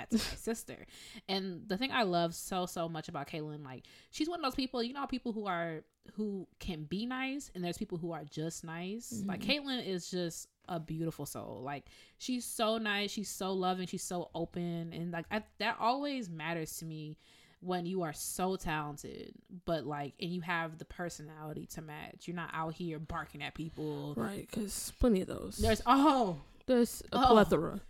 that's 0.10 0.30
my 0.32 0.36
sister. 0.38 0.86
And 1.28 1.68
the 1.68 1.78
thing 1.78 1.92
I 1.92 2.04
love 2.04 2.36
so 2.36 2.66
so 2.66 2.88
much 2.90 3.10
about 3.10 3.28
Caitlyn, 3.28 3.64
like 3.64 3.86
she's 4.12 4.30
one 4.30 4.40
of 4.40 4.44
those 4.44 4.56
people. 4.56 4.82
You 4.84 4.94
know, 4.94 5.06
people 5.08 5.32
who 5.34 5.46
are 5.48 5.82
who 6.16 6.48
can 6.60 6.84
be 6.84 7.06
nice, 7.06 7.52
and 7.54 7.64
there's 7.64 7.78
people 7.78 7.98
who 7.98 8.12
are 8.12 8.24
just 8.24 8.64
nice. 8.64 9.24
Like 9.26 9.42
mm-hmm. 9.42 9.68
Caitlyn 9.68 9.86
is 9.86 10.10
just 10.10 10.48
a 10.70 10.80
beautiful 10.80 11.26
soul. 11.26 11.62
Like 11.64 11.86
she's 12.18 12.46
so 12.46 12.78
nice, 12.78 13.12
she's 13.12 13.30
so 13.30 13.52
loving, 13.54 13.88
she's 13.88 14.04
so 14.04 14.30
open, 14.36 14.92
and 14.94 15.12
like 15.12 15.26
I, 15.32 15.44
that 15.60 15.78
always 15.80 16.30
matters 16.30 16.78
to 16.78 16.86
me 16.86 17.18
when 17.60 17.86
you 17.88 18.04
are 18.04 18.14
so 18.14 18.56
talented, 18.56 19.34
but 19.66 19.86
like 19.86 20.14
and 20.22 20.32
you 20.32 20.42
have 20.42 20.78
the 20.78 20.86
personality 20.86 21.66
to 21.74 21.82
match. 21.82 22.28
You're 22.28 22.36
not 22.36 22.52
out 22.54 22.74
here 22.76 23.00
barking 23.00 23.42
at 23.42 23.56
people. 23.56 24.14
Right, 24.16 24.48
because 24.50 24.94
plenty 25.00 25.22
of 25.22 25.28
those. 25.28 25.58
There's 25.58 25.82
oh 25.86 26.38
There's 26.68 27.02
a 27.12 27.18
Oh. 27.18 27.28
plethora. 27.32 27.82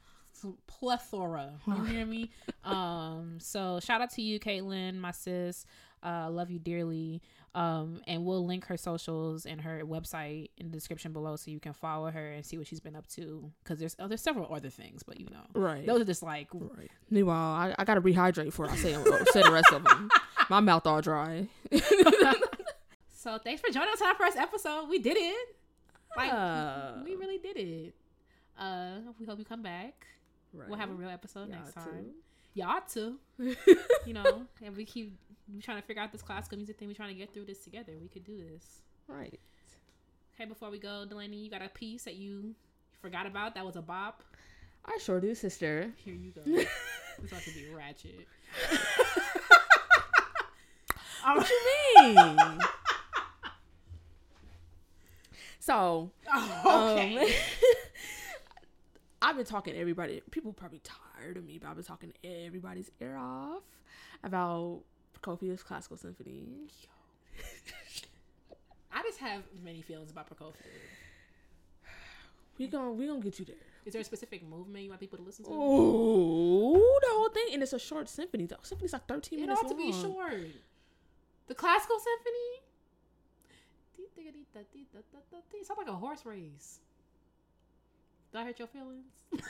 Plethora. 0.68 1.54
You 1.68 1.84
hear 1.86 2.06
me? 2.06 2.30
Um, 2.64 3.38
so 3.40 3.80
shout 3.82 4.02
out 4.02 4.10
to 4.16 4.22
you, 4.22 4.42
Caitlin, 4.42 4.98
my 5.00 5.12
sis. 5.12 5.66
Uh, 6.04 6.30
love 6.30 6.52
you 6.52 6.60
dearly. 6.60 7.22
Um, 7.56 8.02
and 8.06 8.26
we'll 8.26 8.46
link 8.46 8.66
her 8.66 8.76
socials 8.76 9.46
and 9.46 9.62
her 9.62 9.84
website 9.86 10.50
in 10.58 10.70
the 10.70 10.74
description 10.76 11.14
below 11.14 11.38
so 11.38 11.50
you 11.50 11.62
can 11.62 11.72
follow 11.72 12.12
her 12.12 12.32
and 12.34 12.46
see 12.46 12.58
what 12.58 12.68
she's 12.68 12.82
been 12.82 12.96
up 12.98 13.08
to. 13.16 13.50
Because 13.64 13.80
there's 13.80 13.96
oh, 14.00 14.10
there's 14.10 14.20
several 14.22 14.54
other 14.54 14.70
things, 14.70 15.02
but 15.02 15.18
you 15.18 15.28
know, 15.32 15.46
Right. 15.62 15.86
those 15.86 16.02
are 16.02 16.06
just 16.06 16.22
like 16.24 16.50
Right. 16.54 16.92
Meanwhile, 17.10 17.54
I, 17.54 17.76
I 17.80 17.86
gotta 17.86 18.02
rehydrate 18.02 18.46
before 18.46 18.70
I 18.70 18.76
say 18.76 18.94
say 19.32 19.44
the 19.44 19.52
rest 19.52 19.72
of 19.72 19.86
them. 19.86 20.10
My 20.50 20.60
mouth 20.60 20.86
all 20.86 21.02
dry. 21.02 21.48
So 23.16 23.38
thanks 23.38 23.62
for 23.62 23.70
joining 23.72 23.90
us 23.94 24.02
on 24.02 24.10
our 24.10 24.16
first 24.16 24.38
episode. 24.38 24.88
We 24.90 25.00
did 25.00 25.18
it. 25.18 25.56
Like 26.16 26.30
Yeah. 26.32 27.02
we 27.04 27.16
really 27.16 27.38
did 27.40 27.58
it. 27.58 27.96
Uh, 28.58 29.00
we 29.20 29.26
hope 29.26 29.38
you 29.40 29.46
come 29.46 29.62
back. 29.62 30.06
Right. 30.58 30.70
We'll 30.70 30.80
have 30.80 30.90
a 30.90 30.94
real 30.94 31.10
episode 31.10 31.50
Y'all 31.50 31.60
next 31.60 31.74
too. 31.76 31.80
time. 31.80 32.06
Y'all 32.54 32.82
too. 32.92 33.18
you 34.08 34.14
know, 34.14 34.44
and 34.64 34.76
we 34.76 34.84
keep 34.86 35.18
we 35.54 35.62
trying 35.62 35.80
to 35.80 35.86
figure 35.88 36.02
out 36.02 36.12
this 36.12 36.22
classical 36.24 36.58
music 36.58 36.78
thing. 36.78 36.88
We're 36.88 36.96
trying 36.96 37.10
to 37.14 37.16
get 37.16 37.34
through 37.34 37.46
this 37.46 37.60
together. 37.64 37.94
We 38.02 38.08
could 38.08 38.26
do 38.26 38.38
this. 38.38 38.82
Right. 39.08 39.40
Okay, 40.36 40.48
before 40.48 40.70
we 40.70 40.80
go, 40.80 41.06
Delaney, 41.06 41.38
you 41.38 41.50
got 41.50 41.62
a 41.62 41.70
piece 41.70 42.04
that 42.04 42.16
you 42.16 42.56
forgot 43.02 43.26
about 43.26 43.56
that 43.56 43.66
was 43.66 43.76
a 43.76 43.82
bop. 43.82 44.24
I 44.86 44.98
sure 45.00 45.20
do, 45.20 45.34
sister. 45.36 45.92
Here 46.04 46.14
you 46.14 46.32
go. 46.32 46.42
this 46.46 46.68
about 47.28 47.42
to 47.44 47.52
be 47.52 47.68
ratchet. 47.76 48.28
What 51.24 51.50
you 51.50 52.06
mean? 52.16 52.60
so, 55.60 56.12
Oh, 56.34 56.94
okay. 56.94 57.18
um, 57.28 57.32
I've 59.22 59.36
been 59.36 59.46
talking 59.46 59.74
to 59.74 59.80
everybody. 59.80 60.22
People 60.32 60.54
probably 60.54 60.82
tired 60.84 61.38
of 61.38 61.46
me, 61.46 61.58
but 61.58 61.70
I've 61.70 61.76
been 61.76 61.86
talking 61.86 62.14
everybody's 62.24 62.92
ear 63.02 63.18
off 63.18 63.64
about 64.24 64.82
Prokofiev's 65.20 65.64
classical 65.64 65.98
symphony. 65.98 66.68
I 68.92 69.02
just 69.04 69.20
have 69.20 69.44
many 69.64 69.82
feelings 69.82 70.12
about 70.12 70.30
Prokofiev. 70.30 70.54
We 72.58 72.68
gonna 72.68 72.92
we 72.92 73.08
gonna 73.08 73.20
get 73.20 73.38
you 73.40 73.46
there. 73.46 73.56
Is 73.86 73.94
there 73.94 74.02
a 74.02 74.06
specific 74.06 74.48
movement 74.48 74.84
you 74.84 74.90
want 74.90 75.00
people 75.00 75.18
to 75.18 75.24
listen 75.24 75.46
to? 75.46 75.52
Oh, 75.54 77.00
the 77.02 77.08
whole 77.12 77.30
thing, 77.30 77.54
and 77.54 77.62
it's 77.62 77.74
a 77.74 77.80
short 77.80 78.10
symphony. 78.10 78.46
The 78.46 78.58
symphony's 78.64 78.94
like 78.94 79.08
thirteen 79.08 79.40
it 79.40 79.42
minutes 79.44 79.62
ought 79.64 79.70
to 79.70 79.76
be 79.76 79.92
short. 79.92 80.34
The 81.48 81.56
classical 81.56 81.98
symphony. 82.00 82.64
It 85.60 85.66
sounds 85.66 85.78
like 85.78 85.88
a 85.88 85.94
horse 85.94 86.26
race. 86.26 86.80
I 88.38 88.46
hurt 88.46 88.60
your 88.60 88.68
feelings? 88.68 89.06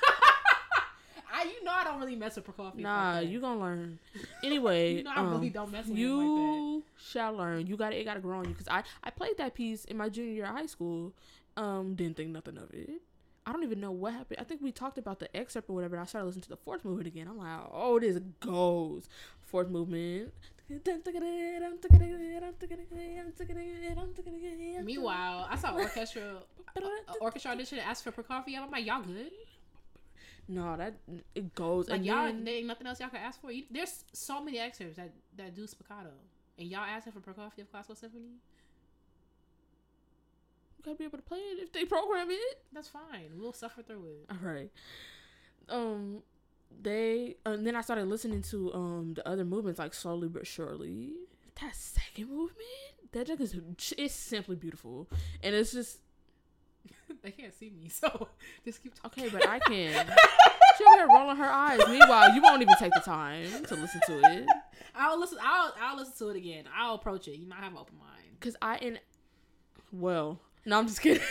I, 1.32 1.44
you 1.44 1.64
know, 1.64 1.72
I 1.72 1.84
don't 1.84 2.00
really 2.00 2.16
mess 2.16 2.36
with 2.36 2.48
Prokofiev. 2.48 2.76
Nah, 2.76 3.16
like 3.20 3.30
you 3.30 3.40
gonna 3.40 3.60
learn. 3.60 4.00
Anyway, 4.44 4.94
You 4.98 5.04
know, 5.04 5.12
I 5.16 5.22
really 5.22 5.48
um, 5.48 5.54
don't 5.54 5.72
mess 5.72 5.86
with 5.86 5.98
you 5.98 6.78
like 6.78 6.84
shall 6.98 7.34
learn. 7.34 7.68
You 7.68 7.78
got 7.78 7.94
It 7.94 8.06
got 8.06 8.16
to 8.16 8.20
grow 8.20 8.40
on 8.40 8.46
you 8.46 8.52
because 8.52 8.68
I 8.68 8.84
I 9.04 9.12
played 9.12 9.38
that 9.38 9.54
piece 9.54 9.86
in 9.86 9.98
my 9.98 10.10
junior 10.10 10.34
year 10.34 10.46
of 10.46 10.52
high 10.52 10.66
school. 10.66 11.14
Um, 11.56 11.96
didn't 11.96 12.18
think 12.18 12.30
nothing 12.30 12.58
of 12.58 12.74
it. 12.74 13.02
I 13.46 13.54
don't 13.54 13.64
even 13.64 13.80
know 13.80 13.92
what 13.92 14.14
happened. 14.14 14.40
I 14.42 14.44
think 14.44 14.62
we 14.62 14.72
talked 14.72 14.98
about 14.98 15.20
the 15.20 15.36
excerpt 15.36 15.70
or 15.70 15.74
whatever. 15.74 15.96
And 15.96 16.04
I 16.04 16.06
started 16.06 16.26
listening 16.26 16.44
to 16.44 16.50
the 16.50 16.58
fourth 16.58 16.84
movement 16.84 17.08
again. 17.08 17.28
I'm 17.30 17.38
like, 17.38 17.62
oh, 17.72 17.98
this 17.98 18.20
goes. 18.42 19.08
Fourth 19.42 19.70
movement. 19.70 20.34
Meanwhile, 24.85 25.48
I 25.49 25.56
saw 25.56 25.73
orchestra 25.73 26.41
uh, 26.76 26.81
orchestra 27.22 27.52
audition 27.52 27.80
and 27.80 27.88
asked 27.88 28.03
for 28.03 28.11
Prokofiev. 28.11 28.60
I'm 28.61 28.72
like, 28.72 28.85
y'all 28.85 29.02
good? 29.02 29.31
no, 30.49 30.76
that 30.77 30.94
it 31.35 31.53
goes. 31.56 31.89
Like 31.89 31.98
and 31.98 32.06
y'all, 32.06 32.26
then- 32.26 32.44
there 32.44 32.56
ain't 32.56 32.68
nothing 32.68 32.88
else 32.88 32.99
y'all 32.99 33.10
can 33.10 33.22
ask 33.22 33.39
for. 33.41 33.52
You, 33.52 33.64
there's 33.72 34.03
so 34.14 34.44
many 34.44 34.60
excerpts 34.60 34.98
that 34.98 35.11
that 35.38 35.56
do 35.56 35.64
spiccato, 35.64 36.11
and 36.57 36.68
y'all 36.68 36.81
asking 36.81 37.14
for 37.14 37.19
Prokofiev 37.19 37.69
classical 37.72 37.95
symphony. 37.95 38.23
you 40.77 40.84
gotta 40.84 40.98
be 40.98 41.06
able 41.06 41.18
to 41.18 41.23
play 41.23 41.39
it 41.39 41.64
if 41.64 41.72
they 41.73 41.85
program 41.85 42.27
it. 42.30 42.61
That's 42.73 42.88
fine. 42.89 43.31
We'll 43.38 43.53
suffer 43.53 43.81
through 43.81 44.06
it. 44.06 44.30
All 44.31 44.38
right. 44.49 44.72
Um, 45.69 46.23
they 46.81 47.35
and 47.45 47.65
then 47.65 47.76
I 47.76 47.81
started 47.81 48.07
listening 48.07 48.41
to 48.44 48.73
um 48.73 49.14
the 49.15 49.27
other 49.27 49.45
movements 49.45 49.80
like 49.80 49.94
slowly 49.94 50.27
but 50.27 50.45
surely. 50.48 51.14
That 51.61 51.76
second 51.76 52.30
movement, 52.30 53.11
that 53.14 53.27
just 53.27 53.41
is 53.41 53.94
it's 53.98 54.14
simply 54.14 54.56
beautiful, 54.56 55.07
and 55.41 55.56
it's 55.56 55.72
just 55.72 55.99
they 57.23 57.31
can't 57.31 57.53
see 57.57 57.69
me, 57.72 57.89
so 57.89 58.27
just 58.64 58.84
keep 58.84 58.94
talking. 58.94 59.26
okay. 59.26 59.34
But 59.34 59.48
I 59.48 59.60
can. 59.60 60.07
she 60.77 60.84
over 60.85 60.98
here 60.98 61.07
rolling 61.07 61.38
her 61.38 61.45
eyes. 61.52 61.80
Meanwhile, 61.89 62.35
you 62.35 62.41
won't 62.41 62.61
even 62.61 62.76
take 62.76 62.94
the 62.94 63.02
time 63.02 63.48
to 63.65 63.76
listen 63.76 64.02
to 64.07 64.19
it 64.34 64.45
I'll 64.95 65.19
listen. 65.19 65.38
I'll 65.41 65.73
I'll 65.81 65.98
listen 65.98 66.14
to 66.19 66.30
it 66.30 66.38
again. 66.38 66.65
I'll 66.76 66.95
approach 66.95 67.27
it. 67.27 67.38
You 67.38 67.48
might 67.48 67.60
have 67.60 67.72
an 67.72 67.77
open 67.80 67.98
mind. 67.98 68.23
because 68.39 68.56
I 68.61 68.77
and 68.77 68.99
well, 69.91 70.39
no, 70.65 70.77
I'm 70.77 70.88
just 70.88 71.02
kidding. 71.02 71.23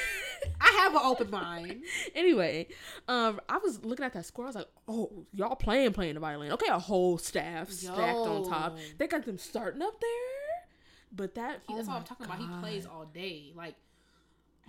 I 0.60 0.70
have 0.82 0.94
an 0.94 1.00
open 1.04 1.30
mind. 1.30 1.82
anyway, 2.14 2.68
um, 3.08 3.40
I 3.48 3.58
was 3.58 3.84
looking 3.84 4.04
at 4.04 4.12
that 4.14 4.24
score. 4.26 4.44
I 4.44 4.48
was 4.48 4.56
like, 4.56 4.68
"Oh, 4.88 5.26
y'all 5.32 5.56
playing 5.56 5.92
playing 5.92 6.14
the 6.14 6.20
violin? 6.20 6.52
Okay, 6.52 6.68
a 6.68 6.78
whole 6.78 7.18
staff 7.18 7.70
stacked 7.70 7.98
on 7.98 8.48
top. 8.48 8.78
They 8.98 9.06
got 9.06 9.24
them 9.24 9.38
starting 9.38 9.82
up 9.82 10.00
there, 10.00 10.68
but 11.12 11.34
that 11.34 11.60
He, 11.66 11.74
oh 11.74 11.76
that's 11.76 11.88
what 11.88 11.96
I'm 11.98 12.04
talking 12.04 12.26
about. 12.26 12.38
He 12.38 12.46
God. 12.46 12.62
plays 12.62 12.86
all 12.86 13.04
day. 13.06 13.52
Like 13.54 13.74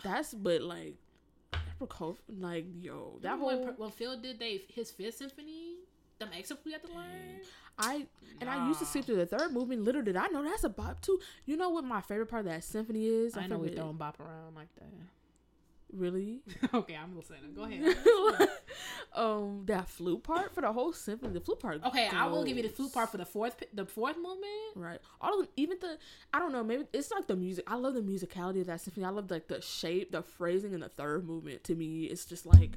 That's 0.04 0.34
but 0.34 0.62
like 0.62 0.96
like 2.40 2.66
yo, 2.82 3.20
that 3.22 3.38
whole 3.38 3.48
when, 3.66 3.74
when 3.78 3.92
Phil 3.92 4.18
did 4.20 4.40
they 4.40 4.62
his 4.74 4.92
fifth 4.92 5.18
symphony, 5.18 5.76
them 6.20 6.30
excerpts 6.38 6.66
we 6.66 6.72
had 6.72 6.84
to 6.84 6.92
learn. 6.94 7.42
I 7.80 8.08
and 8.42 8.50
I 8.50 8.68
used 8.68 8.80
to 8.80 8.86
Nah. 8.98 9.04
through 9.04 9.16
the 9.18 9.26
third 9.28 9.52
movement. 9.54 9.84
Little 9.84 10.02
did 10.02 10.16
I 10.18 10.28
know 10.28 10.44
that's 10.44 10.64
a 10.64 10.70
bop 10.70 11.02
too. 11.02 11.20
You 11.46 11.56
know 11.58 11.70
what 11.70 11.84
my 11.84 12.02
favorite 12.02 12.26
part 12.28 12.46
of 12.48 12.52
that 12.52 12.64
symphony 12.64 13.06
is? 13.06 13.38
I 13.38 13.46
know 13.48 13.58
we 13.60 13.68
forget- 13.68 13.78
throwing 13.84 13.98
bop 13.98 14.20
around 14.20 14.56
like 14.56 14.74
that. 14.76 14.86
Really. 15.98 16.40
okay, 16.74 16.96
I'm 16.96 17.16
listening. 17.16 17.54
Go 17.56 17.64
ahead. 17.64 17.96
um, 19.16 19.64
that 19.66 19.88
flute 19.90 20.24
part 20.24 20.54
for 20.54 20.62
the 20.62 20.72
whole 20.72 20.94
symphony. 20.94 21.34
The 21.34 21.42
flute 21.42 21.60
part. 21.60 21.84
Okay, 21.84 22.08
I 22.08 22.28
will 22.28 22.44
give 22.44 22.58
you 22.58 22.64
the 22.64 22.70
flute 22.70 22.94
part 22.94 23.10
for 23.10 23.18
the 23.18 23.26
fourth 23.26 23.64
the 23.74 23.86
fourth 23.86 24.16
movement. 24.16 24.76
Right. 24.76 25.00
All 25.22 25.40
of 25.40 25.46
them, 25.46 25.54
even 25.56 25.78
the 25.80 25.98
I 26.34 26.40
don't 26.40 26.52
know, 26.52 26.64
maybe 26.64 26.86
it's 26.94 27.12
like 27.12 27.28
the 27.28 27.36
music. 27.36 27.66
I 27.68 27.76
love 27.76 27.94
the 27.94 28.02
musicality 28.02 28.62
of 28.62 28.68
that 28.68 28.82
symphony. 28.82 29.06
I 29.06 29.10
love 29.10 29.30
like 29.32 29.48
the 29.48 29.62
shape, 29.62 30.12
the 30.12 30.22
phrasing 30.22 30.74
in 30.74 30.82
the 30.82 30.90
third 30.90 31.26
movement. 31.26 31.64
To 31.66 31.76
me, 31.76 32.06
it's 32.06 32.26
just 32.26 32.46
like 32.46 32.72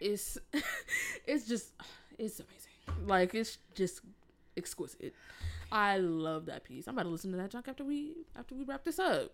it's 0.00 0.38
it's 1.26 1.46
just 1.46 1.72
it's 2.18 2.40
amazing. 2.40 3.06
Like 3.06 3.34
it's 3.34 3.58
just 3.74 4.00
exquisite. 4.56 5.14
I 5.70 5.98
love 5.98 6.46
that 6.46 6.64
piece. 6.64 6.86
I'm 6.86 6.94
about 6.94 7.04
to 7.04 7.10
listen 7.10 7.30
to 7.32 7.36
that 7.38 7.50
junk 7.50 7.68
after 7.68 7.84
we 7.84 8.16
after 8.36 8.54
we 8.54 8.64
wrap 8.64 8.84
this 8.84 8.98
up. 8.98 9.32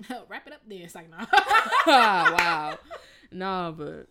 Wrap 0.28 0.46
it 0.46 0.52
up 0.52 0.60
there. 0.66 0.80
It's 0.82 0.94
like 0.94 1.10
no. 1.10 1.18
wow. 1.86 2.78
No, 3.30 3.74
but 3.76 4.08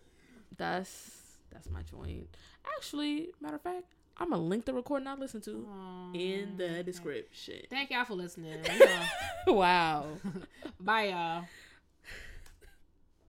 that's 0.56 1.38
that's 1.52 1.68
my 1.70 1.82
joint. 1.82 2.28
Actually, 2.76 3.28
matter 3.40 3.56
of 3.56 3.62
fact, 3.62 3.84
I'm 4.16 4.30
gonna 4.30 4.42
link 4.42 4.64
the 4.64 4.74
recording 4.74 5.08
I 5.08 5.14
listened 5.14 5.42
to 5.44 5.66
in 6.14 6.56
the 6.56 6.82
description. 6.82 7.60
Thank 7.68 7.90
y'all 7.90 8.04
for 8.04 8.14
listening. 8.14 8.58
wow. 9.46 10.06
Bye, 10.80 11.08
y'all. 11.08 11.44